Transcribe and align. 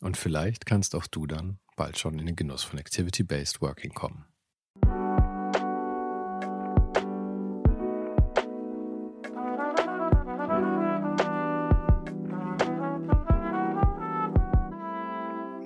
Und 0.00 0.16
vielleicht 0.16 0.64
kannst 0.66 0.94
auch 0.94 1.06
du 1.06 1.26
dann 1.26 1.58
bald 1.76 1.98
schon 1.98 2.18
in 2.18 2.26
den 2.26 2.36
Genuss 2.36 2.62
von 2.62 2.78
Activity-Based 2.78 3.60
Working 3.60 3.92
kommen. 3.92 4.24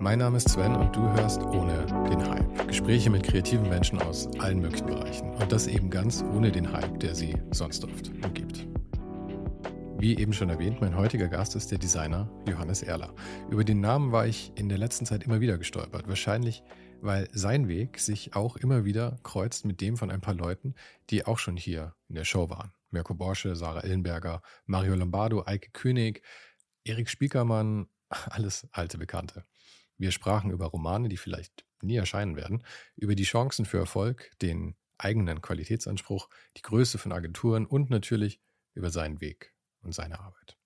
Mein 0.00 0.18
Name 0.18 0.36
ist 0.36 0.50
Sven 0.50 0.76
und 0.76 0.94
du 0.94 1.00
hörst 1.00 1.40
ohne 1.40 1.86
den 2.10 2.28
Hype. 2.28 2.68
Gespräche 2.68 3.08
mit 3.08 3.22
kreativen 3.22 3.68
Menschen 3.68 4.02
aus 4.02 4.28
allen 4.38 4.60
möglichen 4.60 4.86
Bereichen. 4.86 5.30
Und 5.30 5.50
das 5.50 5.66
eben 5.66 5.88
ganz 5.88 6.22
ohne 6.22 6.52
den 6.52 6.70
Hype, 6.70 7.00
der 7.00 7.14
sie 7.14 7.34
sonst 7.52 7.84
oft 7.84 8.08
umgibt. 8.22 8.66
Wie 9.98 10.18
eben 10.18 10.32
schon 10.32 10.50
erwähnt, 10.50 10.80
mein 10.80 10.96
heutiger 10.96 11.28
Gast 11.28 11.54
ist 11.54 11.70
der 11.70 11.78
Designer 11.78 12.28
Johannes 12.48 12.82
Erler. 12.82 13.14
Über 13.50 13.64
den 13.64 13.80
Namen 13.80 14.12
war 14.12 14.26
ich 14.26 14.52
in 14.56 14.68
der 14.68 14.76
letzten 14.76 15.06
Zeit 15.06 15.22
immer 15.22 15.40
wieder 15.40 15.56
gestolpert. 15.56 16.08
Wahrscheinlich, 16.08 16.62
weil 17.00 17.28
sein 17.32 17.68
Weg 17.68 18.00
sich 18.00 18.34
auch 18.34 18.56
immer 18.56 18.84
wieder 18.84 19.16
kreuzt 19.22 19.64
mit 19.64 19.80
dem 19.80 19.96
von 19.96 20.10
ein 20.10 20.20
paar 20.20 20.34
Leuten, 20.34 20.74
die 21.10 21.24
auch 21.24 21.38
schon 21.38 21.56
hier 21.56 21.94
in 22.08 22.16
der 22.16 22.24
Show 22.24 22.50
waren. 22.50 22.72
Mirko 22.90 23.14
Borsche, 23.14 23.56
Sarah 23.56 23.80
Ellenberger, 23.80 24.42
Mario 24.66 24.94
Lombardo, 24.94 25.44
Eike 25.46 25.70
König, 25.70 26.22
Erik 26.84 27.08
Spiekermann, 27.08 27.88
alles 28.10 28.68
alte 28.72 28.98
Bekannte. 28.98 29.44
Wir 29.96 30.10
sprachen 30.10 30.50
über 30.50 30.66
Romane, 30.66 31.08
die 31.08 31.16
vielleicht 31.16 31.64
nie 31.82 31.96
erscheinen 31.96 32.36
werden, 32.36 32.64
über 32.96 33.14
die 33.14 33.24
Chancen 33.24 33.64
für 33.64 33.78
Erfolg, 33.78 34.32
den 34.42 34.76
eigenen 34.98 35.40
Qualitätsanspruch, 35.40 36.28
die 36.56 36.62
Größe 36.62 36.98
von 36.98 37.12
Agenturen 37.12 37.64
und 37.64 37.90
natürlich 37.90 38.40
über 38.74 38.90
seinen 38.90 39.20
Weg 39.20 39.53
und 39.84 39.94
seine 39.94 40.20
Arbeit. 40.20 40.56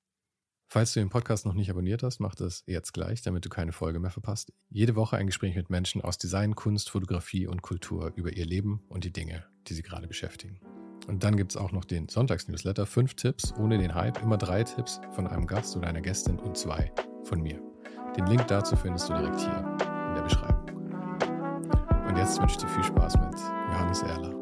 Falls 0.70 0.92
du 0.92 1.00
den 1.00 1.08
Podcast 1.08 1.46
noch 1.46 1.54
nicht 1.54 1.70
abonniert 1.70 2.02
hast, 2.02 2.20
mach 2.20 2.34
das 2.34 2.62
jetzt 2.66 2.92
gleich, 2.92 3.22
damit 3.22 3.44
du 3.44 3.48
keine 3.48 3.72
Folge 3.72 4.00
mehr 4.00 4.10
verpasst. 4.10 4.52
Jede 4.68 4.96
Woche 4.96 5.16
ein 5.16 5.26
Gespräch 5.26 5.56
mit 5.56 5.70
Menschen 5.70 6.02
aus 6.02 6.18
Design, 6.18 6.54
Kunst, 6.54 6.90
Fotografie 6.90 7.46
und 7.46 7.62
Kultur 7.62 8.12
über 8.16 8.34
ihr 8.34 8.44
Leben 8.44 8.82
und 8.88 9.04
die 9.04 9.12
Dinge, 9.12 9.46
die 9.66 9.72
sie 9.72 9.82
gerade 9.82 10.06
beschäftigen. 10.06 10.60
Und 11.06 11.24
dann 11.24 11.38
gibt 11.38 11.52
es 11.52 11.56
auch 11.56 11.72
noch 11.72 11.86
den 11.86 12.06
Sonntagsnewsletter. 12.08 12.84
Fünf 12.84 13.14
Tipps 13.14 13.54
ohne 13.58 13.78
den 13.78 13.94
Hype, 13.94 14.22
immer 14.22 14.36
drei 14.36 14.62
Tipps 14.62 15.00
von 15.12 15.26
einem 15.26 15.46
Gast 15.46 15.74
oder 15.74 15.88
einer 15.88 16.02
Gästin 16.02 16.38
und 16.38 16.58
zwei 16.58 16.92
von 17.24 17.40
mir. 17.40 17.62
Den 18.14 18.26
Link 18.26 18.46
dazu 18.48 18.76
findest 18.76 19.08
du 19.08 19.14
direkt 19.14 19.40
hier 19.40 19.78
in 20.08 20.14
der 20.16 20.22
Beschreibung. 20.22 20.66
Und 22.06 22.16
jetzt 22.18 22.38
wünsche 22.38 22.56
ich 22.56 22.62
dir 22.62 22.68
viel 22.68 22.84
Spaß 22.84 23.16
mit 23.16 23.34
Johannes 23.72 24.02
Erler. 24.02 24.37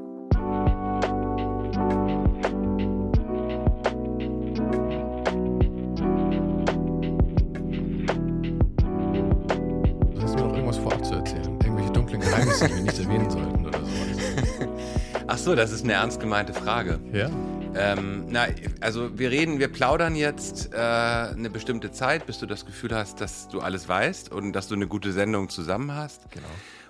Die 12.60 12.74
wir 12.74 12.82
nicht 12.82 12.98
erwähnen 12.98 13.30
sollten 13.30 13.66
oder 13.66 13.78
sowas. 13.78 14.68
Ach 15.26 15.38
so, 15.38 15.54
das 15.54 15.72
ist 15.72 15.84
eine 15.84 15.94
ernst 15.94 16.20
gemeinte 16.20 16.54
Frage. 16.54 17.00
Ja? 17.12 17.30
Ähm, 17.74 18.26
na, 18.28 18.46
also 18.80 19.18
wir 19.18 19.30
reden, 19.30 19.58
wir 19.58 19.68
plaudern 19.68 20.14
jetzt 20.14 20.72
äh, 20.72 20.76
eine 20.76 21.50
bestimmte 21.50 21.92
Zeit, 21.92 22.26
bis 22.26 22.38
du 22.38 22.46
das 22.46 22.64
Gefühl 22.64 22.94
hast, 22.94 23.20
dass 23.20 23.48
du 23.48 23.60
alles 23.60 23.88
weißt 23.88 24.32
und 24.32 24.52
dass 24.52 24.68
du 24.68 24.74
eine 24.74 24.86
gute 24.86 25.12
Sendung 25.12 25.50
zusammen 25.50 25.92
hast. 25.92 26.30
Genau. 26.30 26.46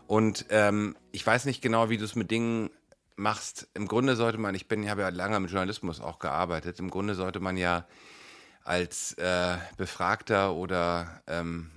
Und 0.07 0.47
ähm, 0.51 0.97
ich 1.11 1.27
weiß 1.27 1.47
nicht 1.47 1.61
genau, 1.61 1.91
wie 1.91 1.97
du 1.99 2.05
es 2.05 2.15
mit 2.15 2.31
Dingen 2.31 2.71
machst. 3.17 3.69
Im 3.75 3.89
Grunde 3.89 4.15
sollte 4.15 4.39
man, 4.39 4.55
ich 4.55 4.69
bin, 4.69 4.85
ich 4.85 4.91
habe 4.91 5.01
ja 5.01 5.09
lange 5.09 5.41
mit 5.41 5.51
Journalismus 5.51 6.01
auch 6.01 6.21
gearbeitet. 6.21 6.79
Im 6.79 6.91
Grunde 6.91 7.15
sollte 7.15 7.41
man 7.41 7.57
ja 7.57 7.87
als 8.63 9.15
äh, 9.15 9.57
Befragter 9.77 10.55
oder 10.55 11.23
ähm, 11.27 11.71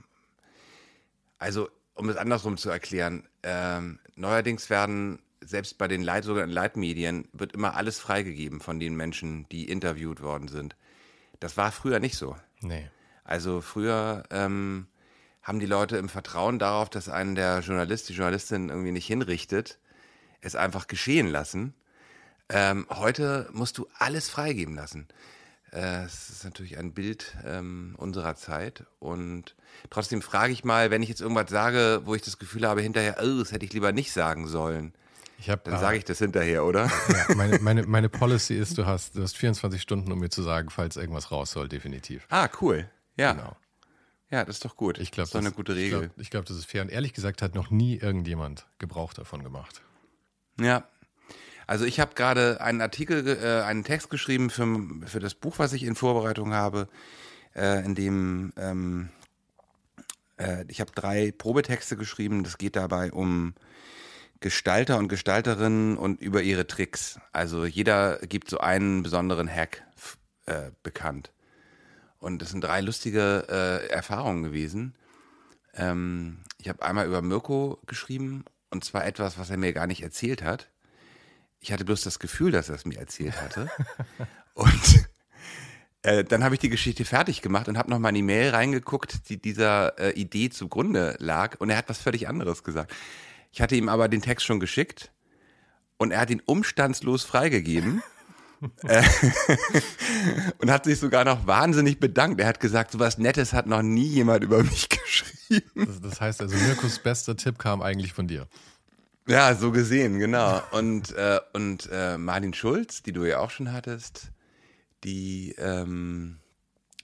also 1.40 1.70
um 2.00 2.10
es 2.10 2.16
andersrum 2.16 2.58
zu 2.58 2.70
erklären, 2.70 3.28
ähm, 3.44 4.00
neuerdings 4.16 4.70
werden 4.70 5.20
selbst 5.42 5.78
bei 5.78 5.88
den 5.88 6.02
Leit 6.02 6.24
sogenannten 6.24 6.54
Leitmedien 6.54 7.28
wird 7.34 7.54
immer 7.54 7.76
alles 7.76 8.00
freigegeben 8.00 8.62
von 8.62 8.80
den 8.80 8.96
Menschen, 8.96 9.48
die 9.50 9.70
interviewt 9.70 10.22
worden 10.22 10.48
sind. 10.48 10.76
Das 11.40 11.58
war 11.58 11.72
früher 11.72 12.00
nicht 12.00 12.16
so. 12.16 12.36
Nee. 12.62 12.90
Also 13.24 13.62
früher 13.62 14.24
ähm, 14.32 14.88
haben 15.44 15.60
die 15.60 15.66
Leute 15.66 15.98
im 15.98 16.10
Vertrauen 16.10 16.58
darauf, 16.58 16.90
dass 16.90 17.10
einen 17.10 17.36
der 17.36 17.60
Journalist, 17.60 18.10
die 18.10 18.14
Journalistin 18.14 18.70
irgendwie 18.70 18.92
nicht 18.92 19.08
hinrichtet, 19.08 19.78
es 20.42 20.56
einfach 20.56 20.88
geschehen 20.88 21.28
lassen. 21.28 21.74
Ähm, 22.50 22.88
heute 22.90 23.50
musst 23.52 23.78
du 23.78 23.88
alles 23.98 24.30
freigeben 24.30 24.76
lassen. 24.76 25.08
Äh, 25.72 26.04
Es 26.04 26.30
ist 26.30 26.44
natürlich 26.44 26.78
ein 26.78 26.94
Bild 26.94 27.36
ähm, 27.46 27.96
unserer 27.98 28.36
Zeit. 28.36 28.86
Und 29.00 29.56
trotzdem 29.90 30.22
frage 30.22 30.54
ich 30.54 30.64
mal, 30.64 30.92
wenn 30.92 31.04
ich 31.04 31.10
jetzt 31.10 31.22
irgendwas 31.22 31.50
sage, 31.50 32.02
wo 32.06 32.16
ich 32.16 32.22
das 32.22 32.40
Gefühl 32.40 32.68
habe, 32.68 32.82
hinterher, 32.82 33.18
oh, 33.22 33.40
das 33.40 33.52
hätte 33.52 33.66
ich 33.66 33.74
lieber 33.74 33.92
nicht 33.92 34.12
sagen 34.12 34.48
sollen. 34.48 34.94
Hab, 35.48 35.64
Dann 35.64 35.76
äh, 35.76 35.80
sage 35.80 35.98
ich 35.98 36.04
das 36.04 36.20
hinterher, 36.20 36.66
oder? 36.66 36.92
Ja, 37.08 37.36
meine, 37.36 37.60
meine, 37.60 37.84
meine 37.86 38.10
Policy 38.10 38.56
ist, 38.56 38.78
du 38.78 38.86
hast, 38.86 39.16
du 39.16 39.22
hast 39.22 39.38
24 39.38 39.82
Stunden, 39.82 40.12
um 40.12 40.20
mir 40.20 40.30
zu 40.30 40.44
sagen, 40.44 40.70
falls 40.70 40.98
irgendwas 40.98 41.32
raus 41.32 41.52
soll, 41.52 41.70
definitiv. 41.70 42.26
Ah, 42.30 42.50
cool. 42.62 42.90
Ja. 43.16 43.34
Genau. 43.34 43.56
Ja, 44.32 44.46
das 44.46 44.58
ist 44.58 44.66
doch 44.66 44.76
gut. 44.76 45.00
Ich 45.00 45.12
glaube, 45.12 45.24
das 45.24 45.30
ist 45.30 45.36
doch 45.36 45.40
eine 45.40 45.52
gute 45.52 45.76
Regel. 45.76 46.12
Ich 46.18 46.30
glaube, 46.30 46.44
glaub, 46.44 46.46
das 46.46 46.58
ist 46.58 46.66
fair. 46.66 46.82
Und 46.84 46.90
ehrlich 46.90 47.14
gesagt 47.14 47.42
hat 47.42 47.56
noch 47.56 47.72
nie 47.72 47.96
irgendjemand 47.98 48.68
Gebrauch 48.78 49.14
davon 49.14 49.44
gemacht. 49.44 49.82
Ja. 50.60 50.84
Also 51.70 51.86
ich 51.86 52.00
habe 52.00 52.16
gerade 52.16 52.62
einen 52.62 52.82
Artikel, 52.82 53.28
äh, 53.28 53.62
einen 53.62 53.84
Text 53.84 54.10
geschrieben 54.10 54.50
für, 54.50 54.66
für 55.06 55.20
das 55.20 55.36
Buch, 55.36 55.60
was 55.60 55.72
ich 55.72 55.84
in 55.84 55.94
Vorbereitung 55.94 56.52
habe, 56.52 56.90
äh, 57.56 57.86
in 57.86 57.94
dem 57.94 58.54
ähm, 58.58 59.10
äh, 60.38 60.66
ich 60.68 60.82
habe 60.82 60.90
drei 60.96 61.32
Probetexte 61.32 61.96
geschrieben. 61.96 62.44
Das 62.44 62.58
geht 62.58 62.76
dabei 62.76 63.12
um 63.12 63.54
Gestalter 64.40 64.98
und 64.98 65.10
Gestalterinnen 65.10 65.96
und 65.96 66.20
über 66.22 66.42
ihre 66.42 66.66
Tricks. 66.66 67.20
Also 67.34 67.66
jeder 67.66 68.18
gibt 68.18 68.50
so 68.50 68.58
einen 68.58 69.04
besonderen 69.04 69.48
Hack 69.48 69.84
äh, 70.48 70.72
bekannt. 70.82 71.32
Und 72.18 72.42
das 72.42 72.50
sind 72.50 72.64
drei 72.64 72.82
lustige 72.82 73.46
äh, 73.48 73.90
Erfahrungen 73.90 74.42
gewesen. 74.42 74.96
Ähm, 75.76 76.40
ich 76.58 76.68
habe 76.68 76.82
einmal 76.82 77.06
über 77.06 77.22
Mirko 77.22 77.80
geschrieben 77.86 78.44
und 78.72 78.84
zwar 78.84 79.06
etwas, 79.06 79.38
was 79.38 79.52
er 79.52 79.58
mir 79.58 79.72
gar 79.72 79.86
nicht 79.86 80.02
erzählt 80.02 80.42
hat. 80.42 80.68
Ich 81.60 81.72
hatte 81.72 81.86
bloß 81.86 82.02
das 82.02 82.20
Gefühl, 82.20 82.52
dass 82.52 82.70
er 82.70 82.76
es 82.76 82.86
mir 82.86 83.00
erzählt 83.00 83.40
hatte. 83.42 83.70
und 84.54 85.10
äh, 86.02 86.24
dann 86.24 86.44
habe 86.44 86.56
ich 86.56 86.60
die 86.60 86.70
Geschichte 86.70 87.04
fertig 87.04 87.42
gemacht 87.42 87.68
und 87.68 87.78
habe 87.78 87.90
nochmal 87.90 88.10
in 88.10 88.16
die 88.16 88.22
Mail 88.24 88.52
reingeguckt, 88.52 89.30
die 89.30 89.42
dieser 89.42 90.00
äh, 90.00 90.12
Idee 90.12 90.50
zugrunde 90.50 91.16
lag. 91.20 91.60
Und 91.60 91.70
er 91.70 91.78
hat 91.78 91.90
was 91.90 91.98
völlig 92.00 92.28
anderes 92.28 92.64
gesagt. 92.64 92.94
Ich 93.52 93.62
hatte 93.62 93.76
ihm 93.76 93.90
aber 93.90 94.08
den 94.08 94.22
Text 94.22 94.46
schon 94.46 94.60
geschickt 94.60 95.12
und 95.98 96.12
er 96.12 96.22
hat 96.22 96.30
ihn 96.30 96.42
umstandslos 96.46 97.24
freigegeben. 97.24 98.02
Äh, 98.84 99.04
und 100.58 100.70
hat 100.70 100.84
sich 100.84 101.00
sogar 101.00 101.24
noch 101.24 101.48
wahnsinnig 101.48 101.98
bedankt. 102.02 102.42
Er 102.42 102.48
hat 102.48 102.60
gesagt, 102.60 102.92
so 102.92 103.00
was 103.00 103.18
Nettes 103.18 103.54
hat 103.54 103.68
noch 103.68 103.82
nie 103.82 104.08
jemand 104.08 104.44
über 104.44 104.62
mich 104.64 104.90
geschrieben. 104.90 105.86
Das, 105.86 106.02
das 106.02 106.20
heißt 106.20 106.42
also, 106.42 106.58
Mirkus 106.58 107.00
bester 107.00 107.38
Tipp 107.38 107.58
kam 107.58 107.82
eigentlich 107.82 108.12
von 108.12 108.28
dir. 108.28 108.50
Ja, 109.30 109.54
so 109.56 109.72
gesehen, 109.72 110.18
genau. 110.20 110.62
Und, 110.72 111.12
äh, 111.12 111.40
und 111.54 111.88
äh, 111.92 112.18
Martin 112.18 112.54
Schulz, 112.54 113.04
die 113.04 113.12
du 113.14 113.26
ja 113.26 113.40
auch 113.40 113.52
schon 113.52 113.72
hattest, 113.72 114.32
die 115.04 115.56
ähm, 115.58 116.40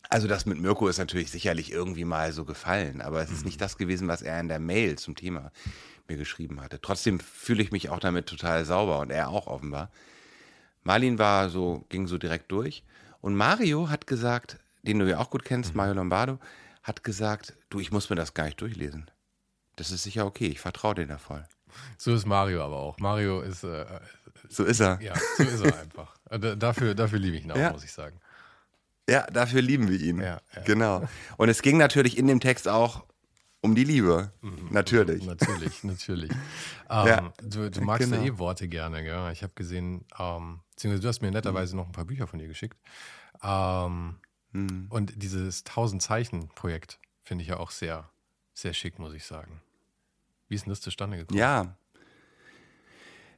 Also 0.09 0.27
das 0.27 0.45
mit 0.45 0.59
Mirko 0.59 0.87
ist 0.87 0.99
natürlich 0.99 1.31
sicherlich 1.31 1.71
irgendwie 1.71 2.05
mal 2.05 2.33
so 2.33 2.45
gefallen, 2.45 3.01
aber 3.01 3.21
es 3.23 3.31
ist 3.31 3.45
nicht 3.45 3.61
das 3.61 3.77
gewesen, 3.77 4.07
was 4.07 4.21
er 4.23 4.39
in 4.39 4.47
der 4.49 4.59
Mail 4.59 4.97
zum 4.97 5.15
Thema 5.15 5.51
mir 6.07 6.17
geschrieben 6.17 6.61
hatte. 6.61 6.81
Trotzdem 6.81 7.19
fühle 7.19 7.63
ich 7.63 7.71
mich 7.71 7.89
auch 7.89 7.99
damit 7.99 8.27
total 8.27 8.65
sauber 8.65 8.99
und 8.99 9.11
er 9.11 9.29
auch 9.29 9.47
offenbar. 9.47 9.91
Marlin 10.83 11.19
war 11.19 11.49
so, 11.49 11.85
ging 11.89 12.07
so 12.07 12.17
direkt 12.17 12.51
durch. 12.51 12.83
Und 13.21 13.35
Mario 13.35 13.89
hat 13.89 14.07
gesagt, 14.07 14.59
den 14.83 14.99
du 14.99 15.09
ja 15.09 15.19
auch 15.19 15.31
gut 15.31 15.45
kennst, 15.45 15.75
Mario 15.75 15.95
Lombardo, 15.95 16.39
hat 16.83 17.03
gesagt, 17.03 17.53
du, 17.69 17.79
ich 17.79 17.91
muss 17.91 18.09
mir 18.09 18.17
das 18.17 18.33
gar 18.35 18.45
nicht 18.45 18.61
durchlesen. 18.61 19.11
Das 19.77 19.91
ist 19.91 20.03
sicher 20.03 20.25
okay, 20.25 20.47
ich 20.47 20.61
vertraue 20.61 20.95
dir 20.95 21.07
da 21.07 21.17
voll. 21.17 21.47
So 21.97 22.13
ist 22.13 22.25
Mario 22.25 22.63
aber 22.63 22.77
auch. 22.77 22.97
Mario 22.99 23.41
ist. 23.41 23.63
Äh, 23.63 23.85
So 24.49 24.63
ist 24.63 24.79
er. 24.79 25.01
ja, 25.01 25.13
so 25.37 25.43
ist 25.43 25.61
er 25.61 25.79
einfach. 25.79 26.15
Äh, 26.29 26.57
Dafür, 26.57 26.95
dafür 26.95 27.19
liebe 27.19 27.37
ich 27.37 27.43
ihn 27.43 27.51
auch, 27.51 27.55
Ja. 27.57 27.71
muss 27.71 27.83
ich 27.83 27.91
sagen. 27.91 28.19
Ja, 29.07 29.27
dafür 29.27 29.61
lieben 29.61 29.87
wir 29.89 29.99
ihn. 29.99 30.19
Ja, 30.19 30.41
ja. 30.55 30.61
Genau. 30.63 31.07
Und 31.37 31.49
es 31.49 31.61
ging 31.61 31.77
natürlich 31.77 32.17
in 32.17 32.25
dem 32.25 32.39
Text 32.39 32.67
auch 32.67 33.05
um 33.61 33.75
die 33.75 33.83
Liebe. 33.83 34.31
Natürlich. 34.71 35.23
Natürlich, 35.25 35.83
natürlich. 35.83 36.31
Ähm, 36.89 37.07
Ja, 37.07 37.33
du, 37.41 37.69
du 37.71 37.81
magst 37.81 38.09
genau. 38.11 38.21
ja 38.23 38.31
eh 38.33 38.37
Worte 38.37 38.67
gerne, 38.67 39.03
gell? 39.03 39.31
Ich 39.31 39.41
habe 39.43 39.53
gesehen, 39.55 40.05
ähm, 40.19 40.59
beziehungsweise 40.71 41.01
du 41.01 41.07
hast 41.07 41.21
mir 41.23 41.31
netterweise 41.31 41.75
noch 41.75 41.87
ein 41.87 41.91
paar 41.91 42.05
Bücher 42.05 42.27
von 42.27 42.37
dir 42.39 42.47
geschickt. 42.47 42.77
Ähm, 43.43 44.15
Hm. 44.51 44.85
Und 44.89 45.13
dieses 45.21 45.63
1000 45.65 46.01
Zeichen 46.01 46.47
Projekt 46.49 46.99
finde 47.23 47.41
ich 47.41 47.49
ja 47.49 47.57
auch 47.57 47.71
sehr, 47.71 48.09
sehr 48.53 48.73
schick, 48.73 48.99
muss 48.99 49.13
ich 49.13 49.25
sagen. 49.25 49.61
Wie 50.55 50.57
ist 50.57 50.67
denn 50.67 50.71
das 50.71 50.79
zustande 50.79 51.17
gekommen? 51.17 51.37
Ja. 51.37 51.75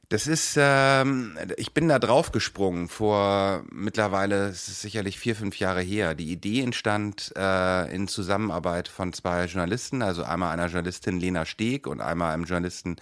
Das 0.08 0.28
ist, 0.28 0.54
ähm, 0.56 1.36
ich 1.56 1.74
bin 1.74 1.88
da 1.88 1.98
drauf 1.98 2.30
gesprungen 2.30 2.86
vor 2.86 3.64
mittlerweile, 3.72 4.46
es 4.46 4.68
ist 4.68 4.82
sicherlich 4.82 5.18
vier, 5.18 5.34
fünf 5.34 5.58
Jahre 5.58 5.80
her. 5.80 6.14
Die 6.14 6.30
Idee 6.30 6.62
entstand 6.62 7.32
äh, 7.36 7.92
in 7.92 8.06
Zusammenarbeit 8.06 8.86
von 8.86 9.12
zwei 9.12 9.46
Journalisten, 9.46 10.00
also 10.00 10.22
einmal 10.22 10.52
einer 10.52 10.68
Journalistin 10.68 11.18
Lena 11.18 11.44
Steg 11.44 11.88
und 11.88 12.00
einmal 12.00 12.34
einem 12.34 12.44
Journalisten 12.44 12.94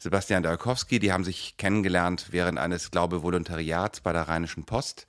Sebastian 0.00 0.42
Dalkowski. 0.42 0.98
Die 0.98 1.14
haben 1.14 1.24
sich 1.24 1.56
kennengelernt 1.56 2.26
während 2.32 2.58
eines, 2.58 2.90
glaube 2.90 3.22
Volontariats 3.22 4.02
bei 4.02 4.12
der 4.12 4.28
Rheinischen 4.28 4.64
Post. 4.64 5.06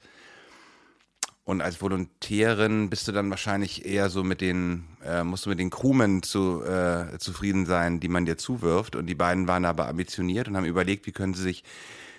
Und 1.47 1.61
als 1.61 1.81
Volontärin 1.81 2.89
bist 2.89 3.07
du 3.07 3.13
dann 3.13 3.29
wahrscheinlich 3.29 3.85
eher 3.85 4.09
so 4.09 4.21
mit 4.21 4.41
den, 4.41 4.83
äh, 5.01 5.23
musst 5.23 5.45
du 5.45 5.49
mit 5.49 5.59
den 5.59 5.69
Crewmen 5.69 6.21
zu, 6.21 6.61
äh, 6.61 7.17
zufrieden 7.19 7.65
sein, 7.65 8.01
die 8.01 8.09
man 8.09 8.25
dir 8.25 8.37
zuwirft. 8.37 8.97
Und 8.97 9.05
die 9.05 9.15
beiden 9.15 9.47
waren 9.47 9.63
aber 9.63 9.87
ambitioniert 9.87 10.49
und 10.49 10.57
haben 10.57 10.65
überlegt, 10.65 11.07
wie 11.07 11.13
können 11.13 11.33
sie 11.33 11.43
sich 11.43 11.63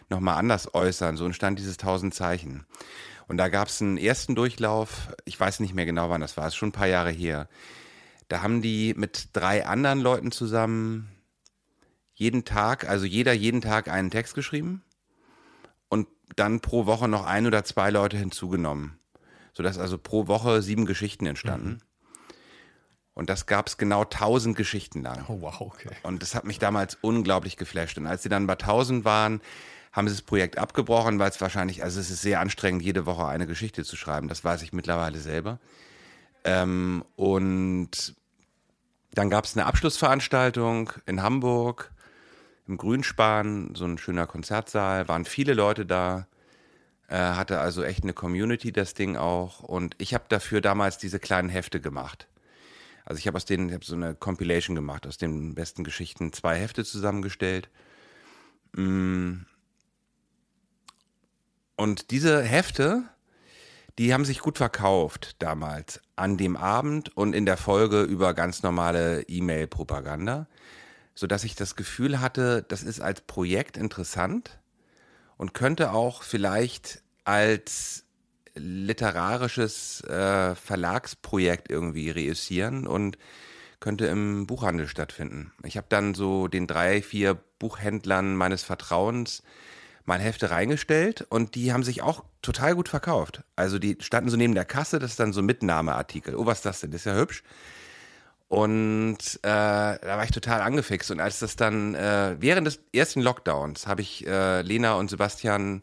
nochmal 0.09 0.39
anders 0.39 0.73
äußern. 0.73 1.19
So 1.19 1.27
entstand 1.27 1.59
dieses 1.59 1.77
1000 1.77 2.15
Zeichen. 2.15 2.65
Und 3.27 3.37
da 3.37 3.51
gab 3.51 3.69
es 3.69 3.83
einen 3.83 3.99
ersten 3.99 4.35
Durchlauf, 4.35 5.09
ich 5.27 5.39
weiß 5.39 5.61
nicht 5.61 5.75
mehr 5.75 5.85
genau 5.85 6.09
wann 6.09 6.23
das 6.23 6.39
war, 6.39 6.49
ist 6.49 6.57
schon 6.57 6.71
ein 6.71 6.73
paar 6.73 6.89
Jahre 6.89 7.11
her. 7.11 7.51
Da 8.29 8.41
haben 8.41 8.63
die 8.63 8.95
mit 8.97 9.29
drei 9.35 9.67
anderen 9.67 10.01
Leuten 10.01 10.33
zusammen 10.33 11.11
jeden 12.15 12.47
Tag, 12.47 12.89
also 12.89 13.05
jeder 13.05 13.35
jeden 13.35 13.61
Tag 13.61 13.89
einen 13.89 14.11
Text 14.11 14.35
geschrieben 14.35 14.83
und 15.91 16.09
dann 16.35 16.61
pro 16.61 16.87
Woche 16.87 17.09
noch 17.09 17.27
ein 17.27 17.47
oder 17.47 17.63
zwei 17.65 17.91
Leute 17.91 18.17
hinzugenommen 18.17 18.98
sodass 19.59 19.77
also 19.77 19.99
pro 19.99 20.29
Woche 20.29 20.63
sieben 20.63 20.87
Geschichten 20.87 21.27
entstanden. 21.27 21.81
Und 23.13 23.29
das 23.29 23.47
gab 23.47 23.67
es 23.67 23.77
genau 23.77 24.05
1000 24.05 24.57
Geschichten 24.57 25.03
lang. 25.03 25.25
Oh, 25.27 25.41
wow, 25.41 25.61
okay. 25.61 25.91
Und 26.05 26.23
das 26.23 26.37
hat 26.37 26.45
mich 26.45 26.61
damals 26.61 26.97
unglaublich 27.01 27.57
geflasht. 27.57 27.99
Und 27.99 28.07
als 28.07 28.23
sie 28.23 28.29
dann 28.29 28.47
bei 28.47 28.53
1000 28.53 29.05
waren, 29.05 29.41
haben 29.91 30.07
sie 30.07 30.15
das 30.15 30.23
Projekt 30.23 30.59
abgebrochen, 30.59 31.19
weil 31.19 31.31
es 31.31 31.41
wahrscheinlich, 31.41 31.83
also 31.83 31.99
es 31.99 32.09
ist 32.09 32.23
sehr 32.23 32.39
anstrengend, 32.39 32.83
jede 32.83 33.05
Woche 33.05 33.27
eine 33.27 33.49
Geschichte 33.49 33.83
zu 33.83 33.97
schreiben. 33.97 34.29
Das 34.29 34.45
weiß 34.45 34.63
ich 34.63 34.73
mittlerweile 34.73 35.19
selber. 35.19 35.59
Ähm, 36.45 37.05
und 37.17 38.15
dann 39.11 39.29
gab 39.29 39.45
es 39.45 39.57
eine 39.57 39.67
Abschlussveranstaltung 39.67 40.93
in 41.05 41.21
Hamburg 41.21 41.91
im 42.69 42.77
Grünspan, 42.77 43.75
so 43.75 43.87
ein 43.87 43.99
schöner 43.99 44.29
Konzertsaal, 44.29 45.09
waren 45.09 45.25
viele 45.25 45.55
Leute 45.55 45.85
da. 45.85 46.29
Äh, 47.09 47.17
hatte 47.17 47.59
also 47.59 47.83
echt 47.83 48.03
eine 48.03 48.13
Community, 48.13 48.71
das 48.71 48.93
Ding 48.93 49.17
auch. 49.17 49.61
Und 49.61 49.95
ich 49.99 50.13
habe 50.13 50.25
dafür 50.29 50.61
damals 50.61 50.99
diese 50.99 51.19
kleinen 51.19 51.49
Hefte 51.49 51.81
gemacht. 51.81 52.29
Also 53.07 53.19
ich 53.19 53.27
habe 53.27 53.37
aus 53.37 53.47
denen, 53.47 53.69
ich 53.69 53.75
habe 53.75 53.85
so 53.85 53.95
eine 53.95 54.15
Compilation 54.15 54.77
gemacht, 54.77 55.07
aus 55.07 55.17
den 55.17 55.55
besten 55.55 55.85
Geschichten 55.85 56.35
zwei 56.35 56.59
Hefte 56.59 56.85
zusammengestellt. 56.85 57.71
Mm. 58.73 59.39
Und 61.77 62.11
diese 62.11 62.43
Hefte, 62.43 63.05
die 63.97 64.13
haben 64.13 64.27
sich 64.27 64.41
gut 64.41 64.59
verkauft 64.59 65.37
damals, 65.39 66.03
an 66.17 66.37
dem 66.37 66.57
Abend 66.57 67.17
und 67.17 67.35
in 67.35 67.47
der 67.47 67.57
Folge 67.57 68.03
über 68.03 68.35
ganz 68.35 68.63
normale 68.63 69.23
E-Mail-Propaganda, 69.23 70.47
sodass 71.15 71.45
ich 71.45 71.55
das 71.55 71.77
Gefühl 71.77 72.21
hatte, 72.21 72.67
das 72.69 72.83
ist 72.83 73.01
als 73.01 73.23
Projekt 73.23 73.79
interessant 73.79 74.59
und 75.39 75.55
könnte 75.55 75.93
auch 75.93 76.23
vielleicht 76.23 77.01
als 77.25 78.05
literarisches 78.55 80.03
äh, 80.03 80.55
Verlagsprojekt 80.55 81.71
irgendwie 81.71 82.11
reüssieren 82.11 82.87
und 82.87 83.17
könnte 83.81 84.07
im 84.07 84.47
Buchhandel 84.47 84.89
stattfinden. 84.89 85.53
Ich 85.63 85.77
habe 85.77 85.87
dann 85.89 86.15
so 86.15 86.49
den 86.49 86.67
drei, 86.67 87.01
vier 87.01 87.39
Buchhändlern 87.59 88.35
meines 88.35 88.65
Vertrauens 88.65 89.43
mein 90.05 90.21
Hefte 90.21 90.51
reingestellt 90.51 91.27
und 91.29 91.55
die 91.55 91.73
haben 91.73 91.85
sich 91.85 92.03
auch 92.03 92.25
total 92.43 92.75
gut 92.75 92.89
verkauft. 92.89 93.45
Also 93.55 93.79
die 93.79 93.97
standen 94.01 94.31
so 94.31 94.37
neben 94.37 94.55
der 94.55 94.65
Kasse, 94.65 94.99
das 94.99 95.13
ist 95.13 95.21
dann 95.21 95.33
so 95.33 95.43
Mitnahmeartikel. 95.43 96.35
Oh, 96.35 96.47
was 96.47 96.59
ist 96.59 96.65
das 96.65 96.81
denn? 96.81 96.91
Das 96.91 97.03
ist 97.03 97.05
ja 97.05 97.15
hübsch. 97.15 97.45
Und 98.49 99.19
äh, 99.43 99.49
da 99.49 100.01
war 100.03 100.25
ich 100.25 100.31
total 100.31 100.63
angefixt. 100.63 101.11
Und 101.11 101.21
als 101.21 101.39
das 101.39 101.57
dann 101.57 101.95
äh, 101.95 102.37
während 102.41 102.67
des 102.67 102.81
ersten 102.95 103.21
Lockdowns 103.21 103.87
habe 103.87 104.01
ich 104.01 104.27
äh, 104.27 104.63
Lena 104.63 104.95
und 104.95 105.11
Sebastian 105.11 105.83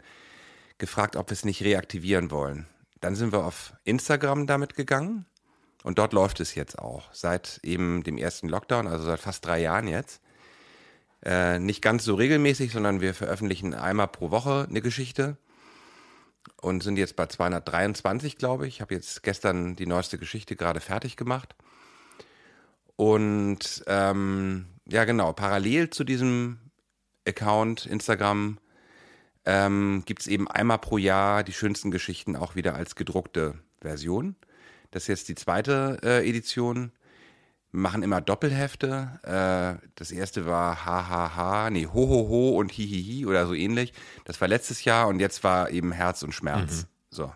gefragt, 0.80 1.16
ob 1.16 1.30
wir 1.30 1.34
es 1.34 1.46
nicht 1.46 1.62
reaktivieren 1.62 2.32
wollen. 2.32 2.66
Dann 3.02 3.16
sind 3.16 3.32
wir 3.32 3.46
auf 3.46 3.74
Instagram 3.84 4.48
damit 4.48 4.76
gegangen 4.76 5.26
und 5.84 6.00
dort 6.00 6.12
läuft 6.14 6.40
es 6.40 6.56
jetzt 6.56 6.80
auch. 6.80 7.14
Seit 7.14 7.60
eben 7.62 8.04
dem 8.04 8.18
ersten 8.18 8.50
Lockdown, 8.50 8.88
also 8.88 9.06
seit 9.06 9.20
fast 9.20 9.46
drei 9.46 9.62
Jahren 9.62 9.88
jetzt. 9.88 10.22
Äh, 11.24 11.60
nicht 11.60 11.84
ganz 11.84 12.04
so 12.04 12.16
regelmäßig, 12.16 12.72
sondern 12.72 13.00
wir 13.00 13.14
veröffentlichen 13.14 13.76
einmal 13.76 14.08
pro 14.08 14.32
Woche 14.32 14.66
eine 14.68 14.82
Geschichte 14.82 15.38
und 16.62 16.82
sind 16.82 16.98
jetzt 16.98 17.16
bei 17.16 17.28
223, 17.28 18.38
glaube 18.38 18.68
ich. 18.68 18.76
Ich 18.76 18.82
habe 18.82 18.96
jetzt 18.96 19.22
gestern 19.22 19.76
die 19.76 19.86
neueste 19.86 20.18
Geschichte 20.18 20.56
gerade 20.56 20.80
fertig 20.80 21.16
gemacht. 21.16 21.56
Und 22.96 23.84
ähm, 23.88 24.66
ja, 24.88 25.06
genau, 25.06 25.34
parallel 25.34 25.90
zu 25.90 26.04
diesem 26.04 26.60
Account 27.28 27.86
Instagram 27.86 28.60
ähm, 29.46 30.04
gibt 30.06 30.22
es 30.22 30.28
eben 30.28 30.50
einmal 30.50 30.80
pro 30.80 30.98
Jahr 30.98 31.44
die 31.44 31.54
schönsten 31.54 31.92
Geschichten 31.92 32.36
auch 32.36 32.56
wieder 32.56 32.76
als 32.76 32.96
gedruckte 32.96 33.56
Version. 33.82 34.36
Das 34.92 35.04
ist 35.04 35.08
jetzt 35.08 35.28
die 35.30 35.36
zweite 35.36 36.00
äh, 36.04 36.28
Edition. 36.28 36.92
Wir 37.72 37.82
machen 37.82 38.04
immer 38.04 38.22
Doppelhefte. 38.22 39.20
Äh, 39.24 39.88
das 39.96 40.12
erste 40.12 40.46
war 40.46 40.86
Hahaha, 40.86 41.70
nee, 41.70 41.88
Hohoho 41.88 42.58
und 42.58 42.72
Hihihi 42.72 43.26
oder 43.26 43.46
so 43.46 43.54
ähnlich. 43.54 43.94
Das 44.24 44.40
war 44.40 44.48
letztes 44.48 44.86
Jahr 44.86 45.08
und 45.08 45.20
jetzt 45.20 45.44
war 45.44 45.70
eben 45.70 45.92
Herz 45.92 46.24
und 46.24 46.32
Schmerz. 46.32 46.88
So. 47.10 47.32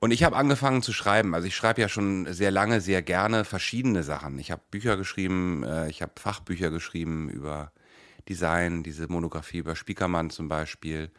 Und 0.00 0.12
ich 0.12 0.22
habe 0.22 0.36
angefangen 0.36 0.82
zu 0.82 0.92
schreiben. 0.92 1.34
Also 1.34 1.48
ich 1.48 1.56
schreibe 1.56 1.80
ja 1.80 1.88
schon 1.88 2.32
sehr 2.32 2.50
lange, 2.50 2.80
sehr 2.80 3.02
gerne 3.02 3.44
verschiedene 3.44 4.04
Sachen. 4.04 4.38
Ich 4.38 4.50
habe 4.50 4.62
Bücher 4.70 4.96
geschrieben, 4.96 5.64
äh, 5.64 5.88
ich 5.88 6.02
habe 6.02 6.12
Fachbücher 6.16 6.70
geschrieben 6.70 7.28
über 7.28 7.72
Design, 8.28 8.82
diese 8.82 9.08
Monographie 9.08 9.58
über 9.58 9.74
Spiekermann 9.74 10.30
zum 10.30 10.48
Beispiel, 10.48 11.10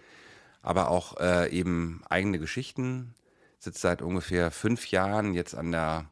aber 0.62 0.90
auch 0.90 1.18
äh, 1.20 1.50
eben 1.50 2.02
eigene 2.10 2.40
Geschichten. 2.40 3.16
Sitze 3.58 3.82
seit 3.82 4.02
ungefähr 4.02 4.52
fünf 4.52 4.90
Jahren 4.92 5.34
jetzt 5.34 5.56
an 5.56 5.72
der, 5.72 6.10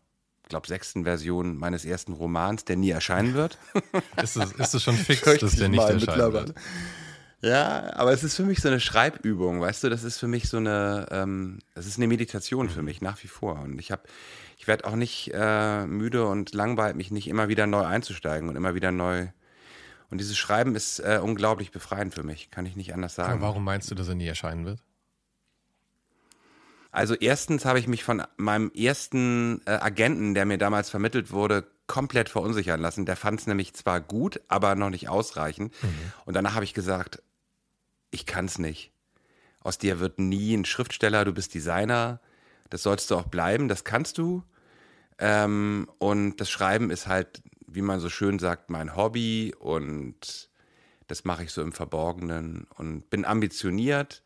glaube 0.49 0.67
sechsten 0.67 1.05
Version 1.05 1.57
meines 1.57 1.85
ersten 1.85 2.11
Romans, 2.11 2.65
der 2.65 2.75
nie 2.75 2.89
erscheinen 2.89 3.33
wird. 3.33 3.57
Ist 4.21 4.35
es, 4.35 4.51
ist 4.51 4.73
es 4.73 4.83
schon 4.83 4.95
fix, 4.97 5.21
dass 5.21 5.55
der 5.55 5.65
ich 5.65 5.71
nicht 5.71 5.81
erscheinen 5.81 6.33
wird? 6.33 6.53
Ja, 7.41 7.93
aber 7.95 8.13
es 8.13 8.23
ist 8.23 8.35
für 8.35 8.43
mich 8.43 8.61
so 8.61 8.67
eine 8.67 8.79
Schreibübung, 8.79 9.61
weißt 9.61 9.83
du, 9.83 9.89
das 9.89 10.03
ist 10.03 10.17
für 10.17 10.27
mich 10.27 10.49
so 10.49 10.57
eine, 10.57 11.05
ähm, 11.11 11.59
das 11.75 11.85
ist 11.85 11.97
eine 11.97 12.07
Meditation 12.07 12.69
für 12.69 12.81
mich 12.81 13.01
nach 13.01 13.21
wie 13.23 13.27
vor. 13.27 13.59
Und 13.59 13.77
ich 13.79 13.91
habe, 13.91 14.01
ich 14.57 14.67
werde 14.67 14.85
auch 14.85 14.95
nicht 14.95 15.31
äh, 15.33 15.85
müde 15.85 16.25
und 16.25 16.55
langweilt 16.55 16.95
mich 16.95 17.11
nicht 17.11 17.27
immer 17.27 17.47
wieder 17.47 17.67
neu 17.67 17.83
einzusteigen 17.83 18.49
und 18.49 18.55
immer 18.55 18.73
wieder 18.73 18.91
neu. 18.91 19.27
Und 20.09 20.19
dieses 20.19 20.37
Schreiben 20.37 20.75
ist 20.75 20.99
äh, 20.99 21.19
unglaublich 21.21 21.71
befreiend 21.71 22.13
für 22.13 22.23
mich, 22.23 22.49
kann 22.49 22.65
ich 22.65 22.75
nicht 22.75 22.93
anders 22.93 23.13
sagen. 23.13 23.33
Aber 23.33 23.41
warum 23.41 23.63
meinst 23.63 23.91
du, 23.91 23.95
dass 23.95 24.07
er 24.07 24.15
nie 24.15 24.27
erscheinen 24.27 24.65
wird? 24.65 24.81
Also 26.91 27.13
erstens 27.13 27.65
habe 27.65 27.77
ich 27.77 27.87
mich 27.87 28.03
von 28.03 28.23
meinem 28.37 28.71
ersten 28.73 29.61
äh, 29.65 29.71
Agenten, 29.71 30.33
der 30.33 30.45
mir 30.45 30.57
damals 30.57 30.89
vermittelt 30.89 31.31
wurde, 31.31 31.67
komplett 31.85 32.29
verunsichern 32.29 32.79
lassen. 32.79 33.05
Der 33.05 33.15
fand 33.15 33.39
es 33.39 33.47
nämlich 33.47 33.73
zwar 33.73 34.01
gut, 34.01 34.41
aber 34.47 34.75
noch 34.75 34.89
nicht 34.89 35.07
ausreichend. 35.07 35.73
Und 36.25 36.35
danach 36.35 36.55
habe 36.55 36.65
ich 36.65 36.73
gesagt, 36.73 37.21
ich 38.11 38.25
kann 38.25 38.45
es 38.45 38.59
nicht. 38.59 38.91
Aus 39.61 39.77
dir 39.77 39.99
wird 39.99 40.19
nie 40.19 40.55
ein 40.55 40.65
Schriftsteller, 40.65 41.25
du 41.25 41.33
bist 41.33 41.53
Designer, 41.53 42.19
Das 42.69 42.83
sollst 42.83 43.09
du 43.11 43.15
auch 43.15 43.27
bleiben, 43.27 43.69
das 43.69 43.85
kannst 43.85 44.17
du. 44.17 44.43
Ähm, 45.19 45.89
und 45.99 46.37
das 46.37 46.49
Schreiben 46.49 46.91
ist 46.91 47.07
halt, 47.07 47.41
wie 47.65 47.81
man 47.81 47.99
so 47.99 48.09
schön 48.09 48.39
sagt, 48.39 48.69
mein 48.69 48.95
Hobby 48.95 49.53
und 49.57 50.49
das 51.07 51.23
mache 51.23 51.43
ich 51.43 51.51
so 51.51 51.61
im 51.61 51.71
Verborgenen 51.71 52.67
und 52.75 53.09
bin 53.09 53.25
ambitioniert, 53.25 54.23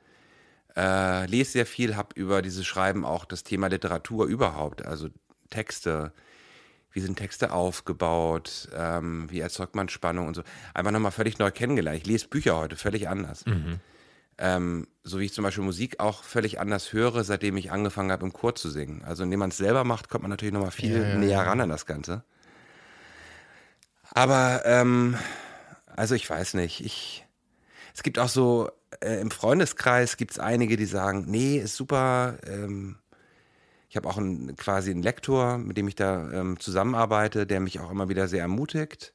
äh, 0.76 1.26
lese 1.28 1.52
sehr 1.52 1.66
viel, 1.66 1.96
habe 1.96 2.16
über 2.16 2.42
dieses 2.42 2.66
Schreiben 2.66 3.06
auch 3.06 3.26
das 3.26 3.44
Thema 3.44 3.68
Literatur 3.68 4.26
überhaupt, 4.26 4.86
also 4.86 5.10
Texte, 5.50 6.14
wie 6.92 7.00
sind 7.00 7.18
Texte 7.18 7.52
aufgebaut, 7.52 8.70
ähm, 8.76 9.30
wie 9.30 9.40
erzeugt 9.40 9.76
man 9.76 9.90
Spannung 9.90 10.28
und 10.28 10.36
so. 10.36 10.44
Einfach 10.74 10.92
nochmal 10.92 11.12
völlig 11.12 11.40
neu 11.40 11.52
kennengelernt. 11.52 11.98
Ich 11.98 12.06
lese 12.06 12.28
Bücher 12.28 12.58
heute 12.58 12.76
völlig 12.76 13.08
anders. 13.08 13.46
Mhm. 13.46 13.80
Ähm, 14.38 14.88
so 15.04 15.20
wie 15.20 15.26
ich 15.26 15.34
zum 15.34 15.44
Beispiel 15.44 15.64
Musik 15.64 16.00
auch 16.00 16.24
völlig 16.24 16.60
anders 16.60 16.94
höre, 16.94 17.24
seitdem 17.24 17.58
ich 17.58 17.72
angefangen 17.72 18.12
habe, 18.12 18.26
im 18.26 18.34
Chor 18.34 18.56
zu 18.56 18.70
singen. 18.70 19.04
Also 19.04 19.24
indem 19.24 19.40
man 19.40 19.50
es 19.52 19.58
selber 19.58 19.84
macht, 19.84 20.10
kommt 20.10 20.24
man 20.24 20.30
natürlich 20.30 20.54
nochmal 20.54 20.72
viel 20.72 21.02
ja, 21.02 21.16
näher 21.16 21.46
ran 21.46 21.62
an 21.62 21.70
das 21.70 21.86
Ganze. 21.86 22.24
Aber, 24.14 24.64
ähm, 24.66 25.18
also 25.88 26.16
ich 26.16 26.30
weiß 26.30 26.56
nicht, 26.56 26.84
ich, 26.84 27.26
es 27.94 28.04
gibt 28.04 28.20
auch 28.20 28.30
so, 28.30 28.70
äh, 29.00 29.22
im 29.22 29.32
Freundeskreis 29.32 30.18
gibt 30.18 30.32
es 30.32 30.40
einige, 30.40 30.76
die 30.76 30.86
sagen, 30.86 31.26
nee, 31.28 31.58
ist 31.58 31.76
super, 31.76 32.38
ähm, 32.46 32.98
ich 33.92 33.98
habe 33.98 34.08
auch 34.08 34.18
einen, 34.18 34.56
quasi 34.56 34.90
einen 34.90 35.04
Lektor, 35.04 35.58
mit 35.58 35.76
dem 35.76 35.86
ich 35.90 35.96
da 35.96 36.32
ähm, 36.32 36.58
zusammenarbeite, 36.58 37.46
der 37.46 37.60
mich 37.60 37.82
auch 37.82 37.92
immer 37.92 38.08
wieder 38.08 38.30
sehr 38.30 38.40
ermutigt. 38.40 39.14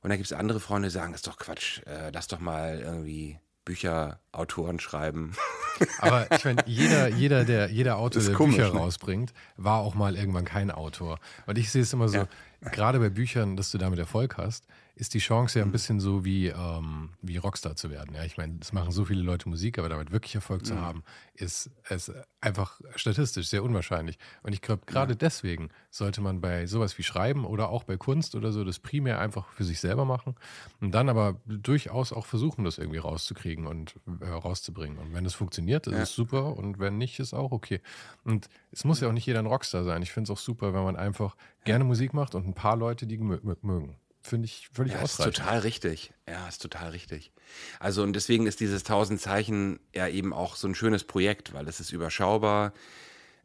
Und 0.00 0.08
dann 0.08 0.16
gibt 0.16 0.24
es 0.24 0.32
andere 0.32 0.58
Freunde, 0.58 0.88
die 0.88 0.94
sagen, 0.94 1.12
das 1.12 1.18
ist 1.18 1.26
doch 1.26 1.36
Quatsch, 1.36 1.82
äh, 1.86 2.10
lass 2.10 2.26
doch 2.26 2.40
mal 2.40 2.80
irgendwie 2.80 3.38
Bücher, 3.66 4.20
Autoren 4.32 4.80
schreiben. 4.80 5.34
Aber 5.98 6.32
ich 6.32 6.42
meine, 6.46 6.62
jeder, 6.64 7.08
jeder, 7.08 7.44
der, 7.44 7.70
jeder 7.70 7.98
Autor, 7.98 8.22
der 8.22 8.32
komisch, 8.32 8.56
Bücher 8.56 8.72
ne? 8.72 8.80
rausbringt, 8.80 9.34
war 9.58 9.80
auch 9.80 9.94
mal 9.94 10.16
irgendwann 10.16 10.46
kein 10.46 10.70
Autor. 10.70 11.18
Und 11.44 11.58
ich 11.58 11.70
sehe 11.70 11.82
es 11.82 11.92
immer 11.92 12.08
so, 12.08 12.16
ja. 12.16 12.28
gerade 12.72 13.00
bei 13.00 13.10
Büchern, 13.10 13.58
dass 13.58 13.70
du 13.70 13.76
damit 13.76 13.98
Erfolg 13.98 14.38
hast, 14.38 14.64
ist 15.00 15.14
die 15.14 15.18
Chance 15.18 15.58
ja 15.58 15.64
ein 15.64 15.68
mhm. 15.68 15.72
bisschen 15.72 15.98
so 15.98 16.26
wie, 16.26 16.48
ähm, 16.48 17.08
wie 17.22 17.38
Rockstar 17.38 17.74
zu 17.74 17.90
werden. 17.90 18.14
Ja, 18.14 18.22
ich 18.24 18.36
meine, 18.36 18.58
es 18.60 18.74
machen 18.74 18.92
so 18.92 19.06
viele 19.06 19.22
Leute 19.22 19.48
Musik, 19.48 19.78
aber 19.78 19.88
damit 19.88 20.12
wirklich 20.12 20.34
Erfolg 20.34 20.66
zu 20.66 20.74
mhm. 20.74 20.80
haben, 20.80 21.04
ist 21.32 21.70
es 21.88 22.12
einfach 22.42 22.78
statistisch 22.96 23.48
sehr 23.48 23.64
unwahrscheinlich. 23.64 24.18
Und 24.42 24.52
ich 24.52 24.60
glaube, 24.60 24.82
gerade 24.84 25.14
ja. 25.14 25.18
deswegen 25.18 25.70
sollte 25.90 26.20
man 26.20 26.42
bei 26.42 26.66
sowas 26.66 26.98
wie 26.98 27.02
Schreiben 27.02 27.46
oder 27.46 27.70
auch 27.70 27.84
bei 27.84 27.96
Kunst 27.96 28.34
oder 28.34 28.52
so 28.52 28.62
das 28.62 28.78
primär 28.78 29.18
einfach 29.18 29.48
für 29.52 29.64
sich 29.64 29.80
selber 29.80 30.04
machen 30.04 30.34
und 30.82 30.92
dann 30.92 31.08
aber 31.08 31.40
durchaus 31.46 32.12
auch 32.12 32.26
versuchen, 32.26 32.66
das 32.66 32.76
irgendwie 32.76 32.98
rauszukriegen 32.98 33.66
und 33.66 33.94
äh, 34.20 34.26
rauszubringen. 34.28 34.98
Und 34.98 35.14
wenn 35.14 35.24
es 35.24 35.32
funktioniert, 35.32 35.86
ist 35.86 35.94
ja. 35.94 36.02
es 36.02 36.14
super 36.14 36.58
und 36.58 36.78
wenn 36.78 36.98
nicht, 36.98 37.18
ist 37.20 37.32
auch 37.32 37.52
okay. 37.52 37.80
Und 38.22 38.50
es 38.70 38.84
muss 38.84 39.00
ja 39.00 39.08
auch 39.08 39.12
nicht 39.12 39.24
jeder 39.24 39.38
ein 39.38 39.46
Rockstar 39.46 39.82
sein. 39.82 40.02
Ich 40.02 40.12
finde 40.12 40.30
es 40.30 40.38
auch 40.38 40.42
super, 40.42 40.74
wenn 40.74 40.84
man 40.84 40.96
einfach 40.96 41.36
gerne 41.64 41.84
Musik 41.84 42.12
macht 42.12 42.34
und 42.34 42.46
ein 42.46 42.54
paar 42.54 42.76
Leute, 42.76 43.06
die 43.06 43.16
mögen. 43.16 43.96
Finde 44.22 44.46
ich 44.46 44.68
völlig 44.72 44.92
ja, 44.92 45.00
ausreichend. 45.00 45.34
Ist 45.34 45.44
total 45.44 45.58
richtig. 45.60 46.12
Ja, 46.28 46.46
ist 46.46 46.60
total 46.60 46.90
richtig. 46.90 47.32
Also 47.78 48.02
und 48.02 48.12
deswegen 48.12 48.46
ist 48.46 48.60
dieses 48.60 48.82
1000 48.82 49.20
Zeichen 49.20 49.80
ja 49.94 50.08
eben 50.08 50.32
auch 50.32 50.56
so 50.56 50.68
ein 50.68 50.74
schönes 50.74 51.04
Projekt, 51.04 51.54
weil 51.54 51.66
es 51.68 51.80
ist 51.80 51.92
überschaubar. 51.92 52.72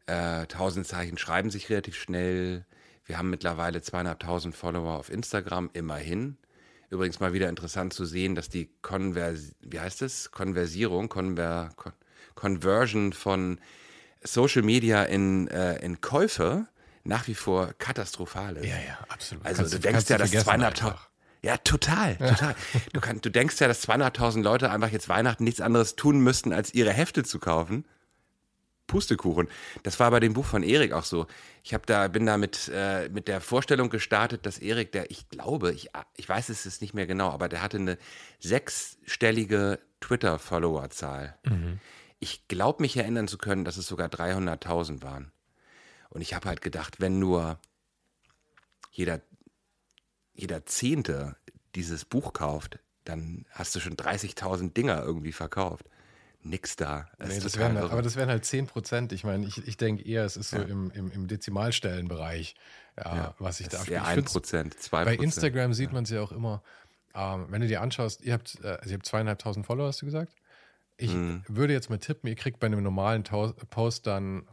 Äh, 0.06 0.42
1000 0.42 0.86
Zeichen 0.86 1.18
schreiben 1.18 1.50
sich 1.50 1.70
relativ 1.70 1.96
schnell. 1.96 2.66
Wir 3.04 3.18
haben 3.18 3.30
mittlerweile 3.30 3.80
zweieinhalbtausend 3.80 4.54
Follower 4.54 4.98
auf 4.98 5.10
Instagram, 5.10 5.70
immerhin. 5.72 6.36
Übrigens 6.90 7.20
mal 7.20 7.32
wieder 7.32 7.48
interessant 7.48 7.92
zu 7.92 8.04
sehen, 8.04 8.34
dass 8.34 8.48
die 8.48 8.68
Konvers 8.82 9.54
wie 9.60 9.80
heißt 9.80 10.02
es? 10.02 10.30
Konversierung, 10.30 11.08
Konver 11.08 11.70
Con 11.76 11.92
Conversion 12.34 13.14
von 13.14 13.58
Social 14.22 14.62
Media 14.62 15.04
in, 15.04 15.48
äh, 15.48 15.82
in 15.84 16.02
Käufe 16.02 16.68
nach 17.06 17.26
wie 17.28 17.34
vor 17.34 17.72
katastrophal 17.78 18.56
ist. 18.56 18.66
Ja, 18.66 18.76
ja, 18.76 18.98
absolut. 19.08 19.44
Also 19.44 19.62
kannst 19.62 19.74
du 19.74 19.78
denkst 19.78 20.10
ja, 20.10 20.18
dass 20.18 20.30
zweieinhalbtausend. 20.30 21.00
Ja, 21.42 21.56
total, 21.58 22.16
total. 22.16 22.54
du, 22.92 23.00
kann, 23.00 23.20
du 23.20 23.30
denkst 23.30 23.60
ja, 23.60 23.68
dass 23.68 23.82
zweieinhalbtausend 23.82 24.44
Leute 24.44 24.70
einfach 24.70 24.90
jetzt 24.90 25.08
Weihnachten 25.08 25.44
nichts 25.44 25.60
anderes 25.60 25.94
tun 25.94 26.18
müssten, 26.20 26.52
als 26.52 26.74
ihre 26.74 26.92
Hefte 26.92 27.22
zu 27.24 27.38
kaufen. 27.38 27.84
Pustekuchen. 28.86 29.48
Das 29.82 29.98
war 29.98 30.10
bei 30.10 30.20
dem 30.20 30.32
Buch 30.32 30.44
von 30.44 30.62
Erik 30.62 30.92
auch 30.92 31.04
so. 31.04 31.26
Ich 31.64 31.74
habe 31.74 31.84
da 31.86 32.06
bin 32.08 32.24
da 32.24 32.36
mit 32.36 32.70
äh, 32.72 33.08
mit 33.08 33.26
der 33.26 33.40
Vorstellung 33.40 33.90
gestartet, 33.90 34.46
dass 34.46 34.58
Erik, 34.58 34.92
der 34.92 35.10
ich 35.10 35.28
glaube, 35.28 35.72
ich 35.72 35.90
ich 36.16 36.28
weiß 36.28 36.48
es 36.48 36.66
ist 36.66 36.82
nicht 36.82 36.94
mehr 36.94 37.06
genau, 37.06 37.30
aber 37.30 37.48
der 37.48 37.62
hatte 37.62 37.78
eine 37.78 37.98
sechsstellige 38.38 39.80
Twitter 40.00 40.38
Followerzahl. 40.38 41.36
Mhm. 41.44 41.80
Ich 42.20 42.48
glaube 42.48 42.82
mich 42.82 42.96
erinnern 42.96 43.28
zu 43.28 43.38
können, 43.38 43.64
dass 43.64 43.76
es 43.76 43.86
sogar 43.86 44.08
300.000 44.08 45.02
waren. 45.02 45.32
Und 46.10 46.20
ich 46.20 46.34
habe 46.34 46.48
halt 46.48 46.60
gedacht, 46.60 47.00
wenn 47.00 47.18
nur 47.18 47.58
jeder, 48.90 49.20
jeder 50.34 50.64
Zehnte 50.66 51.36
dieses 51.74 52.04
Buch 52.04 52.32
kauft, 52.32 52.78
dann 53.04 53.44
hast 53.50 53.74
du 53.74 53.80
schon 53.80 53.96
30.000 53.96 54.72
Dinger 54.72 55.02
irgendwie 55.02 55.32
verkauft. 55.32 55.86
Nix 56.42 56.76
da. 56.76 57.08
Das 57.18 57.28
nee, 57.28 57.40
das 57.40 57.58
wären, 57.58 57.76
aber 57.76 58.02
das 58.02 58.14
wären 58.14 58.28
halt 58.28 58.44
10 58.44 58.68
Prozent. 58.68 59.12
Ich 59.12 59.24
meine, 59.24 59.46
ich, 59.46 59.66
ich 59.66 59.76
denke 59.76 60.04
eher, 60.04 60.24
es 60.24 60.36
ist 60.36 60.50
so 60.50 60.58
ja. 60.58 60.62
im, 60.64 60.90
im, 60.92 61.10
im 61.10 61.26
Dezimalstellenbereich, 61.26 62.54
ja, 62.96 63.16
ja, 63.16 63.34
was 63.38 63.60
ich 63.60 63.68
da 63.68 63.82
Ja, 63.84 64.04
1 64.04 64.32
Prozent, 64.32 64.74
2 64.78 65.04
Bei 65.04 65.14
Instagram 65.16 65.74
sieht 65.74 65.92
man 65.92 66.04
es 66.04 66.10
ja 66.10 66.20
auch 66.20 66.32
immer. 66.32 66.62
Ähm, 67.14 67.46
wenn 67.48 67.62
du 67.62 67.66
dir 67.66 67.80
anschaust, 67.80 68.22
ihr 68.22 68.34
habt, 68.34 68.58
äh, 68.62 68.68
also 68.68 68.90
ihr 68.90 68.94
habt 68.94 69.06
zweieinhalbtausend 69.06 69.66
Follower, 69.66 69.88
hast 69.88 70.02
du 70.02 70.06
gesagt? 70.06 70.34
Ich 70.98 71.12
mhm. 71.12 71.42
würde 71.48 71.72
jetzt 71.72 71.90
mal 71.90 71.98
tippen, 71.98 72.28
ihr 72.28 72.36
kriegt 72.36 72.60
bei 72.60 72.66
einem 72.66 72.82
normalen 72.82 73.22
Post 73.24 74.06
dann 74.06 74.46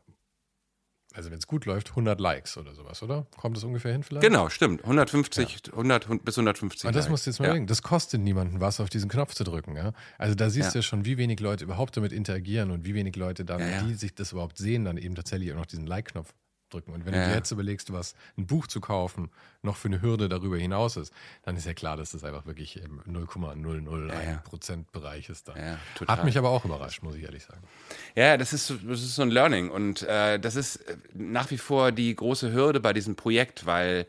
also 1.14 1.32
wenn 1.32 1.38
es 1.38 1.48
gut 1.48 1.66
läuft, 1.66 1.92
100 1.92 2.20
Likes 2.20 2.58
oder 2.58 2.74
sowas, 2.74 3.04
oder? 3.04 3.28
Kommt 3.38 3.56
das 3.56 3.64
ungefähr 3.64 3.92
hin 3.92 4.04
vielleicht? 4.04 4.26
Genau, 4.26 4.50
stimmt. 4.50 4.82
150, 4.82 5.62
ja. 5.68 5.74
100 5.74 6.26
bis 6.26 6.38
150. 6.38 6.88
Und 6.88 6.96
das 6.96 7.10
musst 7.10 7.26
du 7.26 7.30
jetzt 7.32 7.40
mal 7.40 7.48
ja. 7.48 7.54
denken. 7.54 7.68
Das 7.68 7.82
kostet 7.82 8.22
niemanden 8.22 8.60
was, 8.60 8.80
auf 8.80 8.90
diesen 8.90 9.10
Knopf 9.10 9.34
zu 9.34 9.44
drücken. 9.44 9.76
Ja? 9.76 9.94
Also 10.18 10.36
da 10.36 10.50
siehst 10.50 10.68
ja. 10.68 10.72
du 10.72 10.78
ja 10.80 10.84
schon, 10.84 11.06
wie 11.06 11.18
wenig 11.18 11.40
Leute 11.40 11.64
überhaupt 11.64 11.96
damit 11.96 12.12
interagieren 12.12 12.72
und 12.72 12.86
wie 12.86 12.96
wenig 12.96 13.16
Leute 13.16 13.46
dann, 13.46 13.62
die 13.88 13.94
sich 13.94 14.16
das 14.16 14.32
überhaupt 14.32 14.58
sehen, 14.58 14.86
dann 14.86 14.98
eben 14.98 15.16
tatsächlich 15.16 15.52
auch 15.52 15.58
noch 15.58 15.66
diesen 15.66 15.86
Like-Knopf 15.86 16.34
drücken. 16.74 16.92
Und 16.94 17.06
wenn 17.06 17.14
ja. 17.14 17.24
du 17.24 17.30
dir 17.30 17.36
jetzt 17.36 17.52
überlegst, 17.52 17.94
was 17.94 18.16
ein 18.38 18.48
Buch 18.48 18.68
zu 18.68 18.82
kaufen 18.82 19.30
noch 19.62 19.78
für 19.78 19.88
eine 19.88 20.02
Hürde 20.02 20.30
darüber 20.30 20.58
hinaus 20.58 20.98
ist, 20.98 21.14
dann 21.44 21.56
ist 21.56 21.66
ja 21.66 21.74
klar, 21.74 21.98
dass 21.98 22.12
das 22.12 22.24
einfach 22.24 22.46
wirklich 22.46 22.82
im 22.82 23.02
0,001 23.06 24.26
ja, 24.26 24.38
Prozent 24.38 24.92
Bereich 24.92 25.30
ist. 25.30 25.48
Dann. 25.48 25.58
Ja, 25.58 26.08
Hat 26.08 26.26
mich 26.26 26.38
aber 26.38 26.50
auch 26.50 26.66
überrascht, 26.66 27.04
muss 27.04 27.16
ich 27.16 27.24
ehrlich 27.24 27.44
sagen. 27.44 27.62
Ja, 28.16 28.38
das 28.38 28.54
ist, 28.54 28.70
das 28.70 29.02
ist 29.02 29.16
so 29.16 29.22
ein 29.22 29.32
Learning. 29.32 29.70
Und 29.70 30.04
äh, 30.04 30.40
das 30.40 30.56
ist 30.56 30.78
äh, 30.78 30.98
nach 31.14 31.52
wie 31.52 31.58
vor 31.58 31.92
die 31.92 32.16
große 32.16 32.52
Hürde 32.52 32.80
bei 32.80 32.94
diesem 32.94 33.16
Projekt, 33.16 33.66
weil 33.66 34.08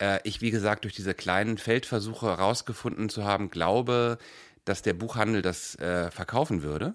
äh, 0.00 0.20
ich, 0.24 0.40
wie 0.40 0.50
gesagt, 0.50 0.84
durch 0.84 0.94
diese 0.94 1.14
kleinen 1.14 1.58
Feldversuche 1.58 2.26
herausgefunden 2.26 3.08
zu 3.08 3.24
haben, 3.24 3.50
glaube, 3.50 4.18
dass 4.64 4.82
der 4.82 4.94
Buchhandel 4.94 5.42
das 5.42 5.76
äh, 5.76 6.10
verkaufen 6.10 6.62
würde 6.62 6.94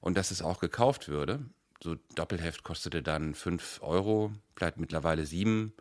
und 0.00 0.16
dass 0.16 0.30
es 0.30 0.42
auch 0.42 0.60
gekauft 0.60 1.08
würde 1.08 1.40
so 1.82 1.96
Doppelheft 2.14 2.62
kostete 2.62 3.02
dann 3.02 3.34
5 3.34 3.80
Euro, 3.82 4.32
vielleicht 4.54 4.76
mittlerweile 4.76 5.24
7. 5.26 5.72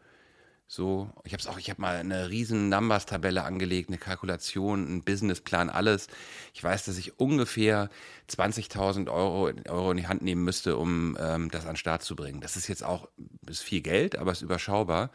So, 0.72 1.10
ich 1.24 1.34
habe 1.34 1.50
auch, 1.50 1.58
ich 1.58 1.72
habe 1.72 1.82
mal 1.82 1.96
eine 1.96 2.29
riesen 2.29 2.70
Numbers-Tabelle 2.70 3.44
angelegt, 3.44 3.89
eine 3.89 3.98
Kalkulation, 3.98 4.86
einen 4.86 5.03
Businessplan, 5.03 5.72
alles. 5.72 6.08
Ich 6.53 6.63
weiß, 6.63 6.86
dass 6.86 7.00
ich 7.00 7.20
ungefähr 7.20 7.89
20.000 8.29 9.12
Euro, 9.12 9.51
Euro 9.68 9.91
in 9.91 9.98
die 9.98 10.08
Hand 10.08 10.22
nehmen 10.22 10.44
müsste, 10.44 10.77
um 10.77 11.18
ähm, 11.20 11.50
das 11.50 11.63
an 11.63 11.72
den 11.72 11.77
Start 11.77 12.03
zu 12.03 12.15
bringen. 12.15 12.39
Das 12.39 12.56
ist 12.56 12.68
jetzt 12.68 12.84
auch 12.84 13.10
ist 13.48 13.63
viel 13.63 13.82
Geld, 13.82 14.15
aber 14.15 14.32
es 14.32 14.39
ist 14.39 14.44
überschaubar. 14.44 15.10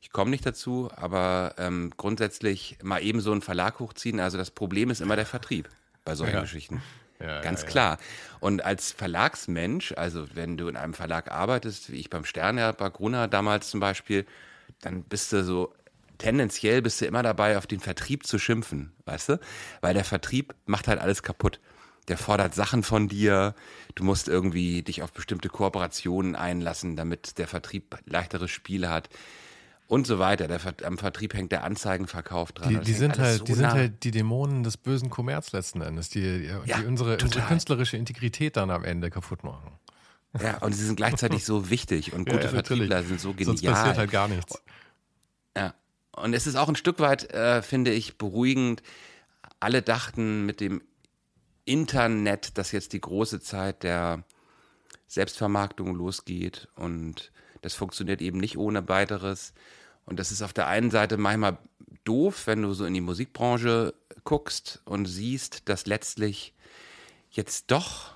Ich 0.00 0.10
komme 0.10 0.32
nicht 0.32 0.44
dazu, 0.44 0.90
aber 0.96 1.54
ähm, 1.56 1.92
grundsätzlich 1.96 2.78
mal 2.82 3.00
eben 3.00 3.20
so 3.20 3.30
einen 3.30 3.42
Verlag 3.42 3.78
hochziehen. 3.78 4.18
Also 4.18 4.38
das 4.38 4.50
Problem 4.50 4.90
ist 4.90 5.00
immer 5.00 5.14
der 5.14 5.26
Vertrieb 5.26 5.68
bei 6.04 6.16
solchen 6.16 6.34
ja. 6.34 6.40
Geschichten. 6.40 6.82
Ja, 7.20 7.40
Ganz 7.40 7.62
ja, 7.62 7.68
klar. 7.68 7.98
Und 8.40 8.64
als 8.64 8.92
Verlagsmensch, 8.92 9.92
also 9.92 10.26
wenn 10.34 10.56
du 10.56 10.68
in 10.68 10.76
einem 10.76 10.94
Verlag 10.94 11.30
arbeitest, 11.30 11.90
wie 11.90 11.96
ich 11.96 12.10
beim 12.10 12.24
Sterne 12.24 12.74
bei 12.76 12.88
Gruner 12.90 13.28
damals 13.28 13.70
zum 13.70 13.80
Beispiel, 13.80 14.26
dann 14.80 15.02
bist 15.02 15.32
du 15.32 15.42
so 15.42 15.72
tendenziell 16.18 16.82
bist 16.82 17.00
du 17.00 17.06
immer 17.06 17.22
dabei, 17.22 17.58
auf 17.58 17.66
den 17.66 17.80
Vertrieb 17.80 18.26
zu 18.26 18.38
schimpfen, 18.38 18.92
weißt 19.04 19.30
du? 19.30 19.40
Weil 19.80 19.94
der 19.94 20.04
Vertrieb 20.04 20.54
macht 20.64 20.88
halt 20.88 21.00
alles 21.00 21.22
kaputt. 21.22 21.60
Der 22.08 22.16
fordert 22.16 22.54
Sachen 22.54 22.82
von 22.82 23.08
dir. 23.08 23.54
Du 23.96 24.04
musst 24.04 24.28
irgendwie 24.28 24.82
dich 24.82 25.02
auf 25.02 25.12
bestimmte 25.12 25.48
Kooperationen 25.48 26.36
einlassen, 26.36 26.96
damit 26.96 27.38
der 27.38 27.48
Vertrieb 27.48 27.98
leichteres 28.06 28.50
Spiel 28.50 28.88
hat 28.88 29.08
und 29.88 30.06
so 30.06 30.18
weiter. 30.18 30.48
Der, 30.48 30.60
am 30.84 30.98
Vertrieb 30.98 31.34
hängt 31.34 31.52
der 31.52 31.64
Anzeigenverkauf 31.64 32.52
dran. 32.52 32.68
Die, 32.68 32.78
die 32.80 32.92
sind 32.92 33.18
halt, 33.18 33.38
so 33.38 33.44
die 33.44 33.54
sind 33.54 33.70
halt 33.70 34.04
die 34.04 34.10
Dämonen 34.10 34.62
des 34.62 34.76
bösen 34.76 35.10
Kommerz 35.10 35.52
letzten 35.52 35.80
Endes, 35.80 36.08
die, 36.08 36.20
die, 36.20 36.46
ja, 36.46 36.78
unsere, 36.86 37.18
unsere, 37.18 37.46
künstlerische 37.46 37.96
Integrität 37.96 38.56
dann 38.56 38.70
am 38.70 38.84
Ende 38.84 39.10
kaputt 39.10 39.44
machen. 39.44 39.72
Ja, 40.40 40.58
und 40.58 40.72
sie 40.72 40.84
sind 40.84 40.96
gleichzeitig 40.96 41.44
so 41.44 41.70
wichtig 41.70 42.12
und 42.12 42.24
gute 42.26 42.38
ja, 42.38 42.44
ja, 42.44 42.48
Vertriebler 42.50 43.02
sind 43.02 43.20
so 43.20 43.32
genial. 43.32 43.56
Sonst 43.56 43.64
passiert 43.64 43.98
halt 43.98 44.10
gar 44.10 44.28
nichts. 44.28 44.62
Ja, 45.56 45.74
und 46.12 46.34
es 46.34 46.46
ist 46.46 46.56
auch 46.56 46.68
ein 46.68 46.76
Stück 46.76 46.98
weit, 46.98 47.30
äh, 47.32 47.62
finde 47.62 47.92
ich, 47.92 48.18
beruhigend. 48.18 48.82
Alle 49.60 49.82
dachten 49.82 50.44
mit 50.44 50.60
dem 50.60 50.82
Internet, 51.64 52.58
dass 52.58 52.72
jetzt 52.72 52.92
die 52.92 53.00
große 53.00 53.40
Zeit 53.40 53.82
der 53.82 54.24
Selbstvermarktung 55.08 55.94
losgeht 55.94 56.68
und 56.74 57.32
das 57.66 57.74
funktioniert 57.74 58.22
eben 58.22 58.38
nicht 58.38 58.58
ohne 58.58 58.88
weiteres. 58.88 59.52
Und 60.04 60.20
das 60.20 60.30
ist 60.30 60.40
auf 60.40 60.52
der 60.52 60.68
einen 60.68 60.92
Seite 60.92 61.16
manchmal 61.16 61.58
doof, 62.04 62.46
wenn 62.46 62.62
du 62.62 62.72
so 62.74 62.84
in 62.84 62.94
die 62.94 63.00
Musikbranche 63.00 63.92
guckst 64.22 64.82
und 64.84 65.06
siehst, 65.06 65.68
dass 65.68 65.86
letztlich 65.86 66.54
jetzt 67.28 67.72
doch 67.72 68.14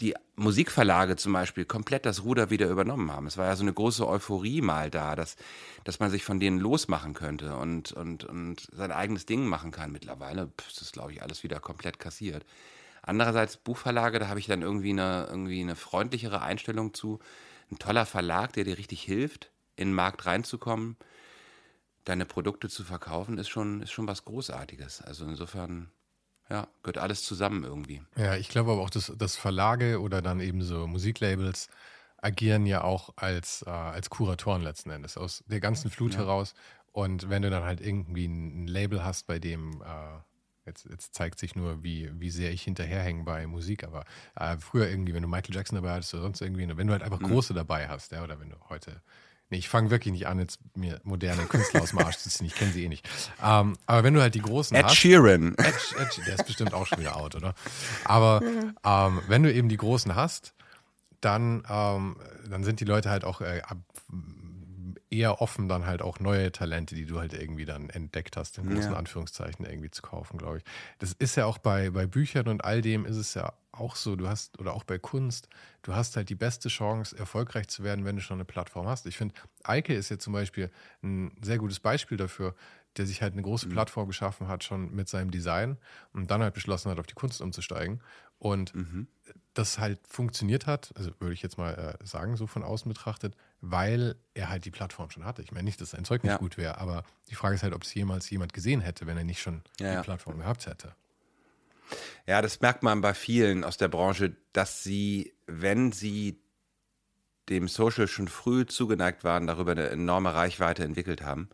die 0.00 0.16
Musikverlage 0.34 1.14
zum 1.14 1.32
Beispiel 1.32 1.64
komplett 1.64 2.06
das 2.06 2.24
Ruder 2.24 2.50
wieder 2.50 2.68
übernommen 2.68 3.12
haben. 3.12 3.28
Es 3.28 3.38
war 3.38 3.46
ja 3.46 3.54
so 3.54 3.62
eine 3.62 3.72
große 3.72 4.04
Euphorie 4.04 4.62
mal 4.62 4.90
da, 4.90 5.14
dass, 5.14 5.36
dass 5.84 6.00
man 6.00 6.10
sich 6.10 6.24
von 6.24 6.40
denen 6.40 6.58
losmachen 6.58 7.14
könnte 7.14 7.54
und, 7.54 7.92
und, 7.92 8.24
und 8.24 8.66
sein 8.72 8.90
eigenes 8.90 9.26
Ding 9.26 9.46
machen 9.46 9.70
kann. 9.70 9.92
Mittlerweile 9.92 10.48
pff, 10.48 10.70
ist 10.70 10.80
das, 10.80 10.90
glaube 10.90 11.12
ich, 11.12 11.22
alles 11.22 11.44
wieder 11.44 11.60
komplett 11.60 12.00
kassiert. 12.00 12.44
Andererseits 13.00 13.58
Buchverlage, 13.58 14.18
da 14.18 14.26
habe 14.26 14.40
ich 14.40 14.46
dann 14.46 14.62
irgendwie 14.62 14.90
eine, 14.90 15.28
irgendwie 15.30 15.60
eine 15.60 15.76
freundlichere 15.76 16.42
Einstellung 16.42 16.94
zu. 16.94 17.20
Ein 17.70 17.78
toller 17.78 18.06
Verlag, 18.06 18.52
der 18.52 18.64
dir 18.64 18.78
richtig 18.78 19.02
hilft, 19.02 19.50
in 19.76 19.88
den 19.88 19.94
Markt 19.94 20.26
reinzukommen, 20.26 20.96
deine 22.04 22.26
Produkte 22.26 22.68
zu 22.68 22.84
verkaufen, 22.84 23.38
ist 23.38 23.48
schon, 23.48 23.82
ist 23.82 23.92
schon 23.92 24.08
was 24.08 24.24
Großartiges. 24.24 25.02
Also 25.02 25.24
insofern 25.26 25.90
ja, 26.48 26.66
gehört 26.82 26.98
alles 26.98 27.22
zusammen 27.22 27.64
irgendwie. 27.64 28.02
Ja, 28.16 28.34
ich 28.36 28.48
glaube 28.48 28.72
aber 28.72 28.82
auch, 28.82 28.90
dass, 28.90 29.12
dass 29.16 29.36
Verlage 29.36 30.00
oder 30.00 30.20
dann 30.20 30.40
eben 30.40 30.62
so 30.62 30.86
Musiklabels 30.86 31.68
agieren 32.18 32.66
ja 32.66 32.82
auch 32.82 33.10
als, 33.16 33.62
äh, 33.66 33.70
als 33.70 34.10
Kuratoren 34.10 34.62
letzten 34.62 34.90
Endes, 34.90 35.16
aus 35.16 35.44
der 35.46 35.60
ganzen 35.60 35.90
Flut 35.90 36.14
ja. 36.14 36.20
heraus. 36.20 36.54
Und 36.92 37.30
wenn 37.30 37.42
du 37.42 37.50
dann 37.50 37.62
halt 37.62 37.80
irgendwie 37.80 38.26
ein, 38.26 38.66
Label 38.66 39.04
hast, 39.04 39.26
bei 39.26 39.38
dem, 39.38 39.80
äh, 39.82 40.18
jetzt, 40.70 40.86
jetzt 40.90 41.14
zeigt 41.14 41.38
sich 41.38 41.54
nur, 41.54 41.82
wie, 41.82 42.10
wie 42.18 42.30
sehr 42.30 42.52
ich 42.52 42.62
hinterherhänge 42.62 43.24
bei 43.24 43.46
Musik, 43.46 43.84
aber 43.84 44.04
äh, 44.36 44.56
früher 44.58 44.88
irgendwie, 44.88 45.14
wenn 45.14 45.22
du 45.22 45.28
Michael 45.28 45.54
Jackson 45.54 45.76
dabei 45.76 45.92
hattest 45.92 46.14
oder 46.14 46.22
sonst 46.22 46.40
irgendwie, 46.40 46.66
wenn 46.76 46.86
du 46.86 46.92
halt 46.92 47.02
einfach 47.02 47.20
mhm. 47.20 47.26
große 47.26 47.54
dabei 47.54 47.88
hast, 47.88 48.12
ja, 48.12 48.22
oder 48.22 48.40
wenn 48.40 48.50
du 48.50 48.56
heute 48.68 49.02
Nee, 49.52 49.58
ich 49.58 49.68
fange 49.68 49.90
wirklich 49.90 50.12
nicht 50.12 50.28
an, 50.28 50.38
jetzt 50.38 50.60
mir 50.76 51.00
moderne 51.02 51.42
Künstler 51.46 51.82
aus 51.82 51.90
dem 51.90 51.98
Arsch 51.98 52.18
zu 52.18 52.30
ziehen. 52.30 52.46
Ich 52.46 52.54
kenne 52.54 52.70
sie 52.70 52.84
eh 52.84 52.88
nicht. 52.88 53.08
Ähm, 53.42 53.76
aber 53.84 54.04
wenn 54.04 54.14
du 54.14 54.20
halt 54.20 54.36
die 54.36 54.40
großen 54.40 54.76
Ed 54.76 54.84
hast. 54.84 54.94
Sheeran. 54.94 55.56
Ed, 55.56 55.74
Ed, 55.98 56.20
der 56.24 56.34
ist 56.34 56.46
bestimmt 56.46 56.72
auch 56.72 56.86
schon 56.86 57.00
wieder 57.00 57.16
out, 57.16 57.34
oder? 57.34 57.54
Aber 58.04 58.42
ähm, 58.84 59.20
wenn 59.26 59.42
du 59.42 59.52
eben 59.52 59.68
die 59.68 59.76
großen 59.76 60.14
hast, 60.14 60.54
dann, 61.20 61.64
ähm, 61.68 62.16
dann 62.48 62.62
sind 62.62 62.78
die 62.78 62.84
Leute 62.84 63.10
halt 63.10 63.24
auch 63.24 63.40
äh, 63.40 63.60
eher 65.10 65.40
offen, 65.40 65.68
dann 65.68 65.86
halt 65.86 66.02
auch 66.02 66.20
neue 66.20 66.52
Talente, 66.52 66.94
die 66.94 67.04
du 67.04 67.18
halt 67.18 67.32
irgendwie 67.34 67.64
dann 67.64 67.90
entdeckt 67.90 68.36
hast, 68.36 68.58
in 68.58 68.72
großen 68.72 68.92
ja. 68.92 68.96
Anführungszeichen 68.98 69.64
irgendwie 69.66 69.90
zu 69.90 70.02
kaufen, 70.02 70.38
glaube 70.38 70.58
ich. 70.58 70.64
Das 70.98 71.12
ist 71.12 71.36
ja 71.36 71.46
auch 71.46 71.58
bei, 71.58 71.90
bei 71.90 72.06
Büchern 72.06 72.46
und 72.46 72.64
all 72.64 72.80
dem 72.80 73.04
ist 73.04 73.16
es 73.16 73.34
ja 73.34 73.52
auch 73.72 73.96
so, 73.96 74.14
du 74.14 74.28
hast, 74.28 74.58
oder 74.60 74.74
auch 74.74 74.84
bei 74.84 74.98
Kunst, 74.98 75.48
du 75.82 75.94
hast 75.94 76.16
halt 76.16 76.28
die 76.28 76.34
beste 76.34 76.68
Chance, 76.68 77.16
erfolgreich 77.16 77.68
zu 77.68 77.82
werden, 77.82 78.04
wenn 78.04 78.16
du 78.16 78.22
schon 78.22 78.36
eine 78.36 78.44
Plattform 78.44 78.86
hast. 78.86 79.06
Ich 79.06 79.16
finde, 79.16 79.34
Eike 79.64 79.94
ist 79.94 80.10
jetzt 80.10 80.24
zum 80.24 80.32
Beispiel 80.32 80.70
ein 81.02 81.36
sehr 81.42 81.58
gutes 81.58 81.80
Beispiel 81.80 82.16
dafür, 82.16 82.54
der 82.96 83.06
sich 83.06 83.22
halt 83.22 83.32
eine 83.32 83.42
große 83.42 83.66
mhm. 83.68 83.72
Plattform 83.72 84.06
geschaffen 84.06 84.48
hat, 84.48 84.64
schon 84.64 84.94
mit 84.94 85.08
seinem 85.08 85.30
Design 85.30 85.76
und 86.12 86.30
dann 86.30 86.42
halt 86.42 86.54
beschlossen 86.54 86.90
hat, 86.90 86.98
auf 86.98 87.06
die 87.06 87.14
Kunst 87.14 87.40
umzusteigen. 87.40 88.00
Und 88.38 88.74
mhm. 88.74 89.06
das 89.54 89.78
halt 89.78 90.00
funktioniert 90.06 90.66
hat, 90.66 90.92
also 90.96 91.10
würde 91.20 91.34
ich 91.34 91.42
jetzt 91.42 91.58
mal 91.58 91.98
äh, 92.00 92.06
sagen, 92.06 92.36
so 92.36 92.46
von 92.46 92.62
außen 92.62 92.88
betrachtet, 92.88 93.36
weil 93.60 94.16
er 94.34 94.48
halt 94.48 94.64
die 94.64 94.70
Plattform 94.70 95.10
schon 95.10 95.24
hatte. 95.24 95.42
Ich 95.42 95.52
meine 95.52 95.64
nicht, 95.64 95.80
dass 95.80 95.90
sein 95.90 96.04
Zeug 96.04 96.22
nicht 96.22 96.32
ja. 96.32 96.38
gut 96.38 96.56
wäre, 96.56 96.78
aber 96.78 97.04
die 97.28 97.34
Frage 97.34 97.54
ist 97.54 97.62
halt, 97.62 97.74
ob 97.74 97.82
es 97.82 97.92
jemals 97.92 98.30
jemand 98.30 98.52
gesehen 98.52 98.80
hätte, 98.80 99.06
wenn 99.06 99.16
er 99.16 99.24
nicht 99.24 99.42
schon 99.42 99.62
ja, 99.78 99.96
die 99.96 100.04
Plattform 100.04 100.38
gehabt 100.38 100.66
hätte. 100.66 100.94
Ja, 102.26 102.40
das 102.40 102.60
merkt 102.60 102.82
man 102.82 103.00
bei 103.00 103.14
vielen 103.14 103.64
aus 103.64 103.76
der 103.76 103.88
Branche, 103.88 104.36
dass 104.52 104.82
sie, 104.82 105.34
wenn 105.46 105.92
sie 105.92 106.40
dem 107.48 107.68
Social 107.68 108.06
schon 108.06 108.28
früh 108.28 108.64
zugeneigt 108.64 109.24
waren, 109.24 109.46
darüber 109.46 109.72
eine 109.72 109.88
enorme 109.88 110.34
Reichweite 110.34 110.84
entwickelt 110.84 111.22
haben. 111.22 111.50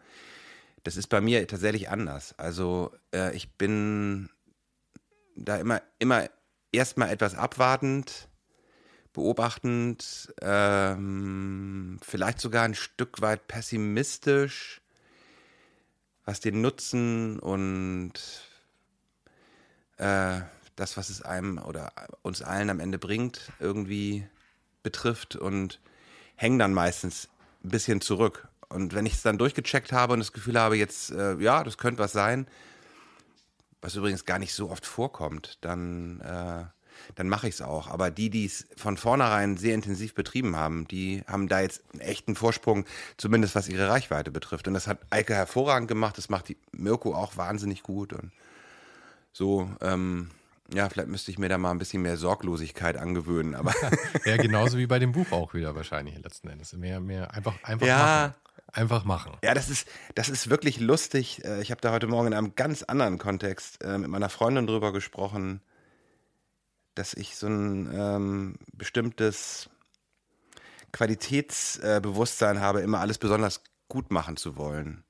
Das 0.84 0.96
ist 0.96 1.08
bei 1.08 1.20
mir 1.20 1.46
tatsächlich 1.48 1.88
anders. 1.88 2.38
Also 2.38 2.92
äh, 3.12 3.34
ich 3.34 3.50
bin 3.54 4.28
da 5.34 5.56
immer, 5.56 5.82
immer 5.98 6.28
erstmal 6.70 7.10
etwas 7.10 7.34
abwartend, 7.34 8.28
beobachtend, 9.16 10.34
ähm, 10.42 11.98
vielleicht 12.02 12.38
sogar 12.38 12.64
ein 12.64 12.74
Stück 12.74 13.22
weit 13.22 13.48
pessimistisch, 13.48 14.82
was 16.26 16.40
den 16.40 16.60
Nutzen 16.60 17.38
und 17.38 18.12
äh, 19.96 20.40
das, 20.76 20.98
was 20.98 21.08
es 21.08 21.22
einem 21.22 21.56
oder 21.56 21.92
uns 22.20 22.42
allen 22.42 22.68
am 22.68 22.78
Ende 22.78 22.98
bringt, 22.98 23.50
irgendwie 23.58 24.28
betrifft 24.82 25.34
und 25.34 25.80
hängen 26.34 26.58
dann 26.58 26.74
meistens 26.74 27.30
ein 27.64 27.70
bisschen 27.70 28.02
zurück. 28.02 28.48
Und 28.68 28.94
wenn 28.94 29.06
ich 29.06 29.14
es 29.14 29.22
dann 29.22 29.38
durchgecheckt 29.38 29.92
habe 29.92 30.12
und 30.12 30.18
das 30.18 30.34
Gefühl 30.34 30.60
habe, 30.60 30.76
jetzt, 30.76 31.10
äh, 31.10 31.36
ja, 31.36 31.64
das 31.64 31.78
könnte 31.78 32.00
was 32.00 32.12
sein, 32.12 32.46
was 33.80 33.94
übrigens 33.94 34.26
gar 34.26 34.38
nicht 34.38 34.52
so 34.52 34.70
oft 34.70 34.84
vorkommt, 34.84 35.56
dann, 35.62 36.20
äh, 36.20 36.64
dann 37.14 37.28
mache 37.28 37.48
ich 37.48 37.54
es 37.54 37.62
auch. 37.62 37.88
Aber 37.88 38.10
die, 38.10 38.30
die 38.30 38.44
es 38.44 38.66
von 38.76 38.96
vornherein 38.96 39.56
sehr 39.56 39.74
intensiv 39.74 40.14
betrieben 40.14 40.56
haben, 40.56 40.86
die 40.88 41.22
haben 41.26 41.48
da 41.48 41.60
jetzt 41.60 41.82
einen 41.92 42.02
echten 42.02 42.34
Vorsprung, 42.34 42.84
zumindest 43.16 43.54
was 43.54 43.68
ihre 43.68 43.88
Reichweite 43.88 44.30
betrifft. 44.30 44.68
Und 44.68 44.74
das 44.74 44.86
hat 44.86 44.98
Eike 45.10 45.34
hervorragend 45.34 45.88
gemacht, 45.88 46.18
das 46.18 46.28
macht 46.28 46.48
die 46.48 46.56
Mirko 46.72 47.14
auch 47.14 47.36
wahnsinnig 47.36 47.82
gut. 47.82 48.12
Und 48.12 48.32
so, 49.32 49.70
ähm, 49.80 50.30
ja, 50.72 50.88
vielleicht 50.88 51.08
müsste 51.08 51.30
ich 51.30 51.38
mir 51.38 51.48
da 51.48 51.58
mal 51.58 51.70
ein 51.70 51.78
bisschen 51.78 52.02
mehr 52.02 52.16
Sorglosigkeit 52.16 52.96
angewöhnen, 52.96 53.54
aber. 53.54 53.72
ja, 54.24 54.36
genauso 54.36 54.78
wie 54.78 54.86
bei 54.86 54.98
dem 54.98 55.12
Buch 55.12 55.30
auch 55.30 55.54
wieder 55.54 55.74
wahrscheinlich 55.74 56.18
letzten 56.22 56.48
Endes. 56.48 56.72
Mehr, 56.72 57.00
mehr, 57.00 57.32
einfach, 57.34 57.62
einfach 57.62 57.86
ja, 57.86 57.98
machen. 57.98 58.34
Einfach 58.72 59.04
machen. 59.04 59.32
Ja, 59.42 59.54
das 59.54 59.70
ist, 59.70 59.88
das 60.14 60.28
ist 60.28 60.50
wirklich 60.50 60.80
lustig. 60.80 61.44
Äh, 61.44 61.62
ich 61.62 61.70
habe 61.70 61.80
da 61.80 61.92
heute 61.92 62.08
Morgen 62.08 62.28
in 62.28 62.34
einem 62.34 62.54
ganz 62.56 62.82
anderen 62.82 63.18
Kontext 63.18 63.82
äh, 63.82 63.96
mit 63.96 64.10
meiner 64.10 64.28
Freundin 64.28 64.66
drüber 64.66 64.92
gesprochen, 64.92 65.60
dass 66.96 67.14
ich 67.14 67.36
so 67.36 67.46
ein 67.46 67.90
ähm, 67.94 68.54
bestimmtes 68.72 69.70
Qualitätsbewusstsein 70.92 72.60
habe, 72.60 72.80
immer 72.80 73.00
alles 73.00 73.18
besonders 73.18 73.62
gut 73.88 74.10
machen 74.10 74.36
zu 74.36 74.56
wollen. 74.56 75.04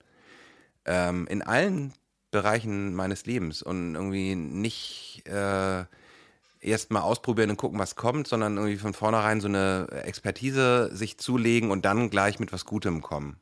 Ähm, 0.85 1.27
in 1.29 1.43
allen 1.43 1.95
Bereichen 2.31 2.95
meines 2.95 3.25
Lebens 3.25 3.63
und 3.63 3.95
irgendwie 3.95 4.35
nicht 4.35 5.23
äh, 5.27 5.85
erst 6.61 6.91
mal 6.91 7.01
ausprobieren 7.01 7.51
und 7.51 7.57
gucken, 7.57 7.79
was 7.79 7.97
kommt, 7.97 8.27
sondern 8.27 8.57
irgendwie 8.57 8.77
von 8.77 8.95
vornherein 8.95 9.41
so 9.41 9.49
eine 9.49 9.87
Expertise 10.05 10.91
sich 10.93 11.19
zulegen 11.19 11.71
und 11.71 11.85
dann 11.85 12.11
gleich 12.11 12.41
mit 12.41 12.53
was 12.53 12.65
Gutem 12.65 13.01
kommen. 13.01 13.39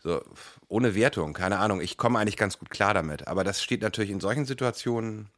So, 0.00 0.22
ohne 0.68 0.94
Wertung, 0.94 1.32
keine 1.32 1.58
Ahnung. 1.58 1.80
Ich 1.80 1.96
komme 1.96 2.18
eigentlich 2.18 2.36
ganz 2.36 2.58
gut 2.58 2.70
klar 2.70 2.94
damit. 2.94 3.26
Aber 3.26 3.42
das 3.42 3.62
steht 3.62 3.82
natürlich 3.82 4.10
in 4.10 4.20
solchen 4.20 4.44
Situationen 4.44 5.28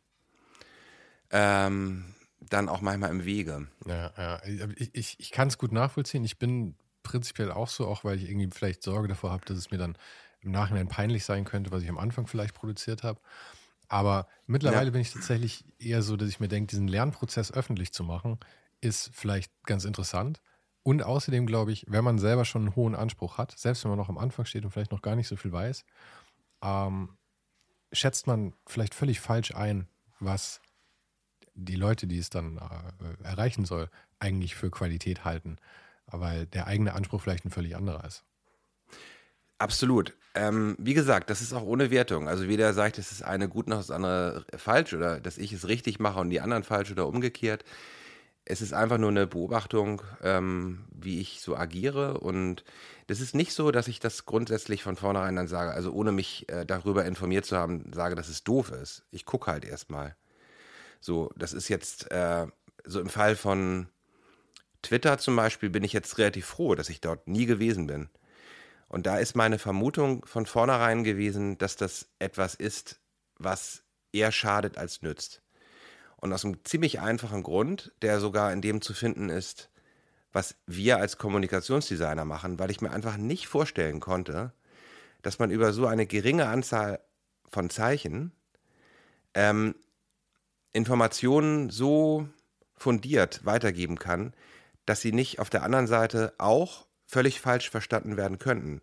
ähm, 1.30 2.14
dann 2.40 2.68
auch 2.68 2.80
manchmal 2.80 3.10
im 3.10 3.24
Wege. 3.24 3.68
Ja, 3.86 4.12
ja. 4.16 4.42
Ich, 4.76 4.94
ich, 4.94 5.20
ich 5.20 5.30
kann 5.30 5.48
es 5.48 5.58
gut 5.58 5.72
nachvollziehen. 5.72 6.24
Ich 6.24 6.38
bin 6.38 6.74
prinzipiell 7.02 7.50
auch 7.50 7.68
so, 7.68 7.86
auch 7.86 8.04
weil 8.04 8.16
ich 8.16 8.28
irgendwie 8.28 8.48
vielleicht 8.52 8.82
Sorge 8.82 9.08
davor 9.08 9.30
habe, 9.30 9.44
dass 9.44 9.56
es 9.56 9.70
mir 9.70 9.78
dann 9.78 9.96
im 10.40 10.50
Nachhinein 10.50 10.88
peinlich 10.88 11.24
sein 11.24 11.44
könnte, 11.44 11.70
was 11.70 11.82
ich 11.82 11.88
am 11.88 11.98
Anfang 11.98 12.26
vielleicht 12.26 12.54
produziert 12.54 13.02
habe. 13.02 13.20
Aber 13.88 14.28
mittlerweile 14.46 14.86
ja. 14.86 14.90
bin 14.90 15.00
ich 15.00 15.12
tatsächlich 15.12 15.64
eher 15.78 16.02
so, 16.02 16.16
dass 16.16 16.28
ich 16.28 16.40
mir 16.40 16.48
denke, 16.48 16.70
diesen 16.70 16.88
Lernprozess 16.88 17.52
öffentlich 17.52 17.92
zu 17.92 18.04
machen, 18.04 18.38
ist 18.80 19.10
vielleicht 19.12 19.52
ganz 19.64 19.84
interessant. 19.84 20.40
Und 20.82 21.02
außerdem 21.02 21.46
glaube 21.46 21.72
ich, 21.72 21.84
wenn 21.88 22.04
man 22.04 22.18
selber 22.18 22.44
schon 22.44 22.62
einen 22.62 22.76
hohen 22.76 22.94
Anspruch 22.94 23.36
hat, 23.36 23.58
selbst 23.58 23.84
wenn 23.84 23.90
man 23.90 23.98
noch 23.98 24.08
am 24.08 24.16
Anfang 24.16 24.46
steht 24.46 24.64
und 24.64 24.70
vielleicht 24.70 24.92
noch 24.92 25.02
gar 25.02 25.16
nicht 25.16 25.28
so 25.28 25.36
viel 25.36 25.52
weiß, 25.52 25.84
ähm, 26.62 27.18
schätzt 27.92 28.26
man 28.26 28.54
vielleicht 28.66 28.94
völlig 28.94 29.20
falsch 29.20 29.54
ein, 29.54 29.88
was 30.20 30.60
die 31.64 31.77
Leute, 31.77 32.07
die 32.07 32.18
es 32.18 32.31
dann 32.31 32.59
äh, 32.59 33.25
erreichen 33.25 33.64
soll, 33.64 33.88
eigentlich 34.18 34.55
für 34.55 34.70
Qualität 34.70 35.25
halten, 35.25 35.57
weil 36.07 36.46
der 36.46 36.66
eigene 36.66 36.94
Anspruch 36.94 37.20
vielleicht 37.23 37.44
ein 37.44 37.51
völlig 37.51 37.77
anderer 37.77 38.05
ist. 38.05 38.25
Absolut. 39.59 40.14
Ähm, 40.35 40.77
wie 40.79 40.94
gesagt, 40.94 41.29
das 41.29 41.40
ist 41.42 41.53
auch 41.53 41.64
ohne 41.64 41.90
Wertung. 41.90 42.29
Also 42.29 42.49
weder 42.49 42.73
sagt, 42.73 42.99
es 42.99 43.12
ist 43.12 43.23
eine 43.23 43.49
gut 43.49 43.68
noch 43.68 43.79
das 43.79 43.90
andere 43.90 44.46
falsch 44.57 44.94
oder 44.94 45.20
dass 45.20 45.38
ich 45.38 45.53
es 45.53 45.68
richtig 45.68 45.99
mache 45.99 46.20
und 46.20 46.31
die 46.31 46.40
anderen 46.40 46.62
falsch 46.62 46.90
oder 46.90 47.07
umgekehrt. 47.07 47.64
Es 48.46 48.62
ist 48.62 48.73
einfach 48.73 48.96
nur 48.96 49.11
eine 49.11 49.27
Beobachtung, 49.27 50.03
ähm, 50.23 50.87
wie 50.90 51.20
ich 51.20 51.40
so 51.40 51.57
agiere. 51.57 52.18
Und 52.20 52.64
das 53.07 53.20
ist 53.20 53.35
nicht 53.35 53.53
so, 53.53 53.70
dass 53.70 53.87
ich 53.87 54.01
das 54.01 54.25
grundsätzlich 54.25 54.83
von 54.83 54.96
vornherein 54.96 55.37
dann 55.37 55.49
sage, 55.49 55.73
also 55.73 55.92
ohne 55.92 56.12
mich 56.12 56.49
äh, 56.49 56.64
darüber 56.64 57.05
informiert 57.05 57.44
zu 57.44 57.57
haben, 57.57 57.92
sage, 57.92 58.14
dass 58.14 58.29
es 58.29 58.44
doof 58.44 58.70
ist. 58.70 59.03
Ich 59.11 59.27
gucke 59.27 59.51
halt 59.51 59.64
erstmal. 59.64 60.16
So, 61.00 61.30
das 61.36 61.52
ist 61.52 61.68
jetzt 61.68 62.10
äh, 62.10 62.46
so 62.84 63.00
im 63.00 63.08
Fall 63.08 63.36
von 63.36 63.88
Twitter 64.82 65.18
zum 65.18 65.36
Beispiel 65.36 65.70
bin 65.70 65.84
ich 65.84 65.92
jetzt 65.92 66.18
relativ 66.18 66.46
froh, 66.46 66.74
dass 66.74 66.88
ich 66.88 67.00
dort 67.00 67.28
nie 67.28 67.46
gewesen 67.46 67.86
bin 67.86 68.08
und 68.90 69.06
da 69.06 69.18
ist 69.18 69.36
meine 69.36 69.60
Vermutung 69.60 70.26
von 70.26 70.46
vornherein 70.46 71.04
gewesen, 71.04 71.56
dass 71.58 71.76
das 71.76 72.08
etwas 72.18 72.56
ist, 72.56 72.98
was 73.38 73.84
eher 74.12 74.32
schadet 74.32 74.78
als 74.78 75.00
nützt. 75.00 75.42
Und 76.16 76.32
aus 76.32 76.44
einem 76.44 76.64
ziemlich 76.64 76.98
einfachen 76.98 77.44
Grund, 77.44 77.92
der 78.02 78.18
sogar 78.18 78.52
in 78.52 78.60
dem 78.60 78.80
zu 78.80 78.92
finden 78.92 79.30
ist, 79.30 79.70
was 80.32 80.56
wir 80.66 80.96
als 80.96 81.18
Kommunikationsdesigner 81.18 82.24
machen, 82.24 82.58
weil 82.58 82.72
ich 82.72 82.80
mir 82.80 82.90
einfach 82.90 83.16
nicht 83.16 83.46
vorstellen 83.46 84.00
konnte, 84.00 84.52
dass 85.22 85.38
man 85.38 85.52
über 85.52 85.72
so 85.72 85.86
eine 85.86 86.06
geringe 86.06 86.48
Anzahl 86.48 86.98
von 87.48 87.70
Zeichen 87.70 88.32
ähm, 89.34 89.76
Informationen 90.72 91.70
so 91.70 92.28
fundiert 92.76 93.44
weitergeben 93.44 93.98
kann, 93.98 94.35
dass 94.87 95.00
sie 95.00 95.12
nicht 95.12 95.38
auf 95.38 95.50
der 95.50 95.62
anderen 95.62 95.87
Seite 95.87 96.33
auch 96.38 96.87
völlig 97.06 97.40
falsch 97.40 97.70
verstanden 97.70 98.16
werden 98.16 98.38
könnten. 98.38 98.80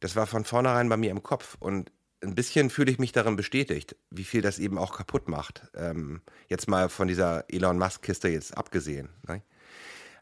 Das 0.00 0.16
war 0.16 0.26
von 0.26 0.44
vornherein 0.44 0.88
bei 0.88 0.96
mir 0.96 1.10
im 1.10 1.22
Kopf 1.22 1.56
und 1.60 1.92
ein 2.22 2.34
bisschen 2.34 2.70
fühle 2.70 2.90
ich 2.90 2.98
mich 2.98 3.12
darin 3.12 3.36
bestätigt, 3.36 3.96
wie 4.10 4.24
viel 4.24 4.40
das 4.40 4.58
eben 4.58 4.78
auch 4.78 4.96
kaputt 4.96 5.28
macht. 5.28 5.68
Ähm, 5.74 6.22
jetzt 6.48 6.68
mal 6.68 6.88
von 6.88 7.06
dieser 7.06 7.44
Elon 7.48 7.78
Musk-Kiste 7.78 8.28
jetzt 8.28 8.56
abgesehen. 8.56 9.10
Ne? 9.28 9.42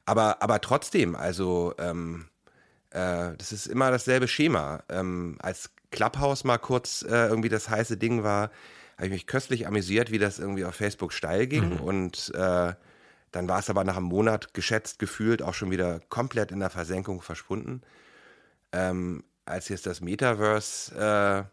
Aber, 0.05 0.43
aber 0.43 0.61
trotzdem, 0.61 1.15
also 1.15 1.75
ähm, 1.79 2.27
äh, 2.91 3.37
das 3.37 3.53
ist 3.53 3.67
immer 3.67 3.91
dasselbe 3.91 4.27
Schema. 4.27 4.83
Ähm, 4.89 5.39
als 5.41 5.71
Clubhouse 5.91 6.45
mal 6.45 6.59
kurz 6.59 7.03
äh, 7.03 7.29
irgendwie 7.29 7.49
das 7.49 7.69
heiße 7.69 7.97
Ding 7.97 8.25
war, 8.25 8.51
habe 9.03 9.09
ich 9.09 9.13
mich 9.13 9.27
köstlich 9.27 9.67
amüsiert, 9.67 10.13
wie 10.13 10.21
das 10.21 10.39
irgendwie 10.39 10.65
auf 10.65 10.77
Facebook 10.77 11.13
steil 11.13 11.49
ging. 11.49 11.71
Mhm. 11.71 11.81
Und 11.81 12.33
äh, 12.37 12.73
dann 13.33 13.49
war 13.49 13.59
es 13.59 13.69
aber 13.69 13.83
nach 13.83 13.97
einem 13.97 14.07
Monat 14.07 14.55
geschätzt, 14.55 15.01
gefühlt 15.01 15.43
auch 15.43 15.55
schon 15.55 15.73
wieder 15.73 15.99
komplett 16.09 16.53
in 16.53 16.61
der 16.61 16.71
Versenkung 16.71 17.21
verschwunden. 17.21 17.83
Ähm, 18.71 19.25
als 19.45 19.69
jetzt 19.71 19.87
das 19.87 20.03
Metaverse 20.03 21.49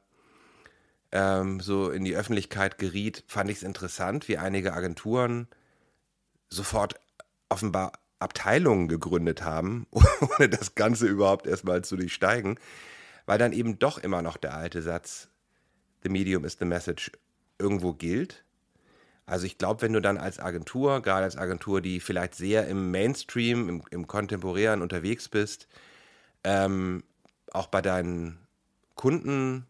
äh, 1.12 1.18
ähm, 1.18 1.60
so 1.60 1.90
in 1.90 2.06
die 2.06 2.16
Öffentlichkeit 2.16 2.78
geriet, 2.78 3.24
fand 3.26 3.50
ich 3.50 3.58
es 3.58 3.64
interessant, 3.64 4.28
wie 4.28 4.38
einige 4.38 4.74
Agenturen 4.74 5.48
sofort 6.52 7.00
offenbar 7.50 7.94
Abteilungen 8.20 8.88
gegründet 8.88 9.42
haben, 9.42 9.88
ohne 9.92 10.50
das 10.50 10.76
Ganze 10.76 11.08
überhaupt 11.08 11.48
erstmal 11.48 11.84
zu 11.84 11.96
durchsteigen, 11.96 12.60
weil 13.26 13.40
dann 13.40 13.54
eben 13.54 13.80
doch 13.80 13.98
immer 13.98 14.22
noch 14.22 14.38
der 14.38 14.54
alte 14.54 14.84
Satz, 14.84 15.30
The 16.04 16.10
Medium 16.10 16.46
is 16.46 16.58
the 16.60 16.66
Message, 16.66 17.12
irgendwo 17.60 17.94
gilt. 17.94 18.44
Also 19.26 19.46
ich 19.46 19.60
glaube, 19.60 19.84
wenn 19.84 19.94
du 19.94 20.02
dann 20.02 20.18
als 20.18 20.40
Agentur, 20.40 21.02
gerade 21.02 21.26
als 21.26 21.38
Agentur, 21.38 21.82
die 21.82 22.00
vielleicht 22.00 22.34
sehr 22.34 22.68
im 22.68 22.90
Mainstream, 22.90 23.70
im, 23.70 23.84
im 23.92 24.08
Kontemporären 24.08 24.82
unterwegs 24.82 25.30
bist, 25.30 25.68
ähm, 26.44 27.04
auch 27.52 27.68
bei 27.68 27.82
deinen 27.82 28.40
Kunden 28.96 29.68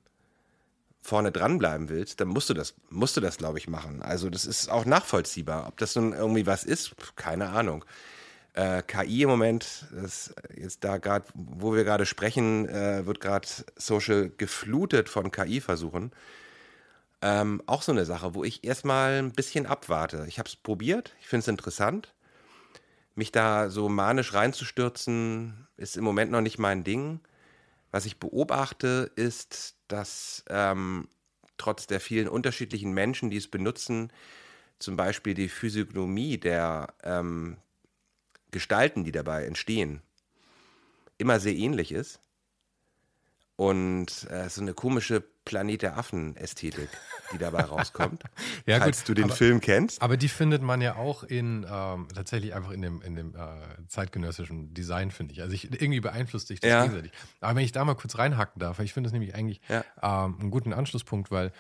vorne 1.02 1.32
dranbleiben 1.32 1.89
willst, 1.89 2.21
dann 2.21 2.28
musst 2.30 2.49
du 2.49 2.54
das, 2.54 2.75
musst 2.89 3.17
du 3.17 3.21
das, 3.21 3.38
glaube 3.38 3.58
ich, 3.58 3.67
machen. 3.67 4.02
Also 4.02 4.30
das 4.30 4.45
ist 4.45 4.69
auch 4.69 4.86
nachvollziehbar. 4.86 5.67
Ob 5.67 5.78
das 5.78 5.95
nun 5.95 6.13
irgendwie 6.13 6.45
was 6.45 6.63
ist, 6.63 6.95
keine 7.15 7.49
Ahnung. 7.49 7.84
Äh, 8.54 8.82
KI 8.84 9.23
im 9.23 9.30
Moment, 9.30 9.88
das 9.91 10.34
jetzt 10.56 10.84
da 10.84 10.97
gerade, 10.97 11.25
wo 11.34 11.73
wir 11.73 11.84
gerade 11.84 12.06
sprechen, 12.06 12.67
äh, 12.67 13.06
wird 13.06 13.19
gerade 13.21 13.47
Social 13.75 14.32
geflutet 14.38 15.10
von 15.10 15.32
KI-Versuchen. 15.32 16.12
Ähm, 17.21 17.62
auch 17.65 17.82
so 17.82 17.91
eine 17.91 18.05
Sache, 18.05 18.34
wo 18.34 18.43
ich 18.43 18.63
erstmal 18.63 19.19
ein 19.19 19.34
bisschen 19.34 19.65
abwarte. 19.65 20.25
Ich 20.27 20.39
habe 20.39 20.47
es 20.47 20.55
probiert, 20.55 21.15
ich 21.19 21.27
finde 21.27 21.41
es 21.41 21.47
interessant. 21.47 22.13
Mich 23.15 23.32
da 23.32 23.69
so 23.69 23.89
manisch 23.89 24.34
reinzustürzen, 24.34 25.67
ist 25.75 25.97
im 25.97 26.03
Moment 26.03 26.32
noch 26.32 26.41
nicht 26.41 26.60
mein 26.60 26.84
Ding. 26.84 27.19
Was 27.91 28.05
ich 28.05 28.17
beobachte, 28.17 29.12
ist, 29.15 29.75
dass 29.88 30.45
ähm, 30.47 31.10
trotz 31.58 31.88
der 31.88 31.99
vielen 31.99 32.29
unterschiedlichen 32.29 32.93
Menschen, 32.93 33.29
die 33.29 33.38
es 33.38 33.49
benutzen, 33.49 34.12
zum 34.79 34.95
Beispiel 34.95 35.34
die 35.34 35.49
Physiognomie 35.49 36.38
der 36.38 36.93
ähm, 37.03 37.58
Gestalten, 38.51 39.03
die 39.03 39.12
dabei 39.12 39.45
entstehen, 39.45 40.01
immer 41.17 41.39
sehr 41.39 41.53
ähnlich 41.53 41.91
ist. 41.91 42.21
Und 43.60 44.26
äh, 44.30 44.48
so 44.48 44.62
eine 44.62 44.74
komische 44.74 45.22
Planet 45.43 45.82
der 45.82 45.98
Affen-Ästhetik, 45.98 46.88
die 47.34 47.38
dabei 47.38 47.63
rauskommt. 47.63 48.24
ja, 48.65 48.80
falls 48.80 49.00
gut, 49.00 49.10
du 49.10 49.13
den 49.15 49.26
aber, 49.26 49.36
Film 49.36 49.60
kennst. 49.60 50.02
Aber 50.02 50.15
die 50.15 50.30
findet 50.30 50.62
man 50.62 50.80
ja 50.80 50.95
auch 50.95 51.24
in 51.24 51.65
ähm, 51.69 52.08
tatsächlich 52.15 52.54
einfach 52.56 52.72
in 52.72 52.82
dem, 52.82 53.02
in 53.02 53.15
dem 53.15 53.36
äh, 53.36 53.39
zeitgenössischen 53.89 54.74
Design, 54.74 55.12
finde 55.12 55.34
ich. 55.34 55.41
Also 55.41 55.54
ich, 55.54 55.65
irgendwie 55.74 56.00
beeinflusst 56.00 56.48
sich 56.48 56.62
das 56.62 56.69
ja. 56.69 56.84
gegenseitig. 56.84 57.12
Aber 57.41 57.58
wenn 57.58 57.65
ich 57.65 57.74
da 57.74 57.84
mal 57.84 57.95
kurz 57.95 58.17
reinhacken 58.17 58.62
darf, 58.62 58.80
ich 58.80 58.93
finde 58.93 59.10
das 59.10 59.12
nämlich 59.12 59.36
eigentlich 59.36 59.60
ja. 59.67 59.84
ähm, 60.02 60.39
einen 60.39 60.52
guten 60.52 60.72
Anschlusspunkt, 60.72 61.30
weil, 61.30 61.52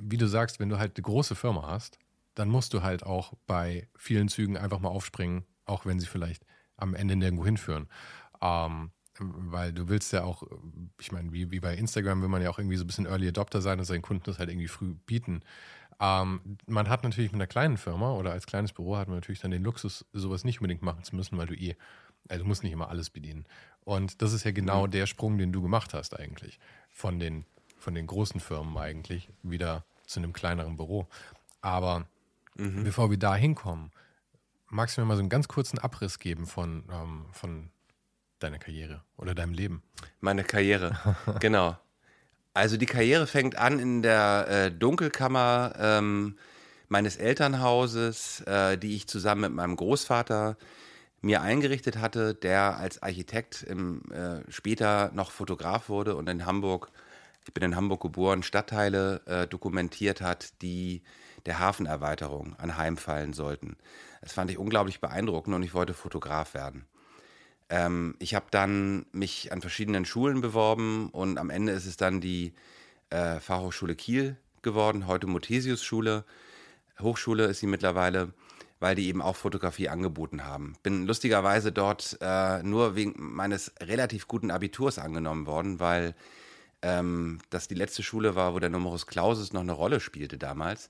wie 0.00 0.16
du 0.16 0.26
sagst, 0.26 0.58
wenn 0.58 0.68
du 0.68 0.80
halt 0.80 0.96
eine 0.96 1.02
große 1.04 1.36
Firma 1.36 1.68
hast, 1.68 2.00
dann 2.34 2.48
musst 2.48 2.74
du 2.74 2.82
halt 2.82 3.04
auch 3.04 3.34
bei 3.46 3.86
vielen 3.96 4.26
Zügen 4.26 4.56
einfach 4.56 4.80
mal 4.80 4.88
aufspringen, 4.88 5.44
auch 5.64 5.86
wenn 5.86 6.00
sie 6.00 6.06
vielleicht 6.06 6.44
am 6.76 6.96
Ende 6.96 7.14
nirgendwo 7.14 7.44
hinführen. 7.44 7.86
Ähm, 8.42 8.90
weil 9.20 9.72
du 9.72 9.88
willst 9.88 10.12
ja 10.12 10.24
auch, 10.24 10.42
ich 11.00 11.12
meine, 11.12 11.32
wie, 11.32 11.50
wie 11.50 11.60
bei 11.60 11.74
Instagram 11.74 12.22
will 12.22 12.28
man 12.28 12.42
ja 12.42 12.50
auch 12.50 12.58
irgendwie 12.58 12.76
so 12.76 12.84
ein 12.84 12.86
bisschen 12.86 13.06
Early 13.06 13.28
Adopter 13.28 13.60
sein 13.60 13.78
und 13.78 13.84
seinen 13.84 14.02
Kunden 14.02 14.24
das 14.24 14.38
halt 14.38 14.50
irgendwie 14.50 14.68
früh 14.68 14.94
bieten. 15.06 15.42
Ähm, 16.00 16.40
man 16.66 16.88
hat 16.88 17.04
natürlich 17.04 17.30
mit 17.30 17.40
einer 17.40 17.46
kleinen 17.46 17.76
Firma 17.76 18.12
oder 18.12 18.32
als 18.32 18.46
kleines 18.46 18.72
Büro 18.72 18.96
hat 18.96 19.08
man 19.08 19.18
natürlich 19.18 19.40
dann 19.40 19.50
den 19.50 19.62
Luxus, 19.62 20.06
sowas 20.12 20.44
nicht 20.44 20.60
unbedingt 20.60 20.82
machen 20.82 21.04
zu 21.04 21.14
müssen, 21.14 21.36
weil 21.36 21.46
du 21.46 21.54
eh, 21.54 21.76
also 22.28 22.44
du 22.44 22.48
musst 22.48 22.62
nicht 22.62 22.72
immer 22.72 22.88
alles 22.88 23.10
bedienen. 23.10 23.44
Und 23.84 24.22
das 24.22 24.32
ist 24.32 24.44
ja 24.44 24.50
genau 24.50 24.86
mhm. 24.86 24.90
der 24.92 25.06
Sprung, 25.06 25.36
den 25.36 25.52
du 25.52 25.62
gemacht 25.62 25.94
hast 25.94 26.18
eigentlich. 26.18 26.58
Von 26.90 27.18
den, 27.18 27.44
von 27.76 27.94
den 27.94 28.06
großen 28.06 28.40
Firmen 28.40 28.76
eigentlich 28.78 29.28
wieder 29.42 29.84
zu 30.06 30.20
einem 30.20 30.32
kleineren 30.32 30.76
Büro. 30.76 31.06
Aber 31.60 32.06
mhm. 32.56 32.84
bevor 32.84 33.10
wir 33.10 33.18
da 33.18 33.34
hinkommen, 33.34 33.90
magst 34.70 34.96
du 34.96 35.02
mir 35.02 35.06
mal 35.06 35.16
so 35.16 35.20
einen 35.20 35.28
ganz 35.28 35.48
kurzen 35.48 35.78
Abriss 35.78 36.18
geben 36.18 36.46
von, 36.46 36.84
ähm, 36.90 37.26
von 37.32 37.70
deiner 38.42 38.58
Karriere 38.58 39.02
oder 39.16 39.34
deinem 39.34 39.54
Leben? 39.54 39.82
Meine 40.20 40.44
Karriere, 40.44 40.98
genau. 41.40 41.78
Also 42.52 42.76
die 42.76 42.86
Karriere 42.86 43.26
fängt 43.26 43.56
an 43.56 43.78
in 43.78 44.02
der 44.02 44.46
äh, 44.48 44.70
Dunkelkammer 44.72 45.74
ähm, 45.78 46.36
meines 46.88 47.16
Elternhauses, 47.16 48.40
äh, 48.40 48.76
die 48.76 48.96
ich 48.96 49.06
zusammen 49.06 49.42
mit 49.42 49.52
meinem 49.52 49.76
Großvater 49.76 50.56
mir 51.22 51.42
eingerichtet 51.42 51.98
hatte, 51.98 52.34
der 52.34 52.76
als 52.78 53.02
Architekt 53.02 53.62
im, 53.62 54.02
äh, 54.10 54.40
später 54.50 55.10
noch 55.14 55.30
Fotograf 55.30 55.88
wurde 55.88 56.16
und 56.16 56.28
in 56.28 56.46
Hamburg, 56.46 56.90
ich 57.46 57.54
bin 57.54 57.62
in 57.62 57.76
Hamburg 57.76 58.02
geboren, 58.02 58.42
Stadtteile 58.42 59.20
äh, 59.26 59.46
dokumentiert 59.46 60.20
hat, 60.20 60.60
die 60.62 61.02
der 61.46 61.58
Hafenerweiterung 61.58 62.56
anheimfallen 62.56 63.32
sollten. 63.32 63.76
Das 64.20 64.32
fand 64.32 64.50
ich 64.50 64.58
unglaublich 64.58 65.00
beeindruckend 65.00 65.54
und 65.54 65.62
ich 65.62 65.74
wollte 65.74 65.94
Fotograf 65.94 66.54
werden. 66.54 66.86
Ähm, 67.70 68.16
ich 68.18 68.34
habe 68.34 68.46
dann 68.50 69.06
mich 69.12 69.52
an 69.52 69.60
verschiedenen 69.60 70.04
Schulen 70.04 70.40
beworben 70.40 71.08
und 71.10 71.38
am 71.38 71.50
Ende 71.50 71.72
ist 71.72 71.86
es 71.86 71.96
dann 71.96 72.20
die 72.20 72.52
äh, 73.10 73.38
Fachhochschule 73.38 73.94
Kiel 73.94 74.36
geworden, 74.62 75.06
heute 75.06 75.28
Muthesius-Schule. 75.28 76.24
Hochschule 77.00 77.44
ist 77.44 77.60
sie 77.60 77.68
mittlerweile, 77.68 78.34
weil 78.80 78.96
die 78.96 79.08
eben 79.08 79.22
auch 79.22 79.36
Fotografie 79.36 79.88
angeboten 79.88 80.44
haben. 80.44 80.74
Bin 80.82 81.06
lustigerweise 81.06 81.70
dort 81.70 82.18
äh, 82.20 82.62
nur 82.64 82.96
wegen 82.96 83.14
meines 83.16 83.72
relativ 83.80 84.26
guten 84.26 84.50
Abiturs 84.50 84.98
angenommen 84.98 85.46
worden, 85.46 85.78
weil 85.78 86.14
ähm, 86.82 87.38
das 87.50 87.68
die 87.68 87.74
letzte 87.74 88.02
Schule 88.02 88.34
war, 88.34 88.52
wo 88.52 88.58
der 88.58 88.70
Numerus 88.70 89.06
Clausus 89.06 89.52
noch 89.52 89.60
eine 89.60 89.72
Rolle 89.72 90.00
spielte 90.00 90.38
damals 90.38 90.88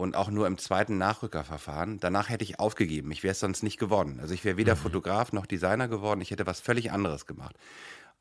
und 0.00 0.16
auch 0.16 0.30
nur 0.30 0.46
im 0.46 0.58
zweiten 0.58 0.98
Nachrückerverfahren. 0.98 2.00
Danach 2.00 2.28
hätte 2.28 2.42
ich 2.42 2.58
aufgegeben. 2.58 3.12
Ich 3.12 3.22
wäre 3.22 3.32
es 3.32 3.40
sonst 3.40 3.62
nicht 3.62 3.78
geworden. 3.78 4.18
Also 4.20 4.34
ich 4.34 4.44
wäre 4.44 4.56
weder 4.56 4.74
mhm. 4.74 4.80
Fotograf 4.80 5.32
noch 5.32 5.46
Designer 5.46 5.88
geworden. 5.88 6.20
Ich 6.20 6.30
hätte 6.30 6.46
was 6.46 6.60
völlig 6.60 6.90
anderes 6.90 7.26
gemacht. 7.26 7.54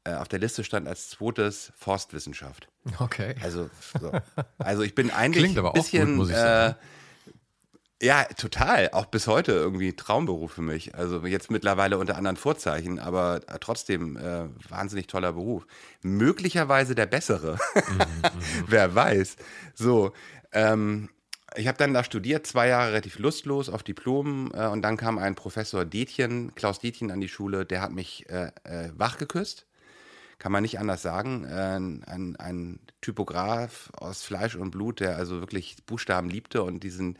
Äh, 0.03 0.15
auf 0.15 0.27
der 0.27 0.39
Liste 0.39 0.63
stand 0.63 0.87
als 0.87 1.09
zweites 1.09 1.71
Forstwissenschaft. 1.77 2.67
Okay. 2.99 3.35
Also, 3.41 3.69
so. 3.99 4.11
also 4.57 4.83
ich 4.83 4.93
bin 4.93 5.09
eigentlich 5.09 5.45
Klingt 5.45 5.57
aber 5.57 5.69
ein 5.69 5.73
bisschen. 5.73 6.07
Gut, 6.07 6.15
muss 6.17 6.29
ich 6.29 6.35
sagen. 6.35 6.75
Äh, 6.75 8.05
ja, 8.05 8.23
total. 8.25 8.89
Auch 8.91 9.05
bis 9.05 9.27
heute 9.27 9.51
irgendwie 9.53 9.93
Traumberuf 9.93 10.53
für 10.53 10.61
mich. 10.61 10.95
Also 10.95 11.25
jetzt 11.25 11.49
mittlerweile 11.51 11.97
unter 11.97 12.15
anderen 12.17 12.37
Vorzeichen, 12.37 12.99
aber 12.99 13.41
trotzdem 13.59 14.15
äh, 14.17 14.47
wahnsinnig 14.69 15.07
toller 15.07 15.33
Beruf. 15.33 15.65
Möglicherweise 16.01 16.95
der 16.95 17.05
bessere. 17.05 17.57
Mhm. 17.75 18.31
Wer 18.67 18.95
weiß. 18.95 19.37
So. 19.75 20.11
Ähm, 20.51 21.09
ich 21.55 21.67
habe 21.67 21.77
dann 21.77 21.93
da 21.93 22.03
studiert, 22.03 22.45
zwei 22.45 22.67
Jahre 22.67 22.89
relativ 22.89 23.19
lustlos 23.19 23.69
auf 23.69 23.83
Diplom 23.83 24.51
äh, 24.53 24.67
und 24.67 24.81
dann 24.81 24.97
kam 24.97 25.17
ein 25.17 25.35
Professor 25.35 25.85
Detjen, 25.85 26.53
Klaus 26.55 26.79
Detjen 26.79 27.12
an 27.12 27.21
die 27.21 27.29
Schule, 27.29 27.65
der 27.65 27.81
hat 27.81 27.91
mich 27.91 28.29
äh, 28.29 28.51
äh, 28.63 28.91
wach 28.95 29.17
geküsst. 29.17 29.65
Kann 30.38 30.53
man 30.53 30.62
nicht 30.62 30.79
anders 30.79 31.01
sagen. 31.01 31.45
Äh, 31.45 31.75
ein, 31.75 32.35
ein 32.38 32.79
Typograf 33.01 33.91
aus 33.97 34.23
Fleisch 34.23 34.55
und 34.55 34.71
Blut, 34.71 35.01
der 35.01 35.17
also 35.17 35.41
wirklich 35.41 35.75
Buchstaben 35.85 36.29
liebte 36.29 36.63
und 36.63 36.83
diesen, 36.83 37.17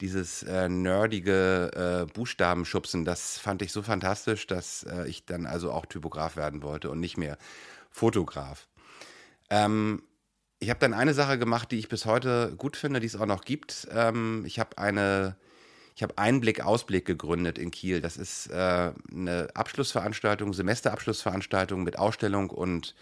dieses 0.00 0.42
äh, 0.42 0.68
nerdige 0.68 1.70
äh, 2.08 2.12
Buchstabenschubsen, 2.12 3.04
das 3.04 3.38
fand 3.38 3.62
ich 3.62 3.72
so 3.72 3.82
fantastisch, 3.82 4.46
dass 4.46 4.84
äh, 4.84 5.08
ich 5.08 5.24
dann 5.24 5.46
also 5.46 5.72
auch 5.72 5.86
Typograf 5.86 6.36
werden 6.36 6.62
wollte 6.62 6.90
und 6.90 7.00
nicht 7.00 7.16
mehr 7.16 7.38
Fotograf. 7.90 8.68
Ähm, 9.48 10.02
ich 10.62 10.70
habe 10.70 10.78
dann 10.78 10.94
eine 10.94 11.12
Sache 11.12 11.38
gemacht, 11.38 11.72
die 11.72 11.78
ich 11.78 11.88
bis 11.88 12.06
heute 12.06 12.54
gut 12.56 12.76
finde, 12.76 13.00
die 13.00 13.06
es 13.08 13.16
auch 13.16 13.26
noch 13.26 13.44
gibt. 13.44 13.88
Ähm, 13.92 14.44
ich 14.46 14.60
habe 14.60 14.78
eine, 14.78 15.34
ich 15.96 16.04
habe 16.04 16.16
Einblick, 16.18 16.64
Ausblick 16.64 17.04
gegründet 17.04 17.58
in 17.58 17.72
Kiel. 17.72 18.00
Das 18.00 18.16
ist 18.16 18.46
äh, 18.46 18.92
eine 19.12 19.48
Abschlussveranstaltung, 19.54 20.54
Semesterabschlussveranstaltung 20.54 21.82
mit 21.82 21.98
Ausstellung 21.98 22.50
und 22.50 22.94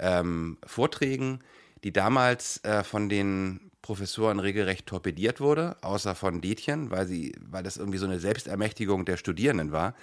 ähm, 0.00 0.58
Vorträgen, 0.66 1.38
die 1.84 1.92
damals 1.92 2.64
äh, 2.64 2.82
von 2.82 3.08
den 3.08 3.70
Professoren 3.80 4.40
regelrecht 4.40 4.86
torpediert 4.86 5.40
wurde, 5.40 5.76
außer 5.82 6.16
von 6.16 6.40
Detjen, 6.40 6.90
weil 6.90 7.06
sie, 7.06 7.32
weil 7.40 7.62
das 7.62 7.76
irgendwie 7.76 7.98
so 7.98 8.06
eine 8.06 8.18
Selbstermächtigung 8.18 9.04
der 9.04 9.18
Studierenden 9.18 9.70
war. 9.70 9.94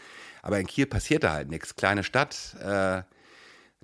Aber 0.41 0.62
in 0.62 0.67
Kiel 0.67 0.86
passierte 0.86 1.34
halt 1.34 1.49
nichts. 1.49 1.75
Kleine 1.75 2.05
Stadt, 2.05 2.55
äh, 2.62 3.01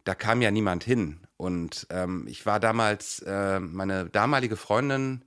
da 0.04 0.16
kam 0.16 0.42
ja 0.42 0.52
niemand 0.52 0.84
hin. 0.84 1.20
Und 1.38 1.88
ähm, 1.90 2.26
ich 2.28 2.46
war 2.46 2.60
damals, 2.60 3.20
äh, 3.20 3.60
meine 3.60 4.06
damalige 4.06 4.56
Freundin, 4.56 5.24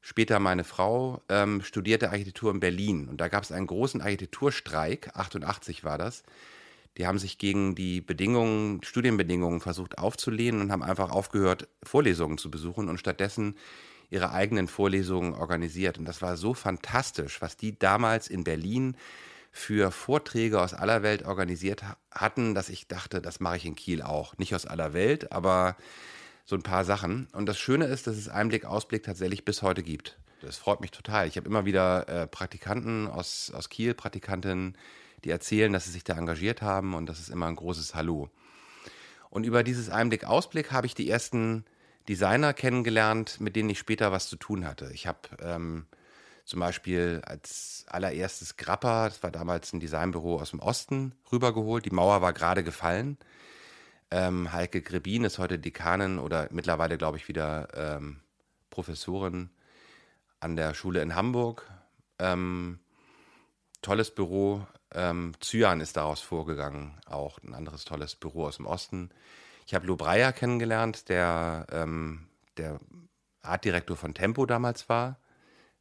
später 0.00 0.38
meine 0.38 0.64
Frau, 0.64 1.22
ähm, 1.28 1.62
studierte 1.62 2.10
Architektur 2.10 2.50
in 2.52 2.60
Berlin. 2.60 3.08
Und 3.08 3.20
da 3.20 3.28
gab 3.28 3.42
es 3.42 3.52
einen 3.52 3.66
großen 3.66 4.00
Architekturstreik, 4.00 5.10
88 5.14 5.84
war 5.84 5.98
das. 5.98 6.22
Die 6.96 7.06
haben 7.06 7.18
sich 7.18 7.38
gegen 7.38 7.74
die 7.74 8.00
Bedingungen, 8.00 8.82
Studienbedingungen 8.82 9.60
versucht 9.60 9.98
aufzulehnen 9.98 10.60
und 10.60 10.72
haben 10.72 10.82
einfach 10.82 11.10
aufgehört, 11.10 11.68
Vorlesungen 11.82 12.38
zu 12.38 12.50
besuchen 12.50 12.88
und 12.88 12.98
stattdessen 12.98 13.56
ihre 14.10 14.32
eigenen 14.32 14.66
Vorlesungen 14.66 15.34
organisiert. 15.34 15.98
Und 15.98 16.04
das 16.04 16.20
war 16.20 16.36
so 16.36 16.52
fantastisch, 16.52 17.40
was 17.40 17.56
die 17.56 17.78
damals 17.78 18.28
in 18.28 18.42
Berlin 18.42 18.96
für 19.50 19.90
Vorträge 19.90 20.60
aus 20.60 20.74
aller 20.74 21.02
Welt 21.02 21.24
organisiert 21.24 21.82
hatten, 22.10 22.54
dass 22.54 22.68
ich 22.68 22.86
dachte, 22.86 23.20
das 23.20 23.40
mache 23.40 23.56
ich 23.56 23.66
in 23.66 23.74
Kiel 23.74 24.02
auch. 24.02 24.38
Nicht 24.38 24.54
aus 24.54 24.66
aller 24.66 24.92
Welt, 24.92 25.32
aber 25.32 25.76
so 26.44 26.56
ein 26.56 26.62
paar 26.62 26.84
Sachen. 26.84 27.28
Und 27.32 27.46
das 27.46 27.58
Schöne 27.58 27.86
ist, 27.86 28.06
dass 28.06 28.16
es 28.16 28.28
Einblick, 28.28 28.64
Ausblick 28.64 29.02
tatsächlich 29.02 29.44
bis 29.44 29.62
heute 29.62 29.82
gibt. 29.82 30.18
Das 30.42 30.56
freut 30.56 30.80
mich 30.80 30.90
total. 30.90 31.26
Ich 31.28 31.36
habe 31.36 31.48
immer 31.48 31.64
wieder 31.64 32.08
äh, 32.08 32.26
Praktikanten 32.26 33.08
aus, 33.08 33.52
aus 33.54 33.68
Kiel, 33.68 33.94
Praktikantinnen, 33.94 34.76
die 35.24 35.30
erzählen, 35.30 35.72
dass 35.72 35.84
sie 35.84 35.90
sich 35.90 36.04
da 36.04 36.16
engagiert 36.16 36.62
haben 36.62 36.94
und 36.94 37.06
das 37.06 37.20
ist 37.20 37.28
immer 37.28 37.46
ein 37.46 37.56
großes 37.56 37.94
Hallo. 37.94 38.30
Und 39.28 39.44
über 39.44 39.62
dieses 39.62 39.90
Einblick, 39.90 40.24
Ausblick 40.24 40.72
habe 40.72 40.86
ich 40.86 40.94
die 40.94 41.08
ersten 41.08 41.64
Designer 42.08 42.52
kennengelernt, 42.54 43.40
mit 43.40 43.54
denen 43.54 43.70
ich 43.70 43.78
später 43.78 44.12
was 44.12 44.28
zu 44.28 44.36
tun 44.36 44.66
hatte. 44.66 44.90
Ich 44.92 45.06
habe 45.06 45.20
ähm, 45.40 45.86
zum 46.50 46.58
Beispiel 46.58 47.22
als 47.24 47.84
allererstes 47.86 48.56
Grappa, 48.56 49.08
das 49.08 49.22
war 49.22 49.30
damals 49.30 49.72
ein 49.72 49.78
Designbüro 49.78 50.40
aus 50.40 50.50
dem 50.50 50.58
Osten, 50.58 51.14
rübergeholt. 51.30 51.84
Die 51.84 51.92
Mauer 51.92 52.22
war 52.22 52.32
gerade 52.32 52.64
gefallen. 52.64 53.18
Ähm, 54.10 54.52
Heike 54.52 54.82
Grebin 54.82 55.22
ist 55.22 55.38
heute 55.38 55.60
Dekanin 55.60 56.18
oder 56.18 56.48
mittlerweile, 56.50 56.98
glaube 56.98 57.18
ich, 57.18 57.28
wieder 57.28 57.68
ähm, 57.74 58.18
Professorin 58.68 59.50
an 60.40 60.56
der 60.56 60.74
Schule 60.74 61.02
in 61.02 61.14
Hamburg. 61.14 61.70
Ähm, 62.18 62.80
tolles 63.80 64.12
Büro. 64.12 64.66
Ähm, 64.92 65.34
Zyan 65.38 65.80
ist 65.80 65.96
daraus 65.96 66.20
vorgegangen, 66.20 66.98
auch 67.06 67.38
ein 67.44 67.54
anderes 67.54 67.84
tolles 67.84 68.16
Büro 68.16 68.46
aus 68.46 68.56
dem 68.56 68.66
Osten. 68.66 69.10
Ich 69.68 69.74
habe 69.74 69.86
Lo 69.86 69.94
Breyer 69.94 70.32
kennengelernt, 70.32 71.10
der 71.10 71.68
ähm, 71.70 72.26
der 72.56 72.80
Artdirektor 73.40 73.96
von 73.96 74.14
Tempo 74.14 74.46
damals 74.46 74.88
war 74.88 75.20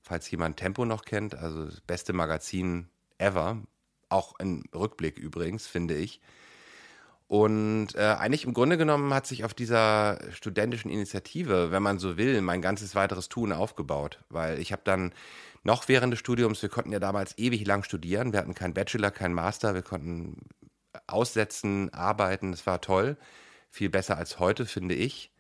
falls 0.02 0.30
jemand 0.32 0.58
Tempo 0.58 0.86
noch 0.86 1.06
kennt, 1.06 1.36
also 1.36 1.66
das 1.66 1.82
beste 1.82 2.14
Magazin 2.14 2.90
ever, 3.18 3.62
auch 4.10 4.40
im 4.40 4.64
Rückblick 4.74 5.18
übrigens, 5.20 5.68
finde 5.68 5.96
ich. 5.96 6.20
Und 7.28 7.94
äh, 7.94 8.16
eigentlich 8.18 8.46
im 8.46 8.56
Grunde 8.56 8.76
genommen 8.76 9.14
hat 9.14 9.28
sich 9.28 9.44
auf 9.44 9.54
dieser 9.54 10.20
studentischen 10.32 10.90
Initiative, 10.90 11.70
wenn 11.70 11.84
man 11.84 12.00
so 12.00 12.18
will, 12.18 12.42
mein 12.42 12.62
ganzes 12.62 12.96
weiteres 12.96 13.30
Tun 13.30 13.52
aufgebaut. 13.52 14.20
Weil 14.30 14.58
ich 14.58 14.72
habe 14.72 14.82
dann 14.84 15.14
noch 15.64 15.88
während 15.88 16.12
des 16.12 16.20
Studiums, 16.20 16.64
wir 16.64 16.70
konnten 16.70 16.92
ja 16.92 16.98
damals 16.98 17.38
ewig 17.38 17.68
lang 17.68 17.84
studieren, 17.84 18.34
wir 18.34 18.40
hatten 18.40 18.56
keinen 18.56 18.74
Bachelor, 18.74 19.12
keinen 19.12 19.36
Master, 19.36 19.76
wir 19.76 19.84
konnten 19.84 20.38
aussetzen, 21.06 21.94
arbeiten, 21.94 22.50
das 22.50 22.66
war 22.66 22.82
toll. 22.82 23.16
Viel 23.70 23.90
besser 23.90 24.18
als 24.18 24.40
heute, 24.40 24.66
finde 24.66 24.96
ich. 24.96 25.32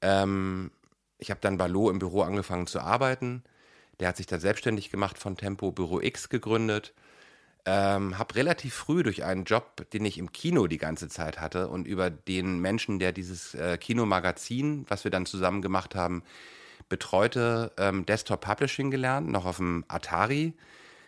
Ähm, 0.00 0.72
ich 1.18 1.30
habe 1.30 1.40
dann 1.40 1.58
bei 1.58 1.68
Lo 1.68 1.90
im 1.90 2.00
Büro 2.00 2.22
angefangen 2.22 2.66
zu 2.66 2.80
arbeiten 2.80 3.44
der 4.00 4.08
hat 4.08 4.16
sich 4.16 4.26
dann 4.26 4.40
selbstständig 4.40 4.90
gemacht 4.90 5.18
von 5.18 5.36
Tempo 5.36 5.72
Büro 5.72 6.00
X 6.00 6.28
gegründet. 6.28 6.94
Ähm, 7.66 8.18
habe 8.18 8.34
relativ 8.34 8.74
früh 8.74 9.02
durch 9.02 9.24
einen 9.24 9.44
Job, 9.44 9.88
den 9.92 10.04
ich 10.04 10.18
im 10.18 10.32
Kino 10.32 10.66
die 10.66 10.76
ganze 10.76 11.08
Zeit 11.08 11.40
hatte 11.40 11.68
und 11.68 11.86
über 11.86 12.10
den 12.10 12.58
Menschen, 12.58 12.98
der 12.98 13.12
dieses 13.12 13.54
äh, 13.54 13.78
Kinomagazin, 13.78 14.84
was 14.88 15.04
wir 15.04 15.10
dann 15.10 15.24
zusammen 15.24 15.62
gemacht 15.62 15.94
haben, 15.94 16.22
betreute, 16.90 17.72
ähm, 17.78 18.04
Desktop 18.04 18.42
Publishing 18.42 18.90
gelernt, 18.90 19.30
noch 19.30 19.46
auf 19.46 19.56
dem 19.56 19.84
Atari. 19.88 20.52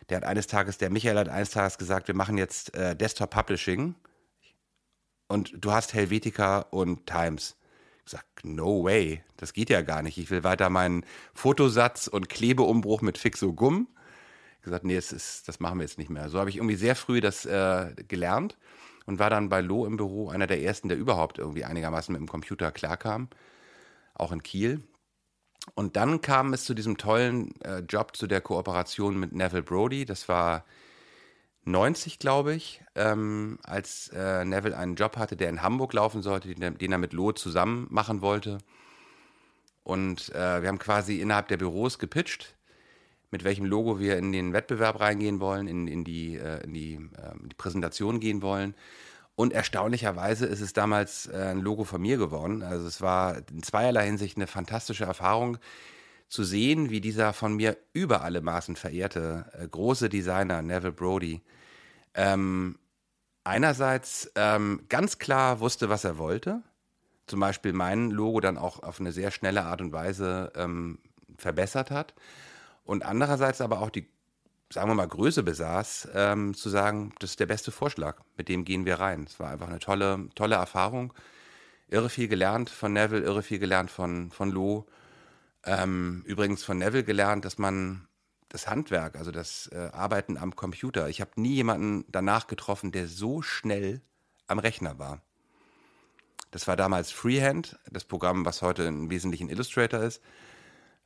Der 0.08 0.18
hat 0.18 0.24
eines 0.24 0.46
Tages, 0.46 0.78
der 0.78 0.88
Michael 0.88 1.18
hat 1.18 1.28
eines 1.28 1.50
Tages 1.50 1.76
gesagt, 1.76 2.08
wir 2.08 2.14
machen 2.14 2.38
jetzt 2.38 2.74
äh, 2.74 2.96
Desktop 2.96 3.30
Publishing 3.30 3.94
und 5.28 5.52
du 5.56 5.72
hast 5.72 5.92
Helvetica 5.92 6.60
und 6.60 7.06
Times 7.06 7.55
gesagt, 8.06 8.44
no 8.44 8.84
way, 8.84 9.22
das 9.36 9.52
geht 9.52 9.68
ja 9.68 9.82
gar 9.82 10.02
nicht. 10.02 10.16
Ich 10.16 10.30
will 10.30 10.44
weiter 10.44 10.70
meinen 10.70 11.04
Fotosatz 11.34 12.06
und 12.06 12.28
Klebeumbruch 12.28 13.02
mit 13.02 13.18
Fixo 13.18 13.52
Gumm. 13.52 13.88
gesagt, 14.62 14.84
nee, 14.84 14.94
das, 14.96 15.12
ist, 15.12 15.48
das 15.48 15.60
machen 15.60 15.78
wir 15.78 15.84
jetzt 15.84 15.98
nicht 15.98 16.10
mehr. 16.10 16.28
So 16.28 16.38
habe 16.38 16.48
ich 16.48 16.56
irgendwie 16.56 16.76
sehr 16.76 16.96
früh 16.96 17.20
das 17.20 17.44
äh, 17.44 17.94
gelernt 18.08 18.56
und 19.06 19.18
war 19.18 19.28
dann 19.28 19.48
bei 19.48 19.60
Lo 19.60 19.86
im 19.86 19.96
Büro 19.96 20.28
einer 20.28 20.46
der 20.46 20.62
ersten, 20.62 20.88
der 20.88 20.98
überhaupt 20.98 21.38
irgendwie 21.38 21.64
einigermaßen 21.64 22.12
mit 22.12 22.20
dem 22.20 22.28
Computer 22.28 22.72
klarkam, 22.72 23.28
auch 24.14 24.32
in 24.32 24.42
Kiel. 24.42 24.82
Und 25.74 25.96
dann 25.96 26.20
kam 26.20 26.52
es 26.52 26.64
zu 26.64 26.74
diesem 26.74 26.96
tollen 26.96 27.60
äh, 27.62 27.80
Job, 27.80 28.16
zu 28.16 28.26
der 28.26 28.40
Kooperation 28.40 29.18
mit 29.18 29.32
Neville 29.32 29.62
Brody. 29.62 30.04
Das 30.04 30.28
war 30.28 30.64
90, 31.66 32.18
glaube 32.18 32.54
ich, 32.54 32.80
ähm, 32.94 33.58
als 33.64 34.08
äh, 34.14 34.44
Neville 34.44 34.76
einen 34.76 34.94
Job 34.94 35.16
hatte, 35.16 35.36
der 35.36 35.50
in 35.50 35.62
Hamburg 35.62 35.92
laufen 35.92 36.22
sollte, 36.22 36.54
den, 36.54 36.78
den 36.78 36.92
er 36.92 36.98
mit 36.98 37.12
Loh 37.12 37.32
zusammen 37.32 37.88
machen 37.90 38.22
wollte. 38.22 38.58
Und 39.82 40.34
äh, 40.34 40.62
wir 40.62 40.68
haben 40.68 40.78
quasi 40.78 41.20
innerhalb 41.20 41.48
der 41.48 41.56
Büros 41.56 41.98
gepitcht, 41.98 42.54
mit 43.30 43.42
welchem 43.42 43.64
Logo 43.64 43.98
wir 43.98 44.16
in 44.16 44.32
den 44.32 44.52
Wettbewerb 44.52 45.00
reingehen 45.00 45.40
wollen, 45.40 45.66
in, 45.66 45.88
in, 45.88 46.04
die, 46.04 46.36
äh, 46.36 46.62
in, 46.64 46.72
die, 46.72 46.94
äh, 46.94 47.40
in 47.40 47.48
die 47.48 47.56
Präsentation 47.56 48.20
gehen 48.20 48.42
wollen. 48.42 48.74
Und 49.34 49.52
erstaunlicherweise 49.52 50.46
ist 50.46 50.60
es 50.60 50.72
damals 50.72 51.26
äh, 51.26 51.36
ein 51.50 51.60
Logo 51.60 51.84
von 51.84 52.00
mir 52.00 52.16
geworden. 52.16 52.62
Also 52.62 52.86
es 52.86 53.00
war 53.00 53.38
in 53.50 53.62
zweierlei 53.62 54.06
Hinsicht 54.06 54.36
eine 54.36 54.46
fantastische 54.46 55.04
Erfahrung 55.04 55.58
zu 56.28 56.42
sehen, 56.42 56.90
wie 56.90 57.00
dieser 57.00 57.32
von 57.32 57.54
mir 57.54 57.76
über 57.92 58.22
alle 58.22 58.40
Maßen 58.40 58.76
verehrte 58.76 59.46
äh, 59.52 59.66
große 59.68 60.08
Designer 60.08 60.62
Neville 60.62 60.92
Brody 60.92 61.42
ähm, 62.16 62.78
einerseits 63.44 64.32
ähm, 64.34 64.84
ganz 64.88 65.18
klar 65.18 65.60
wusste, 65.60 65.88
was 65.88 66.04
er 66.04 66.18
wollte. 66.18 66.62
Zum 67.26 67.40
Beispiel 67.40 67.72
mein 67.72 68.10
Logo 68.10 68.40
dann 68.40 68.58
auch 68.58 68.82
auf 68.82 68.98
eine 69.00 69.12
sehr 69.12 69.30
schnelle 69.30 69.64
Art 69.64 69.80
und 69.80 69.92
Weise 69.92 70.52
ähm, 70.56 70.98
verbessert 71.36 71.90
hat. 71.90 72.14
Und 72.84 73.04
andererseits 73.04 73.60
aber 73.60 73.80
auch 73.82 73.90
die, 73.90 74.08
sagen 74.72 74.88
wir 74.88 74.94
mal, 74.94 75.08
Größe 75.08 75.42
besaß, 75.42 76.08
ähm, 76.14 76.54
zu 76.54 76.70
sagen, 76.70 77.12
das 77.18 77.30
ist 77.30 77.40
der 77.40 77.46
beste 77.46 77.70
Vorschlag, 77.70 78.20
mit 78.36 78.48
dem 78.48 78.64
gehen 78.64 78.86
wir 78.86 78.98
rein. 78.98 79.24
Es 79.28 79.38
war 79.38 79.50
einfach 79.50 79.68
eine 79.68 79.80
tolle, 79.80 80.28
tolle 80.34 80.56
Erfahrung. 80.56 81.12
Irre 81.88 82.08
viel 82.08 82.28
gelernt 82.28 82.70
von 82.70 82.92
Neville, 82.92 83.24
irre 83.24 83.42
viel 83.42 83.58
gelernt 83.58 83.90
von, 83.90 84.30
von 84.30 84.50
Lo. 84.50 84.86
Ähm, 85.64 86.22
übrigens 86.26 86.64
von 86.64 86.78
Neville 86.78 87.04
gelernt, 87.04 87.44
dass 87.44 87.58
man 87.58 88.06
das 88.48 88.68
Handwerk, 88.68 89.16
also 89.16 89.30
das 89.30 89.68
äh, 89.72 89.90
Arbeiten 89.92 90.36
am 90.36 90.54
Computer. 90.54 91.08
Ich 91.08 91.20
habe 91.20 91.32
nie 91.36 91.54
jemanden 91.54 92.04
danach 92.08 92.46
getroffen, 92.46 92.92
der 92.92 93.08
so 93.08 93.42
schnell 93.42 94.00
am 94.46 94.58
Rechner 94.58 94.98
war. 94.98 95.20
Das 96.50 96.68
war 96.68 96.76
damals 96.76 97.10
Freehand, 97.10 97.78
das 97.90 98.04
Programm, 98.04 98.44
was 98.44 98.62
heute 98.62 98.84
im 98.84 99.10
Wesentlichen 99.10 99.48
Illustrator 99.48 100.00
ist. 100.00 100.22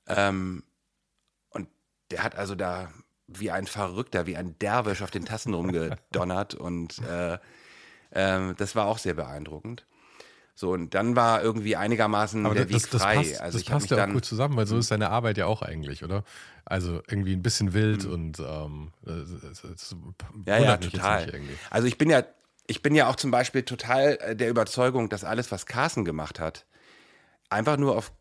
Ähm, 0.07 0.63
und 1.51 1.69
der 2.11 2.23
hat 2.23 2.37
also 2.37 2.55
da 2.55 2.93
wie 3.27 3.51
ein 3.51 3.67
Verrückter, 3.67 4.27
wie 4.27 4.37
ein 4.37 4.59
Derwisch 4.59 5.03
auf 5.03 5.11
den 5.11 5.25
Tassen 5.25 5.55
rumgedonnert 5.55 6.55
und 6.55 6.99
äh, 6.99 7.39
äh, 8.11 8.55
das 8.55 8.75
war 8.75 8.87
auch 8.87 8.99
sehr 8.99 9.15
beeindruckend. 9.15 9.87
So, 10.61 10.73
und 10.73 10.93
dann 10.93 11.17
war 11.17 11.43
irgendwie 11.43 11.75
einigermaßen 11.75 12.45
Aber 12.45 12.55
der 12.55 12.67
das, 12.67 12.93
Weg 12.93 13.01
frei. 13.01 13.15
Das 13.15 13.29
passt, 13.31 13.41
also 13.41 13.59
das 13.59 13.67
passt 13.67 13.91
ja 13.91 14.05
auch 14.05 14.13
gut 14.13 14.27
zusammen, 14.27 14.57
weil 14.59 14.67
so 14.67 14.75
hm. 14.75 14.81
ist 14.81 14.89
seine 14.89 15.09
Arbeit 15.09 15.39
ja 15.39 15.47
auch 15.47 15.63
eigentlich, 15.63 16.05
oder? 16.05 16.23
Also 16.67 17.01
irgendwie 17.09 17.33
ein 17.33 17.41
bisschen 17.41 17.73
wild 17.73 18.05
mhm. 18.05 18.13
und 18.13 18.41
ähm, 18.41 18.93
das, 19.01 19.63
das 19.63 19.97
ja, 20.45 20.59
ja, 20.59 20.77
total. 20.77 21.33
Also 21.71 21.89
ich 21.89 21.97
bin 21.97 22.11
ja, 22.11 22.25
ich 22.67 22.83
bin 22.83 22.95
ja 22.95 23.09
auch 23.09 23.17
zum 23.17 23.31
Beispiel 23.31 23.63
total 23.63 24.19
äh, 24.21 24.37
der 24.37 24.51
Überzeugung, 24.51 25.09
dass 25.09 25.25
alles, 25.25 25.51
was 25.51 25.65
Carsten 25.65 26.05
gemacht 26.05 26.39
hat, 26.39 26.67
einfach 27.49 27.79
nur 27.79 27.97
auf 27.97 28.13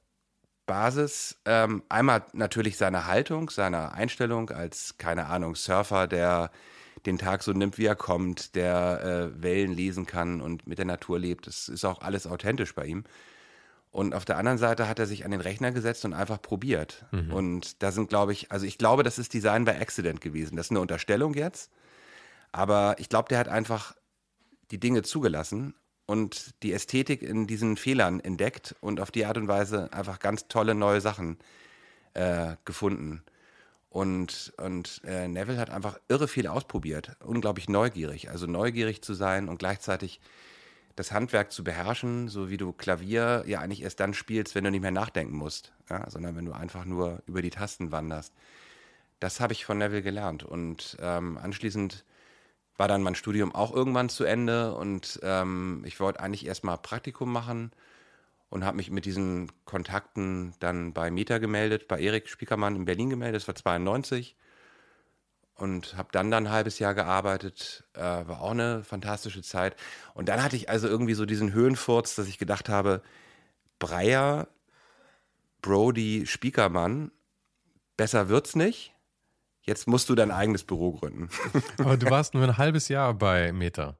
Basis 0.65 1.41
ähm, 1.43 1.83
einmal 1.89 2.23
natürlich 2.31 2.77
seiner 2.77 3.05
Haltung, 3.05 3.49
seiner 3.49 3.91
Einstellung 3.95 4.49
als, 4.49 4.97
keine 4.97 5.25
Ahnung, 5.25 5.55
Surfer, 5.55 6.07
der 6.07 6.51
den 7.05 7.17
Tag 7.17 7.43
so 7.43 7.51
nimmt, 7.51 7.77
wie 7.77 7.85
er 7.85 7.95
kommt, 7.95 8.55
der 8.55 9.31
äh, 9.35 9.41
Wellen 9.43 9.73
lesen 9.73 10.05
kann 10.05 10.41
und 10.41 10.67
mit 10.67 10.77
der 10.77 10.85
Natur 10.85 11.19
lebt. 11.19 11.47
Das 11.47 11.69
ist 11.69 11.85
auch 11.85 12.01
alles 12.01 12.27
authentisch 12.27 12.75
bei 12.75 12.85
ihm. 12.85 13.03
Und 13.91 14.13
auf 14.13 14.25
der 14.25 14.37
anderen 14.37 14.59
Seite 14.59 14.87
hat 14.87 14.99
er 14.99 15.07
sich 15.07 15.25
an 15.25 15.31
den 15.31 15.41
Rechner 15.41 15.71
gesetzt 15.71 16.05
und 16.05 16.13
einfach 16.13 16.41
probiert. 16.41 17.05
Mhm. 17.11 17.33
Und 17.33 17.81
da 17.81 17.91
sind, 17.91 18.09
glaube 18.09 18.33
ich, 18.33 18.51
also 18.51 18.65
ich 18.65 18.77
glaube, 18.77 19.03
das 19.03 19.17
ist 19.17 19.33
Design 19.33 19.65
by 19.65 19.71
Accident 19.71 20.21
gewesen. 20.21 20.55
Das 20.55 20.67
ist 20.67 20.71
eine 20.71 20.81
Unterstellung 20.81 21.33
jetzt. 21.33 21.71
Aber 22.51 22.95
ich 22.99 23.09
glaube, 23.09 23.29
der 23.29 23.39
hat 23.39 23.47
einfach 23.47 23.95
die 24.71 24.79
Dinge 24.79 25.01
zugelassen 25.01 25.73
und 26.05 26.63
die 26.63 26.73
Ästhetik 26.73 27.21
in 27.21 27.47
diesen 27.47 27.77
Fehlern 27.77 28.19
entdeckt 28.19 28.75
und 28.81 28.99
auf 28.99 29.11
die 29.11 29.25
Art 29.25 29.37
und 29.37 29.47
Weise 29.47 29.91
einfach 29.91 30.19
ganz 30.19 30.47
tolle 30.47 30.75
neue 30.75 31.01
Sachen 31.01 31.37
äh, 32.13 32.55
gefunden. 32.65 33.23
Und, 33.89 34.53
und 34.57 35.01
äh, 35.03 35.27
Neville 35.27 35.57
hat 35.57 35.71
einfach 35.71 35.99
irre 36.07 36.27
viel 36.27 36.47
ausprobiert, 36.47 37.17
unglaublich 37.23 37.69
neugierig. 37.69 38.29
Also 38.29 38.45
neugierig 38.45 39.01
zu 39.01 39.15
sein 39.15 39.49
und 39.49 39.57
gleichzeitig 39.57 40.21
das 40.95 41.11
Handwerk 41.11 41.51
zu 41.51 41.63
beherrschen, 41.63 42.27
so 42.27 42.49
wie 42.49 42.57
du 42.57 42.71
Klavier 42.71 43.43
ja 43.47 43.61
eigentlich 43.61 43.81
erst 43.81 43.99
dann 43.99 44.13
spielst, 44.13 44.53
wenn 44.53 44.63
du 44.63 44.71
nicht 44.71 44.81
mehr 44.81 44.91
nachdenken 44.91 45.35
musst, 45.35 45.73
ja, 45.89 46.07
sondern 46.09 46.35
wenn 46.35 46.45
du 46.45 46.51
einfach 46.51 46.85
nur 46.85 47.23
über 47.25 47.41
die 47.41 47.49
Tasten 47.49 47.91
wanderst. 47.91 48.33
Das 49.19 49.39
habe 49.39 49.53
ich 49.53 49.65
von 49.65 49.77
Neville 49.77 50.03
gelernt. 50.03 50.43
Und 50.43 50.97
ähm, 51.01 51.37
anschließend 51.37 52.05
war 52.77 52.87
dann 52.87 53.01
mein 53.01 53.15
Studium 53.15 53.55
auch 53.55 53.73
irgendwann 53.73 54.09
zu 54.09 54.23
Ende 54.23 54.73
und 54.75 55.19
ähm, 55.23 55.83
ich 55.85 55.99
wollte 55.99 56.19
eigentlich 56.19 56.45
erstmal 56.45 56.77
Praktikum 56.77 57.31
machen 57.31 57.71
und 58.49 58.65
habe 58.65 58.77
mich 58.77 58.89
mit 58.89 59.05
diesen 59.05 59.51
Kontakten 59.65 60.53
dann 60.59 60.93
bei 60.93 61.11
Meta 61.11 61.37
gemeldet, 61.37 61.87
bei 61.87 61.99
Erik 61.99 62.29
Spiekermann 62.29 62.75
in 62.75 62.85
Berlin 62.85 63.09
gemeldet, 63.09 63.41
das 63.41 63.47
war 63.47 63.55
92 63.55 64.35
und 65.55 65.95
habe 65.97 66.09
dann 66.11 66.31
dann 66.31 66.47
ein 66.47 66.51
halbes 66.51 66.79
Jahr 66.79 66.93
gearbeitet, 66.95 67.83
äh, 67.93 67.99
war 68.01 68.41
auch 68.41 68.51
eine 68.51 68.83
fantastische 68.83 69.41
Zeit 69.41 69.75
und 70.13 70.29
dann 70.29 70.41
hatte 70.43 70.55
ich 70.55 70.69
also 70.69 70.87
irgendwie 70.87 71.13
so 71.13 71.25
diesen 71.25 71.53
Höhenfurz, 71.53 72.15
dass 72.15 72.27
ich 72.27 72.37
gedacht 72.37 72.69
habe, 72.69 73.01
Breyer, 73.77 74.47
Brody, 75.61 76.25
Spiekermann, 76.25 77.11
besser 77.97 78.29
wird's 78.29 78.55
nicht. 78.55 78.93
Jetzt 79.61 79.87
musst 79.87 80.09
du 80.09 80.15
dein 80.15 80.31
eigenes 80.31 80.63
Büro 80.63 80.93
gründen. 80.93 81.29
Aber 81.77 81.97
du 81.97 82.09
warst 82.09 82.33
nur 82.33 82.43
ein 82.43 82.57
halbes 82.57 82.87
Jahr 82.87 83.13
bei 83.13 83.51
Meta. 83.51 83.97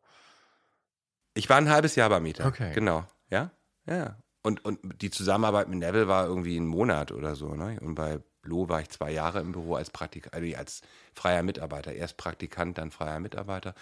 Ich 1.34 1.50
war 1.50 1.58
ein 1.58 1.70
halbes 1.70 1.96
Jahr 1.96 2.10
bei 2.10 2.20
Meta. 2.20 2.48
Okay. 2.48 2.74
Genau. 2.74 3.06
Ja? 3.30 3.52
Ja. 3.86 4.18
Und, 4.42 4.64
und 4.64 4.80
die 5.02 5.10
Zusammenarbeit 5.10 5.68
mit 5.68 5.80
Neville 5.80 6.08
war 6.08 6.26
irgendwie 6.26 6.58
ein 6.58 6.68
Monat 6.68 7.12
oder 7.12 7.36
so. 7.36 7.56
Ne? 7.56 7.78
Und 7.82 7.96
bei 7.96 8.20
Lo 8.44 8.70
war 8.70 8.82
ich 8.82 8.90
zwei 8.90 9.12
Jahre 9.12 9.42
im 9.42 9.52
Büro 9.52 9.76
als 9.76 9.90
Praktik 9.90 10.34
also 10.34 10.56
als 10.56 10.82
freier 11.14 11.44
Mitarbeiter. 11.44 11.94
Erst 11.94 12.18
Praktikant, 12.18 12.78
dann 12.78 12.92
freier 12.92 13.20
Mitarbeiter. 13.20 13.76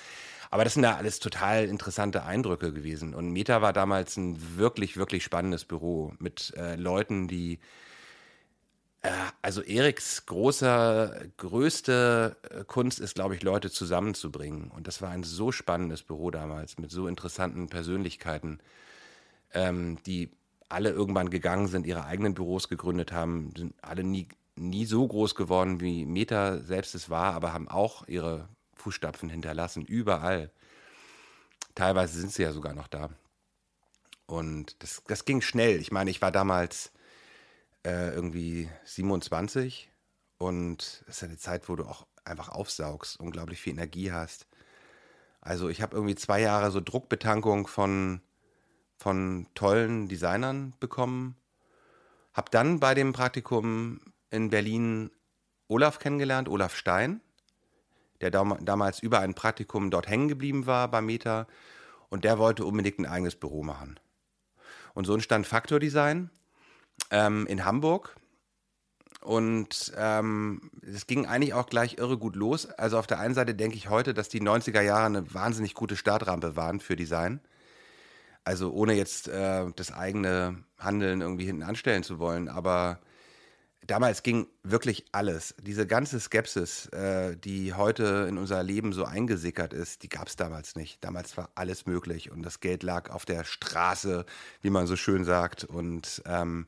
Aber 0.50 0.63
das 0.63 0.74
sind 0.74 0.84
da 0.84 0.96
alles 0.96 1.20
total 1.20 1.65
interessante 1.65 2.24
Eindrücke 2.24 2.74
gewesen. 2.74 3.13
Und 3.13 3.32
Meta 3.32 3.62
war 3.62 3.74
damals 3.74 4.17
ein 4.17 4.58
wirklich, 4.58 4.98
wirklich 4.98 5.24
spannendes 5.24 5.65
Büro 5.65 6.13
mit 6.20 6.54
äh, 6.58 6.76
Leuten, 6.76 7.28
die 7.28 7.60
äh, 9.04 9.12
also 9.41 9.62
Eriks 9.62 10.26
großer, 10.26 11.22
größte 11.38 12.38
äh, 12.50 12.63
Kunst 12.65 13.00
ist, 13.00 13.15
glaube 13.15 13.36
ich, 13.36 13.43
Leute 13.43 13.70
zusammenzubringen. 13.70 14.72
Und 14.72 14.88
das 14.88 15.02
war 15.02 15.12
ein 15.12 15.24
so 15.24 15.52
spannendes 15.52 16.04
Büro 16.04 16.32
damals 16.32 16.78
mit 16.80 16.91
so 16.91 17.08
interessanten 17.08 17.67
Persönlichkeiten, 17.67 18.60
ähm, 19.54 20.00
die 20.06 20.32
alle 20.69 20.89
irgendwann 20.89 21.30
gegangen 21.30 21.67
sind, 21.67 21.86
ihre 21.86 22.06
eigenen 22.06 22.34
Büros 22.34 22.67
gegründet 22.69 23.12
haben, 23.12 23.53
sind 23.56 23.73
alle 23.82 24.03
nie, 24.03 24.27
nie 24.56 24.86
so 24.86 25.08
groß 25.08 25.36
geworden, 25.36 25.80
wie 25.80 26.06
Meta 26.06 26.60
selbst 26.60 26.95
es 26.95 27.10
war, 27.10 27.34
aber 27.34 27.53
haben 27.53 27.67
auch 27.67 28.08
ihre 28.08 28.49
Fußstapfen 28.75 29.30
hinterlassen, 29.30 29.86
überall. 29.86 30.51
Teilweise 31.75 32.19
sind 32.19 32.32
sie 32.32 32.43
ja 32.43 32.51
sogar 32.51 32.73
noch 32.73 32.88
da. 32.88 33.10
Und 34.25 34.82
das, 34.84 35.03
das 35.08 35.25
ging 35.25 35.41
schnell. 35.41 35.80
Ich 35.80 35.91
meine, 35.91 36.10
ich 36.10 36.21
war 36.21 36.32
damals 36.32 36.91
äh, 37.86 38.13
irgendwie 38.13 38.69
27 38.84 39.89
und 40.38 41.03
es 41.08 41.17
ist 41.17 41.23
eine 41.23 41.38
Zeit, 41.38 41.69
wo 41.69 41.75
du 41.75 41.86
auch 41.86 42.06
einfach 42.25 42.49
aufsaugst, 42.49 43.19
unglaublich 43.19 43.62
viel 43.62 43.73
Energie 43.73 44.12
hast. 44.12 44.47
Also 45.39 45.69
ich 45.69 45.82
habe 45.82 45.95
irgendwie 45.95 46.15
zwei 46.15 46.41
Jahre 46.41 46.71
so 46.71 46.82
Druckbetankung 46.82 47.67
von 47.67 48.21
von 48.98 49.48
tollen 49.54 50.08
Designern 50.08 50.74
bekommen. 50.80 51.36
Hab 52.34 52.52
dann 52.52 52.80
bei 52.80 52.94
dem 52.94 53.14
Praktikum 53.14 54.00
in 54.30 54.50
Berlin 54.50 55.12
Olaf 55.68 56.00
kennengelernt, 56.00 56.50
Olaf 56.50 56.76
Stein, 56.76 57.22
der 58.22 58.32
dam 58.32 58.58
damals 58.64 59.00
über 59.00 59.20
ein 59.20 59.36
Praktikum 59.36 59.92
dort 59.92 60.08
hängen 60.08 60.28
geblieben 60.28 60.66
war 60.66 60.90
bei 60.90 61.02
Meta 61.02 61.48
und 62.10 62.24
der 62.24 62.38
wollte 62.38 62.66
unbedingt 62.66 63.00
ein 63.00 63.06
eigenes 63.06 63.36
Büro 63.36 63.64
machen. 63.64 64.00
Und 64.94 65.06
so 65.06 65.14
entstand 65.14 65.46
Faktor 65.46 65.80
Design 65.80 66.32
ähm, 67.12 67.46
in 67.48 67.66
Hamburg. 67.66 68.16
Und 69.22 69.94
ähm, 69.98 70.72
es 70.82 71.06
ging 71.06 71.26
eigentlich 71.26 71.54
auch 71.54 71.68
gleich 71.68 71.98
irre 71.98 72.18
gut 72.18 72.36
los. 72.36 72.66
Also 72.66 72.98
auf 72.98 73.08
der 73.08 73.20
einen 73.20 73.34
Seite 73.34 73.56
denke 73.56 73.76
ich 73.76 73.90
heute, 73.90 74.14
dass 74.14 74.30
die 74.30 74.42
90er 74.42 74.82
Jahre 74.82 75.06
eine 75.06 75.34
wahnsinnig 75.34 75.74
gute 75.74 75.98
Startrampe 75.98 76.56
waren 76.56 76.80
für 76.80 76.96
Design. 76.96 77.42
Also 78.48 78.72
ohne 78.72 78.94
jetzt 78.94 79.28
äh, 79.28 79.66
das 79.76 79.92
eigene 79.92 80.64
Handeln 80.80 81.20
irgendwie 81.20 81.44
hinten 81.44 81.64
anstellen 81.64 82.04
zu 82.04 82.18
wollen, 82.18 82.48
aber 82.48 83.02
damals 83.86 84.24
ging 84.24 84.48
wirklich 84.64 85.04
alles. 85.12 85.54
Diese 85.62 85.86
ganze 85.86 86.18
Skepsis, 86.18 86.86
äh, 86.94 87.36
die 87.36 87.74
heute 87.74 88.26
in 88.30 88.38
unser 88.38 88.64
Leben 88.64 88.94
so 88.94 89.04
eingesickert 89.04 89.74
ist, 89.74 90.04
die 90.04 90.08
gab 90.08 90.30
es 90.30 90.38
damals 90.38 90.78
nicht. 90.78 91.04
Damals 91.04 91.36
war 91.36 91.50
alles 91.56 91.88
möglich 91.88 92.32
und 92.32 92.42
das 92.42 92.62
Geld 92.62 92.84
lag 92.84 93.10
auf 93.10 93.26
der 93.26 93.44
Straße, 93.44 94.26
wie 94.62 94.70
man 94.70 94.88
so 94.88 94.96
schön 94.96 95.26
sagt. 95.26 95.66
Und 95.66 96.22
ähm, 96.26 96.68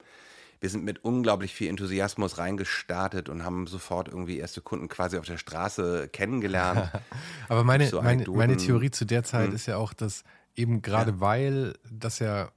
wir 0.59 0.69
sind 0.69 0.83
mit 0.83 1.05
unglaublich 1.05 1.53
viel 1.53 1.69
Enthusiasmus 1.69 2.39
reingestartet 2.39 3.29
und 3.29 3.45
haben 3.45 3.67
sofort 3.67 4.09
irgendwie 4.09 4.37
erste 4.37 4.59
Kunden 4.59 4.89
quasi 4.89 5.17
auf 5.17 5.25
der 5.25 5.37
Straße 5.37 6.09
kennengelernt. 6.09 6.91
Aber 7.47 7.63
meine, 7.63 7.87
so 7.87 8.01
meine, 8.01 8.29
meine, 8.29 8.57
Theorie 8.57 8.91
zu 8.91 9.05
der 9.05 9.23
Zeit 9.23 9.47
hm. 9.47 9.55
ist 9.55 9.65
ja 9.65 9.77
auch, 9.77 9.93
dass 9.93 10.25
Eben 10.59 10.81
gerade 10.81 11.11
ja. 11.11 11.19
weil 11.19 11.73
das 11.89 12.19
ja 12.19 12.49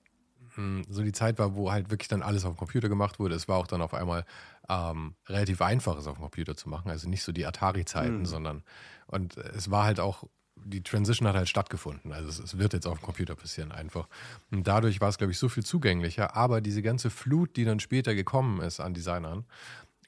mh, 0.56 0.56
hm, 0.56 0.84
so 0.88 1.02
die 1.02 1.12
Zeit 1.12 1.38
war, 1.38 1.54
wo 1.54 1.70
halt 1.70 1.90
wirklich 1.90 2.08
dann 2.08 2.22
alles 2.22 2.44
auf 2.44 2.54
dem 2.54 2.58
Computer 2.58 2.88
gemacht 2.88 3.18
wurde. 3.18 3.34
Es 3.34 3.48
war 3.48 3.56
auch 3.56 3.66
dann 3.66 3.82
auf 3.82 3.94
einmal 3.94 4.24
ähm, 4.68 5.14
relativ 5.28 5.62
einfach, 5.62 5.96
es 5.96 6.06
auf 6.06 6.16
dem 6.16 6.22
Computer 6.22 6.56
zu 6.56 6.68
machen. 6.68 6.90
Also 6.90 7.08
nicht 7.08 7.22
so 7.22 7.32
die 7.32 7.46
Atari-Zeiten, 7.46 8.20
mhm. 8.20 8.26
sondern 8.26 8.62
und 9.06 9.36
es 9.36 9.70
war 9.70 9.84
halt 9.84 10.00
auch 10.00 10.24
die 10.64 10.82
Transition 10.82 11.26
hat 11.28 11.34
halt 11.34 11.48
stattgefunden. 11.48 12.12
Also 12.12 12.28
es, 12.28 12.38
es, 12.38 12.58
wird 12.58 12.72
jetzt 12.72 12.86
auf 12.86 12.98
dem 12.98 13.04
Computer 13.04 13.34
passieren 13.34 13.72
einfach. 13.72 14.08
Und 14.50 14.66
dadurch 14.66 15.00
war 15.00 15.08
es, 15.08 15.18
glaube 15.18 15.32
ich, 15.32 15.38
so 15.38 15.48
viel 15.48 15.64
zugänglicher. 15.64 16.36
Aber 16.36 16.60
diese 16.60 16.82
ganze 16.82 17.10
Flut, 17.10 17.56
die 17.56 17.64
dann 17.64 17.80
später 17.80 18.14
gekommen 18.14 18.60
ist 18.60 18.78
an 18.78 18.94
Designern, 18.94 19.44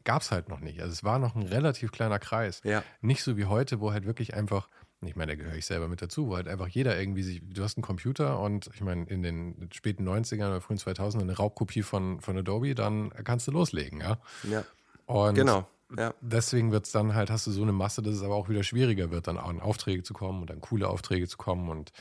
gab 0.04 0.22
es 0.22 0.30
halt 0.30 0.48
noch 0.48 0.60
nicht. 0.60 0.80
Also 0.80 0.92
es 0.92 1.02
war 1.02 1.18
noch 1.18 1.34
ein 1.34 1.42
relativ 1.42 1.90
kleiner 1.90 2.18
Kreis. 2.18 2.60
Ja. 2.62 2.84
Nicht 3.00 3.22
so 3.22 3.36
wie 3.36 3.46
heute, 3.46 3.80
wo 3.80 3.92
halt 3.92 4.06
wirklich 4.06 4.34
einfach 4.34 4.68
ich 5.06 5.16
meine, 5.16 5.32
da 5.32 5.42
gehöre 5.42 5.56
ich 5.56 5.66
selber 5.66 5.88
mit 5.88 6.02
dazu, 6.02 6.28
wo 6.28 6.36
halt 6.36 6.48
einfach 6.48 6.68
jeder 6.68 6.98
irgendwie 6.98 7.22
sich, 7.22 7.42
du 7.42 7.62
hast 7.62 7.76
einen 7.76 7.82
Computer 7.82 8.40
und 8.40 8.70
ich 8.74 8.80
meine, 8.80 9.04
in 9.06 9.22
den 9.22 9.68
späten 9.72 10.08
90ern 10.08 10.48
oder 10.48 10.60
frühen 10.60 10.78
2000ern 10.78 11.22
eine 11.22 11.36
Raubkopie 11.36 11.82
von, 11.82 12.20
von 12.20 12.36
Adobe, 12.36 12.74
dann 12.74 13.10
kannst 13.24 13.46
du 13.46 13.52
loslegen, 13.52 14.00
ja. 14.00 14.18
Ja. 14.50 14.64
Und 15.06 15.34
genau. 15.34 15.68
Ja. 15.96 16.14
deswegen 16.20 16.72
wird 16.72 16.86
es 16.86 16.92
dann 16.92 17.14
halt, 17.14 17.30
hast 17.30 17.46
du 17.46 17.50
so 17.50 17.62
eine 17.62 17.72
Masse, 17.72 18.02
dass 18.02 18.14
es 18.14 18.22
aber 18.22 18.34
auch 18.34 18.48
wieder 18.48 18.62
schwieriger 18.62 19.10
wird, 19.10 19.26
dann 19.26 19.36
an 19.36 19.60
Aufträge 19.60 20.02
zu 20.02 20.14
kommen 20.14 20.40
und 20.40 20.50
dann 20.50 20.60
coole 20.60 20.88
Aufträge 20.88 21.28
zu 21.28 21.36
kommen 21.36 21.68
und 21.68 21.92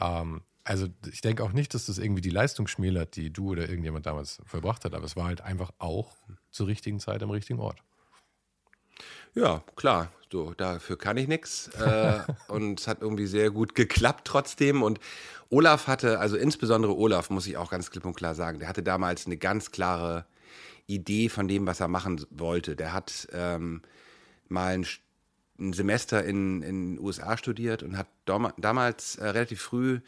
ähm, 0.00 0.42
also 0.64 0.86
ich 1.10 1.22
denke 1.22 1.42
auch 1.42 1.52
nicht, 1.52 1.72
dass 1.72 1.86
das 1.86 1.96
irgendwie 1.96 2.20
die 2.20 2.30
Leistung 2.30 2.66
schmälert, 2.66 3.16
die 3.16 3.32
du 3.32 3.52
oder 3.52 3.68
irgendjemand 3.68 4.04
damals 4.04 4.42
vollbracht 4.44 4.84
hat, 4.84 4.92
aber 4.92 5.06
es 5.06 5.16
war 5.16 5.24
halt 5.24 5.40
einfach 5.40 5.70
auch 5.78 6.14
zur 6.50 6.66
richtigen 6.66 7.00
Zeit 7.00 7.22
am 7.22 7.30
richtigen 7.30 7.58
Ort. 7.58 7.82
Ja, 9.34 9.62
klar. 9.76 10.12
So, 10.30 10.52
dafür 10.54 10.98
kann 10.98 11.16
ich 11.16 11.26
nichts. 11.26 11.68
Äh, 11.68 12.20
und 12.48 12.80
es 12.80 12.86
hat 12.86 13.00
irgendwie 13.00 13.26
sehr 13.26 13.50
gut 13.50 13.74
geklappt 13.74 14.26
trotzdem. 14.26 14.82
Und 14.82 15.00
Olaf 15.50 15.86
hatte, 15.86 16.18
also 16.18 16.36
insbesondere 16.36 16.96
Olaf, 16.96 17.30
muss 17.30 17.46
ich 17.46 17.56
auch 17.56 17.70
ganz 17.70 17.90
klipp 17.90 18.04
und 18.04 18.14
klar 18.14 18.34
sagen, 18.34 18.58
der 18.58 18.68
hatte 18.68 18.82
damals 18.82 19.26
eine 19.26 19.36
ganz 19.36 19.70
klare 19.70 20.26
Idee 20.86 21.28
von 21.28 21.48
dem, 21.48 21.66
was 21.66 21.80
er 21.80 21.88
machen 21.88 22.24
wollte. 22.30 22.76
Der 22.76 22.92
hat 22.92 23.28
ähm, 23.32 23.82
mal 24.48 24.74
ein, 24.74 24.86
ein, 25.58 25.72
Semester 25.72 26.24
in 26.24 26.60
den 26.60 27.00
USA 27.00 27.36
studiert 27.36 27.82
und 27.82 27.96
hat 27.96 28.08
damals 28.24 29.16
äh, 29.16 29.28
relativ 29.28 29.62
früh 29.62 30.00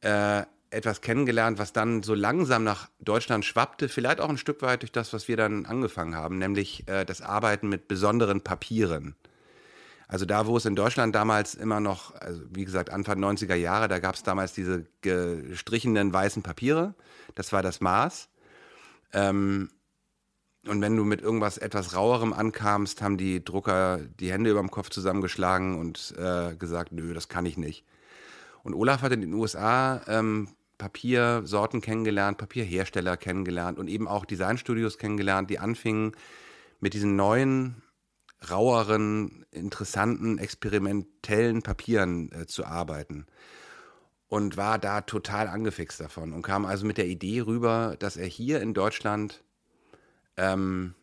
äh, 0.00 0.42
etwas 0.74 1.00
kennengelernt, 1.00 1.58
was 1.58 1.72
dann 1.72 2.02
so 2.02 2.14
langsam 2.14 2.64
nach 2.64 2.88
Deutschland 3.00 3.44
schwappte, 3.44 3.88
vielleicht 3.88 4.20
auch 4.20 4.28
ein 4.28 4.38
Stück 4.38 4.62
weit 4.62 4.82
durch 4.82 4.92
das, 4.92 5.12
was 5.12 5.28
wir 5.28 5.36
dann 5.36 5.66
angefangen 5.66 6.14
haben, 6.14 6.38
nämlich 6.38 6.86
äh, 6.88 7.04
das 7.04 7.22
Arbeiten 7.22 7.68
mit 7.68 7.88
besonderen 7.88 8.42
Papieren. 8.42 9.14
Also 10.06 10.26
da, 10.26 10.46
wo 10.46 10.56
es 10.56 10.66
in 10.66 10.76
Deutschland 10.76 11.14
damals 11.14 11.54
immer 11.54 11.80
noch, 11.80 12.14
also 12.14 12.42
wie 12.50 12.64
gesagt, 12.64 12.90
Anfang 12.90 13.18
90er 13.18 13.54
Jahre, 13.54 13.88
da 13.88 13.98
gab 13.98 14.14
es 14.14 14.22
damals 14.22 14.52
diese 14.52 14.84
gestrichenen 15.00 16.12
weißen 16.12 16.42
Papiere. 16.42 16.94
Das 17.34 17.52
war 17.52 17.62
das 17.62 17.80
Maß. 17.80 18.28
Ähm, 19.12 19.70
und 20.66 20.80
wenn 20.80 20.96
du 20.96 21.04
mit 21.04 21.20
irgendwas 21.20 21.58
etwas 21.58 21.94
rauerem 21.94 22.32
ankamst, 22.32 23.02
haben 23.02 23.18
die 23.18 23.44
Drucker 23.44 24.00
die 24.20 24.32
Hände 24.32 24.50
über 24.50 24.60
dem 24.60 24.70
Kopf 24.70 24.90
zusammengeschlagen 24.90 25.78
und 25.78 26.14
äh, 26.18 26.54
gesagt, 26.56 26.92
nö, 26.92 27.12
das 27.12 27.28
kann 27.28 27.46
ich 27.46 27.56
nicht. 27.56 27.84
Und 28.62 28.74
Olaf 28.74 29.02
hat 29.02 29.12
in 29.12 29.20
den 29.20 29.34
USA 29.34 30.00
ähm, 30.06 30.48
Papiersorten 30.78 31.80
kennengelernt, 31.80 32.38
Papierhersteller 32.38 33.16
kennengelernt 33.16 33.78
und 33.78 33.88
eben 33.88 34.08
auch 34.08 34.24
Designstudios 34.24 34.98
kennengelernt, 34.98 35.50
die 35.50 35.58
anfingen 35.58 36.12
mit 36.80 36.94
diesen 36.94 37.16
neuen, 37.16 37.82
raueren, 38.50 39.46
interessanten, 39.50 40.38
experimentellen 40.38 41.62
Papieren 41.62 42.30
äh, 42.32 42.46
zu 42.46 42.64
arbeiten. 42.64 43.26
Und 44.28 44.56
war 44.56 44.78
da 44.78 45.02
total 45.02 45.46
angefixt 45.48 46.00
davon 46.00 46.32
und 46.32 46.42
kam 46.42 46.66
also 46.66 46.86
mit 46.86 46.98
der 46.98 47.06
Idee 47.06 47.40
rüber, 47.40 47.94
dass 47.98 48.16
er 48.16 48.26
hier 48.26 48.60
in 48.60 48.74
Deutschland 48.74 49.44
ähm, 50.36 50.94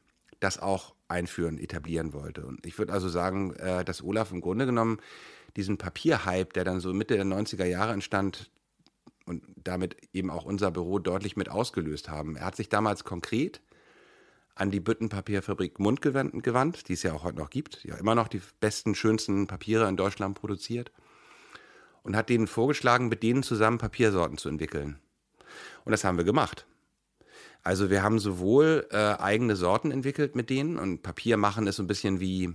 das 0.41 0.59
auch 0.59 0.95
einführen, 1.07 1.57
etablieren 1.57 2.13
wollte. 2.13 2.45
Und 2.45 2.65
ich 2.65 2.77
würde 2.77 2.91
also 2.91 3.07
sagen, 3.07 3.53
äh, 3.55 3.85
dass 3.85 4.03
Olaf 4.03 4.31
im 4.31 4.41
Grunde 4.41 4.65
genommen 4.65 4.99
diesen 5.55 5.77
Papierhype, 5.77 6.53
der 6.53 6.63
dann 6.63 6.79
so 6.79 6.93
Mitte 6.93 7.15
der 7.15 7.25
90er 7.25 7.65
Jahre 7.65 7.93
entstand 7.93 8.49
und 9.25 9.43
damit 9.55 9.97
eben 10.13 10.29
auch 10.29 10.45
unser 10.45 10.71
Büro 10.71 10.99
deutlich 10.99 11.35
mit 11.35 11.49
ausgelöst 11.49 12.09
haben. 12.09 12.35
Er 12.35 12.45
hat 12.45 12.55
sich 12.55 12.69
damals 12.69 13.03
konkret 13.03 13.61
an 14.55 14.71
die 14.71 14.79
Büttenpapierfabrik 14.79 15.79
Mund 15.79 16.01
gewandt, 16.01 16.87
die 16.87 16.93
es 16.93 17.03
ja 17.03 17.13
auch 17.13 17.23
heute 17.23 17.37
noch 17.37 17.49
gibt, 17.49 17.83
die 17.83 17.89
ja 17.89 17.95
immer 17.95 18.15
noch 18.15 18.27
die 18.27 18.41
besten, 18.59 18.95
schönsten 18.95 19.47
Papiere 19.47 19.87
in 19.87 19.97
Deutschland 19.97 20.39
produziert 20.39 20.91
und 22.03 22.15
hat 22.15 22.29
denen 22.29 22.47
vorgeschlagen, 22.47 23.07
mit 23.07 23.23
denen 23.23 23.43
zusammen 23.43 23.77
Papiersorten 23.77 24.37
zu 24.37 24.49
entwickeln. 24.49 24.99
Und 25.85 25.91
das 25.91 26.03
haben 26.03 26.17
wir 26.17 26.25
gemacht. 26.25 26.65
Also 27.63 27.89
wir 27.89 28.01
haben 28.01 28.19
sowohl 28.19 28.87
äh, 28.91 28.97
eigene 28.97 29.55
Sorten 29.55 29.91
entwickelt 29.91 30.35
mit 30.35 30.49
denen 30.49 30.77
und 30.77 31.03
Papier 31.03 31.37
machen 31.37 31.67
ist 31.67 31.75
so 31.75 31.83
ein 31.83 31.87
bisschen 31.87 32.19
wie 32.19 32.53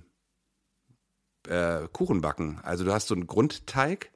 äh, 1.49 1.87
Kuchen 1.93 2.21
backen. 2.21 2.61
Also 2.63 2.85
du 2.85 2.93
hast 2.93 3.07
so 3.07 3.15
einen 3.15 3.27
Grundteig 3.27 4.11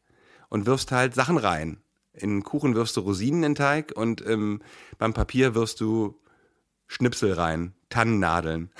und 0.48 0.66
wirfst 0.66 0.90
halt 0.90 1.14
Sachen 1.14 1.38
rein. 1.38 1.80
In 2.12 2.42
Kuchen 2.42 2.74
wirfst 2.74 2.96
du 2.96 3.00
Rosinen 3.00 3.42
in 3.42 3.50
den 3.50 3.54
Teig 3.54 3.92
und 3.94 4.24
ähm, 4.26 4.62
beim 4.98 5.14
Papier 5.14 5.54
wirfst 5.54 5.80
du 5.80 6.18
Schnipsel 6.86 7.32
rein, 7.34 7.74
Tannennadeln. 7.88 8.70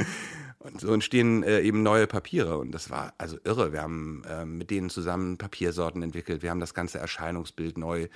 und 0.60 0.80
so 0.80 0.92
entstehen 0.92 1.42
äh, 1.42 1.60
eben 1.60 1.82
neue 1.82 2.06
Papiere. 2.06 2.56
Und 2.58 2.72
das 2.72 2.88
war 2.88 3.12
also 3.18 3.36
irre. 3.44 3.72
Wir 3.72 3.82
haben 3.82 4.22
äh, 4.26 4.46
mit 4.46 4.70
denen 4.70 4.88
zusammen 4.88 5.36
Papiersorten 5.36 6.02
entwickelt. 6.02 6.42
Wir 6.42 6.50
haben 6.50 6.60
das 6.60 6.72
ganze 6.72 6.98
Erscheinungsbild 6.98 7.76
neu 7.76 8.08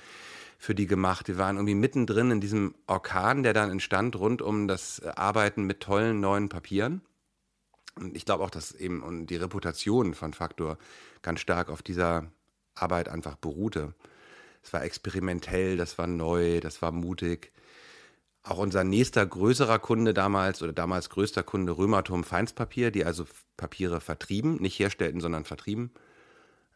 für 0.57 0.73
die 0.73 0.87
gemacht. 0.87 1.27
Wir 1.27 1.37
waren 1.37 1.57
irgendwie 1.57 1.75
mittendrin 1.75 2.31
in 2.31 2.41
diesem 2.41 2.73
Orkan, 2.87 3.43
der 3.43 3.53
dann 3.53 3.69
entstand 3.69 4.15
rund 4.15 4.41
um 4.41 4.67
das 4.67 5.01
Arbeiten 5.03 5.63
mit 5.63 5.79
tollen 5.79 6.19
neuen 6.19 6.49
Papieren. 6.49 7.01
Und 7.95 8.15
ich 8.15 8.25
glaube 8.25 8.43
auch, 8.43 8.49
dass 8.49 8.73
eben 8.73 9.27
die 9.27 9.35
Reputation 9.35 10.13
von 10.13 10.33
Faktor 10.33 10.77
ganz 11.21 11.39
stark 11.39 11.69
auf 11.69 11.83
dieser 11.83 12.31
Arbeit 12.73 13.09
einfach 13.09 13.35
beruhte. 13.35 13.93
Es 14.61 14.73
war 14.73 14.83
experimentell, 14.83 15.77
das 15.77 15.97
war 15.97 16.07
neu, 16.07 16.59
das 16.59 16.81
war 16.81 16.91
mutig. 16.91 17.51
Auch 18.43 18.57
unser 18.57 18.83
nächster 18.83 19.25
größerer 19.25 19.79
Kunde 19.79 20.13
damals 20.13 20.61
oder 20.61 20.73
damals 20.73 21.09
größter 21.09 21.43
Kunde 21.43 21.77
Römerturm 21.77 22.23
Feinstpapier, 22.23 22.91
die 22.91 23.05
also 23.05 23.25
Papiere 23.57 24.01
vertrieben, 24.01 24.55
nicht 24.55 24.79
herstellten, 24.79 25.21
sondern 25.21 25.45
vertrieben, 25.45 25.91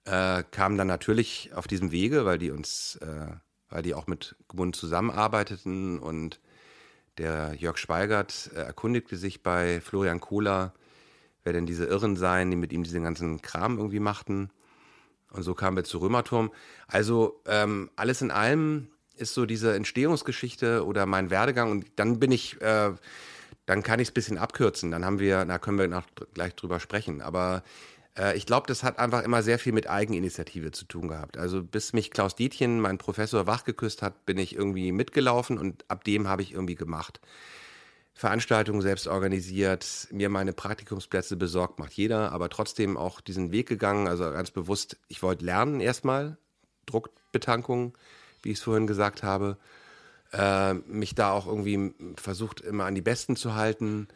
äh, 0.05 0.43
kam 0.51 0.77
dann 0.77 0.87
natürlich 0.87 1.51
auf 1.55 1.67
diesem 1.67 1.91
Wege, 1.91 2.25
weil 2.25 2.37
die 2.37 2.51
uns, 2.51 2.97
äh, 2.97 3.27
weil 3.69 3.83
die 3.83 3.93
auch 3.93 4.07
mit 4.07 4.35
Gmund 4.49 4.75
zusammenarbeiteten 4.75 5.99
und 5.99 6.39
der 7.17 7.53
Jörg 7.53 7.77
Schweigert 7.77 8.51
äh, 8.53 8.59
erkundigte 8.59 9.15
sich 9.15 9.43
bei 9.43 9.81
Florian 9.81 10.19
Kohler, 10.19 10.73
wer 11.43 11.53
denn 11.53 11.65
diese 11.65 11.85
Irren 11.85 12.15
seien, 12.15 12.51
die 12.51 12.57
mit 12.57 12.73
ihm 12.73 12.83
diesen 12.83 13.03
ganzen 13.03 13.41
Kram 13.41 13.77
irgendwie 13.77 13.99
machten. 13.99 14.49
Und 15.33 15.43
so 15.43 15.53
kamen 15.53 15.75
wir 15.75 15.83
zu 15.83 15.97
Römerturm. 15.97 16.51
Also 16.87 17.41
ähm, 17.45 17.89
alles 17.95 18.21
in 18.21 18.31
allem 18.31 18.87
ist 19.17 19.33
so 19.33 19.45
diese 19.45 19.75
Entstehungsgeschichte 19.75 20.85
oder 20.85 21.05
mein 21.05 21.29
Werdegang 21.29 21.71
und 21.71 21.85
dann 21.97 22.19
bin 22.19 22.31
ich, 22.31 22.61
äh, 22.61 22.91
dann 23.65 23.83
kann 23.83 23.99
ich 23.99 24.07
es 24.07 24.11
ein 24.11 24.15
bisschen 24.15 24.37
abkürzen. 24.37 24.91
Dann 24.91 25.03
haben 25.05 25.19
wir, 25.19 25.45
da 25.45 25.59
können 25.59 25.77
wir 25.77 25.87
noch 25.87 26.05
gleich 26.33 26.55
drüber 26.55 26.79
sprechen. 26.79 27.21
Aber 27.21 27.63
äh, 28.17 28.35
ich 28.35 28.45
glaube, 28.45 28.67
das 28.67 28.83
hat 28.83 28.99
einfach 28.99 29.23
immer 29.23 29.43
sehr 29.43 29.59
viel 29.59 29.73
mit 29.73 29.89
Eigeninitiative 29.89 30.71
zu 30.71 30.85
tun 30.85 31.07
gehabt. 31.07 31.37
Also 31.37 31.63
bis 31.63 31.93
mich 31.93 32.11
Klaus 32.11 32.35
Dietjen, 32.35 32.79
mein 32.79 32.97
Professor, 32.97 33.47
wachgeküsst 33.47 34.01
hat, 34.01 34.25
bin 34.25 34.37
ich 34.37 34.55
irgendwie 34.55 34.91
mitgelaufen 34.91 35.57
und 35.57 35.85
ab 35.89 36.03
dem 36.03 36.27
habe 36.27 36.41
ich 36.41 36.53
irgendwie 36.53 36.75
gemacht. 36.75 37.19
Veranstaltungen 38.13 38.81
selbst 38.81 39.07
organisiert, 39.07 40.07
mir 40.11 40.29
meine 40.29 40.53
Praktikumsplätze 40.53 41.35
besorgt, 41.35 41.79
macht 41.79 41.93
jeder, 41.93 42.31
aber 42.31 42.49
trotzdem 42.49 42.95
auch 42.95 43.21
diesen 43.21 43.51
Weg 43.51 43.67
gegangen, 43.67 44.07
also 44.07 44.23
ganz 44.25 44.51
bewusst, 44.51 44.97
ich 45.07 45.23
wollte 45.23 45.45
lernen 45.45 45.79
erstmal, 45.79 46.37
Druckbetankung, 46.85 47.97
wie 48.43 48.51
ich 48.51 48.59
es 48.59 48.63
vorhin 48.63 48.87
gesagt 48.87 49.23
habe, 49.23 49.57
äh, 50.31 50.73
mich 50.73 51.15
da 51.15 51.31
auch 51.31 51.47
irgendwie 51.47 51.93
versucht 52.15 52.61
immer 52.61 52.85
an 52.85 52.95
die 52.95 53.01
Besten 53.01 53.35
zu 53.35 53.55
halten, 53.55 54.07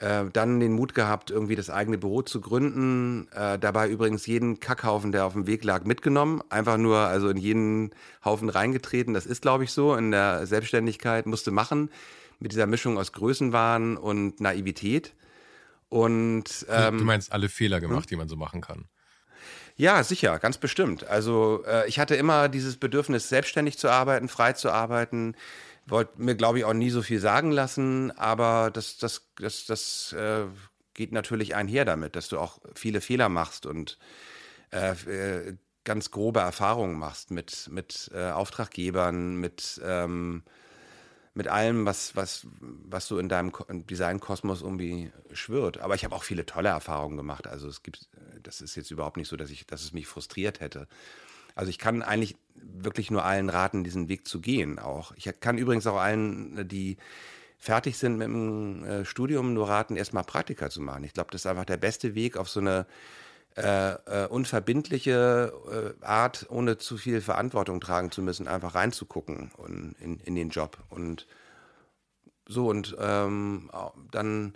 äh, 0.00 0.24
dann 0.32 0.58
den 0.58 0.72
Mut 0.72 0.94
gehabt, 0.94 1.30
irgendwie 1.30 1.56
das 1.56 1.70
eigene 1.70 1.98
Büro 1.98 2.22
zu 2.22 2.40
gründen, 2.40 3.28
äh, 3.32 3.58
dabei 3.58 3.88
übrigens 3.88 4.26
jeden 4.26 4.58
Kackhaufen, 4.58 5.12
der 5.12 5.26
auf 5.26 5.32
dem 5.32 5.46
Weg 5.46 5.62
lag, 5.62 5.84
mitgenommen, 5.84 6.42
einfach 6.50 6.76
nur 6.76 6.98
also 6.98 7.28
in 7.28 7.36
jeden 7.36 7.90
Haufen 8.24 8.48
reingetreten, 8.48 9.14
das 9.14 9.26
ist 9.26 9.42
glaube 9.42 9.64
ich 9.64 9.72
so, 9.72 9.94
in 9.94 10.10
der 10.10 10.46
Selbstständigkeit 10.46 11.26
musste 11.26 11.52
machen, 11.52 11.90
mit 12.38 12.52
dieser 12.52 12.66
Mischung 12.66 12.98
aus 12.98 13.12
Größenwahn 13.12 13.96
und 13.96 14.40
Naivität. 14.40 15.14
Und 15.88 16.66
ähm, 16.68 16.98
du 16.98 17.04
meinst 17.04 17.32
alle 17.32 17.48
Fehler 17.48 17.80
gemacht, 17.80 18.04
hm? 18.04 18.08
die 18.08 18.16
man 18.16 18.28
so 18.28 18.36
machen 18.36 18.60
kann. 18.60 18.86
Ja, 19.76 20.02
sicher, 20.02 20.38
ganz 20.38 20.58
bestimmt. 20.58 21.04
Also 21.04 21.64
äh, 21.66 21.88
ich 21.88 21.98
hatte 21.98 22.16
immer 22.16 22.48
dieses 22.48 22.76
Bedürfnis, 22.76 23.28
selbstständig 23.28 23.78
zu 23.78 23.88
arbeiten, 23.88 24.28
frei 24.28 24.52
zu 24.52 24.70
arbeiten. 24.70 25.36
Wollte 25.86 26.20
mir, 26.20 26.34
glaube 26.34 26.58
ich, 26.58 26.64
auch 26.64 26.74
nie 26.74 26.90
so 26.90 27.00
viel 27.00 27.20
sagen 27.20 27.52
lassen, 27.52 28.10
aber 28.18 28.70
das, 28.72 28.98
das, 28.98 29.30
das, 29.36 29.66
das 29.66 30.12
äh, 30.12 30.46
geht 30.94 31.12
natürlich 31.12 31.54
einher 31.54 31.84
damit, 31.84 32.16
dass 32.16 32.28
du 32.28 32.38
auch 32.38 32.58
viele 32.74 33.00
Fehler 33.00 33.28
machst 33.28 33.66
und 33.66 33.98
äh, 34.72 34.92
äh 34.92 35.56
ganz 35.84 36.10
grobe 36.10 36.40
Erfahrungen 36.40 36.98
machst 36.98 37.30
mit, 37.30 37.68
mit 37.70 38.10
äh, 38.12 38.30
Auftraggebern, 38.30 39.36
mit 39.36 39.80
ähm, 39.82 40.42
mit 41.38 41.46
allem, 41.46 41.86
was, 41.86 42.16
was, 42.16 42.48
was 42.60 43.06
so 43.06 43.20
in 43.20 43.28
deinem 43.28 43.52
Designkosmos 43.88 44.60
irgendwie 44.60 45.12
schwirrt. 45.32 45.78
Aber 45.78 45.94
ich 45.94 46.04
habe 46.04 46.12
auch 46.16 46.24
viele 46.24 46.44
tolle 46.44 46.70
Erfahrungen 46.70 47.16
gemacht. 47.16 47.46
Also 47.46 47.68
es 47.68 47.84
gibt, 47.84 48.08
das 48.42 48.60
ist 48.60 48.74
jetzt 48.74 48.90
überhaupt 48.90 49.16
nicht 49.16 49.28
so, 49.28 49.36
dass 49.36 49.48
ich, 49.48 49.64
dass 49.64 49.84
es 49.84 49.92
mich 49.92 50.08
frustriert 50.08 50.58
hätte. 50.58 50.88
Also 51.54 51.70
ich 51.70 51.78
kann 51.78 52.02
eigentlich 52.02 52.34
wirklich 52.56 53.12
nur 53.12 53.24
allen 53.24 53.50
raten, 53.50 53.84
diesen 53.84 54.08
Weg 54.08 54.26
zu 54.26 54.40
gehen 54.40 54.80
auch. 54.80 55.12
Ich 55.14 55.30
kann 55.38 55.58
übrigens 55.58 55.86
auch 55.86 55.98
allen, 55.98 56.66
die 56.66 56.96
fertig 57.56 57.98
sind 57.98 58.18
mit 58.18 58.26
dem 58.26 58.84
äh, 58.84 59.04
Studium, 59.04 59.54
nur 59.54 59.68
raten, 59.68 59.94
erstmal 59.94 60.24
Praktika 60.24 60.70
zu 60.70 60.80
machen. 60.80 61.04
Ich 61.04 61.12
glaube, 61.12 61.30
das 61.30 61.42
ist 61.42 61.46
einfach 61.46 61.66
der 61.66 61.76
beste 61.76 62.16
Weg 62.16 62.36
auf 62.36 62.48
so 62.48 62.58
eine 62.58 62.84
äh, 63.58 63.94
äh, 64.06 64.26
unverbindliche 64.28 65.52
äh, 66.00 66.04
Art, 66.04 66.46
ohne 66.48 66.78
zu 66.78 66.96
viel 66.96 67.20
Verantwortung 67.20 67.80
tragen 67.80 68.12
zu 68.12 68.22
müssen, 68.22 68.46
einfach 68.46 68.76
reinzugucken 68.76 69.50
und 69.56 69.96
in, 70.00 70.20
in 70.20 70.36
den 70.36 70.50
Job. 70.50 70.78
Und 70.88 71.26
so, 72.46 72.68
und 72.68 72.96
ähm, 73.00 73.68
dann, 74.12 74.54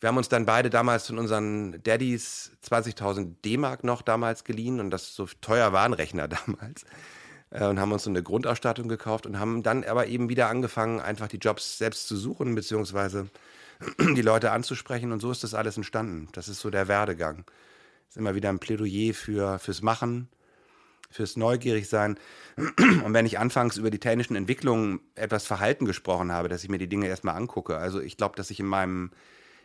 wir 0.00 0.08
haben 0.08 0.18
uns 0.18 0.28
dann 0.28 0.44
beide 0.44 0.68
damals 0.68 1.06
von 1.06 1.18
unseren 1.18 1.82
Daddys 1.82 2.52
20.000 2.68 3.36
D-Mark 3.46 3.82
noch 3.82 4.02
damals 4.02 4.44
geliehen 4.44 4.78
und 4.78 4.90
das 4.90 5.14
so 5.14 5.26
teuer 5.40 5.72
war 5.72 5.86
ein 5.86 5.94
Rechner 5.94 6.28
damals. 6.46 6.84
Äh, 7.48 7.64
und 7.64 7.80
haben 7.80 7.92
uns 7.92 8.04
so 8.04 8.10
eine 8.10 8.22
Grundausstattung 8.22 8.88
gekauft 8.88 9.24
und 9.24 9.40
haben 9.40 9.62
dann 9.62 9.84
aber 9.84 10.06
eben 10.06 10.28
wieder 10.28 10.50
angefangen, 10.50 11.00
einfach 11.00 11.28
die 11.28 11.38
Jobs 11.38 11.78
selbst 11.78 12.06
zu 12.06 12.16
suchen, 12.18 12.54
beziehungsweise 12.54 13.30
die 13.98 14.20
Leute 14.20 14.52
anzusprechen. 14.52 15.12
Und 15.12 15.20
so 15.20 15.30
ist 15.30 15.44
das 15.44 15.54
alles 15.54 15.78
entstanden. 15.78 16.28
Das 16.32 16.48
ist 16.48 16.60
so 16.60 16.68
der 16.68 16.88
Werdegang 16.88 17.46
ist 18.08 18.16
immer 18.16 18.34
wieder 18.34 18.48
ein 18.48 18.58
Plädoyer 18.58 19.14
für, 19.14 19.58
fürs 19.58 19.82
Machen, 19.82 20.28
fürs 21.10 21.36
Neugierigsein. 21.36 22.18
Und 22.56 23.14
wenn 23.14 23.26
ich 23.26 23.38
anfangs 23.38 23.76
über 23.76 23.90
die 23.90 24.00
technischen 24.00 24.36
Entwicklungen 24.36 25.00
etwas 25.14 25.46
Verhalten 25.46 25.84
gesprochen 25.84 26.32
habe, 26.32 26.48
dass 26.48 26.64
ich 26.64 26.70
mir 26.70 26.78
die 26.78 26.88
Dinge 26.88 27.06
erstmal 27.06 27.36
angucke. 27.36 27.76
Also 27.76 28.00
ich 28.00 28.16
glaube, 28.16 28.36
dass 28.36 28.50
ich 28.50 28.60
in 28.60 28.66
meinem 28.66 29.10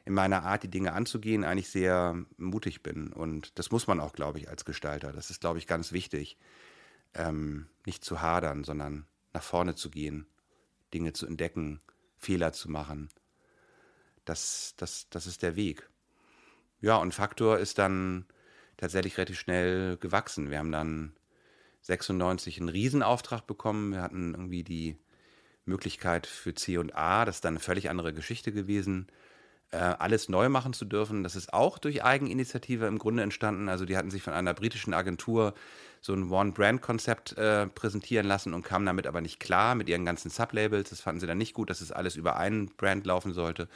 in 0.06 0.14
meiner 0.14 0.44
Art, 0.44 0.64
die 0.64 0.70
Dinge 0.70 0.94
anzugehen, 0.94 1.44
eigentlich 1.44 1.70
sehr 1.70 2.18
mutig 2.38 2.84
bin. 2.84 3.14
Und 3.14 3.58
das 3.58 3.72
muss 3.72 3.88
man 3.88 4.00
auch, 4.00 4.14
glaube 4.14 4.38
ich, 4.38 4.50
als 4.50 4.66
Gestalter. 4.66 5.14
Das 5.14 5.30
ist, 5.30 5.40
glaube 5.40 5.60
ich, 5.60 5.68
ganz 5.68 5.92
wichtig. 5.92 6.38
Ähm, 7.14 7.68
nicht 7.86 8.04
zu 8.04 8.22
hadern, 8.22 8.64
sondern 8.64 9.06
nach 9.34 9.44
vorne 9.44 9.76
zu 9.76 9.90
gehen, 9.90 10.28
Dinge 10.94 11.14
zu 11.14 11.26
entdecken, 11.26 11.80
Fehler 12.18 12.52
zu 12.52 12.70
machen. 12.70 13.10
Das, 14.26 14.74
das, 14.78 15.08
das 15.10 15.28
ist 15.28 15.42
der 15.42 15.56
Weg. 15.56 15.90
Ja, 16.82 16.98
und 16.98 17.14
Faktor 17.14 17.60
ist 17.60 17.78
dann 17.78 18.26
tatsächlich 18.84 19.18
relativ 19.18 19.40
schnell 19.40 19.98
gewachsen. 19.98 20.52
Wir 20.52 20.60
haben 20.60 20.72
dann 20.72 21.14
96 21.84 22.60
einen 22.60 22.70
Riesenauftrag 22.70 23.48
bekommen. 23.48 23.94
Wir 23.94 24.02
hatten 24.02 24.34
irgendwie 24.34 24.64
die 24.64 24.98
Möglichkeit 25.66 26.28
für 26.28 26.54
C 26.54 26.78
und 26.78 26.94
A, 26.94 27.24
das 27.24 27.36
ist 27.36 27.46
dann 27.46 27.54
eine 27.54 27.62
völlig 27.62 27.90
andere 27.90 28.14
Geschichte 28.14 28.52
gewesen, 28.52 29.08
äh, 29.72 29.78
alles 29.78 30.28
neu 30.28 30.50
machen 30.50 30.74
zu 30.74 30.84
dürfen. 30.84 31.24
Das 31.24 31.38
ist 31.38 31.54
auch 31.54 31.78
durch 31.78 32.04
Eigeninitiative 32.04 32.86
im 32.86 33.00
Grunde 33.00 33.24
entstanden. 33.24 33.70
Also 33.70 33.86
die 33.86 33.96
hatten 33.96 34.12
sich 34.12 34.22
von 34.22 34.34
einer 34.34 34.54
britischen 34.54 34.94
Agentur 34.94 35.54
so 36.02 36.14
ein 36.14 36.30
One-Brand-Konzept 36.30 37.38
äh, 37.38 37.68
präsentieren 37.68 38.28
lassen 38.28 38.54
und 38.54 38.64
kamen 38.64 38.86
damit 38.86 39.08
aber 39.08 39.22
nicht 39.22 39.40
klar 39.40 39.76
mit 39.76 39.88
ihren 39.88 40.04
ganzen 40.04 40.30
Sublabels. 40.30 40.90
Das 40.90 41.00
fanden 41.00 41.22
sie 41.22 41.28
dann 41.28 41.38
nicht 41.38 41.54
gut, 41.54 41.70
dass 41.70 41.80
es 41.80 41.94
alles 41.94 42.18
über 42.18 42.36
einen 42.36 42.68
Brand 42.76 43.06
laufen 43.06 43.32
sollte. 43.32 43.70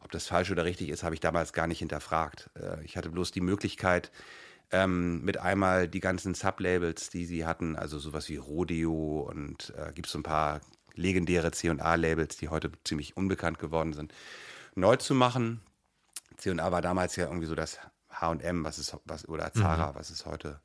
Ob 0.00 0.12
das 0.12 0.26
falsch 0.26 0.50
oder 0.50 0.64
richtig 0.64 0.88
ist, 0.88 1.02
habe 1.02 1.14
ich 1.14 1.20
damals 1.20 1.52
gar 1.52 1.66
nicht 1.66 1.78
hinterfragt. 1.78 2.50
Äh, 2.54 2.84
ich 2.84 2.96
hatte 2.96 3.10
bloß 3.10 3.30
die 3.30 3.40
Möglichkeit, 3.40 4.10
ähm, 4.72 5.24
mit 5.24 5.38
einmal 5.38 5.88
die 5.88 6.00
ganzen 6.00 6.34
Sublabels, 6.34 7.10
die 7.10 7.24
sie 7.24 7.46
hatten, 7.46 7.76
also 7.76 7.98
sowas 7.98 8.28
wie 8.28 8.36
Rodeo 8.36 9.20
und 9.20 9.72
äh, 9.76 9.92
gibt 9.92 10.06
es 10.06 10.12
so 10.12 10.18
ein 10.18 10.24
paar 10.24 10.60
legendäre 10.94 11.50
C&A-Labels, 11.52 12.36
die 12.36 12.48
heute 12.48 12.72
ziemlich 12.84 13.16
unbekannt 13.16 13.58
geworden 13.58 13.92
sind, 13.92 14.12
neu 14.74 14.96
zu 14.96 15.14
machen. 15.14 15.60
C&A 16.36 16.72
war 16.72 16.82
damals 16.82 17.16
ja 17.16 17.26
irgendwie 17.26 17.46
so 17.46 17.54
das 17.54 17.78
H&M, 18.10 18.64
was 18.64 18.78
ist 18.78 18.96
was 19.04 19.28
oder 19.28 19.52
Zara, 19.52 19.92
mhm. 19.92 19.94
was 19.96 20.10
ist 20.10 20.26
heute, 20.26 20.60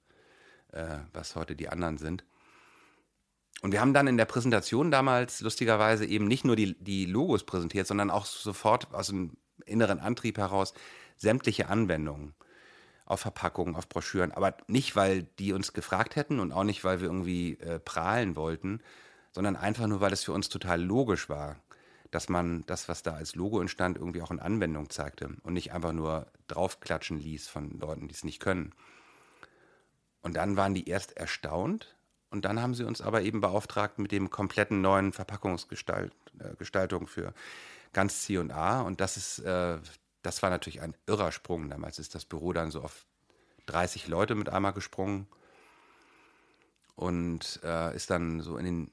äh, 0.72 0.98
was 1.14 1.36
heute 1.36 1.56
die 1.56 1.70
anderen 1.70 1.98
sind. 1.98 2.24
Und 3.62 3.72
wir 3.72 3.80
haben 3.80 3.94
dann 3.94 4.08
in 4.08 4.18
der 4.18 4.26
Präsentation 4.26 4.90
damals 4.90 5.42
lustigerweise 5.42 6.06
eben 6.06 6.26
nicht 6.26 6.46
nur 6.46 6.56
die, 6.56 6.76
die 6.84 7.06
Logos 7.06 7.44
präsentiert, 7.44 7.86
sondern 7.88 8.10
auch 8.10 8.26
sofort 8.26 8.94
aus 8.94 9.08
dem 9.08 9.38
inneren 9.66 10.00
Antrieb 10.00 10.38
heraus 10.38 10.74
sämtliche 11.18 11.70
Anwendungen 11.70 12.34
auf 13.06 13.20
Verpackungen, 13.20 13.76
auf 13.76 13.88
Broschüren. 13.88 14.32
Aber 14.32 14.56
nicht, 14.68 14.96
weil 14.96 15.24
die 15.24 15.54
uns 15.54 15.74
gefragt 15.74 16.16
hätten 16.16 16.40
und 16.40 16.52
auch 16.52 16.64
nicht, 16.64 16.84
weil 16.84 17.02
wir 17.02 17.08
irgendwie 17.08 17.60
äh, 17.60 17.78
prahlen 17.80 18.36
wollten, 18.36 18.82
sondern 19.32 19.56
einfach 19.56 19.86
nur, 19.86 20.02
weil 20.02 20.14
es 20.14 20.24
für 20.24 20.34
uns 20.34 20.50
total 20.50 20.82
logisch 20.82 21.30
war, 21.30 21.58
dass 22.10 22.30
man 22.30 22.64
das, 22.66 22.90
was 22.90 23.04
da 23.04 23.14
als 23.14 23.36
Logo 23.36 23.62
entstand, 23.62 23.98
irgendwie 23.98 24.22
auch 24.22 24.32
in 24.32 24.40
Anwendung 24.40 24.90
zeigte 24.90 25.30
und 25.44 25.54
nicht 25.54 25.72
einfach 25.72 25.94
nur 25.94 26.28
draufklatschen 26.48 27.20
ließ 27.20 27.48
von 27.48 27.80
Leuten, 27.80 28.08
die 28.08 28.14
es 28.16 28.24
nicht 28.24 28.40
können. 28.40 28.74
Und 30.22 30.36
dann 30.36 30.58
waren 30.58 30.74
die 30.74 30.90
erst 30.90 31.16
erstaunt 31.18 31.96
und 32.32 32.46
dann 32.46 32.62
haben 32.62 32.74
sie 32.74 32.86
uns 32.86 33.02
aber 33.02 33.22
eben 33.22 33.42
beauftragt 33.42 34.00
mit 34.00 34.12
dem 34.12 34.30
kompletten 34.30 34.82
neuen 34.82 35.12
Verpackungsgestaltung 35.12 37.04
äh, 37.04 37.08
für 37.08 37.34
ganz 37.94 38.22
C 38.24 38.38
und 38.38 38.52
A. 38.52 38.82
Und 38.82 39.02
das 39.02 39.18
ist, 39.18 39.40
äh, 39.40 39.78
das 40.24 40.42
war 40.42 40.50
natürlich 40.50 40.82
ein 40.82 40.96
irrer 41.08 41.34
Sprung. 41.34 41.70
Damals 41.70 42.00
ist 42.00 42.16
das 42.16 42.24
Büro 42.24 42.54
dann 42.54 42.72
so 42.72 42.82
auf 42.82 43.06
30 43.66 44.08
Leute 44.08 44.36
mit 44.36 44.50
einmal 44.50 44.72
gesprungen 44.72 45.28
und 46.96 47.60
äh, 47.64 47.96
ist 47.96 48.10
dann 48.10 48.40
so 48.40 48.58
in 48.58 48.66
den 48.66 48.92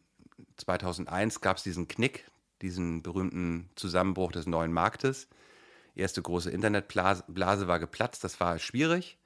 2001 0.56 1.40
gab 1.40 1.58
es 1.58 1.62
diesen 1.62 1.86
Knick, 1.86 2.28
diesen 2.60 3.02
berühmten 3.02 3.70
Zusammenbruch 3.76 4.32
des 4.32 4.46
neuen 4.46 4.72
Marktes. 4.72 5.28
Erste 5.94 6.22
große 6.22 6.50
Internetblase 6.50 7.68
war 7.68 7.78
geplatzt, 7.78 8.24
das 8.24 8.40
war 8.40 8.58
schwierig. 8.58 9.16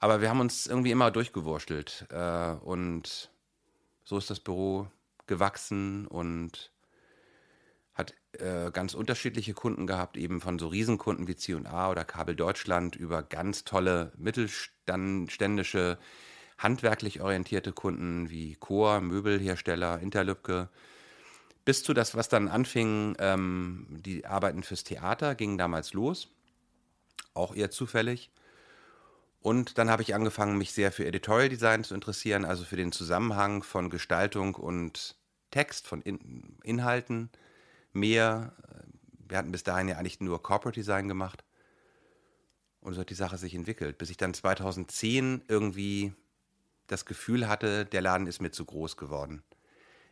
Aber 0.00 0.22
wir 0.22 0.30
haben 0.30 0.40
uns 0.40 0.66
irgendwie 0.66 0.90
immer 0.90 1.10
durchgewurschtelt. 1.10 2.06
Äh, 2.10 2.52
und 2.64 3.30
so 4.02 4.18
ist 4.18 4.30
das 4.30 4.40
Büro 4.40 4.88
gewachsen 5.26 6.06
und 6.06 6.72
hat 7.94 8.14
äh, 8.32 8.70
ganz 8.72 8.94
unterschiedliche 8.94 9.52
Kunden 9.52 9.86
gehabt, 9.86 10.16
eben 10.16 10.40
von 10.40 10.58
so 10.58 10.68
Riesenkunden 10.68 11.28
wie 11.28 11.36
C&A 11.36 11.90
oder 11.90 12.04
Kabel 12.04 12.34
Deutschland 12.34 12.96
über 12.96 13.22
ganz 13.22 13.64
tolle 13.64 14.12
mittelständische 14.16 15.98
handwerklich 16.56 17.20
orientierte 17.20 17.72
Kunden 17.72 18.30
wie 18.30 18.56
Chor, 18.56 19.00
Möbelhersteller, 19.00 20.00
Interlübke, 20.00 20.68
bis 21.64 21.82
zu 21.82 21.94
das, 21.94 22.14
was 22.14 22.28
dann 22.28 22.48
anfing, 22.48 23.16
ähm, 23.18 23.86
die 23.90 24.26
Arbeiten 24.26 24.62
fürs 24.62 24.84
Theater 24.84 25.34
gingen 25.34 25.58
damals 25.58 25.92
los, 25.92 26.28
auch 27.34 27.54
eher 27.54 27.70
zufällig. 27.70 28.30
Und 29.40 29.78
dann 29.78 29.90
habe 29.90 30.02
ich 30.02 30.14
angefangen, 30.14 30.58
mich 30.58 30.72
sehr 30.72 30.92
für 30.92 31.06
Editorial 31.06 31.48
Design 31.48 31.82
zu 31.82 31.94
interessieren, 31.94 32.44
also 32.44 32.64
für 32.64 32.76
den 32.76 32.92
Zusammenhang 32.92 33.62
von 33.62 33.88
Gestaltung 33.88 34.54
und 34.54 35.16
Text, 35.50 35.88
von 35.88 36.02
In 36.02 36.58
Inhalten 36.62 37.30
mehr. 37.92 38.52
Wir 39.28 39.38
hatten 39.38 39.52
bis 39.52 39.64
dahin 39.64 39.88
ja 39.88 39.96
eigentlich 39.96 40.20
nur 40.20 40.42
Corporate 40.42 40.78
Design 40.78 41.08
gemacht. 41.08 41.42
Und 42.80 42.94
so 42.94 43.00
hat 43.00 43.10
die 43.10 43.14
Sache 43.14 43.38
sich 43.38 43.54
entwickelt, 43.54 43.98
bis 43.98 44.10
ich 44.10 44.16
dann 44.16 44.34
2010 44.34 45.42
irgendwie 45.48 46.14
das 46.86 47.04
Gefühl 47.04 47.48
hatte, 47.48 47.84
der 47.86 48.02
Laden 48.02 48.26
ist 48.26 48.40
mir 48.40 48.50
zu 48.50 48.64
groß 48.64 48.96
geworden. 48.96 49.42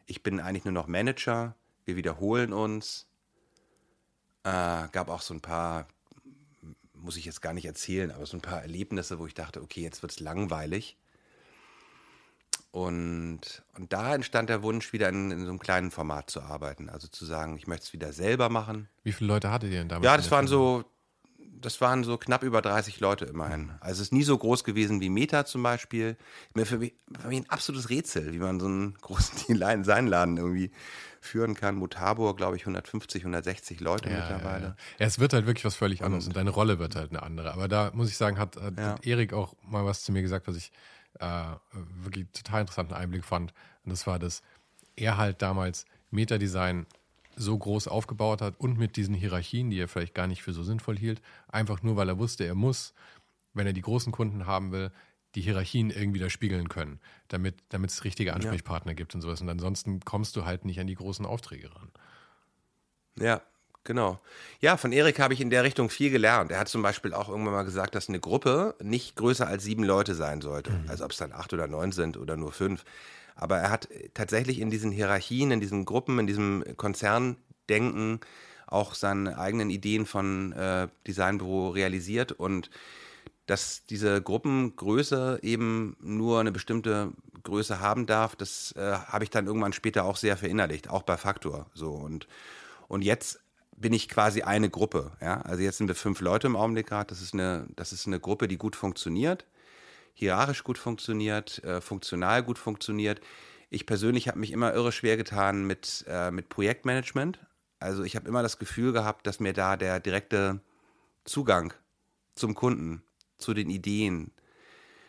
Ich 0.07 0.23
bin 0.23 0.41
eigentlich 0.41 0.65
nur 0.65 0.73
noch 0.73 0.87
Manager, 0.87 1.55
wir 1.85 1.97
wiederholen 1.97 2.53
uns. 2.53 3.07
Äh, 4.45 4.89
gab 4.93 5.09
auch 5.09 5.23
so 5.23 5.35
ein 5.35 5.41
paar, 5.41 5.89
muss 7.03 7.17
ich 7.17 7.25
jetzt 7.25 7.43
gar 7.43 7.53
nicht 7.53 7.65
erzählen, 7.65 8.11
aber 8.11 8.27
so 8.27 8.37
ein 8.37 8.43
paar 8.43 8.63
Erlebnisse, 8.63 9.19
wo 9.19 9.27
ich 9.27 9.35
dachte, 9.35 9.63
okay, 9.63 9.83
jetzt 9.83 10.03
wird 10.03 10.13
es 10.13 10.21
langweilig. 10.21 10.97
Und, 12.71 13.63
und 13.77 13.93
da 13.93 14.15
entstand 14.15 14.51
der 14.51 14.63
Wunsch, 14.63 14.93
wieder 14.93 15.09
in, 15.09 15.31
in, 15.31 15.41
so 15.41 15.49
einem 15.49 15.59
kleinen 15.59 15.91
Format 15.91 16.31
zu 16.31 16.43
arbeiten. 16.43 16.91
Also 16.91 17.09
zu 17.09 17.25
sagen, 17.25 17.57
ich 17.57 17.67
möchte 17.67 17.87
es 17.87 17.93
wieder 17.93 18.13
selber 18.13 18.51
machen. 18.51 18.89
Wie 19.05 19.13
viele 19.13 19.29
Leute 19.29 19.51
hattet 19.51 19.71
ihr 19.73 19.79
denn 19.79 19.89
damals? 19.89 20.05
Ja, 20.05 20.17
das 20.17 20.31
waren 20.31 20.47
so 20.47 20.85
das 21.61 21.81
waren 21.81 22.05
so 22.05 22.17
knapp 22.17 22.43
über 22.43 22.63
30 22.63 23.01
Leute 23.01 23.25
immerhin. 23.25 23.73
Also 23.81 24.01
es 24.01 24.09
ist 24.09 24.13
nie 24.13 24.23
so 24.23 24.37
groß 24.37 24.65
gewesen 24.65 25.01
wie 25.01 25.09
Meta 25.09 25.45
zum 25.45 25.63
Beispiel. 25.63 26.17
Für 26.53 26.79
mich, 26.79 26.95
für 27.21 27.29
mich 27.29 27.41
ein 27.41 27.51
absolutes 27.51 27.91
Rätsel, 27.91 28.33
wie 28.33 28.39
man 28.39 28.61
so 28.61 28.67
einen 28.67 28.95
großen 29.01 29.59
Designladen 29.59 30.37
irgendwie 30.37 30.71
führen 31.29 31.55
kann. 31.55 31.77
Mutabor, 31.77 32.35
glaube 32.35 32.57
ich, 32.57 32.63
150, 32.63 33.23
160 33.23 33.81
Leute 33.81 34.11
ja, 34.11 34.17
mittlerweile. 34.17 34.65
Ja, 34.65 34.77
ja. 34.99 35.07
es 35.07 35.19
wird 35.19 35.33
halt 35.33 35.47
wirklich 35.47 35.65
was 35.65 35.77
völlig 35.77 36.03
anderes 36.03 36.25
und, 36.25 36.31
und 36.31 36.37
deine 36.37 36.51
Rolle 36.51 36.79
wird 36.79 36.97
halt 36.97 37.11
eine 37.11 37.23
andere. 37.23 37.53
Aber 37.53 37.69
da 37.69 37.91
muss 37.95 38.09
ich 38.09 38.17
sagen, 38.17 38.39
hat, 38.39 38.57
hat, 38.57 38.77
hat 38.77 39.07
Erik 39.07 39.33
auch 39.33 39.55
mal 39.63 39.85
was 39.85 40.03
zu 40.03 40.13
mir 40.13 40.23
gesagt, 40.23 40.49
was 40.49 40.57
ich 40.57 40.73
äh, 41.21 41.45
wirklich 42.03 42.27
total 42.33 42.63
interessanten 42.63 42.95
Einblick 42.95 43.25
fand. 43.25 43.53
Und 43.85 43.91
das 43.91 44.07
war, 44.07 44.19
dass 44.19 44.43
er 44.97 45.17
halt 45.17 45.43
damals 45.43 45.87
Meta-Design 46.11 46.87
so 47.37 47.57
groß 47.57 47.89
aufgebaut 47.89 48.43
hat 48.43 48.59
und 48.59 48.79
mit 48.79 48.97
diesen 48.97 49.15
Hierarchien, 49.15 49.71
die 49.71 49.79
er 49.79 49.89
vielleicht 49.89 50.15
gar 50.15 50.27
nicht 50.27 50.43
für 50.43 50.53
so 50.53 50.63
sinnvoll 50.63 50.99
hielt, 50.99 51.23
einfach 51.47 51.83
nur 51.83 51.97
weil 51.97 52.09
er 52.09 52.19
wusste, 52.19 52.45
er 52.45 52.55
muss, 52.55 52.95
wenn 53.55 53.67
er 53.67 53.73
die 53.73 53.83
großen 53.83 54.13
Kunden 54.13 54.47
haben 54.47 54.73
will, 54.73 54.91
die 55.35 55.43
Hierarchien 55.43 55.91
irgendwie 55.91 56.21
da 56.21 56.31
spiegeln 56.31 56.69
können, 56.69 57.01
damit 57.29 57.63
es 57.87 58.05
richtige 58.05 58.35
Ansprechpartner 58.35 58.93
ja. 58.93 58.97
gibt 58.97 59.15
und 59.15 59.21
sowas. 59.21 59.41
Und 59.41 59.49
ansonsten 59.49 60.01
kommst 60.01 60.37
du 60.37 60.45
halt 60.45 60.65
nicht 60.65 60.81
an 60.81 60.87
die 60.87 60.95
großen 60.95 61.27
Aufträge 61.27 61.75
ran. 61.75 61.91
Ja, 63.19 63.43
genau. 63.85 64.21
Ja, 64.61 64.77
von 64.77 64.93
Erik 64.93 65.19
habe 65.19 65.35
ich 65.35 65.41
in 65.41 65.51
der 65.51 65.65
Richtung 65.65 65.91
viel 65.91 66.11
gelernt. 66.11 66.51
Er 66.51 66.61
hat 66.61 66.69
zum 66.69 66.83
Beispiel 66.83 67.13
auch 67.13 67.29
irgendwann 67.29 67.53
mal 67.53 67.65
gesagt, 67.65 67.95
dass 67.95 68.09
eine 68.09 68.21
Gruppe 68.21 68.75
nicht 68.83 69.17
größer 69.17 69.47
als 69.47 69.65
sieben 69.65 69.85
Leute 69.85 70.15
sein 70.15 70.41
sollte. 70.41 70.71
Mhm. 70.71 70.89
Also 70.89 71.05
ob 71.05 71.13
es 71.13 71.19
dann 71.19 71.33
acht 71.33 71.53
oder 71.53 71.67
neun 71.67 71.93
sind 71.93 72.17
oder 72.17 72.37
nur 72.37 72.53
fünf. 72.53 72.85
Aber 73.35 73.59
er 73.59 73.71
hat 73.71 73.89
tatsächlich 74.15 74.61
in 74.61 74.71
diesen 74.71 74.91
Hierarchien, 74.91 75.51
in 75.51 75.61
diesen 75.61 75.85
Gruppen, 75.85 76.19
in 76.19 76.27
diesem 76.27 76.65
Konzerndenken 76.77 78.21
auch 78.67 78.95
seine 78.95 79.39
eigenen 79.39 79.71
Ideen 79.71 80.07
von 80.07 80.53
äh, 80.53 80.89
Designbüro 81.07 81.71
realisiert 81.71 82.33
und 82.33 82.71
dass 83.49 83.85
diese 83.85 84.23
Gruppengröße 84.23 85.41
eben 85.43 85.97
nur 86.01 86.41
eine 86.41 86.53
bestimmte 86.53 87.13
Größe 87.43 87.81
haben 87.81 88.07
darf, 88.07 88.37
das 88.37 88.73
äh, 88.77 88.93
habe 88.93 89.25
ich 89.25 89.31
dann 89.31 89.47
irgendwann 89.47 89.73
später 89.73 90.05
auch 90.05 90.17
sehr 90.17 90.37
verinnerlicht, 90.37 90.89
auch 90.89 91.03
bei 91.03 91.17
Faktor. 91.17 91.67
So 91.75 91.91
und 91.93 92.29
und 92.89 93.03
jetzt 93.03 93.41
bin 93.77 93.93
ich 93.93 94.09
quasi 94.09 94.43
eine 94.43 94.71
Gruppe. 94.71 95.13
Ja? 95.21 95.43
Also 95.43 95.63
jetzt 95.63 95.79
sind 95.79 95.89
wir 95.89 95.95
fünf 95.95 96.21
Leute 96.21 96.47
im 96.47 96.57
Augenblick 96.57 96.87
gerade. 96.87 97.09
Das 97.09 97.21
ist 97.21 97.35
eine, 97.35 97.67
das 97.77 97.93
ist 97.93 98.07
eine 98.07 98.19
Gruppe, 98.19 98.49
die 98.49 98.57
gut 98.57 98.77
funktioniert 98.77 99.45
hierarchisch 100.19 100.65
gut 100.65 100.79
funktioniert, 100.79 101.63
äh, 101.63 101.81
funktional 101.81 102.43
gut 102.43 102.59
funktioniert. 102.59 103.21
Ich 103.71 103.87
persönlich 103.87 104.27
habe 104.27 104.41
mich 104.41 104.51
immer 104.51 104.75
irre 104.75 104.91
schwer 104.91 105.17
getan 105.17 105.65
mit, 105.65 106.05
äh, 106.09 106.33
mit 106.33 106.49
Projektmanagement. 106.49 107.39
Also 107.79 108.03
ich 108.03 108.17
habe 108.17 108.29
immer 108.29 108.43
das 108.43 108.59
Gefühl 108.59 108.93
gehabt, 108.93 109.29
dass 109.29 109.39
mir 109.39 109.53
da 109.53 109.77
der 109.77 110.01
direkte 110.01 110.61
Zugang 111.23 111.73
zum 112.35 112.55
Kunden, 112.55 113.03
zu 113.39 113.55
den 113.55 113.71
Ideen 113.71 114.33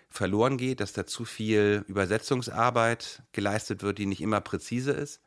verloren 0.09 0.57
geht, 0.57 0.79
dass 0.79 0.93
da 0.93 1.05
zu 1.05 1.25
viel 1.25 1.83
Übersetzungsarbeit 1.87 3.21
geleistet 3.31 3.83
wird, 3.83 3.99
die 3.99 4.05
nicht 4.05 4.21
immer 4.21 4.41
präzise 4.41 4.91
ist. 4.91 5.21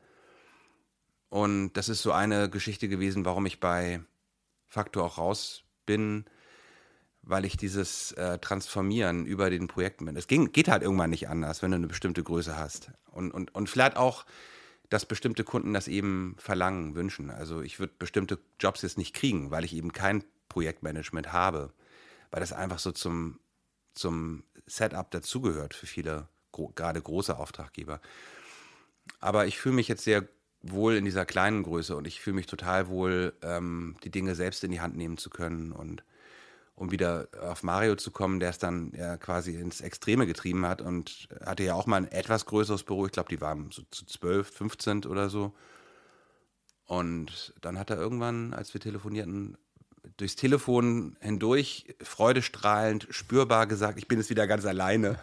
Und 1.28 1.72
das 1.74 1.88
ist 1.88 2.02
so 2.02 2.12
eine 2.12 2.50
Geschichte 2.50 2.88
gewesen, 2.88 3.24
warum 3.24 3.46
ich 3.46 3.60
bei 3.60 4.02
Faktor 4.68 5.04
auch 5.04 5.18
raus 5.18 5.62
bin, 5.86 6.24
weil 7.22 7.44
ich 7.44 7.56
dieses 7.56 8.12
äh, 8.12 8.38
Transformieren 8.38 9.24
über 9.24 9.48
den 9.48 9.68
Projektmanagement, 9.68 10.18
es 10.18 10.26
ging, 10.26 10.52
geht 10.52 10.68
halt 10.68 10.82
irgendwann 10.82 11.10
nicht 11.10 11.28
anders, 11.28 11.62
wenn 11.62 11.70
du 11.70 11.76
eine 11.76 11.86
bestimmte 11.86 12.22
Größe 12.22 12.58
hast. 12.58 12.90
Und, 13.06 13.30
und, 13.30 13.54
und 13.54 13.70
vielleicht 13.70 13.96
auch, 13.96 14.26
dass 14.88 15.06
bestimmte 15.06 15.44
Kunden 15.44 15.72
das 15.72 15.88
eben 15.88 16.34
verlangen, 16.38 16.94
wünschen. 16.94 17.30
Also 17.30 17.62
ich 17.62 17.78
würde 17.78 17.92
bestimmte 17.98 18.38
Jobs 18.60 18.82
jetzt 18.82 18.98
nicht 18.98 19.14
kriegen, 19.14 19.50
weil 19.50 19.64
ich 19.64 19.74
eben 19.74 19.92
kein 19.92 20.24
Projektmanagement 20.48 21.32
habe, 21.32 21.72
weil 22.32 22.40
das 22.40 22.52
einfach 22.52 22.80
so 22.80 22.90
zum, 22.90 23.38
zum 23.94 24.42
Setup 24.66 25.08
dazugehört 25.12 25.74
für 25.74 25.86
viele, 25.86 26.28
gro 26.50 26.72
gerade 26.74 27.00
große 27.00 27.36
Auftraggeber. 27.38 28.00
Aber 29.20 29.46
ich 29.46 29.58
fühle 29.58 29.76
mich 29.76 29.86
jetzt 29.86 30.02
sehr 30.02 30.26
wohl 30.62 30.96
in 30.96 31.04
dieser 31.04 31.26
kleinen 31.26 31.62
Größe 31.62 31.94
und 31.94 32.06
ich 32.06 32.20
fühle 32.20 32.36
mich 32.36 32.46
total 32.46 32.88
wohl, 32.88 33.34
ähm, 33.42 33.96
die 34.02 34.10
Dinge 34.10 34.34
selbst 34.34 34.64
in 34.64 34.70
die 34.70 34.80
Hand 34.80 34.96
nehmen 34.96 35.18
zu 35.18 35.28
können 35.28 35.72
und 35.72 36.04
um 36.74 36.90
wieder 36.90 37.28
auf 37.40 37.62
Mario 37.62 37.96
zu 37.96 38.10
kommen, 38.10 38.40
der 38.40 38.50
es 38.50 38.58
dann 38.58 38.92
ja 38.96 39.16
quasi 39.18 39.54
ins 39.54 39.80
Extreme 39.80 40.26
getrieben 40.26 40.66
hat 40.66 40.80
und 40.80 41.28
hatte 41.44 41.64
ja 41.64 41.74
auch 41.74 41.86
mal 41.86 41.98
ein 41.98 42.10
etwas 42.10 42.46
größeres 42.46 42.84
Büro. 42.84 43.06
Ich 43.06 43.12
glaube, 43.12 43.28
die 43.28 43.40
waren 43.40 43.70
so 43.70 43.82
zu 43.90 44.06
12, 44.06 44.48
15 44.50 45.04
oder 45.04 45.28
so. 45.28 45.54
Und 46.86 47.54
dann 47.60 47.78
hat 47.78 47.90
er 47.90 47.98
irgendwann, 47.98 48.54
als 48.54 48.72
wir 48.72 48.80
telefonierten, 48.80 49.58
durchs 50.16 50.36
Telefon 50.36 51.16
hindurch, 51.20 51.94
freudestrahlend, 52.02 53.06
spürbar 53.10 53.66
gesagt, 53.66 53.98
ich 53.98 54.08
bin 54.08 54.18
jetzt 54.18 54.30
wieder 54.30 54.46
ganz 54.46 54.64
alleine. 54.66 55.18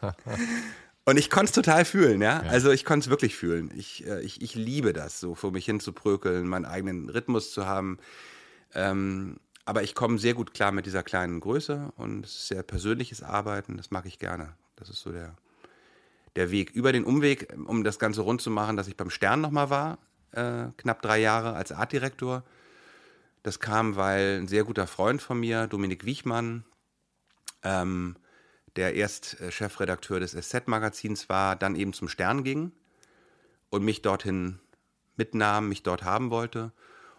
Und 1.04 1.16
ich 1.16 1.30
konnte 1.30 1.46
es 1.46 1.52
total 1.52 1.86
fühlen, 1.86 2.20
ja? 2.20 2.42
ja. 2.44 2.50
Also 2.50 2.70
ich 2.70 2.84
konnte 2.84 3.04
es 3.04 3.10
wirklich 3.10 3.34
fühlen. 3.34 3.72
Ich, 3.74 4.06
äh, 4.06 4.20
ich, 4.20 4.42
ich 4.42 4.54
liebe 4.54 4.92
das, 4.92 5.20
so 5.20 5.34
vor 5.34 5.52
mich 5.52 5.64
hin 5.64 5.80
zu 5.80 5.92
prökeln, 5.92 6.46
meinen 6.46 6.66
eigenen 6.66 7.08
Rhythmus 7.08 7.52
zu 7.52 7.66
haben. 7.66 7.98
Ähm, 8.74 9.40
aber 9.64 9.82
ich 9.82 9.94
komme 9.94 10.18
sehr 10.18 10.34
gut 10.34 10.52
klar 10.52 10.70
mit 10.70 10.84
dieser 10.84 11.02
kleinen 11.02 11.40
Größe 11.40 11.92
und 11.96 12.26
es 12.26 12.32
ist 12.32 12.48
sehr 12.48 12.62
persönliches 12.62 13.22
Arbeiten, 13.22 13.76
das 13.76 13.90
mag 13.90 14.04
ich 14.06 14.18
gerne. 14.18 14.54
Das 14.76 14.90
ist 14.90 15.00
so 15.00 15.10
der, 15.10 15.34
der 16.36 16.50
Weg. 16.50 16.70
Über 16.70 16.92
den 16.92 17.04
Umweg, 17.04 17.54
um 17.66 17.84
das 17.84 17.98
Ganze 17.98 18.20
rund 18.20 18.42
zu 18.42 18.50
machen, 18.50 18.76
dass 18.76 18.88
ich 18.88 18.96
beim 18.96 19.10
Stern 19.10 19.40
nochmal 19.40 19.70
war, 19.70 19.98
äh, 20.32 20.66
knapp 20.76 21.02
drei 21.02 21.20
Jahre 21.20 21.54
als 21.54 21.72
Artdirektor. 21.72 22.44
Das 23.48 23.60
kam, 23.60 23.96
weil 23.96 24.40
ein 24.42 24.46
sehr 24.46 24.62
guter 24.64 24.86
Freund 24.86 25.22
von 25.22 25.40
mir, 25.40 25.68
Dominik 25.68 26.04
Wiechmann, 26.04 26.66
ähm, 27.62 28.16
der 28.76 28.94
erst 28.94 29.40
äh, 29.40 29.50
Chefredakteur 29.50 30.20
des 30.20 30.32
SZ-Magazins 30.32 31.30
war, 31.30 31.56
dann 31.56 31.74
eben 31.74 31.94
zum 31.94 32.10
Stern 32.10 32.44
ging 32.44 32.72
und 33.70 33.86
mich 33.86 34.02
dorthin 34.02 34.58
mitnahm, 35.16 35.70
mich 35.70 35.82
dort 35.82 36.02
haben 36.02 36.30
wollte. 36.30 36.72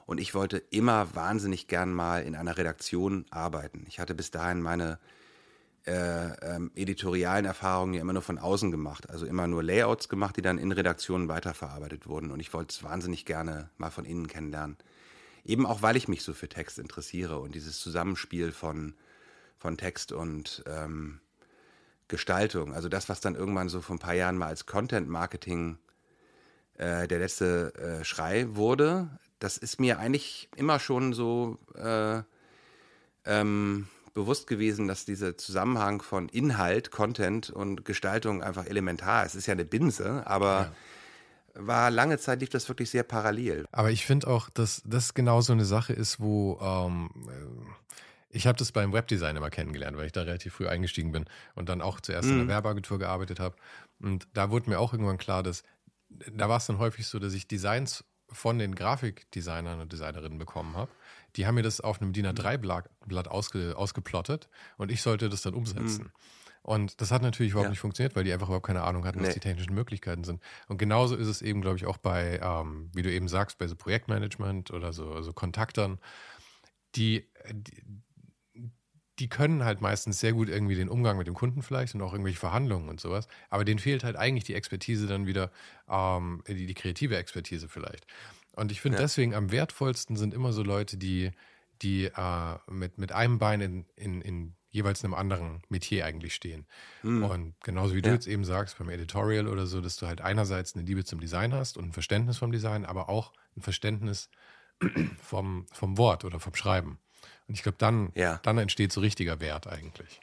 Und 0.05 0.19
ich 0.19 0.35
wollte 0.35 0.59
immer 0.69 1.15
wahnsinnig 1.15 1.67
gern 1.67 1.91
mal 1.91 2.21
in 2.21 2.35
einer 2.35 2.59
Redaktion 2.59 3.25
arbeiten. 3.31 3.85
Ich 3.87 3.99
hatte 3.99 4.13
bis 4.13 4.29
dahin 4.29 4.61
meine 4.61 4.99
äh, 5.87 6.27
ähm, 6.45 6.69
editorialen 6.75 7.45
Erfahrungen 7.45 7.95
ja 7.95 8.01
immer 8.01 8.13
nur 8.13 8.21
von 8.21 8.37
außen 8.37 8.69
gemacht. 8.69 9.09
Also 9.09 9.25
immer 9.25 9.47
nur 9.47 9.63
Layouts 9.63 10.09
gemacht, 10.09 10.37
die 10.37 10.43
dann 10.43 10.59
in 10.59 10.71
Redaktionen 10.71 11.27
weiterverarbeitet 11.27 12.05
wurden. 12.05 12.29
Und 12.29 12.39
ich 12.39 12.53
wollte 12.53 12.75
es 12.75 12.83
wahnsinnig 12.83 13.25
gerne 13.25 13.71
mal 13.77 13.89
von 13.89 14.05
innen 14.05 14.27
kennenlernen. 14.27 14.77
Eben 15.43 15.65
auch, 15.65 15.81
weil 15.81 15.95
ich 15.95 16.07
mich 16.07 16.23
so 16.23 16.33
für 16.33 16.49
Text 16.49 16.79
interessiere 16.79 17.39
und 17.39 17.55
dieses 17.55 17.79
Zusammenspiel 17.79 18.51
von, 18.51 18.93
von 19.57 19.77
Text 19.77 20.11
und 20.11 20.63
ähm, 20.67 21.19
Gestaltung. 22.07 22.73
Also 22.73 22.89
das, 22.89 23.09
was 23.09 23.21
dann 23.21 23.35
irgendwann 23.35 23.69
so 23.69 23.81
vor 23.81 23.95
ein 23.95 23.99
paar 23.99 24.13
Jahren 24.13 24.37
mal 24.37 24.47
als 24.47 24.65
Content 24.65 25.07
Marketing 25.07 25.77
äh, 26.77 27.07
der 27.07 27.19
letzte 27.19 27.73
äh, 27.75 28.03
Schrei 28.03 28.55
wurde, 28.55 29.09
das 29.39 29.57
ist 29.57 29.79
mir 29.79 29.99
eigentlich 29.99 30.49
immer 30.55 30.79
schon 30.79 31.13
so 31.13 31.57
äh, 31.75 32.21
ähm, 33.25 33.87
bewusst 34.13 34.47
gewesen, 34.47 34.87
dass 34.87 35.05
dieser 35.05 35.37
Zusammenhang 35.37 36.01
von 36.01 36.27
Inhalt, 36.29 36.91
Content 36.91 37.49
und 37.49 37.85
Gestaltung 37.85 38.43
einfach 38.43 38.65
elementar 38.65 39.25
ist. 39.25 39.33
Es 39.33 39.39
ist 39.39 39.45
ja 39.45 39.53
eine 39.53 39.65
Binse, 39.65 40.23
aber 40.25 40.47
ja. 40.47 40.71
War 41.59 41.91
lange 41.91 42.17
Zeit 42.17 42.39
lief 42.39 42.49
das 42.49 42.67
wirklich 42.67 42.89
sehr 42.89 43.03
parallel. 43.03 43.65
Aber 43.71 43.91
ich 43.91 44.05
finde 44.05 44.27
auch, 44.27 44.49
dass 44.49 44.81
das 44.85 45.13
genau 45.13 45.41
so 45.41 45.53
eine 45.53 45.65
Sache 45.65 45.93
ist, 45.93 46.19
wo 46.19 46.59
ähm, 46.61 47.09
ich 48.29 48.47
habe 48.47 48.57
das 48.57 48.71
beim 48.71 48.93
Webdesign 48.93 49.35
immer 49.35 49.49
kennengelernt, 49.49 49.97
weil 49.97 50.05
ich 50.05 50.11
da 50.11 50.21
relativ 50.21 50.53
früh 50.53 50.67
eingestiegen 50.67 51.11
bin 51.11 51.25
und 51.55 51.69
dann 51.69 51.81
auch 51.81 51.99
zuerst 51.99 52.25
mhm. 52.25 52.31
in 52.31 52.37
der 52.37 52.45
mhm. 52.45 52.49
Werbeagentur 52.49 52.99
gearbeitet 52.99 53.39
habe. 53.39 53.55
Und 53.99 54.27
da 54.33 54.51
wurde 54.51 54.69
mir 54.69 54.79
auch 54.79 54.93
irgendwann 54.93 55.17
klar, 55.17 55.43
dass 55.43 55.63
da 56.09 56.49
war 56.49 56.57
es 56.57 56.65
dann 56.65 56.79
häufig 56.79 57.07
so, 57.07 57.19
dass 57.19 57.33
ich 57.33 57.47
Designs 57.47 58.03
von 58.31 58.59
den 58.59 58.75
Grafikdesignern 58.75 59.79
und 59.79 59.91
Designerinnen 59.91 60.37
bekommen 60.37 60.75
habe. 60.75 60.91
Die 61.35 61.45
haben 61.45 61.55
mir 61.55 61.63
das 61.63 61.81
auf 61.81 62.01
einem 62.01 62.13
DIN 62.13 62.27
A3-Blatt 62.27 63.27
ausge, 63.27 63.75
ausgeplottet 63.75 64.49
und 64.77 64.91
ich 64.91 65.01
sollte 65.01 65.29
das 65.29 65.41
dann 65.41 65.53
umsetzen. 65.53 66.05
Mhm. 66.05 66.11
Und 66.61 67.01
das 67.01 67.11
hat 67.11 67.21
natürlich 67.21 67.51
überhaupt 67.51 67.67
ja. 67.67 67.71
nicht 67.71 67.79
funktioniert, 67.79 68.15
weil 68.15 68.23
die 68.23 68.33
einfach 68.33 68.47
überhaupt 68.47 68.65
keine 68.65 68.83
Ahnung 68.83 69.05
hatten, 69.05 69.21
was 69.21 69.33
die 69.33 69.39
technischen 69.39 69.73
Möglichkeiten 69.73 70.23
sind. 70.23 70.41
Und 70.67 70.77
genauso 70.77 71.15
ist 71.15 71.27
es 71.27 71.41
eben, 71.41 71.61
glaube 71.61 71.77
ich, 71.77 71.85
auch 71.85 71.97
bei, 71.97 72.39
ähm, 72.43 72.91
wie 72.93 73.01
du 73.01 73.11
eben 73.11 73.27
sagst, 73.27 73.57
bei 73.57 73.67
so 73.67 73.75
Projektmanagement 73.75 74.71
oder 74.71 74.93
so, 74.93 75.21
so 75.21 75.33
Kontaktern. 75.33 75.99
Die, 76.95 77.25
die, 77.51 77.83
die 79.19 79.29
können 79.29 79.63
halt 79.63 79.81
meistens 79.81 80.19
sehr 80.19 80.33
gut 80.33 80.49
irgendwie 80.49 80.75
den 80.75 80.89
Umgang 80.89 81.17
mit 81.17 81.27
dem 81.27 81.33
Kunden 81.33 81.61
vielleicht 81.61 81.95
und 81.95 82.01
auch 82.01 82.13
irgendwelche 82.13 82.39
Verhandlungen 82.39 82.89
und 82.89 82.99
sowas. 82.99 83.27
Aber 83.49 83.65
denen 83.65 83.79
fehlt 83.79 84.03
halt 84.03 84.15
eigentlich 84.15 84.43
die 84.43 84.55
Expertise 84.55 85.07
dann 85.07 85.27
wieder, 85.27 85.51
ähm, 85.89 86.43
die, 86.47 86.65
die 86.65 86.73
kreative 86.73 87.17
Expertise 87.17 87.67
vielleicht. 87.67 88.05
Und 88.55 88.71
ich 88.71 88.81
finde 88.81 88.97
ja. 88.97 89.03
deswegen 89.03 89.33
am 89.33 89.51
wertvollsten 89.51 90.15
sind 90.17 90.33
immer 90.33 90.53
so 90.53 90.63
Leute, 90.63 90.97
die, 90.97 91.31
die 91.81 92.05
äh, 92.05 92.57
mit, 92.69 92.97
mit 92.97 93.11
einem 93.11 93.39
Bein 93.39 93.61
in, 93.61 93.85
in, 93.95 94.21
in 94.21 94.55
jeweils 94.71 95.03
einem 95.03 95.13
anderen 95.13 95.61
Metier 95.69 96.05
eigentlich 96.05 96.35
stehen. 96.35 96.67
Mhm. 97.03 97.23
Und 97.23 97.55
genauso 97.61 97.95
wie 97.95 98.01
du 98.01 98.11
jetzt 98.11 98.27
eben 98.27 98.45
sagst, 98.45 98.77
beim 98.77 98.89
Editorial 98.89 99.47
oder 99.47 99.65
so, 99.65 99.81
dass 99.81 99.97
du 99.97 100.07
halt 100.07 100.21
einerseits 100.21 100.75
eine 100.75 100.85
Liebe 100.85 101.03
zum 101.03 101.19
Design 101.19 101.53
hast 101.53 101.77
und 101.77 101.85
ein 101.85 101.93
Verständnis 101.93 102.37
vom 102.37 102.51
Design, 102.51 102.85
aber 102.85 103.09
auch 103.09 103.33
ein 103.57 103.61
Verständnis 103.61 104.29
vom, 105.21 105.65
vom 105.71 105.97
Wort 105.97 106.25
oder 106.25 106.39
vom 106.39 106.55
Schreiben. 106.55 106.99
Und 107.47 107.55
ich 107.55 107.63
glaube, 107.63 107.77
dann, 107.79 108.11
ja. 108.15 108.39
dann 108.43 108.57
entsteht 108.57 108.91
so 108.91 109.01
richtiger 109.01 109.39
Wert 109.39 109.67
eigentlich. 109.67 110.21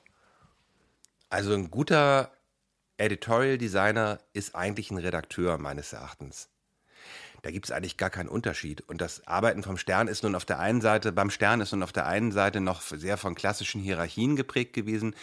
Also 1.29 1.55
ein 1.55 1.71
guter 1.71 2.31
Editorial 2.99 3.59
Designer 3.59 4.21
ist 4.33 4.55
eigentlich 4.55 4.91
ein 4.91 4.99
Redakteur 4.99 5.59
meines 5.59 5.93
Erachtens. 5.93 6.49
Da 7.47 7.53
gibt 7.53 7.67
es 7.67 7.71
eigentlich 7.71 7.97
gar 7.97 8.11
keinen 8.11 8.29
Unterschied. 8.29 8.83
Und 8.89 9.01
das 9.01 9.25
Arbeiten 9.29 9.63
vom 9.63 9.77
Stern 9.77 10.09
ist 10.09 10.25
nun 10.25 10.35
auf 10.35 10.45
der 10.45 10.59
einen 10.59 10.81
Seite, 10.81 11.13
beim 11.13 11.31
Stern 11.31 11.61
ist 11.61 11.71
nun 11.71 11.85
auf 11.85 11.93
der 11.93 12.09
einen 12.09 12.33
Seite 12.33 12.61
noch 12.61 12.83
sehr 12.83 13.17
von 13.17 13.37
klassischen 13.37 13.81
Hierarchien 13.81 14.35
geprägt 14.35 14.73
gewesen. 14.73 15.15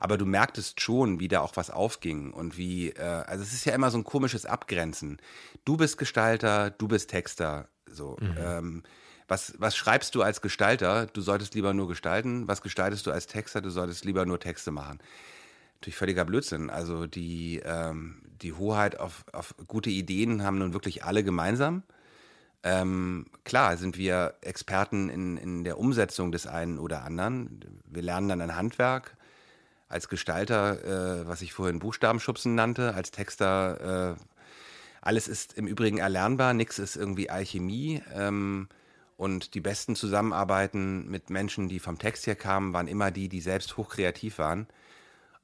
Aber 0.00 0.18
du 0.18 0.26
merktest 0.26 0.80
schon, 0.80 1.20
wie 1.20 1.28
da 1.28 1.42
auch 1.42 1.54
was 1.54 1.70
aufging 1.70 2.32
und 2.32 2.58
wie, 2.58 2.90
äh, 2.90 3.00
also 3.04 3.44
es 3.44 3.52
ist 3.52 3.66
ja 3.66 3.72
immer 3.72 3.92
so 3.92 3.98
ein 3.98 4.02
komisches 4.02 4.46
Abgrenzen. 4.46 5.18
Du 5.64 5.76
bist 5.76 5.96
Gestalter, 5.96 6.70
du 6.70 6.88
bist 6.88 7.08
Texter. 7.08 7.68
So. 7.86 8.16
Mhm. 8.20 8.36
Ähm, 8.36 8.82
was, 9.28 9.54
was 9.58 9.76
schreibst 9.76 10.16
du 10.16 10.22
als 10.22 10.40
Gestalter? 10.40 11.06
Du 11.06 11.20
solltest 11.20 11.54
lieber 11.54 11.72
nur 11.72 11.86
gestalten. 11.86 12.48
Was 12.48 12.62
gestaltest 12.62 13.06
du 13.06 13.12
als 13.12 13.28
Texter? 13.28 13.60
Du 13.60 13.70
solltest 13.70 14.04
lieber 14.04 14.26
nur 14.26 14.40
Texte 14.40 14.72
machen. 14.72 14.98
Natürlich 15.80 15.96
völliger 15.96 16.26
Blödsinn. 16.26 16.68
Also 16.68 17.06
die, 17.06 17.62
ähm, 17.64 18.20
die 18.42 18.52
Hoheit 18.52 19.00
auf, 19.00 19.24
auf 19.32 19.54
gute 19.66 19.88
Ideen 19.88 20.42
haben 20.42 20.58
nun 20.58 20.74
wirklich 20.74 21.04
alle 21.04 21.24
gemeinsam. 21.24 21.84
Ähm, 22.62 23.24
klar 23.44 23.78
sind 23.78 23.96
wir 23.96 24.34
Experten 24.42 25.08
in, 25.08 25.38
in 25.38 25.64
der 25.64 25.78
Umsetzung 25.78 26.32
des 26.32 26.46
einen 26.46 26.78
oder 26.78 27.02
anderen. 27.02 27.60
Wir 27.86 28.02
lernen 28.02 28.28
dann 28.28 28.42
ein 28.42 28.56
Handwerk. 28.56 29.16
Als 29.88 30.10
Gestalter, 30.10 30.84
äh, 31.22 31.26
was 31.26 31.40
ich 31.40 31.54
vorhin 31.54 31.78
Buchstabenschubsen 31.78 32.54
nannte, 32.54 32.92
als 32.92 33.10
Texter, 33.10 34.16
äh, 34.18 34.22
alles 35.00 35.28
ist 35.28 35.54
im 35.54 35.66
Übrigen 35.66 35.96
erlernbar, 35.96 36.52
nichts 36.52 36.78
ist 36.78 36.96
irgendwie 36.96 37.30
Alchemie. 37.30 38.02
Ähm, 38.14 38.68
und 39.16 39.54
die 39.54 39.60
besten 39.60 39.96
Zusammenarbeiten 39.96 41.08
mit 41.10 41.30
Menschen, 41.30 41.70
die 41.70 41.78
vom 41.78 41.98
Text 41.98 42.26
her 42.26 42.36
kamen, 42.36 42.74
waren 42.74 42.86
immer 42.86 43.10
die, 43.10 43.30
die 43.30 43.40
selbst 43.40 43.78
hochkreativ 43.78 44.38
waren, 44.38 44.66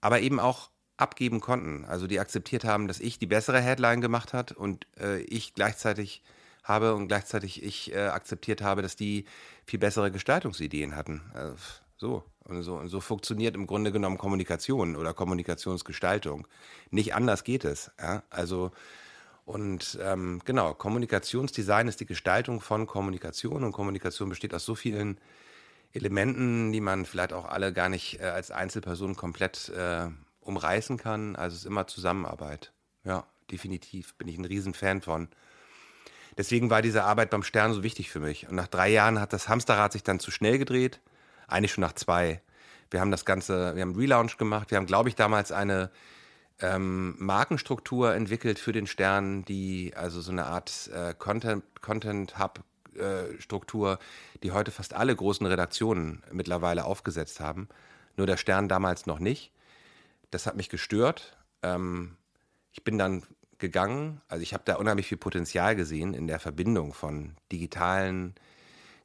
aber 0.00 0.20
eben 0.20 0.40
auch 0.40 0.70
abgeben 0.96 1.40
konnten. 1.40 1.84
Also 1.84 2.06
die 2.06 2.20
akzeptiert 2.20 2.64
haben, 2.64 2.88
dass 2.88 3.00
ich 3.00 3.18
die 3.18 3.26
bessere 3.26 3.60
Headline 3.60 4.00
gemacht 4.00 4.32
hat 4.32 4.52
und 4.52 4.86
äh, 4.98 5.20
ich 5.20 5.54
gleichzeitig 5.54 6.22
habe 6.64 6.94
und 6.94 7.08
gleichzeitig 7.08 7.62
ich 7.62 7.92
äh, 7.92 8.06
akzeptiert 8.06 8.62
habe, 8.62 8.82
dass 8.82 8.96
die 8.96 9.24
viel 9.66 9.78
bessere 9.78 10.10
Gestaltungsideen 10.10 10.96
hatten. 10.96 11.22
Äh, 11.34 11.50
so. 11.96 12.24
Und 12.44 12.62
so, 12.62 12.76
und 12.76 12.88
so 12.88 13.00
funktioniert 13.00 13.56
im 13.56 13.66
Grunde 13.66 13.90
genommen 13.90 14.18
Kommunikation 14.18 14.94
oder 14.94 15.12
Kommunikationsgestaltung. 15.12 16.46
Nicht 16.90 17.12
anders 17.14 17.42
geht 17.42 17.64
es. 17.64 17.90
Ja? 18.00 18.22
Also 18.30 18.70
und 19.44 19.96
ähm, 20.02 20.40
genau, 20.44 20.74
Kommunikationsdesign 20.74 21.86
ist 21.86 22.00
die 22.00 22.06
Gestaltung 22.06 22.60
von 22.60 22.86
Kommunikation 22.88 23.62
und 23.62 23.72
Kommunikation 23.72 24.28
besteht 24.28 24.52
aus 24.52 24.64
so 24.64 24.74
vielen 24.74 25.18
Elementen, 25.96 26.72
die 26.72 26.80
man 26.80 27.04
vielleicht 27.04 27.32
auch 27.32 27.46
alle 27.46 27.72
gar 27.72 27.88
nicht 27.88 28.20
äh, 28.20 28.24
als 28.24 28.50
Einzelperson 28.50 29.16
komplett 29.16 29.68
äh, 29.70 30.08
umreißen 30.40 30.96
kann. 30.96 31.36
Also 31.36 31.54
es 31.54 31.62
ist 31.62 31.66
immer 31.66 31.86
Zusammenarbeit. 31.86 32.72
Ja, 33.04 33.24
definitiv 33.50 34.14
bin 34.14 34.28
ich 34.28 34.38
ein 34.38 34.44
Riesenfan 34.44 35.02
von. 35.02 35.28
Deswegen 36.38 36.70
war 36.70 36.82
diese 36.82 37.04
Arbeit 37.04 37.30
beim 37.30 37.42
Stern 37.42 37.72
so 37.72 37.82
wichtig 37.82 38.10
für 38.10 38.20
mich. 38.20 38.48
Und 38.48 38.56
nach 38.56 38.68
drei 38.68 38.88
Jahren 38.90 39.20
hat 39.20 39.32
das 39.32 39.48
Hamsterrad 39.48 39.92
sich 39.92 40.02
dann 40.02 40.20
zu 40.20 40.30
schnell 40.30 40.58
gedreht. 40.58 41.00
Eigentlich 41.48 41.72
schon 41.72 41.82
nach 41.82 41.94
zwei. 41.94 42.42
Wir 42.90 43.00
haben 43.00 43.10
das 43.10 43.24
Ganze, 43.24 43.74
wir 43.74 43.82
haben 43.82 43.90
einen 43.90 44.00
Relaunch 44.00 44.36
gemacht. 44.36 44.70
Wir 44.70 44.76
haben, 44.76 44.86
glaube 44.86 45.08
ich, 45.08 45.14
damals 45.14 45.50
eine 45.50 45.90
ähm, 46.60 47.14
Markenstruktur 47.18 48.14
entwickelt 48.14 48.58
für 48.58 48.72
den 48.72 48.86
Stern, 48.86 49.44
die 49.44 49.92
also 49.96 50.20
so 50.20 50.30
eine 50.30 50.46
Art 50.46 50.90
äh, 50.94 51.14
Content, 51.14 51.64
Content 51.80 52.38
Hub 52.38 52.64
Struktur, 53.38 53.98
die 54.42 54.52
heute 54.52 54.70
fast 54.70 54.94
alle 54.94 55.14
großen 55.14 55.46
Redaktionen 55.46 56.22
mittlerweile 56.32 56.84
aufgesetzt 56.84 57.40
haben. 57.40 57.68
Nur 58.16 58.26
der 58.26 58.36
Stern 58.36 58.68
damals 58.68 59.06
noch 59.06 59.18
nicht. 59.18 59.52
Das 60.30 60.46
hat 60.46 60.56
mich 60.56 60.68
gestört. 60.68 61.36
Ähm, 61.62 62.16
ich 62.72 62.84
bin 62.84 62.98
dann 62.98 63.22
gegangen. 63.58 64.20
Also 64.28 64.42
ich 64.42 64.52
habe 64.52 64.64
da 64.66 64.76
unheimlich 64.76 65.06
viel 65.06 65.18
Potenzial 65.18 65.76
gesehen 65.76 66.14
in 66.14 66.26
der 66.26 66.40
Verbindung 66.40 66.92
von 66.92 67.36
digitalen, 67.52 68.34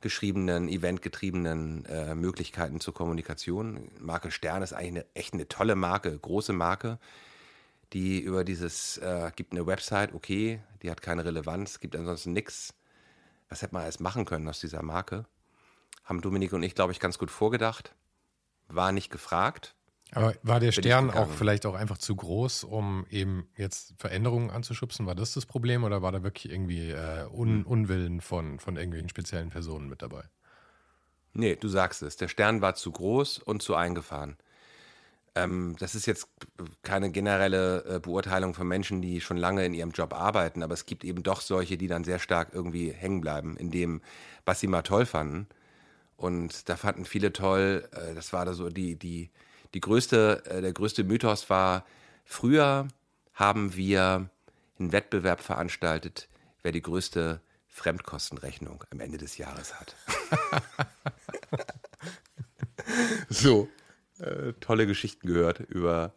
geschriebenen, 0.02 0.68
eventgetriebenen 0.68 1.86
äh, 1.86 2.16
Möglichkeiten 2.16 2.80
zur 2.80 2.94
Kommunikation. 2.94 3.89
Marke 4.00 4.32
Stern 4.32 4.64
ist 4.64 4.74
eigentlich 4.74 4.89
eine, 4.89 5.06
echt 5.14 5.34
eine 5.34 5.48
tolle 5.48 5.76
Marke, 5.76 6.18
große 6.18 6.54
Marke, 6.54 7.00
die 7.94 8.20
über 8.20 8.44
dieses, 8.44 8.98
äh, 8.98 9.32
gibt 9.36 9.54
eine 9.54 9.68
Website, 9.68 10.14
okay, 10.14 10.60
die 10.82 10.89
hat 10.89 11.02
keine 11.02 11.24
Relevanz, 11.24 11.80
gibt 11.80 11.96
ansonsten 11.96 12.34
nichts. 12.34 12.74
Was 13.52 13.62
hätte 13.62 13.74
man 13.74 13.84
alles 13.84 13.99
machen 13.99 14.24
können 14.24 14.47
aus 14.47 14.62
dieser 14.62 14.82
Marke? 14.82 15.26
Haben 16.06 16.22
Dominik 16.22 16.54
und 16.54 16.64
ich, 16.64 16.74
glaube 16.74 16.93
ich, 16.93 17.02
ganz 17.02 17.18
gut 17.18 17.30
vorgedacht. 17.30 17.93
War 18.70 18.93
nicht 18.93 19.12
gefragt. 19.12 19.76
Aber 20.14 20.34
war 20.41 20.62
der 20.62 20.72
Stern 20.72 21.12
auch 21.12 21.30
vielleicht 21.30 21.66
auch 21.66 21.76
einfach 21.76 21.97
zu 21.97 22.16
groß, 22.16 22.64
um 22.64 23.06
eben 23.10 23.49
jetzt 23.58 23.93
Veränderungen 23.97 24.52
anzuschubsen? 24.52 25.06
War 25.06 25.16
das 25.16 25.34
das 25.34 25.45
Problem 25.45 25.84
oder 25.84 26.02
war 26.02 26.14
da 26.14 26.24
wirklich 26.24 26.49
irgendwie 26.49 26.91
äh, 26.91 27.28
Un 27.30 27.49
hm. 27.49 27.68
Unwillen 27.68 28.22
von, 28.22 28.58
von 28.62 28.78
irgendwelchen 28.78 29.10
speziellen 29.10 29.49
Personen 29.49 29.89
mit 29.89 30.02
dabei? 30.02 30.24
Nee, 31.34 31.58
du 31.58 31.68
sagst 31.68 32.04
es. 32.04 32.16
Der 32.16 32.30
Stern 32.30 32.62
war 32.62 32.76
zu 32.76 32.89
groß 32.89 33.39
und 33.39 33.62
zu 33.62 33.76
eingefahren. 33.76 34.38
Ähm, 35.34 35.76
das 35.80 35.96
ist 35.96 36.06
jetzt 36.08 36.28
keine 36.84 37.10
generelle 37.10 37.86
äh, 37.86 38.00
Beurteilung 38.00 38.54
von 38.54 38.68
Menschen, 38.68 39.02
die 39.02 39.22
schon 39.22 39.38
lange 39.38 39.66
in 39.66 39.74
ihrem 39.74 39.92
Job 39.92 40.14
arbeiten, 40.14 40.62
aber 40.62 40.74
es 40.74 40.86
gibt 40.86 41.04
eben 41.06 41.24
doch 41.24 41.42
solche, 41.42 41.78
die 41.78 41.88
dann 41.88 42.04
sehr 42.04 42.20
stark 42.20 42.50
irgendwie 42.54 42.92
hängen 42.92 43.22
bleiben 43.22 43.56
in 43.56 43.72
dem, 43.72 44.02
was 44.46 44.60
sie 44.60 44.68
mal 44.68 44.82
toll 44.82 45.06
fanden. 45.06 45.48
Und 46.18 46.70
da 46.70 46.76
fanden 46.76 47.06
viele 47.06 47.32
toll, 47.32 47.88
äh, 47.94 48.14
das 48.14 48.34
war 48.34 48.46
da 48.46 48.54
so 48.54 48.70
die, 48.70 48.98
die, 48.98 49.32
die 49.74 49.80
größte, 49.80 50.44
äh, 50.46 50.62
der 50.62 50.74
größte 50.74 51.04
Mythos 51.04 51.50
war, 51.50 51.86
früher 52.26 52.88
haben 53.34 53.76
wir 53.76 54.30
einen 54.80 54.92
Wettbewerb 54.92 55.42
veranstaltet, 55.42 56.28
wer 56.62 56.74
die 56.74 56.82
größte 56.82 57.42
Fremdkostenrechnung 57.70 58.84
am 58.92 59.00
Ende 59.00 59.18
des 59.18 59.38
Jahres 59.38 59.80
hat. 59.80 59.96
so, 63.30 63.70
äh, 64.22 64.53
tolle 64.59 64.88
Geschichten 64.88 65.28
gehört 65.28 65.59
über 65.59 66.13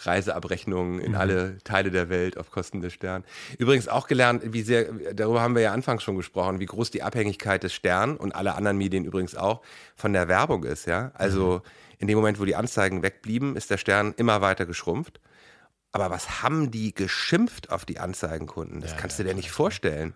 Reiseabrechnungen 0.00 1.00
in 1.00 1.12
mhm. 1.12 1.18
alle 1.18 1.58
Teile 1.64 1.90
der 1.90 2.08
Welt 2.08 2.38
auf 2.38 2.50
Kosten 2.50 2.80
des 2.80 2.92
Sterns. 2.92 3.26
Übrigens 3.58 3.88
auch 3.88 4.06
gelernt, 4.06 4.42
wie 4.52 4.62
sehr, 4.62 4.92
darüber 5.14 5.40
haben 5.40 5.54
wir 5.54 5.62
ja 5.62 5.72
anfangs 5.72 6.02
schon 6.02 6.16
gesprochen, 6.16 6.60
wie 6.60 6.66
groß 6.66 6.90
die 6.90 7.02
Abhängigkeit 7.02 7.62
des 7.62 7.72
Stern 7.72 8.16
und 8.16 8.34
aller 8.34 8.56
anderen 8.56 8.78
Medien 8.78 9.04
übrigens 9.04 9.34
auch 9.34 9.62
von 9.96 10.12
der 10.12 10.28
Werbung 10.28 10.64
ist, 10.64 10.86
ja. 10.86 11.10
Also 11.14 11.62
mhm. 11.64 11.70
in 11.98 12.08
dem 12.08 12.16
Moment, 12.16 12.38
wo 12.38 12.44
die 12.44 12.56
Anzeigen 12.56 13.02
wegblieben, 13.02 13.56
ist 13.56 13.70
der 13.70 13.78
Stern 13.78 14.14
immer 14.16 14.40
weiter 14.40 14.66
geschrumpft. 14.66 15.20
Aber 15.90 16.10
was 16.10 16.42
haben 16.42 16.70
die 16.70 16.94
geschimpft 16.94 17.70
auf 17.70 17.84
die 17.84 17.98
Anzeigenkunden? 17.98 18.80
Das 18.80 18.92
ja, 18.92 18.96
kannst 18.98 19.18
ja, 19.18 19.24
du 19.24 19.30
dir 19.30 19.36
nicht 19.36 19.50
vorstellen. 19.50 20.14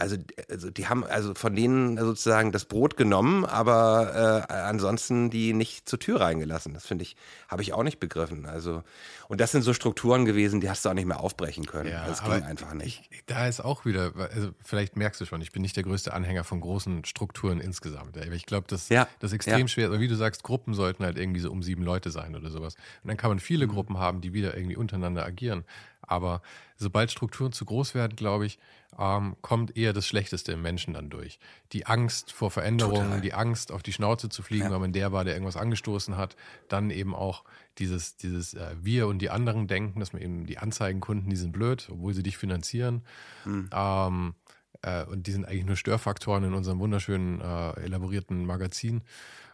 Also, 0.00 0.16
also 0.48 0.70
die 0.70 0.88
haben 0.88 1.04
also 1.04 1.34
von 1.34 1.54
denen 1.54 1.98
sozusagen 1.98 2.52
das 2.52 2.64
Brot 2.64 2.96
genommen, 2.96 3.44
aber 3.44 4.46
äh, 4.48 4.52
ansonsten 4.52 5.30
die 5.30 5.52
nicht 5.52 5.88
zur 5.88 5.98
Tür 5.98 6.20
reingelassen. 6.20 6.72
Das 6.72 6.86
finde 6.86 7.02
ich, 7.02 7.16
habe 7.48 7.62
ich 7.62 7.72
auch 7.74 7.82
nicht 7.82 8.00
begriffen. 8.00 8.46
Also, 8.46 8.82
und 9.28 9.40
das 9.40 9.52
sind 9.52 9.62
so 9.62 9.74
Strukturen 9.74 10.24
gewesen, 10.24 10.60
die 10.60 10.70
hast 10.70 10.84
du 10.84 10.88
auch 10.88 10.94
nicht 10.94 11.06
mehr 11.06 11.20
aufbrechen 11.20 11.66
können. 11.66 11.90
Ja, 11.90 12.06
das 12.06 12.24
ging 12.24 12.32
einfach 12.32 12.72
nicht. 12.72 13.08
Ich, 13.10 13.24
da 13.26 13.46
ist 13.46 13.60
auch 13.60 13.84
wieder, 13.84 14.12
also 14.32 14.50
vielleicht 14.64 14.96
merkst 14.96 15.20
du 15.20 15.26
schon, 15.26 15.42
ich 15.42 15.52
bin 15.52 15.62
nicht 15.62 15.76
der 15.76 15.84
größte 15.84 16.14
Anhänger 16.14 16.44
von 16.44 16.60
großen 16.60 17.04
Strukturen 17.04 17.60
insgesamt. 17.60 18.16
Ich 18.16 18.46
glaube, 18.46 18.66
das, 18.68 18.88
ja, 18.88 19.06
das 19.18 19.30
ist 19.30 19.34
extrem 19.34 19.60
ja. 19.60 19.68
schwer. 19.68 20.00
Wie 20.00 20.08
du 20.08 20.16
sagst, 20.16 20.42
Gruppen 20.42 20.74
sollten 20.74 21.04
halt 21.04 21.18
irgendwie 21.18 21.40
so 21.40 21.50
um 21.50 21.62
sieben 21.62 21.82
Leute 21.82 22.10
sein 22.10 22.34
oder 22.34 22.50
sowas. 22.50 22.74
Und 23.02 23.08
dann 23.08 23.16
kann 23.16 23.30
man 23.30 23.38
viele 23.38 23.66
mhm. 23.66 23.72
Gruppen 23.72 23.98
haben, 23.98 24.20
die 24.20 24.32
wieder 24.32 24.56
irgendwie 24.56 24.76
untereinander 24.76 25.24
agieren. 25.26 25.64
Aber 26.10 26.42
sobald 26.76 27.10
Strukturen 27.10 27.52
zu 27.52 27.64
groß 27.64 27.94
werden, 27.94 28.16
glaube 28.16 28.44
ich, 28.44 28.58
ähm, 28.98 29.36
kommt 29.42 29.76
eher 29.76 29.92
das 29.92 30.06
Schlechteste 30.06 30.52
im 30.52 30.62
Menschen 30.62 30.94
dann 30.94 31.08
durch. 31.08 31.38
Die 31.72 31.86
Angst 31.86 32.32
vor 32.32 32.50
Veränderungen, 32.50 33.04
Total. 33.04 33.20
die 33.20 33.32
Angst, 33.32 33.70
auf 33.70 33.84
die 33.84 33.92
Schnauze 33.92 34.28
zu 34.28 34.42
fliegen, 34.42 34.64
ja. 34.64 34.70
weil 34.72 34.80
man 34.80 34.92
der 34.92 35.12
war, 35.12 35.24
der 35.24 35.34
irgendwas 35.34 35.56
angestoßen 35.56 36.16
hat. 36.16 36.36
Dann 36.68 36.90
eben 36.90 37.14
auch 37.14 37.44
dieses, 37.78 38.16
dieses 38.16 38.54
äh, 38.54 38.74
Wir 38.82 39.06
und 39.06 39.20
die 39.20 39.30
anderen 39.30 39.68
denken, 39.68 40.00
dass 40.00 40.12
man 40.12 40.20
eben 40.20 40.46
die 40.46 40.58
Anzeigenkunden, 40.58 41.30
die 41.30 41.36
sind 41.36 41.52
blöd, 41.52 41.88
obwohl 41.92 42.12
sie 42.12 42.24
dich 42.24 42.36
finanzieren. 42.36 43.02
Mhm. 43.44 43.70
Ähm, 43.72 44.34
äh, 44.82 45.04
und 45.04 45.28
die 45.28 45.32
sind 45.32 45.44
eigentlich 45.44 45.66
nur 45.66 45.76
Störfaktoren 45.76 46.42
in 46.42 46.54
unserem 46.54 46.80
wunderschönen, 46.80 47.40
äh, 47.40 47.80
elaborierten 47.82 48.44
Magazin 48.44 49.02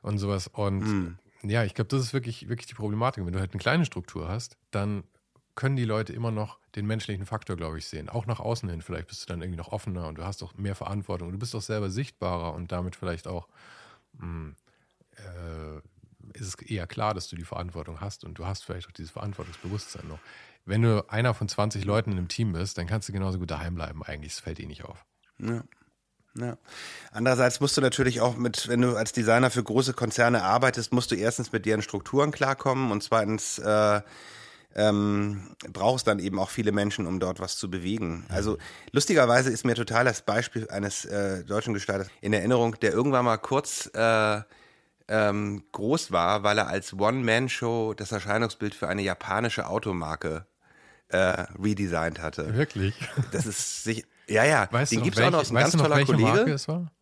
und 0.01 0.17
sowas. 0.17 0.49
Und 0.49 0.79
mhm. 0.79 1.19
ja, 1.43 1.65
ich 1.65 1.75
glaube, 1.75 1.89
das 1.89 2.01
ist 2.01 2.15
wirklich, 2.15 2.49
wirklich 2.49 2.67
die 2.67 2.75
Problematik. 2.75 3.27
Wenn 3.27 3.35
du 3.35 3.41
halt 3.41 3.53
eine 3.53 3.61
kleine 3.61 3.85
Struktur 3.85 4.27
hast, 4.27 4.57
dann 4.71 5.05
können 5.57 5.75
die 5.75 5.85
Leute 5.85 6.13
immer 6.13 6.31
noch 6.31 6.59
den 6.77 6.87
menschlichen 6.87 7.27
Faktor, 7.27 7.57
glaube 7.57 7.79
ich, 7.79 7.89
sehen. 7.89 8.09
Auch 8.09 8.27
nach 8.27 8.39
außen 8.39 8.69
hin. 8.69 8.83
Vielleicht 8.83 9.09
bist 9.09 9.23
du 9.23 9.27
dann 9.27 9.43
irgendwie 9.43 9.59
noch 9.59 9.73
offener 9.73 10.07
und 10.07 10.19
du 10.19 10.25
hast 10.25 10.43
auch 10.43 10.55
mehr 10.55 10.75
Verantwortung. 10.75 11.29
Und 11.29 11.33
du 11.33 11.39
bist 11.39 11.55
auch 11.57 11.63
selber 11.63 11.91
sichtbarer 11.91 12.55
und 12.55 12.71
damit 12.71 12.95
vielleicht 12.95 13.27
auch 13.27 13.49
mh, 14.13 14.23
hm, 14.23 14.57
äh, 15.17 16.39
ist 16.39 16.47
es 16.47 16.55
eher 16.55 16.87
klar, 16.87 17.15
dass 17.15 17.29
du 17.29 17.37
die 17.37 17.45
Verantwortung 17.45 18.01
hast 18.01 18.25
und 18.25 18.39
du 18.39 18.47
hast 18.47 18.65
vielleicht 18.65 18.89
auch 18.89 18.93
dieses 18.93 19.11
Verantwortungsbewusstsein 19.11 20.07
noch. 20.09 20.19
Wenn 20.65 20.83
du 20.83 21.09
einer 21.09 21.33
von 21.33 21.49
20 21.49 21.85
Leuten 21.85 22.13
in 22.13 22.19
einem 22.19 22.29
Team 22.29 22.53
bist, 22.53 22.77
dann 22.77 22.87
kannst 22.87 23.09
du 23.09 23.13
genauso 23.13 23.39
gut 23.39 23.51
daheim 23.51 23.75
bleiben 23.75 24.03
eigentlich. 24.03 24.33
Es 24.33 24.41
fällt 24.41 24.61
eh 24.61 24.67
nicht 24.67 24.85
auf. 24.85 25.05
Ja. 25.39 25.65
Ja. 26.39 26.59
Andererseits 27.13 27.61
musst 27.61 27.79
du 27.79 27.81
natürlich 27.81 28.21
auch 28.21 28.37
mit, 28.37 28.69
wenn 28.69 28.83
du 28.83 28.95
als 28.95 29.13
Designer 29.13 29.51
für 29.51 29.63
große 29.63 29.95
Konzerne 29.95 30.43
arbeitest, 30.43 30.93
musst 30.93 31.11
du 31.11 31.15
erstens 31.15 31.51
mit 31.51 31.65
deren 31.65 31.81
Strukturen 31.81 32.31
klarkommen 32.31 32.91
und 32.91 33.03
zweitens 33.03 33.59
äh, 33.59 34.03
ähm, 34.77 35.57
braucht 35.73 35.99
es 35.99 36.05
dann 36.05 36.19
eben 36.19 36.39
auch 36.39 36.51
viele 36.51 36.71
Menschen, 36.71 37.07
um 37.07 37.19
dort 37.19 37.41
was 37.41 37.57
zu 37.57 37.71
bewegen. 37.71 38.27
Also 38.29 38.59
lustigerweise 38.93 39.51
ist 39.51 39.65
mir 39.65 39.75
total 39.75 40.05
das 40.05 40.21
Beispiel 40.21 40.69
eines 40.69 41.07
äh, 41.07 41.45
deutschen 41.45 41.73
Gestalters 41.73 42.09
in 42.21 42.35
Erinnerung, 42.35 42.79
der 42.81 42.93
irgendwann 42.93 43.25
mal 43.25 43.39
kurz 43.39 43.91
äh, 43.95 44.43
ähm, 45.09 45.65
groß 45.73 46.13
war, 46.13 46.43
weil 46.43 46.59
er 46.59 46.69
als 46.69 46.93
One-Man-Show 46.93 47.95
das 47.95 48.13
Erscheinungsbild 48.13 48.75
für 48.75 48.87
eine 48.87 49.03
japanische 49.03 49.67
Automarke 49.67 50.47
äh, 51.09 51.45
redesigned 51.63 52.21
hatte. 52.21 52.55
Wirklich? 52.55 52.95
Das 53.33 53.47
ist 53.47 53.85
sich, 53.85 54.05
ja, 54.29 54.45
ja, 54.45 54.69
weißt 54.71 54.93
den 54.93 55.03
gibt 55.03 55.17
es 55.17 55.25
auch 55.25 55.31
noch, 55.31 55.43
ist 55.43 55.53
ein 55.53 55.57
ganz 55.57 55.73
toller 55.73 56.05
Kollege. 56.05 56.23
Marke 56.23 56.53
es 56.53 56.69
war? 56.69 56.93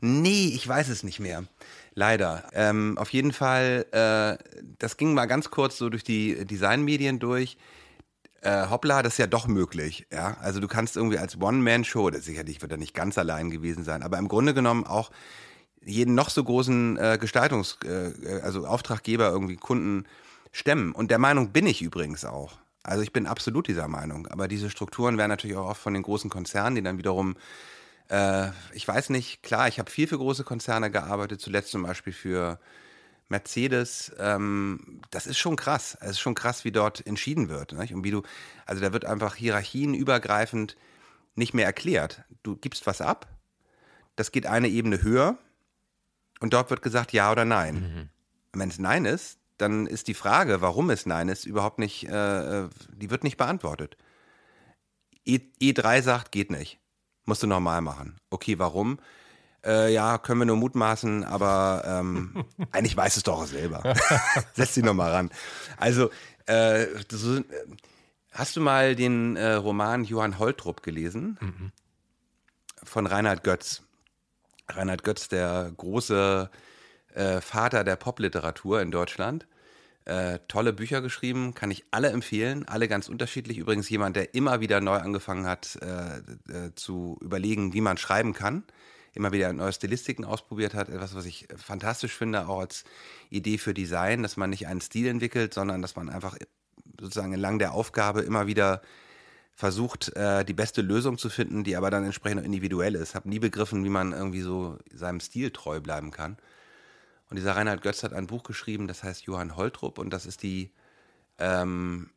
Nee, 0.00 0.50
ich 0.54 0.66
weiß 0.66 0.88
es 0.88 1.02
nicht 1.02 1.20
mehr. 1.20 1.44
Leider. 1.94 2.44
Ähm, 2.52 2.96
auf 2.96 3.10
jeden 3.10 3.32
Fall, 3.32 3.86
äh, 3.92 4.42
das 4.78 4.96
ging 4.96 5.14
mal 5.14 5.26
ganz 5.26 5.50
kurz 5.50 5.76
so 5.76 5.90
durch 5.90 6.04
die 6.04 6.44
Designmedien 6.46 7.18
durch. 7.18 7.58
Äh, 8.40 8.68
hoppla, 8.70 9.02
das 9.02 9.14
ist 9.14 9.18
ja 9.18 9.26
doch 9.26 9.46
möglich. 9.46 10.06
Ja, 10.12 10.36
also 10.40 10.58
du 10.58 10.68
kannst 10.68 10.96
irgendwie 10.96 11.18
als 11.18 11.40
One-Man-Show, 11.40 12.10
sicherlich 12.18 12.62
wird 12.62 12.72
er 12.72 12.78
nicht 12.78 12.94
ganz 12.94 13.18
allein 13.18 13.50
gewesen 13.50 13.84
sein, 13.84 14.02
aber 14.02 14.18
im 14.18 14.28
Grunde 14.28 14.54
genommen 14.54 14.84
auch 14.84 15.10
jeden 15.84 16.14
noch 16.14 16.30
so 16.30 16.42
großen 16.42 16.96
äh, 16.96 17.18
Gestaltungs-, 17.20 17.84
äh, 17.84 18.40
also 18.40 18.66
Auftraggeber 18.66 19.30
irgendwie 19.30 19.56
Kunden 19.56 20.04
stemmen. 20.50 20.92
Und 20.92 21.10
der 21.10 21.18
Meinung 21.18 21.50
bin 21.50 21.66
ich 21.66 21.82
übrigens 21.82 22.24
auch. 22.24 22.58
Also 22.82 23.02
ich 23.02 23.12
bin 23.12 23.26
absolut 23.26 23.68
dieser 23.68 23.88
Meinung. 23.88 24.26
Aber 24.28 24.48
diese 24.48 24.70
Strukturen 24.70 25.18
werden 25.18 25.30
natürlich 25.30 25.56
auch 25.56 25.68
oft 25.68 25.80
von 25.80 25.94
den 25.94 26.02
großen 26.02 26.30
Konzernen, 26.30 26.74
die 26.74 26.82
dann 26.82 26.98
wiederum 26.98 27.36
äh, 28.08 28.50
ich 28.72 28.86
weiß 28.86 29.10
nicht, 29.10 29.42
klar, 29.42 29.68
ich 29.68 29.78
habe 29.78 29.90
viel 29.90 30.06
für 30.06 30.18
große 30.18 30.44
Konzerne 30.44 30.90
gearbeitet, 30.90 31.40
zuletzt 31.40 31.70
zum 31.70 31.82
Beispiel 31.82 32.12
für 32.12 32.58
Mercedes. 33.28 34.12
Ähm, 34.18 35.00
das 35.10 35.26
ist 35.26 35.38
schon 35.38 35.56
krass. 35.56 35.96
Es 36.00 36.12
ist 36.12 36.20
schon 36.20 36.34
krass, 36.34 36.64
wie 36.64 36.72
dort 36.72 37.04
entschieden 37.06 37.48
wird. 37.48 37.72
Nicht? 37.72 37.94
Und 37.94 38.04
wie 38.04 38.10
du, 38.10 38.22
also 38.66 38.80
da 38.80 38.92
wird 38.92 39.04
einfach 39.04 39.34
hierarchienübergreifend 39.34 40.76
nicht 41.34 41.54
mehr 41.54 41.66
erklärt. 41.66 42.24
Du 42.42 42.56
gibst 42.56 42.86
was 42.86 43.00
ab, 43.00 43.26
das 44.16 44.32
geht 44.32 44.46
eine 44.46 44.68
Ebene 44.68 45.02
höher 45.02 45.38
und 46.40 46.52
dort 46.52 46.70
wird 46.70 46.82
gesagt 46.82 47.12
ja 47.12 47.32
oder 47.32 47.44
nein. 47.44 47.74
Mhm. 47.74 48.08
Wenn 48.58 48.68
es 48.68 48.78
nein 48.78 49.04
ist, 49.04 49.38
dann 49.56 49.86
ist 49.86 50.08
die 50.08 50.14
Frage, 50.14 50.60
warum 50.60 50.90
es 50.90 51.06
nein 51.06 51.28
ist, 51.28 51.46
überhaupt 51.46 51.78
nicht, 51.78 52.08
äh, 52.08 52.64
äh 52.64 52.68
die 52.94 53.10
wird 53.10 53.24
nicht 53.24 53.36
beantwortet. 53.36 53.96
E, 55.24 55.40
E3 55.60 56.02
sagt, 56.02 56.32
geht 56.32 56.50
nicht. 56.50 56.81
Musst 57.24 57.42
du 57.42 57.46
normal 57.46 57.80
machen. 57.80 58.16
Okay, 58.30 58.58
warum? 58.58 58.98
Äh, 59.64 59.92
ja, 59.92 60.18
können 60.18 60.40
wir 60.40 60.44
nur 60.44 60.56
mutmaßen, 60.56 61.24
aber 61.24 61.84
ähm, 61.86 62.44
eigentlich 62.72 62.96
weiß 62.96 63.16
es 63.16 63.22
doch 63.22 63.46
selber. 63.46 63.82
Setz 64.54 64.74
dich 64.74 64.84
nochmal 64.84 65.12
ran. 65.12 65.30
Also, 65.76 66.10
äh, 66.46 66.86
das, 67.08 67.24
äh, 67.24 67.44
hast 68.32 68.56
du 68.56 68.60
mal 68.60 68.96
den 68.96 69.36
äh, 69.36 69.52
Roman 69.52 70.04
Johann 70.04 70.38
Holtrup 70.38 70.82
gelesen? 70.82 71.38
Mhm. 71.40 71.72
Von 72.82 73.06
Reinhard 73.06 73.44
Götz. 73.44 73.82
Reinhard 74.68 75.04
Götz, 75.04 75.28
der 75.28 75.70
große 75.76 76.50
äh, 77.14 77.40
Vater 77.40 77.84
der 77.84 77.96
Popliteratur 77.96 78.80
in 78.80 78.90
Deutschland. 78.90 79.46
Äh, 80.04 80.40
tolle 80.48 80.72
Bücher 80.72 81.00
geschrieben, 81.00 81.54
kann 81.54 81.70
ich 81.70 81.84
alle 81.92 82.10
empfehlen, 82.10 82.66
alle 82.66 82.88
ganz 82.88 83.08
unterschiedlich. 83.08 83.58
Übrigens 83.58 83.88
jemand, 83.88 84.16
der 84.16 84.34
immer 84.34 84.60
wieder 84.60 84.80
neu 84.80 84.96
angefangen 84.96 85.46
hat 85.46 85.78
äh, 85.80 86.18
äh, 86.52 86.74
zu 86.74 87.18
überlegen, 87.20 87.72
wie 87.72 87.80
man 87.80 87.96
schreiben 87.98 88.32
kann. 88.32 88.64
Immer 89.14 89.30
wieder 89.30 89.52
neue 89.52 89.72
Stilistiken 89.72 90.24
ausprobiert 90.24 90.74
hat. 90.74 90.88
Etwas, 90.88 91.14
was 91.14 91.24
ich 91.24 91.46
fantastisch 91.56 92.14
finde, 92.16 92.48
auch 92.48 92.60
als 92.60 92.84
Idee 93.30 93.58
für 93.58 93.74
Design, 93.74 94.22
dass 94.22 94.36
man 94.36 94.50
nicht 94.50 94.66
einen 94.66 94.80
Stil 94.80 95.06
entwickelt, 95.06 95.54
sondern 95.54 95.82
dass 95.82 95.94
man 95.94 96.08
einfach 96.08 96.36
sozusagen 97.00 97.32
entlang 97.32 97.60
der 97.60 97.72
Aufgabe 97.72 98.22
immer 98.22 98.48
wieder 98.48 98.82
versucht, 99.54 100.16
äh, 100.16 100.44
die 100.44 100.54
beste 100.54 100.82
Lösung 100.82 101.18
zu 101.18 101.30
finden, 101.30 101.62
die 101.62 101.76
aber 101.76 101.90
dann 101.90 102.04
entsprechend 102.04 102.44
individuell 102.44 102.96
ist. 102.96 103.14
Habe 103.14 103.28
nie 103.28 103.38
begriffen, 103.38 103.84
wie 103.84 103.90
man 103.90 104.12
irgendwie 104.12 104.40
so 104.40 104.78
seinem 104.92 105.20
Stil 105.20 105.50
treu 105.50 105.80
bleiben 105.80 106.10
kann. 106.10 106.38
Und 107.32 107.36
dieser 107.36 107.56
Reinhard 107.56 107.80
Götz 107.80 108.02
hat 108.02 108.12
ein 108.12 108.26
Buch 108.26 108.42
geschrieben, 108.42 108.88
das 108.88 109.02
heißt 109.02 109.22
Johann 109.22 109.56
Holtrup 109.56 109.96
und 109.96 110.10
das 110.10 110.26
ist 110.26 110.42
die 110.42 110.70
ähm, 111.38 112.10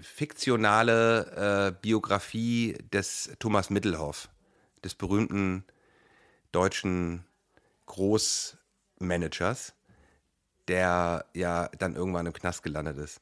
fiktionale 0.00 1.68
äh, 1.68 1.80
Biografie 1.80 2.76
des 2.92 3.30
Thomas 3.38 3.70
Mittelhoff, 3.70 4.28
des 4.82 4.96
berühmten 4.96 5.62
deutschen 6.50 7.24
Großmanagers, 7.86 9.74
der 10.66 11.24
ja 11.34 11.68
dann 11.78 11.94
irgendwann 11.94 12.26
im 12.26 12.32
Knast 12.32 12.64
gelandet 12.64 12.98
ist. 12.98 13.20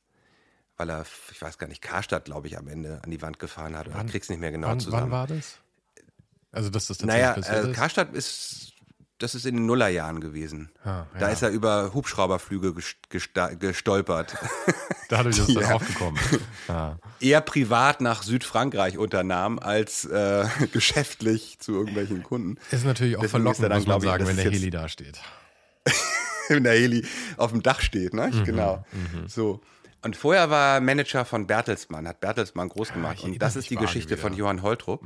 Weil 0.79 0.89
er, 0.89 1.05
ich 1.31 1.43
weiß 1.43 1.59
gar 1.59 1.67
nicht, 1.67 1.83
Karstadt, 1.83 2.25
glaube 2.25 2.47
ich, 2.47 2.57
am 2.57 2.67
Ende 2.67 3.03
an 3.05 3.11
die 3.11 3.21
Wand 3.21 3.39
gefahren 3.39 3.77
hat. 3.77 3.93
Wann, 3.93 4.07
ich 4.07 4.13
krieg's 4.13 4.31
nicht 4.31 4.41
mehr 4.41 4.53
genau 4.53 4.69
wann, 4.69 4.81
zusammen. 4.81 5.11
Wann 5.11 5.11
war 5.11 5.27
das? 5.27 5.59
Also, 6.51 6.71
dass 6.71 6.87
das 6.87 7.03
naja, 7.03 7.35
tatsächlich 7.35 7.67
äh, 7.67 7.71
ist? 7.73 7.77
Karstadt 7.77 8.15
ist, 8.15 8.73
das 9.19 9.35
ist 9.35 9.47
in 9.47 9.57
den 9.57 9.67
Nullerjahren 9.67 10.21
gewesen. 10.21 10.71
Ah, 10.85 11.05
Da 11.19 11.27
ja. 11.27 11.29
ist 11.29 11.43
er 11.43 11.51
über 11.51 11.93
Hubschrauberflüge 11.95 12.75
gestolpert. 13.59 14.37
Dadurch 15.09 15.39
ist 15.39 15.49
es 15.49 15.55
Ja. 15.55 15.75
aufgekommen. 15.75 16.21
Ah. 16.69 16.97
Eher 17.21 17.41
privat 17.43 18.01
nach 18.01 18.25
Südfrankreich 18.25 18.99
unternahm, 18.99 19.59
als 19.61 20.05
äh, 20.05 20.47
geschäftlich 20.73 21.59
zu 21.61 21.73
irgendwelchen 21.75 22.25
Kunden. 22.25 22.57
Ist 22.73 22.85
natürlich 22.85 23.17
auch 23.17 23.21
Deswegen 23.21 23.43
verlockend, 23.45 23.63
er 23.65 23.69
dann, 23.69 23.79
muss 23.79 23.87
man 23.87 23.99
ich, 23.99 24.05
sagen, 24.05 24.27
wenn 24.27 24.37
der 24.37 24.45
Heli 24.51 24.71
da 24.71 24.89
steht. 24.89 25.21
wenn 26.49 26.65
der 26.65 26.73
Heli 26.75 27.07
auf 27.37 27.53
dem 27.53 27.63
Dach 27.63 27.81
steht, 27.81 28.15
ne? 28.15 28.31
Mhm, 28.33 28.45
genau. 28.45 28.85
So. 29.29 29.61
Und 30.03 30.17
vorher 30.17 30.51
war 30.51 30.75
er 30.75 30.81
Manager 30.81 31.25
von 31.25 31.47
Bertelsmann, 31.47 32.07
hat 32.09 32.21
Bertelsmann 32.21 32.69
groß 32.69 32.93
gemacht. 32.93 33.19
Ah, 33.19 33.27
ich 33.29 33.33
und 33.35 33.39
das 33.43 33.55
ist 33.57 33.71
die 33.71 33.77
Geschichte 33.77 34.17
von 34.17 34.33
wieder. 34.33 34.41
Johann 34.41 34.63
Holtrup. 34.63 35.03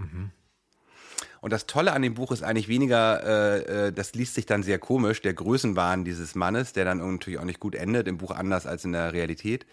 Und 1.41 1.53
das 1.53 1.67
Tolle 1.67 1.93
an 1.93 2.03
dem 2.03 2.15
Buch 2.15 2.33
ist 2.33 2.43
eigentlich 2.43 2.69
weniger, 2.69 3.25
äh, 3.25 3.87
äh, 3.87 3.93
das 3.93 4.15
liest 4.15 4.35
sich 4.35 4.47
dann 4.47 4.63
sehr 4.63 4.79
komisch, 4.79 5.23
der 5.23 5.33
Größenwahn 5.33 6.05
dieses 6.05 6.35
Mannes, 6.35 6.73
der 6.73 6.85
dann 6.85 6.99
natürlich 6.99 7.39
auch 7.39 7.45
nicht 7.45 7.61
gut 7.61 7.75
endet, 7.75 8.09
im 8.09 8.19
Buch 8.19 8.31
anders 8.31 8.67
als 8.67 8.85
in 8.85 8.93
der 8.93 9.13
Realität. 9.13 9.67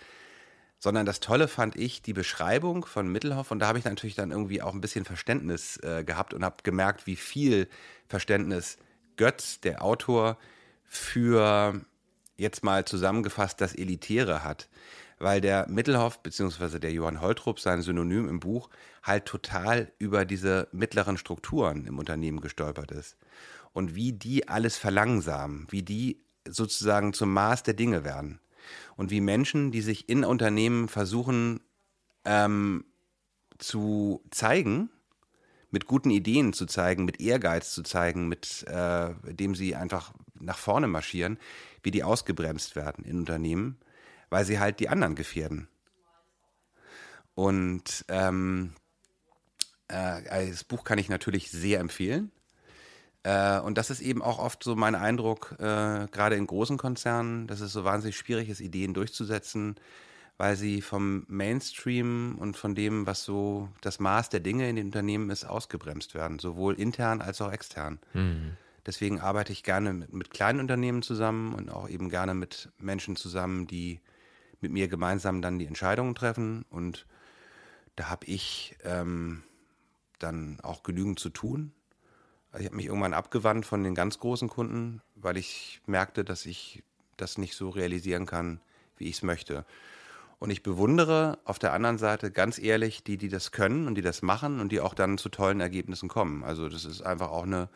Sondern 0.79 1.05
das 1.05 1.19
Tolle 1.19 1.47
fand 1.47 1.75
ich 1.75 2.01
die 2.01 2.13
Beschreibung 2.13 2.85
von 2.85 3.11
Mittelhoff 3.11 3.51
und 3.51 3.59
da 3.59 3.67
habe 3.67 3.79
ich 3.79 3.85
natürlich 3.85 4.15
dann 4.15 4.31
irgendwie 4.31 4.61
auch 4.61 4.73
ein 4.73 4.81
bisschen 4.81 5.05
Verständnis 5.05 5.77
äh, 5.77 6.03
gehabt 6.03 6.33
und 6.33 6.45
habe 6.45 6.57
gemerkt, 6.63 7.07
wie 7.07 7.15
viel 7.15 7.67
Verständnis 8.07 8.77
Götz, 9.17 9.59
der 9.59 9.83
Autor, 9.83 10.37
für 10.85 11.81
jetzt 12.37 12.63
mal 12.63 12.85
zusammengefasst 12.85 13.59
das 13.59 13.75
Elitäre 13.75 14.43
hat. 14.43 14.69
Weil 15.19 15.41
der 15.41 15.67
Mittelhoff 15.67 16.21
bzw. 16.21 16.77
der 16.79 16.91
Johann 16.91 17.21
Holtrup, 17.21 17.59
sein 17.59 17.81
Synonym 17.81 18.29
im 18.29 18.39
Buch, 18.39 18.69
halt 19.01 19.25
total 19.25 19.91
über 19.97 20.25
diese 20.25 20.67
mittleren 20.71 21.17
Strukturen 21.17 21.87
im 21.87 21.97
Unternehmen 21.97 22.39
gestolpert 22.39 22.91
ist. 22.91 23.17
Und 23.73 23.95
wie 23.95 24.13
die 24.13 24.47
alles 24.47 24.77
verlangsamen, 24.77 25.65
wie 25.69 25.81
die 25.81 26.21
sozusagen 26.47 27.13
zum 27.13 27.33
Maß 27.33 27.63
der 27.63 27.73
Dinge 27.73 28.03
werden. 28.03 28.39
Und 28.95 29.09
wie 29.09 29.21
Menschen, 29.21 29.71
die 29.71 29.81
sich 29.81 30.07
in 30.07 30.23
Unternehmen 30.23 30.87
versuchen 30.87 31.61
ähm, 32.25 32.85
zu 33.57 34.23
zeigen, 34.29 34.89
mit 35.71 35.85
guten 35.85 36.11
Ideen 36.11 36.53
zu 36.53 36.65
zeigen, 36.65 37.05
mit 37.05 37.19
Ehrgeiz 37.19 37.71
zu 37.71 37.83
zeigen, 37.83 38.27
mit 38.27 38.65
äh, 38.67 39.09
dem 39.23 39.55
sie 39.55 39.75
einfach 39.75 40.13
nach 40.39 40.57
vorne 40.57 40.87
marschieren, 40.87 41.37
wie 41.87 41.91
die 41.91 42.03
ausgebremst 42.03 42.75
werden 42.75 43.05
in 43.05 43.19
Unternehmen, 43.19 43.77
weil 44.29 44.43
sie 44.43 44.59
halt 44.59 44.81
die 44.81 44.89
anderen 44.89 45.15
gefährden. 45.15 45.69
Und 47.33 48.03
ähm, 48.09 48.73
äh, 49.87 50.49
das 50.49 50.65
Buch 50.65 50.83
kann 50.83 50.97
ich 50.97 51.07
natürlich 51.07 51.49
sehr 51.49 51.79
empfehlen. 51.79 52.29
Äh, 53.23 53.61
und 53.61 53.77
das 53.77 53.89
ist 53.89 54.01
eben 54.01 54.21
auch 54.21 54.37
oft 54.37 54.65
so 54.65 54.75
mein 54.75 54.95
Eindruck, 54.95 55.55
äh, 55.59 56.07
gerade 56.11 56.35
in 56.35 56.45
großen 56.45 56.77
Konzernen, 56.77 57.47
dass 57.47 57.61
es 57.61 57.71
so 57.71 57.85
wahnsinnig 57.85 58.17
schwierig 58.17 58.49
ist, 58.49 58.59
Ideen 58.59 58.93
durchzusetzen, 58.93 59.75
weil 60.35 60.57
sie 60.57 60.81
vom 60.81 61.23
Mainstream 61.29 62.35
und 62.37 62.57
von 62.57 62.75
dem, 62.75 63.07
was 63.07 63.23
so 63.23 63.69
das 63.79 64.01
Maß 64.01 64.27
der 64.27 64.41
Dinge 64.41 64.69
in 64.69 64.75
den 64.75 64.87
Unternehmen 64.87 65.29
ist, 65.29 65.45
ausgebremst 65.45 66.15
werden, 66.15 66.37
sowohl 66.37 66.73
intern 66.73 67.21
als 67.21 67.39
auch 67.39 67.53
extern. 67.53 67.99
Deswegen 68.87 69.19
arbeite 69.19 69.51
ich 69.51 69.63
gerne 69.63 69.93
mit, 69.93 70.13
mit 70.13 70.31
kleinen 70.31 70.61
Unternehmen 70.61 71.03
zusammen 71.03 71.53
und 71.53 71.69
auch 71.69 71.89
eben 71.89 72.09
gerne 72.09 72.33
mit 72.33 72.69
Menschen 72.79 73.17
zusammen, 73.17 73.67
die 73.67 73.99
mit 74.61 74.71
mir 74.71 74.87
gemeinsam 74.87 75.41
dann 75.41 75.59
die 75.59 75.67
Entscheidungen 75.67 76.15
treffen. 76.15 76.65
Und 76.69 77.05
da 77.97 78.09
habe 78.09 78.25
ich 78.25 78.77
ähm, 78.83 79.43
dann 80.19 80.59
auch 80.61 80.83
genügend 80.83 81.19
zu 81.19 81.29
tun. 81.29 81.73
Also 82.51 82.61
ich 82.61 82.67
habe 82.67 82.77
mich 82.77 82.85
irgendwann 82.85 83.13
abgewandt 83.13 83.65
von 83.65 83.83
den 83.83 83.93
ganz 83.93 84.19
großen 84.19 84.47
Kunden, 84.47 85.01
weil 85.15 85.37
ich 85.37 85.81
merkte, 85.85 86.23
dass 86.23 86.45
ich 86.45 86.81
das 87.17 87.37
nicht 87.37 87.55
so 87.55 87.69
realisieren 87.69 88.25
kann, 88.25 88.61
wie 88.95 89.09
ich 89.09 89.17
es 89.17 89.21
möchte. 89.21 89.65
Und 90.39 90.49
ich 90.51 90.63
bewundere 90.63 91.39
auf 91.45 91.59
der 91.59 91.73
anderen 91.73 91.97
Seite 91.97 92.31
ganz 92.31 92.59
ehrlich 92.59 93.03
die, 93.03 93.17
die 93.17 93.29
das 93.29 93.51
können 93.51 93.87
und 93.87 93.95
die 93.95 94.01
das 94.01 94.21
machen 94.21 94.59
und 94.59 94.71
die 94.71 94.79
auch 94.79 94.93
dann 94.93 95.17
zu 95.17 95.29
tollen 95.29 95.59
Ergebnissen 95.59 96.09
kommen. 96.09 96.43
Also 96.43 96.69
das 96.69 96.85
ist 96.85 97.01
einfach 97.01 97.31
auch 97.31 97.43
eine, 97.43 97.69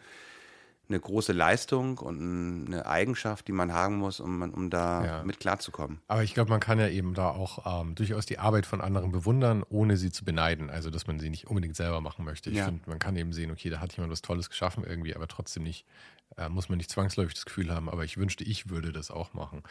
eine 0.91 0.99
große 0.99 1.31
Leistung 1.33 1.97
und 1.97 2.65
eine 2.67 2.85
Eigenschaft, 2.85 3.47
die 3.47 3.51
man 3.53 3.73
haben 3.73 3.95
muss, 3.97 4.19
um, 4.19 4.41
um 4.41 4.69
da 4.69 5.05
Ja. 5.05 5.23
mit 5.23 5.39
klarzukommen. 5.39 5.99
Aber 6.07 6.23
ich 6.23 6.33
glaube, 6.33 6.49
man 6.49 6.59
kann 6.59 6.79
ja 6.79 6.87
eben 6.89 7.13
da 7.13 7.29
auch 7.29 7.81
ähm, 7.81 7.95
durchaus 7.95 8.25
die 8.25 8.37
Arbeit 8.39 8.65
von 8.65 8.81
anderen 8.81 9.11
bewundern, 9.11 9.63
ohne 9.69 9.97
sie 9.97 10.11
zu 10.11 10.25
beneiden. 10.25 10.69
Also, 10.69 10.89
dass 10.89 11.07
man 11.07 11.19
sie 11.19 11.29
nicht 11.29 11.47
unbedingt 11.47 11.75
selber 11.75 12.01
machen 12.01 12.25
möchte. 12.25 12.49
Ich 12.49 12.57
Ja. 12.57 12.65
finde, 12.65 12.81
man 12.89 12.99
kann 12.99 13.15
eben 13.15 13.33
sehen, 13.33 13.51
okay, 13.51 13.69
da 13.69 13.79
hat 13.79 13.93
jemand 13.95 14.11
was 14.11 14.21
Tolles 14.21 14.49
geschaffen 14.49 14.83
irgendwie, 14.83 15.15
aber 15.15 15.27
trotzdem 15.27 15.63
nicht, 15.63 15.85
äh, 16.37 16.47
muss 16.49 16.69
man 16.69 16.77
nicht 16.77 16.89
zwangsläufig 16.91 17.33
das 17.33 17.45
Gefühl 17.45 17.73
haben, 17.73 17.89
aber 17.89 18.03
ich 18.05 18.17
wünschte, 18.17 18.43
ich 18.43 18.69
würde 18.69 18.91
das 18.91 19.11
auch 19.11 19.33
machen. 19.33 19.63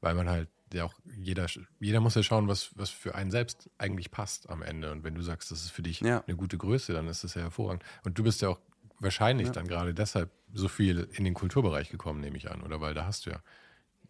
Weil 0.00 0.14
man 0.14 0.28
halt 0.28 0.48
ja 0.72 0.84
auch, 0.84 0.94
jeder, 1.16 1.46
jeder 1.78 2.00
muss 2.00 2.14
ja 2.14 2.22
schauen, 2.22 2.48
was, 2.48 2.70
was 2.74 2.90
für 2.90 3.14
einen 3.14 3.30
selbst 3.30 3.70
eigentlich 3.78 4.10
passt 4.10 4.48
am 4.50 4.62
Ende. 4.62 4.90
Und 4.92 5.04
wenn 5.04 5.14
du 5.14 5.22
sagst, 5.22 5.50
das 5.50 5.60
ist 5.62 5.70
für 5.70 5.82
dich 5.82 6.00
Ja. 6.00 6.22
eine 6.26 6.36
gute 6.36 6.58
Größe, 6.58 6.92
dann 6.92 7.06
ist 7.08 7.22
das 7.24 7.34
ja 7.34 7.42
hervorragend. 7.42 7.82
Und 8.04 8.18
du 8.18 8.22
bist 8.24 8.42
ja 8.42 8.48
auch 8.48 8.60
wahrscheinlich 9.00 9.50
dann 9.52 9.68
gerade 9.68 9.94
deshalb 9.94 10.30
so 10.52 10.68
viel 10.68 11.08
in 11.12 11.24
den 11.24 11.34
Kulturbereich 11.34 11.90
gekommen, 11.90 12.20
nehme 12.20 12.36
ich 12.36 12.50
an, 12.50 12.62
oder? 12.62 12.80
Weil 12.80 12.94
da 12.94 13.04
hast 13.06 13.26
du 13.26 13.30
ja 13.30 13.40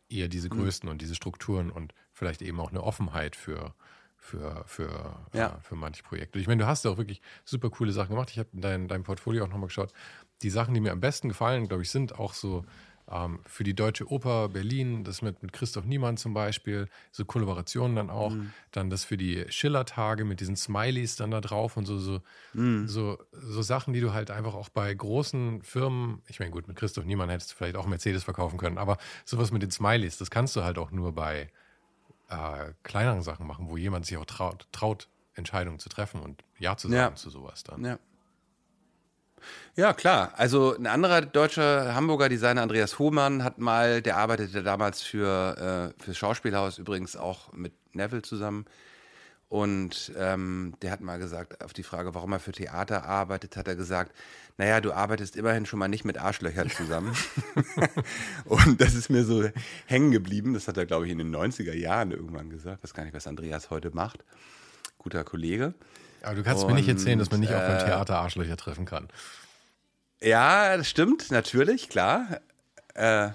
eher 0.08 0.28
diese 0.28 0.48
Mhm. 0.48 0.56
Größen 0.56 0.88
und 0.88 1.02
diese 1.02 1.14
Strukturen 1.14 1.70
und 1.70 1.92
vielleicht 2.12 2.42
eben 2.42 2.60
auch 2.60 2.70
eine 2.70 2.82
Offenheit 2.82 3.34
für, 3.36 3.74
für, 4.16 4.64
für, 4.66 5.26
Ja. 5.32 5.56
äh, 5.56 5.60
für 5.60 5.74
manche 5.76 6.02
Projekte. 6.02 6.38
Ich 6.38 6.46
meine, 6.46 6.62
du 6.62 6.68
hast 6.68 6.84
ja 6.84 6.90
auch 6.90 6.98
wirklich 6.98 7.20
super 7.44 7.70
coole 7.70 7.92
Sachen 7.92 8.10
gemacht. 8.10 8.30
Ich 8.30 8.38
habe 8.38 8.48
in 8.52 8.60
dein, 8.60 8.88
dein 8.88 9.02
Portfolio 9.02 9.44
auch 9.44 9.48
nochmal 9.48 9.66
geschaut. 9.68 9.92
Die 10.42 10.50
Sachen, 10.50 10.74
die 10.74 10.80
mir 10.80 10.92
am 10.92 11.00
besten 11.00 11.28
gefallen, 11.28 11.66
glaube 11.68 11.82
ich, 11.82 11.90
sind 11.90 12.18
auch 12.18 12.34
so 12.34 12.64
ähm, 13.10 13.40
für 13.46 13.64
die 13.64 13.74
Deutsche 13.74 14.10
Oper 14.10 14.48
Berlin, 14.48 15.04
das 15.04 15.22
mit, 15.22 15.42
mit 15.42 15.52
Christoph 15.52 15.84
Niemann 15.84 16.16
zum 16.16 16.34
Beispiel, 16.34 16.88
so 17.12 17.24
Kollaborationen 17.24 17.96
dann 17.96 18.10
auch. 18.10 18.32
Mhm. 18.32 18.52
Dann 18.72 18.90
das 18.90 19.04
für 19.04 19.16
die 19.16 19.44
Schillertage 19.48 20.24
mit 20.24 20.40
diesen 20.40 20.56
Smileys 20.56 21.16
dann 21.16 21.30
da 21.30 21.40
drauf 21.40 21.76
und 21.76 21.86
so, 21.86 21.98
so, 21.98 22.20
Mhm. 22.54 22.86
so, 22.88 23.18
so 23.32 23.62
Sachen, 23.62 23.94
die 23.94 24.00
du 24.00 24.12
halt 24.12 24.30
einfach 24.30 24.54
auch 24.54 24.68
bei 24.68 24.92
großen 24.94 25.62
Firmen, 25.62 26.22
ich 26.28 26.38
meine, 26.40 26.50
gut, 26.52 26.68
mit 26.68 26.76
Christoph 26.76 27.04
Niemann 27.04 27.30
hättest 27.30 27.52
du 27.52 27.56
vielleicht 27.56 27.76
auch 27.76 27.86
Mercedes 27.86 28.24
verkaufen 28.24 28.58
können, 28.58 28.78
aber 28.78 28.98
sowas 29.24 29.52
mit 29.52 29.62
den 29.62 29.70
Smileys, 29.70 30.18
das 30.18 30.30
kannst 30.30 30.56
du 30.56 30.64
halt 30.64 30.78
auch 30.78 30.90
nur 30.90 31.12
bei 31.14 31.50
äh, 32.28 32.72
kleineren 32.82 33.22
Sachen 33.22 33.46
machen, 33.46 33.68
wo 33.68 33.76
jemand 33.76 34.06
sich 34.06 34.16
auch 34.16 34.24
traut, 34.24 34.66
traut 34.72 35.08
Entscheidungen 35.34 35.78
zu 35.78 35.88
treffen 35.88 36.20
und 36.20 36.44
Ja 36.58 36.76
zu 36.76 36.88
sagen 36.88 37.12
Ja. 37.12 37.14
zu 37.16 37.30
sowas 37.30 37.62
dann. 37.64 37.84
Ja. 37.84 37.98
Ja, 39.76 39.92
klar. 39.92 40.32
Also 40.36 40.76
ein 40.76 40.86
anderer 40.86 41.20
deutscher 41.20 41.94
Hamburger 41.94 42.28
Designer, 42.28 42.62
Andreas 42.62 42.98
Hohmann, 42.98 43.44
hat 43.44 43.58
mal, 43.58 44.02
der 44.02 44.16
arbeitete 44.16 44.62
damals 44.62 45.02
für 45.02 45.92
äh, 45.98 46.02
fürs 46.02 46.16
Schauspielhaus, 46.16 46.78
übrigens 46.78 47.16
auch 47.16 47.52
mit 47.52 47.72
Neville 47.94 48.22
zusammen. 48.22 48.66
Und 49.48 50.12
ähm, 50.18 50.74
der 50.82 50.90
hat 50.90 51.00
mal 51.00 51.18
gesagt, 51.18 51.62
auf 51.62 51.72
die 51.72 51.84
Frage, 51.84 52.14
warum 52.14 52.32
er 52.32 52.40
für 52.40 52.50
Theater 52.50 53.04
arbeitet, 53.04 53.56
hat 53.56 53.68
er 53.68 53.76
gesagt, 53.76 54.12
naja, 54.58 54.80
du 54.80 54.92
arbeitest 54.92 55.36
immerhin 55.36 55.66
schon 55.66 55.78
mal 55.78 55.86
nicht 55.86 56.04
mit 56.04 56.18
Arschlöchern 56.18 56.68
zusammen. 56.70 57.14
und 58.44 58.80
das 58.80 58.94
ist 58.94 59.08
mir 59.08 59.24
so 59.24 59.48
hängen 59.86 60.10
geblieben. 60.10 60.54
Das 60.54 60.66
hat 60.66 60.76
er, 60.78 60.86
glaube 60.86 61.06
ich, 61.06 61.12
in 61.12 61.18
den 61.18 61.34
90er 61.34 61.74
Jahren 61.74 62.10
irgendwann 62.10 62.50
gesagt. 62.50 62.78
Ich 62.78 62.84
weiß 62.84 62.94
gar 62.94 63.04
nicht, 63.04 63.14
was 63.14 63.28
Andreas 63.28 63.70
heute 63.70 63.94
macht. 63.94 64.24
Guter 64.98 65.22
Kollege. 65.22 65.74
Aber 66.22 66.34
du 66.34 66.42
kannst 66.42 66.66
mir 66.66 66.74
nicht 66.74 66.88
erzählen, 66.88 67.18
dass 67.18 67.30
man 67.30 67.40
nicht 67.40 67.54
auch 67.54 67.60
beim 67.60 67.76
äh, 67.76 67.84
Theater 67.84 68.18
Arschlöcher 68.18 68.56
treffen 68.56 68.84
kann. 68.84 69.08
Ja, 70.20 70.76
das 70.76 70.88
stimmt, 70.88 71.30
natürlich, 71.30 71.88
klar. 71.88 72.40
Äh, 72.94 73.30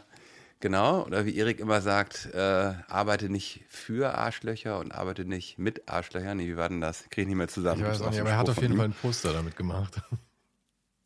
genau, 0.59 1.03
oder 1.05 1.25
wie 1.25 1.35
Erik 1.35 1.59
immer 1.59 1.81
sagt, 1.81 2.29
äh, 2.33 2.73
arbeite 2.87 3.29
nicht 3.29 3.65
für 3.69 4.17
Arschlöcher 4.17 4.79
und 4.79 4.93
arbeite 4.93 5.25
nicht 5.25 5.59
mit 5.59 5.87
Arschlöchern. 5.87 6.37
Nee, 6.37 6.47
wie 6.47 6.57
war 6.57 6.69
denn 6.69 6.81
das? 6.81 7.03
Kriege 7.09 7.21
ich 7.21 7.27
nicht 7.27 7.37
mehr 7.37 7.47
zusammen. 7.47 7.81
Ich 7.81 7.87
weiß 7.87 7.99
nicht, 7.99 8.19
aber 8.19 8.29
er 8.29 8.37
hat 8.37 8.49
auf 8.49 8.61
jeden 8.61 8.77
Fall 8.77 8.85
ein 8.85 8.93
Poster 8.93 9.33
damit 9.33 9.55
gemacht. 9.55 10.01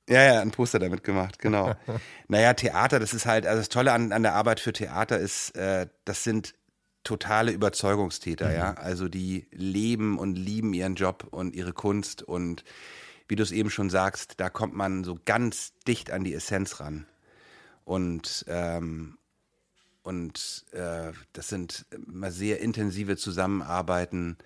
Ja, 0.08 0.22
ja, 0.22 0.40
ein 0.40 0.52
Poster 0.52 0.78
damit 0.78 1.04
gemacht, 1.04 1.40
genau. 1.40 1.74
naja, 2.28 2.54
Theater, 2.54 3.00
das 3.00 3.16
ist 3.16 3.26
halt, 3.26 3.48
also 3.48 3.60
das 3.60 3.70
Tolle 3.70 3.92
an, 3.92 4.12
an 4.12 4.22
der 4.22 4.36
Arbeit 4.36 4.60
für 4.60 4.72
Theater 4.72 5.18
ist, 5.18 5.56
äh, 5.56 5.88
das 6.06 6.24
sind 6.24 6.54
totale 7.06 7.54
Überzeugungstäter, 7.54 8.50
mhm. 8.50 8.56
ja. 8.56 8.74
Also 8.74 9.08
die 9.08 9.48
leben 9.52 10.20
und 10.20 10.36
lieben 10.36 10.74
ihren 10.74 10.96
Job 10.96 11.28
und 11.32 11.56
ihre 11.56 11.72
Kunst 11.72 12.22
und 12.22 12.66
wie 13.28 13.36
du 13.36 13.44
es 13.44 13.52
eben 13.52 13.70
schon 13.70 13.90
sagst, 13.90 14.40
da 14.40 14.50
kommt 14.50 14.76
man 14.76 15.04
so 15.04 15.18
ganz 15.26 15.74
dicht 15.88 16.12
an 16.12 16.24
die 16.24 16.34
Essenz 16.34 16.80
ran. 16.80 17.08
Und, 17.84 18.46
ähm, 18.48 19.18
und 20.04 20.66
äh, 20.72 21.12
das 21.34 21.50
sind 21.50 21.86
immer 21.92 22.32
sehr 22.32 22.60
intensive 22.62 23.18
Zusammenarbeiten. 23.18 24.38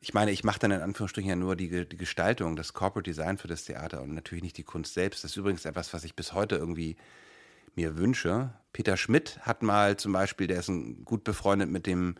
Ich 0.00 0.12
meine, 0.14 0.32
ich 0.32 0.44
mache 0.44 0.58
dann 0.58 0.70
in 0.70 0.80
Anführungsstrichen 0.80 1.28
ja 1.28 1.36
nur 1.36 1.56
die, 1.56 1.86
die 1.88 1.96
Gestaltung, 1.96 2.56
das 2.56 2.72
Corporate 2.72 3.08
Design 3.08 3.38
für 3.38 3.48
das 3.48 3.64
Theater 3.64 4.02
und 4.02 4.14
natürlich 4.14 4.44
nicht 4.44 4.58
die 4.58 4.64
Kunst 4.64 4.94
selbst. 4.94 5.24
Das 5.24 5.32
ist 5.32 5.36
übrigens 5.36 5.64
etwas, 5.64 5.92
was 5.94 6.04
ich 6.04 6.14
bis 6.14 6.32
heute 6.32 6.56
irgendwie 6.56 6.96
mir 7.74 7.96
wünsche. 7.96 8.52
Peter 8.72 8.96
Schmidt 8.96 9.38
hat 9.40 9.62
mal 9.62 9.96
zum 9.96 10.12
Beispiel, 10.12 10.46
der 10.46 10.60
ist 10.60 10.68
ein, 10.68 11.04
gut 11.04 11.24
befreundet 11.24 11.70
mit 11.70 11.86
dem 11.86 12.14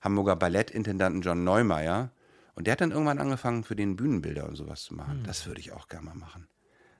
Hamburger 0.00 0.36
Ballettintendanten 0.36 1.22
John 1.22 1.44
Neumeier. 1.44 2.10
Und 2.54 2.66
der 2.66 2.72
hat 2.72 2.80
dann 2.80 2.90
irgendwann 2.90 3.18
angefangen, 3.18 3.64
für 3.64 3.76
den 3.76 3.96
Bühnenbilder 3.96 4.48
und 4.48 4.56
sowas 4.56 4.82
zu 4.82 4.94
machen. 4.94 5.20
Mhm. 5.20 5.24
Das 5.24 5.46
würde 5.46 5.60
ich 5.60 5.72
auch 5.72 5.88
gerne 5.88 6.06
mal 6.06 6.14
machen. 6.14 6.48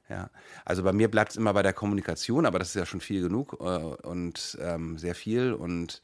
Ja, 0.09 0.30
also 0.64 0.82
bei 0.84 0.93
mir 0.93 1.11
bleibt 1.11 1.32
es 1.32 1.37
immer 1.37 1.53
bei 1.53 1.62
der 1.62 1.72
Kommunikation, 1.72 2.47
aber 2.47 2.59
das 2.59 2.68
ist 2.68 2.74
ja 2.74 2.87
schon 2.87 3.01
viel 3.01 3.22
genug 3.22 3.57
äh, 3.61 3.64
und 3.64 4.57
ähm, 4.61 4.99
sehr 4.99 5.16
viel. 5.16 5.53
Und 5.53 6.01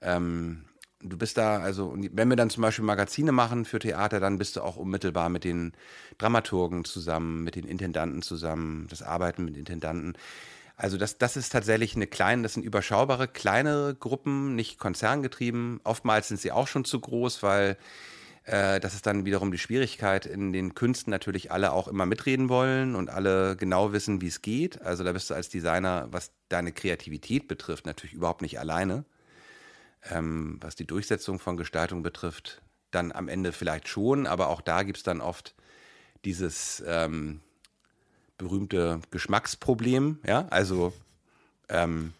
ähm, 0.00 0.64
du 1.00 1.18
bist 1.18 1.36
da, 1.36 1.58
also, 1.58 1.94
wenn 2.12 2.28
wir 2.28 2.36
dann 2.36 2.50
zum 2.50 2.62
Beispiel 2.62 2.84
Magazine 2.84 3.32
machen 3.32 3.64
für 3.64 3.78
Theater, 3.78 4.18
dann 4.20 4.38
bist 4.38 4.56
du 4.56 4.62
auch 4.62 4.76
unmittelbar 4.76 5.28
mit 5.28 5.44
den 5.44 5.72
Dramaturgen 6.18 6.84
zusammen, 6.84 7.44
mit 7.44 7.56
den 7.56 7.66
Intendanten 7.66 8.22
zusammen, 8.22 8.86
das 8.88 9.02
Arbeiten 9.02 9.44
mit 9.44 9.56
Intendanten. 9.56 10.14
Also 10.76 10.96
das, 10.96 11.18
das 11.18 11.36
ist 11.36 11.50
tatsächlich 11.50 11.94
eine 11.94 12.06
kleine, 12.06 12.42
das 12.42 12.54
sind 12.54 12.64
überschaubare, 12.64 13.28
kleinere 13.28 13.94
Gruppen, 13.94 14.56
nicht 14.56 14.78
konzerngetrieben. 14.78 15.80
Oftmals 15.84 16.28
sind 16.28 16.40
sie 16.40 16.50
auch 16.50 16.66
schon 16.66 16.84
zu 16.84 16.98
groß, 16.98 17.42
weil 17.44 17.76
äh, 18.44 18.80
das 18.80 18.94
ist 18.94 19.06
dann 19.06 19.24
wiederum 19.24 19.52
die 19.52 19.58
Schwierigkeit 19.58 20.26
in 20.26 20.52
den 20.52 20.74
Künsten 20.74 21.10
natürlich 21.10 21.52
alle 21.52 21.72
auch 21.72 21.86
immer 21.86 22.06
mitreden 22.06 22.48
wollen 22.48 22.96
und 22.96 23.08
alle 23.08 23.56
genau 23.56 23.92
wissen, 23.92 24.20
wie 24.20 24.26
es 24.26 24.42
geht. 24.42 24.82
Also 24.82 25.04
da 25.04 25.12
bist 25.12 25.30
du 25.30 25.34
als 25.34 25.48
Designer, 25.48 26.08
was 26.10 26.32
deine 26.48 26.72
Kreativität 26.72 27.46
betrifft, 27.46 27.86
natürlich 27.86 28.14
überhaupt 28.14 28.42
nicht 28.42 28.58
alleine. 28.58 29.04
Ähm, 30.10 30.58
was 30.60 30.74
die 30.74 30.86
Durchsetzung 30.86 31.38
von 31.38 31.56
Gestaltung 31.56 32.02
betrifft, 32.02 32.62
dann 32.90 33.12
am 33.12 33.28
Ende 33.28 33.52
vielleicht 33.52 33.88
schon, 33.88 34.26
aber 34.26 34.48
auch 34.48 34.60
da 34.60 34.82
gibt 34.82 34.98
es 34.98 35.02
dann 35.02 35.20
oft 35.20 35.54
dieses 36.24 36.82
ähm, 36.86 37.40
berühmte 38.38 39.00
Geschmacksproblem, 39.10 40.18
ja, 40.26 40.46
also 40.50 40.92
ähm, 41.68 42.12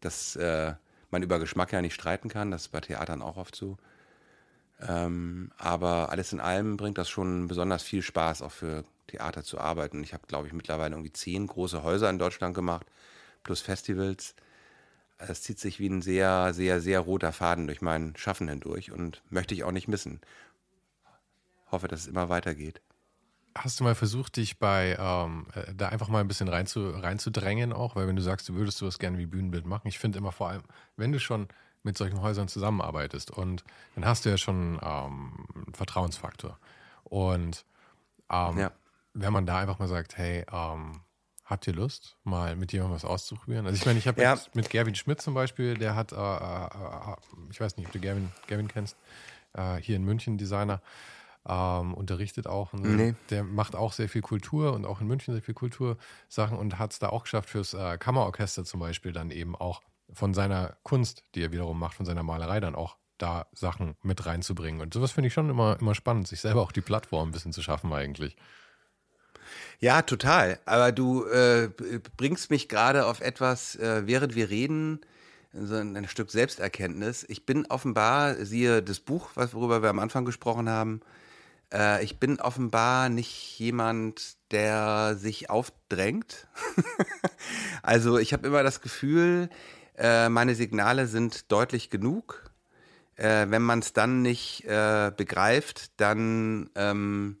dass 0.00 0.36
äh, 0.36 0.74
man 1.10 1.22
über 1.22 1.38
Geschmack 1.38 1.72
ja 1.72 1.82
nicht 1.82 1.94
streiten 1.94 2.28
kann, 2.28 2.50
das 2.50 2.62
ist 2.62 2.68
bei 2.68 2.80
Theatern 2.80 3.22
auch 3.22 3.36
oft 3.36 3.54
so. 3.54 3.76
Ähm, 4.80 5.52
aber 5.58 6.10
alles 6.10 6.32
in 6.32 6.40
allem 6.40 6.76
bringt 6.76 6.98
das 6.98 7.08
schon 7.08 7.46
besonders 7.46 7.82
viel 7.82 8.02
Spaß, 8.02 8.42
auch 8.42 8.50
für 8.50 8.84
Theater 9.06 9.44
zu 9.44 9.60
arbeiten. 9.60 10.02
Ich 10.02 10.12
habe, 10.14 10.26
glaube 10.26 10.46
ich, 10.46 10.52
mittlerweile 10.52 10.94
irgendwie 10.94 11.12
zehn 11.12 11.46
große 11.46 11.82
Häuser 11.82 12.10
in 12.10 12.18
Deutschland 12.18 12.54
gemacht, 12.54 12.86
plus 13.44 13.60
Festivals. 13.60 14.34
Es 15.18 15.42
zieht 15.42 15.60
sich 15.60 15.78
wie 15.78 15.88
ein 15.88 16.02
sehr, 16.02 16.52
sehr, 16.52 16.80
sehr 16.80 16.98
roter 16.98 17.32
Faden 17.32 17.66
durch 17.66 17.80
mein 17.80 18.16
Schaffen 18.16 18.48
hindurch 18.48 18.90
und 18.90 19.22
möchte 19.30 19.54
ich 19.54 19.62
auch 19.62 19.70
nicht 19.70 19.86
missen. 19.86 20.20
Hoffe, 21.70 21.86
dass 21.86 22.00
es 22.00 22.06
immer 22.08 22.28
weitergeht. 22.28 22.80
Hast 23.54 23.80
du 23.80 23.84
mal 23.84 23.94
versucht, 23.94 24.36
dich 24.36 24.58
bei 24.58 24.96
ähm, 24.98 25.46
äh, 25.54 25.74
da 25.74 25.88
einfach 25.88 26.08
mal 26.08 26.20
ein 26.20 26.28
bisschen 26.28 26.48
rein 26.48 26.66
zu, 26.66 26.90
reinzudrängen 26.90 27.72
auch? 27.72 27.96
Weil 27.96 28.06
wenn 28.06 28.16
du 28.16 28.22
sagst, 28.22 28.48
du 28.48 28.54
würdest 28.54 28.80
du 28.80 28.86
das 28.86 28.98
gerne 28.98 29.18
wie 29.18 29.26
Bühnenbild 29.26 29.66
machen, 29.66 29.88
ich 29.88 29.98
finde 29.98 30.18
immer 30.18 30.32
vor 30.32 30.48
allem, 30.48 30.62
wenn 30.96 31.12
du 31.12 31.20
schon 31.20 31.48
mit 31.82 31.98
solchen 31.98 32.20
Häusern 32.22 32.48
zusammenarbeitest. 32.48 33.30
Und 33.30 33.64
dann 33.94 34.04
hast 34.04 34.24
du 34.24 34.30
ja 34.30 34.36
schon 34.36 34.80
ähm, 34.82 35.46
einen 35.54 35.74
Vertrauensfaktor. 35.74 36.58
Und 37.04 37.64
ähm, 38.30 38.58
ja. 38.58 38.72
wenn 39.14 39.32
man 39.32 39.46
da 39.46 39.58
einfach 39.58 39.78
mal 39.78 39.88
sagt, 39.88 40.16
hey, 40.16 40.44
ähm, 40.50 41.00
habt 41.44 41.66
ihr 41.66 41.74
Lust, 41.74 42.16
mal 42.24 42.56
mit 42.56 42.72
jemandem 42.72 42.96
was 42.96 43.04
auszuprobieren? 43.04 43.66
Also 43.66 43.76
ich 43.76 43.86
meine, 43.86 43.98
ich 43.98 44.06
habe 44.06 44.22
ja. 44.22 44.38
mit 44.54 44.70
Gerwin 44.70 44.94
Schmidt 44.94 45.20
zum 45.20 45.34
Beispiel, 45.34 45.76
der 45.76 45.94
hat, 45.94 46.12
äh, 46.12 46.16
äh, 46.16 46.66
äh, 46.66 47.16
ich 47.50 47.60
weiß 47.60 47.76
nicht, 47.76 47.86
ob 47.86 47.92
du 47.92 48.00
Gerwin, 48.00 48.30
Gerwin 48.46 48.68
kennst, 48.68 48.96
äh, 49.54 49.76
hier 49.76 49.96
in 49.96 50.04
München 50.04 50.38
Designer, 50.38 50.80
ähm, 51.48 51.94
unterrichtet 51.94 52.46
auch. 52.46 52.72
Und 52.72 52.82
nee. 52.82 53.14
Der 53.30 53.44
macht 53.44 53.74
auch 53.74 53.92
sehr 53.92 54.08
viel 54.08 54.22
Kultur 54.22 54.72
und 54.72 54.84
auch 54.84 55.00
in 55.00 55.06
München 55.06 55.34
sehr 55.34 55.42
viel 55.42 55.54
Kultursachen 55.54 56.56
und 56.56 56.78
hat 56.78 56.92
es 56.92 56.98
da 56.98 57.08
auch 57.08 57.24
geschafft, 57.24 57.50
fürs 57.50 57.74
äh, 57.74 57.98
Kammerorchester 57.98 58.64
zum 58.64 58.80
Beispiel 58.80 59.12
dann 59.12 59.30
eben 59.30 59.56
auch 59.56 59.82
von 60.12 60.34
seiner 60.34 60.76
Kunst, 60.82 61.24
die 61.34 61.42
er 61.42 61.52
wiederum 61.52 61.78
macht, 61.78 61.94
von 61.94 62.06
seiner 62.06 62.22
Malerei 62.22 62.60
dann 62.60 62.74
auch 62.74 62.96
da 63.18 63.46
Sachen 63.52 63.96
mit 64.02 64.26
reinzubringen. 64.26 64.80
Und 64.80 64.94
sowas 64.94 65.12
finde 65.12 65.28
ich 65.28 65.34
schon 65.34 65.48
immer, 65.48 65.78
immer 65.80 65.94
spannend, 65.94 66.28
sich 66.28 66.40
selber 66.40 66.60
auch 66.62 66.72
die 66.72 66.80
Plattform 66.80 67.28
ein 67.28 67.32
bisschen 67.32 67.52
zu 67.52 67.62
schaffen 67.62 67.92
eigentlich. 67.92 68.36
Ja, 69.78 70.02
total. 70.02 70.58
Aber 70.64 70.92
du 70.92 71.24
äh, 71.26 71.68
bringst 72.16 72.50
mich 72.50 72.68
gerade 72.68 73.06
auf 73.06 73.20
etwas, 73.20 73.76
äh, 73.76 74.06
während 74.06 74.34
wir 74.34 74.50
reden, 74.50 75.00
so 75.52 75.74
ein, 75.74 75.96
ein, 75.96 76.08
Stück 76.08 76.30
Selbsterkenntnis. 76.30 77.26
Ich 77.28 77.44
bin 77.44 77.66
offenbar, 77.66 78.36
siehe 78.44 78.82
das 78.82 79.00
Buch, 79.00 79.30
worüber 79.34 79.82
wir 79.82 79.90
am 79.90 79.98
Anfang 79.98 80.24
gesprochen 80.24 80.68
haben, 80.68 81.02
äh, 81.72 82.04
ich 82.04 82.18
bin 82.18 82.40
offenbar 82.40 83.08
nicht 83.08 83.58
jemand, 83.58 84.36
der 84.50 85.16
sich 85.16 85.50
aufdrängt. 85.50 86.46
also 87.82 88.18
ich 88.18 88.32
habe 88.32 88.46
immer 88.46 88.62
das 88.62 88.80
Gefühl, 88.80 89.48
äh, 89.96 90.28
meine 90.28 90.54
Signale 90.54 91.06
sind 91.06 91.50
deutlich 91.50 91.90
genug. 91.90 92.50
Äh, 93.16 93.46
wenn 93.48 93.62
man 93.62 93.80
es 93.80 93.92
dann 93.92 94.22
nicht 94.22 94.64
äh, 94.64 95.12
begreift, 95.16 96.00
dann 96.00 96.70
ähm, 96.74 97.38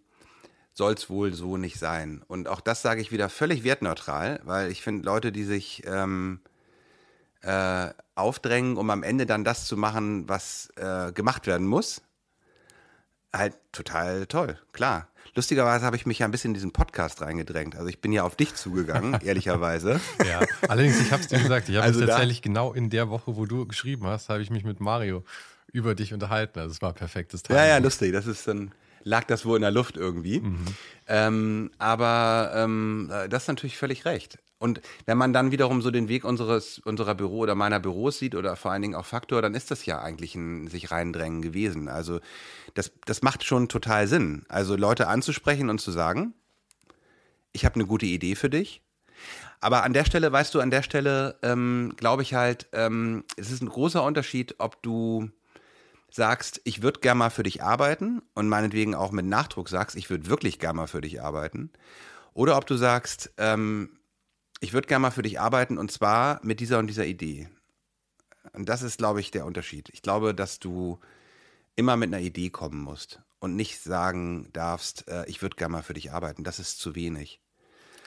soll 0.72 0.94
es 0.94 1.10
wohl 1.10 1.32
so 1.32 1.56
nicht 1.56 1.78
sein. 1.78 2.22
Und 2.26 2.48
auch 2.48 2.60
das 2.60 2.82
sage 2.82 3.00
ich 3.00 3.12
wieder 3.12 3.28
völlig 3.28 3.64
wertneutral, 3.64 4.40
weil 4.44 4.70
ich 4.70 4.82
finde, 4.82 5.04
Leute, 5.04 5.32
die 5.32 5.44
sich 5.44 5.82
ähm, 5.86 6.40
äh, 7.42 7.90
aufdrängen, 8.14 8.76
um 8.76 8.90
am 8.90 9.02
Ende 9.02 9.26
dann 9.26 9.44
das 9.44 9.66
zu 9.66 9.76
machen, 9.76 10.28
was 10.28 10.70
äh, 10.76 11.12
gemacht 11.12 11.46
werden 11.46 11.66
muss, 11.66 12.02
halt 13.32 13.54
total 13.72 14.26
toll, 14.26 14.58
klar. 14.72 15.08
Lustigerweise 15.34 15.86
habe 15.86 15.96
ich 15.96 16.04
mich 16.04 16.18
ja 16.18 16.26
ein 16.26 16.30
bisschen 16.30 16.50
in 16.50 16.54
diesen 16.54 16.72
Podcast 16.72 17.22
reingedrängt. 17.22 17.74
Also 17.74 17.88
ich 17.88 18.00
bin 18.00 18.12
ja 18.12 18.22
auf 18.22 18.36
dich 18.36 18.54
zugegangen, 18.54 19.18
ehrlicherweise. 19.24 19.98
Ja, 20.26 20.40
allerdings, 20.68 21.00
ich 21.00 21.10
habe 21.10 21.22
es 21.22 21.28
dir 21.28 21.38
gesagt, 21.38 21.70
ich 21.70 21.76
habe 21.76 21.86
also 21.86 22.04
tatsächlich 22.04 22.42
genau 22.42 22.74
in 22.74 22.90
der 22.90 23.08
Woche, 23.08 23.36
wo 23.36 23.46
du 23.46 23.66
geschrieben 23.66 24.06
hast, 24.06 24.28
habe 24.28 24.42
ich 24.42 24.50
mich 24.50 24.64
mit 24.64 24.80
Mario 24.80 25.24
über 25.72 25.94
dich 25.94 26.12
unterhalten. 26.12 26.58
Also 26.58 26.72
es 26.72 26.82
war 26.82 26.92
perfektes 26.92 27.42
Timing. 27.42 27.62
Ja, 27.62 27.68
ja, 27.68 27.78
lustig. 27.78 28.12
Das 28.12 28.26
ist 28.26 28.46
dann 28.46 28.72
lag 29.04 29.24
das 29.24 29.44
wohl 29.44 29.56
in 29.56 29.62
der 29.62 29.70
Luft 29.70 29.96
irgendwie. 29.96 30.40
Mhm. 30.40 30.66
Ähm, 31.08 31.70
aber 31.78 32.52
ähm, 32.54 33.10
das 33.30 33.44
ist 33.44 33.48
natürlich 33.48 33.76
völlig 33.76 34.04
recht. 34.04 34.38
Und 34.62 34.80
wenn 35.06 35.18
man 35.18 35.32
dann 35.32 35.50
wiederum 35.50 35.82
so 35.82 35.90
den 35.90 36.08
Weg 36.08 36.24
unseres, 36.24 36.78
unserer 36.78 37.16
Büro 37.16 37.40
oder 37.40 37.56
meiner 37.56 37.80
Büros 37.80 38.20
sieht 38.20 38.36
oder 38.36 38.54
vor 38.54 38.70
allen 38.70 38.82
Dingen 38.82 38.94
auch 38.94 39.04
Faktor, 39.04 39.42
dann 39.42 39.54
ist 39.54 39.72
das 39.72 39.84
ja 39.86 40.00
eigentlich 40.00 40.36
ein 40.36 40.68
sich 40.68 40.92
reindrängen 40.92 41.42
gewesen. 41.42 41.88
Also 41.88 42.20
das, 42.74 42.92
das 43.04 43.22
macht 43.22 43.42
schon 43.42 43.68
total 43.68 44.06
Sinn. 44.06 44.44
Also 44.48 44.76
Leute 44.76 45.08
anzusprechen 45.08 45.68
und 45.68 45.80
zu 45.80 45.90
sagen, 45.90 46.32
ich 47.52 47.64
habe 47.64 47.74
eine 47.74 47.86
gute 47.86 48.06
Idee 48.06 48.36
für 48.36 48.50
dich. 48.50 48.82
Aber 49.60 49.82
an 49.82 49.94
der 49.94 50.04
Stelle, 50.04 50.30
weißt 50.30 50.54
du, 50.54 50.60
an 50.60 50.70
der 50.70 50.82
Stelle 50.82 51.40
ähm, 51.42 51.94
glaube 51.96 52.22
ich 52.22 52.34
halt, 52.34 52.68
ähm, 52.72 53.24
es 53.36 53.50
ist 53.50 53.62
ein 53.62 53.68
großer 53.68 54.04
Unterschied, 54.04 54.54
ob 54.58 54.80
du 54.84 55.28
sagst, 56.08 56.60
ich 56.62 56.82
würde 56.82 57.00
gerne 57.00 57.18
mal 57.18 57.30
für 57.30 57.42
dich 57.42 57.64
arbeiten 57.64 58.22
und 58.34 58.48
meinetwegen 58.48 58.94
auch 58.94 59.10
mit 59.10 59.26
Nachdruck 59.26 59.68
sagst, 59.68 59.96
ich 59.96 60.08
würde 60.08 60.28
wirklich 60.28 60.60
gerne 60.60 60.76
mal 60.76 60.86
für 60.86 61.00
dich 61.00 61.20
arbeiten. 61.20 61.70
Oder 62.32 62.56
ob 62.56 62.66
du 62.66 62.76
sagst, 62.76 63.32
ähm, 63.38 63.90
ich 64.62 64.72
würde 64.72 64.86
gerne 64.86 65.02
mal 65.02 65.10
für 65.10 65.22
dich 65.22 65.40
arbeiten 65.40 65.76
und 65.76 65.90
zwar 65.90 66.40
mit 66.44 66.60
dieser 66.60 66.78
und 66.78 66.86
dieser 66.86 67.04
Idee. 67.04 67.48
Und 68.52 68.68
das 68.68 68.82
ist, 68.82 68.96
glaube 68.96 69.20
ich, 69.20 69.32
der 69.32 69.44
Unterschied. 69.44 69.90
Ich 69.92 70.02
glaube, 70.02 70.34
dass 70.34 70.60
du 70.60 71.00
immer 71.74 71.96
mit 71.96 72.14
einer 72.14 72.22
Idee 72.22 72.50
kommen 72.50 72.80
musst 72.80 73.20
und 73.40 73.56
nicht 73.56 73.80
sagen 73.82 74.48
darfst, 74.52 75.08
äh, 75.08 75.26
ich 75.26 75.42
würde 75.42 75.56
gerne 75.56 75.72
mal 75.72 75.82
für 75.82 75.94
dich 75.94 76.12
arbeiten. 76.12 76.44
Das 76.44 76.60
ist 76.60 76.78
zu 76.78 76.94
wenig. 76.94 77.40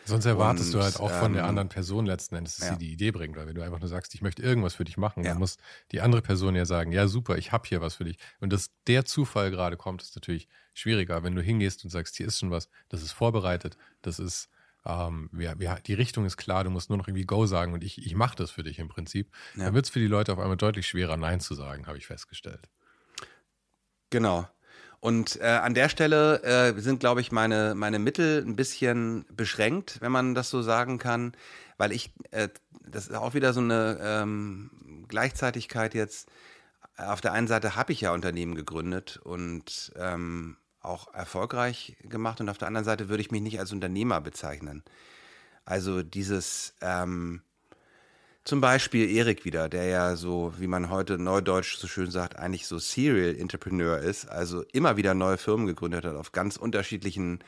Sonst 0.05 0.25
erwartest 0.25 0.73
und, 0.73 0.79
du 0.79 0.83
halt 0.83 0.99
auch 0.99 1.09
von 1.09 1.31
ähm, 1.31 1.33
der 1.33 1.45
anderen 1.45 1.67
Person 1.67 2.05
letzten 2.05 2.35
Endes, 2.35 2.57
dass 2.57 2.67
ja. 2.67 2.73
sie 2.73 2.79
die 2.79 2.93
Idee 2.93 3.11
bringt. 3.11 3.35
Weil 3.35 3.47
wenn 3.47 3.55
du 3.55 3.63
einfach 3.63 3.79
nur 3.79 3.89
sagst, 3.89 4.13
ich 4.13 4.21
möchte 4.21 4.41
irgendwas 4.41 4.75
für 4.75 4.85
dich 4.85 4.97
machen, 4.97 5.23
ja. 5.23 5.31
dann 5.31 5.39
muss 5.39 5.57
die 5.91 5.99
andere 5.99 6.21
Person 6.21 6.55
ja 6.55 6.65
sagen, 6.65 6.91
ja 6.91 7.07
super, 7.07 7.37
ich 7.37 7.51
habe 7.51 7.67
hier 7.67 7.81
was 7.81 7.95
für 7.95 8.05
dich. 8.05 8.17
Und 8.39 8.53
dass 8.53 8.69
der 8.87 9.03
Zufall 9.03 9.51
gerade 9.51 9.75
kommt, 9.75 10.03
ist 10.03 10.15
natürlich 10.15 10.47
schwieriger. 10.73 11.23
Wenn 11.23 11.35
du 11.35 11.41
hingehst 11.41 11.83
und 11.83 11.89
sagst, 11.89 12.15
hier 12.15 12.27
ist 12.27 12.39
schon 12.39 12.51
was, 12.51 12.69
das 12.87 13.01
ist 13.01 13.11
vorbereitet, 13.11 13.77
das 14.03 14.19
ist 14.19 14.47
ähm, 14.85 15.29
ja, 15.37 15.53
ja, 15.59 15.75
die 15.79 15.93
Richtung 15.93 16.25
ist 16.25 16.37
klar, 16.37 16.63
du 16.63 16.69
musst 16.69 16.89
nur 16.89 16.97
noch 16.97 17.07
irgendwie 17.07 17.25
Go 17.25 17.45
sagen 17.45 17.73
und 17.73 17.83
ich, 17.83 18.05
ich 18.05 18.15
mache 18.15 18.35
das 18.35 18.51
für 18.51 18.63
dich 18.63 18.79
im 18.79 18.87
Prinzip, 18.87 19.31
ja. 19.55 19.65
dann 19.65 19.73
wird 19.73 19.85
es 19.85 19.91
für 19.91 19.99
die 19.99 20.07
Leute 20.07 20.33
auf 20.33 20.39
einmal 20.39 20.57
deutlich 20.57 20.87
schwerer, 20.87 21.17
Nein 21.17 21.39
zu 21.39 21.55
sagen, 21.55 21.87
habe 21.87 21.97
ich 21.97 22.07
festgestellt. 22.07 22.69
Genau. 24.09 24.47
Und 24.99 25.39
äh, 25.41 25.45
an 25.45 25.73
der 25.75 25.89
Stelle 25.89 26.41
äh, 26.43 26.79
sind, 26.79 26.99
glaube 26.99 27.21
ich, 27.21 27.31
meine, 27.31 27.75
meine 27.75 27.99
Mittel 27.99 28.43
ein 28.43 28.55
bisschen 28.55 29.25
beschränkt, 29.31 29.97
wenn 30.01 30.11
man 30.11 30.33
das 30.33 30.49
so 30.49 30.61
sagen 30.61 30.97
kann, 30.97 31.33
weil 31.77 31.91
ich, 31.91 32.11
äh, 32.31 32.49
das 32.87 33.07
ist 33.07 33.15
auch 33.15 33.33
wieder 33.33 33.53
so 33.53 33.59
eine 33.59 33.99
ähm, 34.01 35.05
Gleichzeitigkeit 35.07 35.93
jetzt, 35.93 36.29
auf 36.97 37.21
der 37.21 37.33
einen 37.33 37.47
Seite 37.47 37.75
habe 37.75 37.91
ich 37.91 38.01
ja 38.01 38.13
Unternehmen 38.13 38.55
gegründet 38.55 39.19
und 39.23 39.91
ähm, 39.97 40.57
auch 40.85 41.13
erfolgreich 41.13 41.97
gemacht 42.01 42.41
und 42.41 42.49
auf 42.49 42.57
der 42.57 42.67
anderen 42.67 42.85
Seite 42.85 43.09
würde 43.09 43.21
ich 43.21 43.31
mich 43.31 43.41
nicht 43.41 43.59
als 43.59 43.71
Unternehmer 43.71 44.21
bezeichnen. 44.21 44.83
Also 45.65 46.03
dieses 46.03 46.75
ähm, 46.81 47.41
zum 48.45 48.61
Beispiel 48.61 49.09
Erik 49.09 49.43
wieder, 49.43 49.69
der 49.69 49.85
ja 49.85 50.15
so, 50.15 50.53
wie 50.59 50.67
man 50.67 50.91
heute 50.91 51.17
neudeutsch 51.17 51.77
so 51.77 51.87
schön 51.87 52.11
sagt, 52.11 52.37
eigentlich 52.37 52.67
so 52.67 52.77
Serial 52.77 53.35
Entrepreneur 53.35 53.97
ist, 53.97 54.25
also 54.25 54.61
immer 54.71 54.97
wieder 54.97 55.15
neue 55.15 55.37
Firmen 55.37 55.65
gegründet 55.65 56.05
hat 56.05 56.15
auf 56.15 56.31
ganz 56.31 56.55
unterschiedlichen, 56.55 57.39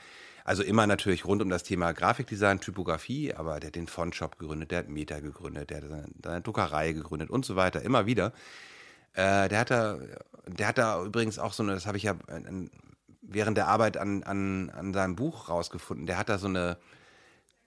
also 0.44 0.64
immer 0.64 0.88
natürlich 0.88 1.26
rund 1.26 1.44
um 1.44 1.50
das 1.50 1.62
Thema 1.62 1.92
Grafikdesign, 1.92 2.62
Typografie, 2.62 3.32
aber 3.36 3.60
der 3.60 3.68
hat 3.68 3.76
den 3.76 3.86
Fontshop 3.86 4.40
gegründet, 4.40 4.72
der 4.72 4.80
hat 4.80 4.90
Meta 4.90 5.20
gegründet, 5.20 5.70
der 5.70 5.78
hat 5.78 5.88
seine, 5.88 6.10
seine 6.24 6.42
Druckerei 6.42 6.94
gegründet 6.94 7.30
und 7.30 7.46
so 7.46 7.56
weiter, 7.56 7.84
immer 7.84 8.08
wieder. 8.08 8.34
Äh, 9.14 9.50
der 9.50 9.60
hat 9.60 9.70
da, 9.70 10.00
der 10.48 10.68
hat 10.68 10.80
da 10.80 11.04
übrigens 11.04 11.38
auch 11.38 11.54
so 11.54 11.62
eine, 11.62 11.74
das 11.74 11.86
habe 11.86 11.98
ich 11.98 12.04
ja 12.04 12.16
während 13.28 13.58
der 13.58 13.68
Arbeit 13.68 13.98
an, 13.98 14.24
an, 14.24 14.70
an 14.70 14.94
seinem 14.94 15.16
Buch 15.16 15.50
rausgefunden, 15.50 16.08
der 16.08 16.18
hat 16.18 16.30
da 16.30 16.38
so 16.38 16.48
eine 16.48 16.78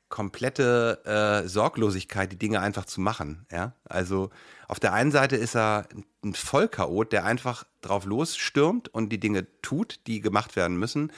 komplette 0.09 1.05
äh, 1.05 1.49
Sorglosigkeit, 1.49 2.33
die 2.33 2.39
Dinge 2.39 2.61
einfach 2.61 2.85
zu 2.85 3.01
machen. 3.01 3.47
Ja? 3.51 3.75
Also 3.85 4.31
auf 4.67 4.81
der 4.81 4.93
einen 4.93 5.13
Seite 5.13 5.37
ist 5.37 5.55
er 5.55 5.87
ein 6.25 6.35
Vollchaot, 6.35 7.13
der 7.13 7.25
einfach 7.25 7.65
drauf 7.81 8.05
losstürmt 8.05 8.89
und 8.89 9.11
die 9.11 9.21
Dinge 9.21 9.47
tut, 9.63 10.01
die 10.07 10.21
gemacht 10.21 10.57
werden 10.57 10.77
müssen. 10.77 11.13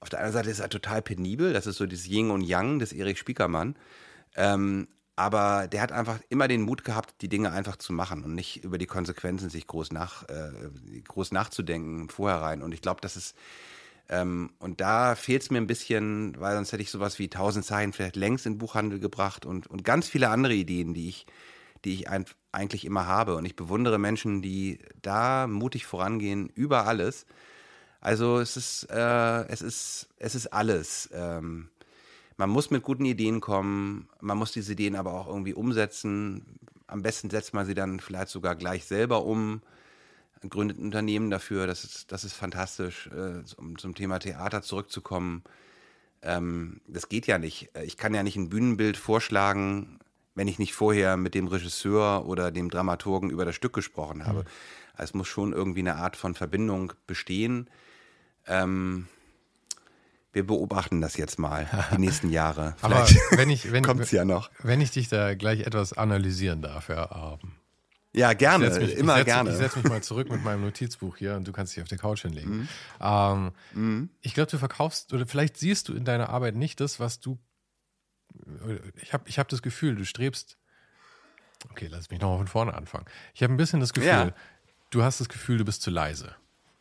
Auf 0.00 0.08
der 0.08 0.20
anderen 0.20 0.34
Seite 0.34 0.50
ist 0.50 0.60
er 0.60 0.70
total 0.70 1.02
penibel, 1.02 1.52
das 1.52 1.66
ist 1.66 1.76
so 1.76 1.86
dieses 1.86 2.08
Yin 2.08 2.30
und 2.30 2.40
Yang 2.40 2.78
des 2.78 2.92
Erich 2.92 3.18
Spiekermann. 3.18 3.76
Ähm, 4.36 4.88
aber 5.16 5.68
der 5.68 5.80
hat 5.80 5.92
einfach 5.92 6.18
immer 6.28 6.48
den 6.48 6.62
Mut 6.62 6.84
gehabt, 6.84 7.14
die 7.20 7.28
Dinge 7.28 7.52
einfach 7.52 7.76
zu 7.76 7.92
machen 7.92 8.24
und 8.24 8.34
nicht 8.34 8.64
über 8.64 8.78
die 8.78 8.86
Konsequenzen 8.86 9.48
sich 9.48 9.66
groß, 9.66 9.92
nach, 9.92 10.28
äh, 10.28 10.50
groß 11.06 11.32
nachzudenken 11.32 12.08
vorherein. 12.08 12.62
Und 12.62 12.72
ich 12.72 12.82
glaube, 12.82 13.00
das 13.00 13.16
ist 13.16 13.36
ähm, 14.08 14.50
und 14.58 14.80
da 14.80 15.14
fehlt 15.14 15.42
es 15.42 15.50
mir 15.50 15.58
ein 15.58 15.66
bisschen, 15.66 16.38
weil 16.38 16.56
sonst 16.56 16.72
hätte 16.72 16.82
ich 16.82 16.90
sowas 16.90 17.18
wie 17.18 17.24
1000 17.24 17.64
Zeichen 17.64 17.92
vielleicht 17.92 18.16
längst 18.16 18.44
in 18.46 18.54
den 18.54 18.58
Buchhandel 18.58 18.98
gebracht 18.98 19.46
und, 19.46 19.66
und 19.66 19.84
ganz 19.84 20.08
viele 20.08 20.28
andere 20.28 20.54
Ideen, 20.54 20.92
die 20.94 21.08
ich, 21.08 21.26
die 21.84 21.94
ich 21.94 22.08
ein, 22.08 22.26
eigentlich 22.52 22.84
immer 22.84 23.06
habe. 23.06 23.36
Und 23.36 23.46
ich 23.46 23.56
bewundere 23.56 23.98
Menschen, 23.98 24.42
die 24.42 24.78
da 25.00 25.46
mutig 25.46 25.86
vorangehen 25.86 26.50
über 26.50 26.86
alles. 26.86 27.24
Also 28.00 28.40
es 28.40 28.58
ist, 28.58 28.90
äh, 28.90 29.46
es 29.46 29.62
ist, 29.62 30.08
es 30.18 30.34
ist 30.34 30.48
alles. 30.52 31.08
Ähm, 31.14 31.70
man 32.36 32.50
muss 32.50 32.70
mit 32.70 32.82
guten 32.82 33.04
Ideen 33.04 33.40
kommen, 33.40 34.08
man 34.20 34.38
muss 34.38 34.52
diese 34.52 34.72
Ideen 34.72 34.96
aber 34.96 35.12
auch 35.12 35.28
irgendwie 35.28 35.54
umsetzen. 35.54 36.58
Am 36.86 37.02
besten 37.02 37.30
setzt 37.30 37.54
man 37.54 37.66
sie 37.66 37.74
dann 37.74 38.00
vielleicht 38.00 38.28
sogar 38.28 38.54
gleich 38.54 38.84
selber 38.84 39.24
um 39.24 39.62
gründet 40.50 40.78
ein 40.78 40.84
Unternehmen 40.84 41.30
dafür. 41.30 41.66
Das 41.66 41.84
ist, 41.84 42.12
das 42.12 42.24
ist 42.24 42.34
fantastisch, 42.34 43.08
äh, 43.08 43.42
um 43.56 43.78
zum 43.78 43.94
Thema 43.94 44.18
Theater 44.18 44.62
zurückzukommen. 44.62 45.42
Ähm, 46.22 46.80
das 46.86 47.08
geht 47.08 47.26
ja 47.26 47.38
nicht. 47.38 47.70
Ich 47.84 47.96
kann 47.96 48.14
ja 48.14 48.22
nicht 48.22 48.36
ein 48.36 48.48
Bühnenbild 48.48 48.96
vorschlagen, 48.96 49.98
wenn 50.34 50.48
ich 50.48 50.58
nicht 50.58 50.74
vorher 50.74 51.16
mit 51.16 51.34
dem 51.34 51.46
Regisseur 51.46 52.26
oder 52.26 52.50
dem 52.50 52.70
Dramaturgen 52.70 53.30
über 53.30 53.44
das 53.44 53.54
Stück 53.54 53.72
gesprochen 53.72 54.26
habe. 54.26 54.40
Mhm. 54.40 54.46
Es 54.96 55.14
muss 55.14 55.28
schon 55.28 55.52
irgendwie 55.52 55.80
eine 55.80 55.96
Art 55.96 56.16
von 56.16 56.34
Verbindung 56.34 56.92
bestehen. 57.06 57.68
Ähm, 58.46 59.06
wir 60.34 60.46
beobachten 60.46 61.00
das 61.00 61.16
jetzt 61.16 61.38
mal 61.38 61.66
die 61.92 61.98
nächsten 61.98 62.30
Jahre. 62.30 62.74
Vielleicht 62.78 63.16
Aber 63.30 63.38
wenn 63.38 63.50
ich, 63.50 63.72
wenn, 63.72 63.84
kommt's 63.84 64.10
ja 64.10 64.24
noch. 64.24 64.50
Wenn 64.62 64.80
ich 64.80 64.90
dich 64.90 65.08
da 65.08 65.34
gleich 65.34 65.60
etwas 65.60 65.92
analysieren 65.92 66.60
darf, 66.60 66.88
Herr 66.88 67.38
ähm, 67.42 67.52
ja, 68.12 68.32
gerne, 68.32 68.70
mich, 68.70 68.96
immer 68.96 69.14
ich 69.14 69.18
setz, 69.18 69.26
gerne. 69.26 69.50
Ich 69.50 69.56
setze 69.56 69.78
mich 69.78 69.88
mal 69.88 70.02
zurück 70.02 70.30
mit 70.30 70.44
meinem 70.44 70.60
Notizbuch 70.60 71.16
hier 71.16 71.34
und 71.34 71.48
du 71.48 71.52
kannst 71.52 71.74
dich 71.74 71.82
auf 71.82 71.88
die 71.88 71.96
Couch 71.96 72.22
hinlegen. 72.22 72.58
Mhm. 72.58 72.68
Ähm, 73.00 73.52
mhm. 73.72 74.10
Ich 74.20 74.34
glaube, 74.34 74.50
du 74.50 74.58
verkaufst 74.58 75.12
oder 75.12 75.26
vielleicht 75.26 75.56
siehst 75.56 75.88
du 75.88 75.94
in 75.94 76.04
deiner 76.04 76.28
Arbeit 76.28 76.54
nicht 76.54 76.78
das, 76.78 77.00
was 77.00 77.18
du. 77.18 77.38
Ich 79.02 79.12
habe 79.12 79.28
ich 79.28 79.40
hab 79.40 79.48
das 79.48 79.62
Gefühl, 79.62 79.96
du 79.96 80.04
strebst. 80.04 80.58
Okay, 81.70 81.88
lass 81.90 82.10
mich 82.10 82.20
nochmal 82.20 82.38
von 82.38 82.46
vorne 82.46 82.74
anfangen. 82.74 83.06
Ich 83.34 83.42
habe 83.42 83.52
ein 83.52 83.56
bisschen 83.56 83.80
das 83.80 83.92
Gefühl, 83.92 84.08
ja. 84.08 84.34
du 84.90 85.02
hast 85.02 85.18
das 85.18 85.28
Gefühl, 85.28 85.58
du 85.58 85.64
bist 85.64 85.82
zu 85.82 85.90
leise. 85.90 86.36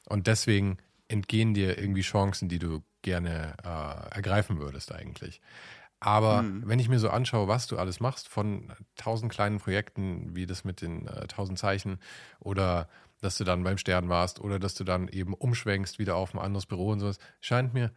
Und 0.06 0.28
deswegen 0.28 0.78
entgehen 1.08 1.56
dir 1.56 1.80
irgendwie 1.80 2.02
Chancen, 2.02 2.48
die 2.48 2.60
du 2.60 2.84
gerne 3.04 3.56
äh, 3.64 4.16
ergreifen 4.16 4.60
würdest 4.60 4.92
eigentlich. 4.92 5.42
Aber 6.00 6.42
mhm. 6.42 6.64
wenn 6.66 6.80
ich 6.80 6.90
mir 6.90 7.00
so 7.00 7.10
anschaue, 7.10 7.48
was 7.48 7.68
du 7.68 7.78
alles 7.78 8.02
machst, 8.02 8.28
von 8.28 8.74
tausend 8.98 9.32
kleinen 9.32 9.60
Projekten, 9.60 10.36
wie 10.36 10.46
das 10.46 10.66
mit 10.66 10.82
den 10.82 11.08
äh, 11.08 11.28
tausend 11.28 11.58
äh, 11.60 11.62
Zeichen 11.62 12.00
oder 12.40 12.90
dass 13.22 13.38
du 13.38 13.46
dann 13.46 13.64
beim 13.64 13.78
Stern 13.78 14.10
warst 14.10 14.42
oder 14.42 14.60
dass 14.60 14.74
du 14.74 14.84
dann 14.84 15.08
eben 15.08 15.34
umschwenkst 15.34 16.00
wieder 16.00 16.18
auf 16.18 16.34
ein 16.34 16.40
anderes 16.40 16.66
Büro 16.66 16.90
und 16.90 17.00
sowas, 17.00 17.20
scheint 17.40 17.74
mir, 17.74 17.92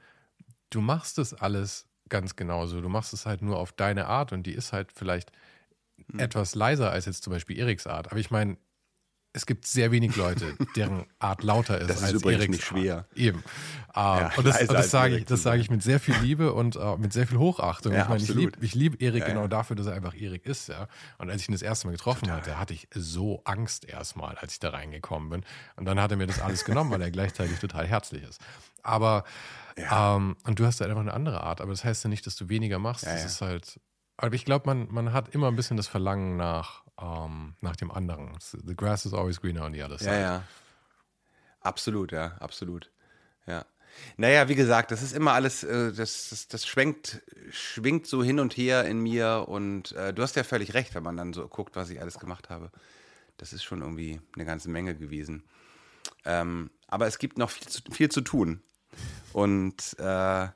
du 0.70 0.80
machst 0.80 1.18
das 1.18 1.34
alles 1.34 1.88
ganz 2.08 2.36
genauso. 2.36 2.80
Du 2.80 2.88
machst 2.88 3.12
es 3.12 3.26
halt 3.26 3.42
nur 3.42 3.58
auf 3.58 3.72
deine 3.72 4.06
Art 4.06 4.32
und 4.32 4.44
die 4.44 4.52
ist 4.52 4.72
halt 4.72 4.92
vielleicht 4.92 5.32
mhm. 6.06 6.20
etwas 6.20 6.54
leiser 6.54 6.92
als 6.92 7.06
jetzt 7.06 7.24
zum 7.24 7.32
Beispiel 7.32 7.58
Eriks 7.58 7.88
Art. 7.88 8.12
Aber 8.12 8.20
ich 8.20 8.30
meine, 8.30 8.56
es 9.36 9.44
gibt 9.44 9.66
sehr 9.66 9.92
wenig 9.92 10.16
Leute, 10.16 10.56
deren 10.76 11.04
Art 11.18 11.42
lauter 11.42 11.78
ist, 11.78 11.90
das 11.90 11.98
ist 11.98 12.04
als 12.04 12.12
übrigens 12.14 12.40
Eriks 12.40 12.52
nicht 12.52 12.64
schwer. 12.64 12.96
Art. 12.96 13.16
Eben. 13.16 13.44
Ja, 13.94 14.32
und 14.36 14.46
das, 14.46 14.66
das 14.66 14.90
sage 14.90 15.18
ich, 15.18 15.24
das 15.26 15.42
sage 15.42 15.60
ich 15.60 15.70
mit 15.70 15.82
sehr 15.82 16.00
viel 16.00 16.14
Liebe 16.22 16.52
und 16.54 16.76
uh, 16.76 16.96
mit 16.96 17.12
sehr 17.12 17.26
viel 17.26 17.38
Hochachtung. 17.38 17.92
Ja, 17.92 18.02
ich 18.02 18.08
meine, 18.08 18.22
ich 18.22 18.34
liebe 18.34 18.58
lieb 18.60 19.02
Erik 19.02 19.22
ja, 19.22 19.28
genau 19.28 19.46
dafür, 19.46 19.76
dass 19.76 19.86
er 19.86 19.92
einfach 19.92 20.14
Erik 20.14 20.46
ist, 20.46 20.68
ja. 20.68 20.88
Und 21.18 21.30
als 21.30 21.42
ich 21.42 21.48
ihn 21.48 21.52
das 21.52 21.62
erste 21.62 21.86
Mal 21.86 21.92
getroffen 21.92 22.24
Total. 22.24 22.36
hatte, 22.36 22.58
hatte 22.58 22.74
ich 22.74 22.88
so 22.94 23.42
Angst 23.44 23.84
erstmal, 23.86 24.36
als 24.36 24.54
ich 24.54 24.58
da 24.58 24.70
reingekommen 24.70 25.28
bin. 25.28 25.44
Und 25.76 25.84
dann 25.84 26.00
hat 26.00 26.10
er 26.10 26.16
mir 26.16 26.26
das 26.26 26.40
alles 26.40 26.64
genommen, 26.64 26.90
weil 26.90 27.02
er 27.02 27.10
gleichzeitig 27.10 27.58
total 27.58 27.86
herzlich 27.86 28.22
ist. 28.22 28.40
Aber 28.82 29.24
ähm, 29.76 30.36
und 30.44 30.58
du 30.58 30.64
hast 30.64 30.80
halt 30.80 30.90
einfach 30.90 31.02
eine 31.02 31.12
andere 31.12 31.42
Art, 31.42 31.60
aber 31.60 31.72
das 31.72 31.84
heißt 31.84 32.04
ja 32.04 32.08
nicht, 32.08 32.26
dass 32.26 32.36
du 32.36 32.48
weniger 32.48 32.78
machst. 32.78 33.04
das 33.04 33.24
ist 33.24 33.42
halt. 33.42 33.78
Aber 34.16 34.34
ich 34.34 34.46
glaube, 34.46 34.66
man, 34.66 34.88
man 34.90 35.12
hat 35.12 35.34
immer 35.34 35.48
ein 35.48 35.56
bisschen 35.56 35.76
das 35.76 35.88
Verlangen 35.88 36.38
nach 36.38 36.85
ähm, 37.00 37.54
nach 37.60 37.76
dem 37.76 37.90
anderen. 37.90 38.36
The 38.40 38.76
grass 38.76 39.06
is 39.06 39.14
always 39.14 39.40
greener 39.40 39.64
on 39.64 39.72
the 39.72 39.82
other 39.82 39.98
side. 39.98 40.10
Ja, 40.10 40.18
ja. 40.20 40.42
Absolut, 41.60 42.12
ja, 42.12 42.36
absolut. 42.38 42.90
Ja. 43.46 43.64
Naja, 44.16 44.48
wie 44.48 44.54
gesagt, 44.54 44.90
das 44.90 45.02
ist 45.02 45.12
immer 45.12 45.32
alles, 45.32 45.64
äh, 45.64 45.92
das, 45.92 46.28
das, 46.30 46.48
das, 46.48 46.66
schwenkt, 46.66 47.22
schwingt 47.50 48.06
so 48.06 48.22
hin 48.22 48.40
und 48.40 48.56
her 48.56 48.84
in 48.84 49.00
mir 49.00 49.46
und 49.48 49.92
äh, 49.92 50.12
du 50.12 50.22
hast 50.22 50.36
ja 50.36 50.44
völlig 50.44 50.74
recht, 50.74 50.94
wenn 50.94 51.02
man 51.02 51.16
dann 51.16 51.32
so 51.32 51.48
guckt, 51.48 51.76
was 51.76 51.90
ich 51.90 52.00
alles 52.00 52.18
gemacht 52.18 52.50
habe. 52.50 52.70
Das 53.36 53.52
ist 53.52 53.64
schon 53.64 53.80
irgendwie 53.82 54.20
eine 54.34 54.44
ganze 54.44 54.70
Menge 54.70 54.94
gewesen. 54.94 55.44
Ähm, 56.24 56.70
aber 56.88 57.06
es 57.06 57.18
gibt 57.18 57.38
noch 57.38 57.50
viel 57.50 57.68
zu, 57.68 57.82
viel 57.90 58.08
zu 58.10 58.20
tun. 58.20 58.62
Und 59.32 59.98
äh, 59.98 60.48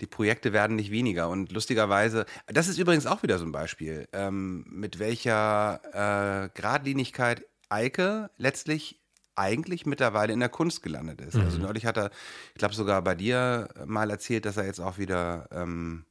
die 0.00 0.06
Projekte 0.06 0.52
werden 0.52 0.76
nicht 0.76 0.90
weniger. 0.90 1.28
Und 1.28 1.52
lustigerweise, 1.52 2.26
das 2.46 2.68
ist 2.68 2.78
übrigens 2.78 3.06
auch 3.06 3.22
wieder 3.22 3.38
so 3.38 3.44
ein 3.44 3.52
Beispiel, 3.52 4.08
ähm, 4.12 4.64
mit 4.68 4.98
welcher 4.98 5.80
äh, 5.92 6.48
Gradlinigkeit 6.60 7.44
Eike 7.68 8.30
letztlich 8.36 9.00
eigentlich 9.36 9.86
mittlerweile 9.86 10.32
in 10.32 10.40
der 10.40 10.48
Kunst 10.48 10.82
gelandet 10.82 11.20
ist. 11.20 11.34
Also 11.34 11.38
mhm. 11.38 11.44
Also 11.46 11.58
neulich 11.58 11.86
hat 11.86 11.96
er, 11.96 12.10
ich 12.52 12.58
glaube 12.58 12.74
sogar 12.74 13.02
bei 13.02 13.14
dir 13.14 13.68
mal 13.84 14.10
erzählt, 14.10 14.44
dass 14.44 14.56
er 14.56 14.66
jetzt 14.66 14.80
auch 14.80 14.98
wieder 14.98 15.48
ähm, 15.50 16.04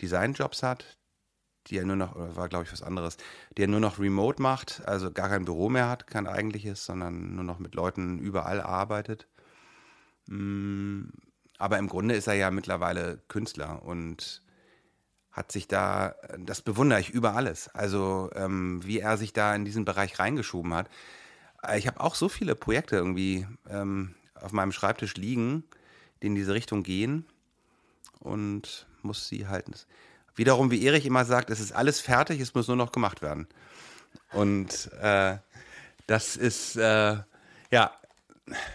Designjobs 0.00 0.62
hat, 0.62 0.98
die 1.68 1.78
er 1.78 1.84
nur 1.84 1.96
noch, 1.96 2.14
oder 2.14 2.36
war 2.36 2.48
glaube 2.48 2.64
ich 2.64 2.72
was 2.72 2.82
anderes, 2.82 3.16
die 3.56 3.62
er 3.62 3.68
nur 3.68 3.80
noch 3.80 3.98
remote 3.98 4.42
macht, 4.42 4.82
also 4.86 5.10
gar 5.12 5.28
kein 5.28 5.44
Büro 5.44 5.68
mehr 5.68 5.88
hat, 5.88 6.06
kein 6.06 6.26
eigentliches, 6.26 6.84
sondern 6.84 7.34
nur 7.34 7.44
noch 7.44 7.58
mit 7.58 7.74
Leuten 7.74 8.18
überall 8.18 8.60
arbeitet. 8.60 9.28
Aber 11.58 11.78
im 11.78 11.88
Grunde 11.88 12.14
ist 12.14 12.26
er 12.26 12.34
ja 12.34 12.50
mittlerweile 12.50 13.18
Künstler 13.28 13.82
und 13.82 14.42
hat 15.32 15.52
sich 15.52 15.68
da, 15.68 16.14
das 16.38 16.62
bewundere 16.62 17.00
ich 17.00 17.10
über 17.10 17.34
alles. 17.34 17.68
Also 17.74 18.30
ähm, 18.34 18.80
wie 18.84 19.00
er 19.00 19.18
sich 19.18 19.32
da 19.32 19.54
in 19.54 19.64
diesen 19.64 19.84
Bereich 19.84 20.18
reingeschoben 20.18 20.72
hat. 20.74 20.88
Ich 21.76 21.86
habe 21.86 22.00
auch 22.00 22.14
so 22.14 22.28
viele 22.28 22.54
Projekte 22.54 22.96
irgendwie 22.96 23.46
ähm, 23.68 24.14
auf 24.34 24.52
meinem 24.52 24.72
Schreibtisch 24.72 25.14
liegen, 25.14 25.64
die 26.22 26.28
in 26.28 26.34
diese 26.34 26.54
Richtung 26.54 26.82
gehen 26.82 27.26
und 28.20 28.86
muss 29.02 29.28
sie 29.28 29.46
halten. 29.46 29.74
Wiederum, 30.34 30.70
wie 30.70 30.84
Erich 30.86 31.06
immer 31.06 31.24
sagt, 31.24 31.50
es 31.50 31.60
ist 31.60 31.72
alles 31.72 32.00
fertig, 32.00 32.40
es 32.40 32.54
muss 32.54 32.68
nur 32.68 32.76
noch 32.76 32.92
gemacht 32.92 33.22
werden. 33.22 33.46
Und 34.32 34.90
äh, 35.00 35.38
das 36.06 36.36
ist, 36.36 36.76
äh, 36.76 37.16
ja, 37.70 37.92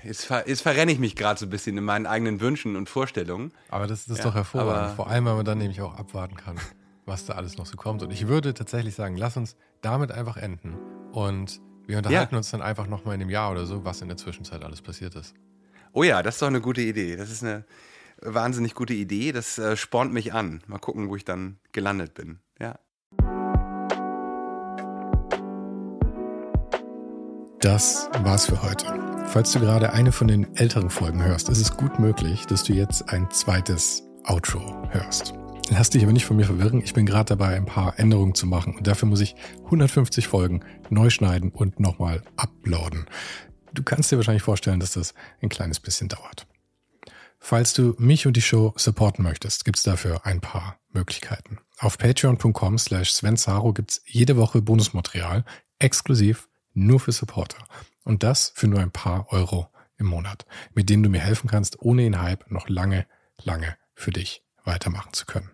Jetzt, 0.04 0.26
ver 0.26 0.48
jetzt 0.50 0.62
verrenne 0.62 0.92
ich 0.92 1.00
mich 1.00 1.16
gerade 1.16 1.40
so 1.40 1.46
ein 1.46 1.50
bisschen 1.50 1.78
in 1.78 1.84
meinen 1.84 2.06
eigenen 2.06 2.42
Wünschen 2.42 2.76
und 2.76 2.90
Vorstellungen. 2.90 3.54
Aber 3.70 3.88
das, 3.88 4.06
das 4.06 4.18
ist 4.18 4.24
ja, 4.24 4.30
doch 4.30 4.36
hervorragend. 4.36 4.96
Vor 4.96 5.10
allem, 5.10 5.26
weil 5.26 5.36
man 5.36 5.46
dann 5.46 5.60
nämlich 5.60 5.82
auch 5.82 5.96
abwarten 5.96 6.36
kann, 6.36 6.58
was 7.06 7.26
da 7.26 7.34
alles 7.34 7.58
noch 7.58 7.66
so 7.66 7.78
kommt. 7.78 8.04
Und 8.04 8.12
ich 8.12 8.28
würde 8.28 8.54
tatsächlich 8.54 8.96
sagen, 8.96 9.16
lass 9.16 9.38
uns 9.38 9.56
damit 9.82 10.12
einfach 10.12 10.36
enden. 10.36 10.78
Und 11.12 11.62
wir 11.88 11.98
unterhalten 11.98 12.36
ja. 12.36 12.38
uns 12.38 12.52
dann 12.52 12.62
einfach 12.62 12.88
nochmal 12.88 13.16
in 13.16 13.22
einem 13.22 13.30
Jahr 13.30 13.52
oder 13.52 13.66
so, 13.66 13.86
was 13.86 14.02
in 14.02 14.10
der 14.10 14.18
Zwischenzeit 14.18 14.64
alles 14.64 14.82
passiert 14.82 15.16
ist. 15.16 15.34
Oh 15.94 16.04
ja, 16.04 16.22
das 16.22 16.36
ist 16.36 16.42
doch 16.42 16.48
eine 16.48 16.62
gute 16.62 16.82
Idee. 16.82 17.16
Das 17.16 17.32
ist 17.32 17.44
eine 17.44 17.66
wahnsinnig 18.22 18.76
gute 18.76 18.94
Idee. 18.94 19.32
Das 19.32 19.58
äh, 19.58 19.78
spornt 19.78 20.12
mich 20.12 20.34
an. 20.34 20.62
Mal 20.68 20.80
gucken, 20.80 21.10
wo 21.10 21.16
ich 21.16 21.24
dann 21.26 21.60
gelandet 21.72 22.14
bin. 22.14 22.40
Ja. 22.60 22.78
Das 27.60 28.10
war's 28.24 28.48
für 28.48 28.62
heute. 28.62 29.11
Falls 29.32 29.54
du 29.54 29.62
gerade 29.62 29.94
eine 29.94 30.12
von 30.12 30.28
den 30.28 30.58
älteren 30.58 30.90
Folgen 30.90 31.24
hörst, 31.24 31.48
ist 31.48 31.62
es 31.62 31.78
gut 31.78 32.00
möglich, 32.00 32.48
dass 32.48 32.66
du 32.66 32.74
jetzt 32.74 33.08
ein 33.08 33.32
zweites 33.32 34.04
Outro 34.26 34.86
hörst. 34.90 35.34
Lass 35.70 35.90
dich 35.90 36.04
aber 36.04 36.12
nicht 36.12 36.26
von 36.26 36.36
mir 36.36 36.44
verwirren. 36.44 36.82
Ich 36.84 36.94
bin 36.94 37.06
gerade 37.06 37.30
dabei, 37.30 37.56
ein 37.56 37.66
paar 37.66 37.98
Änderungen 37.98 38.36
zu 38.36 38.46
machen 38.46 38.76
und 38.76 38.88
dafür 38.88 39.08
muss 39.08 39.22
ich 39.22 39.36
150 39.64 40.28
Folgen 40.28 40.66
neu 40.90 41.10
schneiden 41.10 41.50
und 41.50 41.80
nochmal 41.80 42.24
uploaden. 42.36 43.06
Du 43.74 43.84
kannst 43.84 44.12
dir 44.12 44.18
wahrscheinlich 44.18 44.44
vorstellen, 44.44 44.82
dass 44.82 44.92
das 44.92 45.14
ein 45.42 45.48
kleines 45.48 45.80
bisschen 45.80 46.10
dauert. 46.10 46.46
Falls 47.40 47.72
du 47.72 47.96
mich 47.98 48.28
und 48.28 48.36
die 48.36 48.42
Show 48.42 48.74
supporten 48.76 49.24
möchtest, 49.24 49.64
gibt's 49.64 49.84
dafür 49.84 50.26
ein 50.26 50.42
paar 50.42 50.78
Möglichkeiten. 50.90 51.60
Auf 51.80 51.98
patreon.com 51.98 52.78
slash 52.78 53.14
svensaro 53.14 53.72
gibt's 53.72 54.02
jede 54.06 54.36
Woche 54.36 54.62
Bonusmaterial, 54.62 55.46
exklusiv 55.80 56.50
nur 56.74 57.00
für 57.00 57.14
Supporter. 57.14 57.64
Und 58.04 58.24
das 58.24 58.52
für 58.56 58.68
nur 58.68 58.80
ein 58.80 58.92
paar 58.92 59.32
Euro 59.32 59.70
im 59.98 60.08
Monat, 60.08 60.46
mit 60.74 60.90
denen 60.90 61.04
du 61.04 61.10
mir 61.10 61.22
helfen 61.22 61.50
kannst, 61.50 61.80
ohne 61.80 62.04
den 62.04 62.22
Hype 62.22 62.50
noch 62.50 62.68
lange, 62.68 63.06
lange 63.44 63.78
für 63.94 64.12
dich 64.12 64.44
weitermachen 64.64 65.14
zu 65.14 65.26
können. 65.26 65.52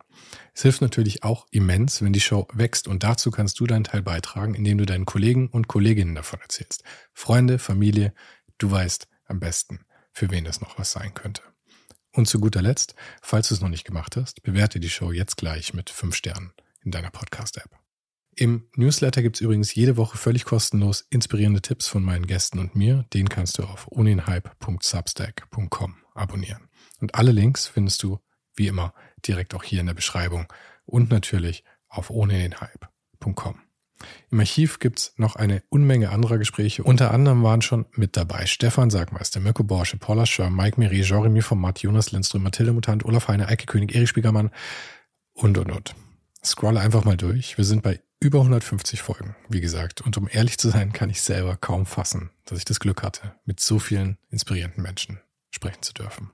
Es 0.54 0.64
hilft 0.64 0.82
natürlich 0.82 1.24
auch 1.24 1.46
immens, 1.52 2.02
wenn 2.02 2.14
die 2.14 2.20
Show 2.22 2.48
wächst 2.54 2.88
und 2.88 3.04
dazu 3.04 3.32
kannst 3.32 3.60
du 3.60 3.68
deinen 3.68 3.84
Teil 3.84 4.02
beitragen, 4.02 4.56
indem 4.56 4.78
du 4.78 4.86
deinen 4.86 5.06
Kollegen 5.06 5.48
und 5.50 5.68
Kolleginnen 5.68 6.16
davon 6.16 6.42
erzählst. 6.42 6.84
Freunde, 7.14 7.60
Familie, 7.60 8.14
du 8.58 8.72
weißt 8.72 9.08
am 9.26 9.40
besten, 9.40 9.86
für 10.12 10.32
wen 10.32 10.46
das 10.46 10.62
noch 10.62 10.80
was 10.80 10.92
sein 10.92 11.14
könnte. 11.14 11.44
Und 12.14 12.28
zu 12.28 12.40
guter 12.40 12.62
Letzt, 12.62 12.96
falls 13.22 13.50
du 13.50 13.54
es 13.54 13.62
noch 13.62 13.70
nicht 13.70 13.86
gemacht 13.86 14.16
hast, 14.16 14.42
bewerte 14.42 14.80
die 14.80 14.90
Show 14.90 15.12
jetzt 15.12 15.38
gleich 15.38 15.74
mit 15.74 15.90
fünf 15.90 16.16
Sternen 16.16 16.54
in 16.84 16.92
deiner 16.92 17.12
Podcast-App. 17.12 17.70
Im 18.40 18.68
Newsletter 18.76 19.24
gibt 19.24 19.38
es 19.38 19.42
übrigens 19.42 19.74
jede 19.74 19.98
Woche 19.98 20.16
völlig 20.16 20.46
kostenlos 20.46 21.08
inspirierende 21.10 21.60
Tipps 21.60 21.88
von 21.88 22.04
meinen 22.04 22.28
Gästen 22.28 22.60
und 22.60 22.76
mir. 22.76 23.04
Den 23.12 23.30
kannst 23.30 23.58
du 23.58 23.64
auf 23.64 23.92
ohnenhype.substack.com 23.92 25.96
abonnieren. 26.14 26.70
Und 27.02 27.16
alle 27.16 27.32
Links 27.32 27.66
findest 27.66 28.04
du 28.04 28.20
wie 28.56 28.68
immer 28.68 28.94
direkt 29.28 29.56
auch 29.56 29.64
hier 29.64 29.80
in 29.80 29.88
der 29.88 29.96
Beschreibung 29.96 30.46
und 30.86 31.10
natürlich 31.10 31.64
auf 31.88 32.12
ohnedenhype.com. 32.12 33.60
Im 34.30 34.40
Archiv 34.40 34.78
gibt's 34.78 35.14
noch 35.18 35.36
eine 35.36 35.64
Unmenge 35.70 36.12
anderer 36.12 36.38
Gespräche. 36.38 36.84
Unter 36.84 37.10
anderem 37.10 37.42
waren 37.42 37.64
schon 37.64 37.88
mit 37.94 38.18
dabei 38.18 38.46
Stefan 38.46 38.92
Sagmeister, 38.92 39.40
Mirko 39.40 39.64
Borsche, 39.64 39.98
Paula 39.98 40.28
Schör, 40.28 40.52
Mike 40.52 40.80
Miri, 40.80 41.02
Jeremy 41.02 41.42
Format, 41.42 41.80
Jonas 41.80 42.12
Lindström, 42.12 42.44
Mathilde 42.44 42.74
Mutant, 42.74 43.04
Olaf 43.04 43.30
Heine, 43.30 43.48
Eike 43.48 43.66
König, 43.66 43.96
Erich 43.96 44.10
Spiegermann 44.10 44.52
und, 45.34 45.58
und, 45.58 45.72
und. 45.72 45.96
Scrolle 46.46 46.80
einfach 46.80 47.04
mal 47.04 47.18
durch. 47.18 47.58
Wir 47.58 47.66
sind 47.66 47.82
bei 47.82 48.00
über 48.20 48.40
150 48.40 49.02
Folgen, 49.02 49.36
wie 49.48 49.62
gesagt. 49.62 50.02
Und 50.02 50.18
um 50.18 50.28
ehrlich 50.32 50.58
zu 50.58 50.70
sein, 50.70 50.92
kann 50.92 51.10
ich 51.10 51.22
selber 51.22 51.56
kaum 51.56 51.86
fassen, 51.86 52.32
dass 52.46 52.58
ich 52.58 52.66
das 52.66 52.80
Glück 52.80 53.04
hatte, 53.04 53.36
mit 53.46 53.60
so 53.60 53.80
vielen 53.80 54.18
inspirierenden 54.30 54.82
Menschen 54.82 55.20
sprechen 55.52 55.82
zu 55.82 55.94
dürfen. 55.94 56.32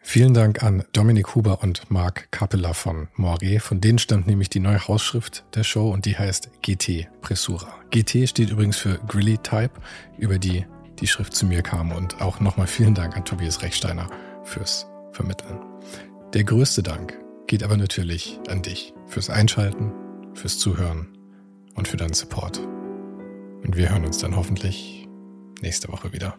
Vielen 0.00 0.32
Dank 0.32 0.62
an 0.62 0.84
Dominik 0.92 1.34
Huber 1.34 1.62
und 1.62 1.90
Marc 1.90 2.30
Capella 2.30 2.72
von 2.72 3.08
Moiré. 3.16 3.60
Von 3.60 3.80
denen 3.80 3.98
stammt 3.98 4.26
nämlich 4.26 4.48
die 4.48 4.60
neue 4.60 4.88
Hausschrift 4.88 5.44
der 5.54 5.64
Show 5.64 5.90
und 5.90 6.06
die 6.06 6.16
heißt 6.16 6.50
GT 6.62 7.08
Pressura. 7.20 7.74
GT 7.90 8.28
steht 8.28 8.50
übrigens 8.50 8.78
für 8.78 8.98
Grilly 9.06 9.38
Type, 9.38 9.72
über 10.16 10.38
die 10.38 10.64
die 11.00 11.06
Schrift 11.06 11.34
zu 11.34 11.46
mir 11.46 11.62
kam. 11.62 11.92
Und 11.92 12.20
auch 12.20 12.40
nochmal 12.40 12.66
vielen 12.66 12.94
Dank 12.94 13.16
an 13.16 13.24
Tobias 13.24 13.62
Rechsteiner 13.62 14.08
fürs 14.44 14.86
Vermitteln. 15.12 15.58
Der 16.32 16.44
größte 16.44 16.82
Dank 16.82 17.18
geht 17.46 17.62
aber 17.62 17.76
natürlich 17.76 18.38
an 18.48 18.62
dich 18.62 18.94
fürs 19.06 19.30
Einschalten, 19.30 19.92
fürs 20.38 20.58
Zuhören 20.58 21.08
und 21.74 21.88
für 21.88 21.96
deinen 21.96 22.14
Support. 22.14 22.58
Und 22.58 23.76
wir 23.76 23.90
hören 23.90 24.04
uns 24.04 24.18
dann 24.18 24.36
hoffentlich 24.36 25.08
nächste 25.60 25.88
Woche 25.88 26.12
wieder. 26.12 26.38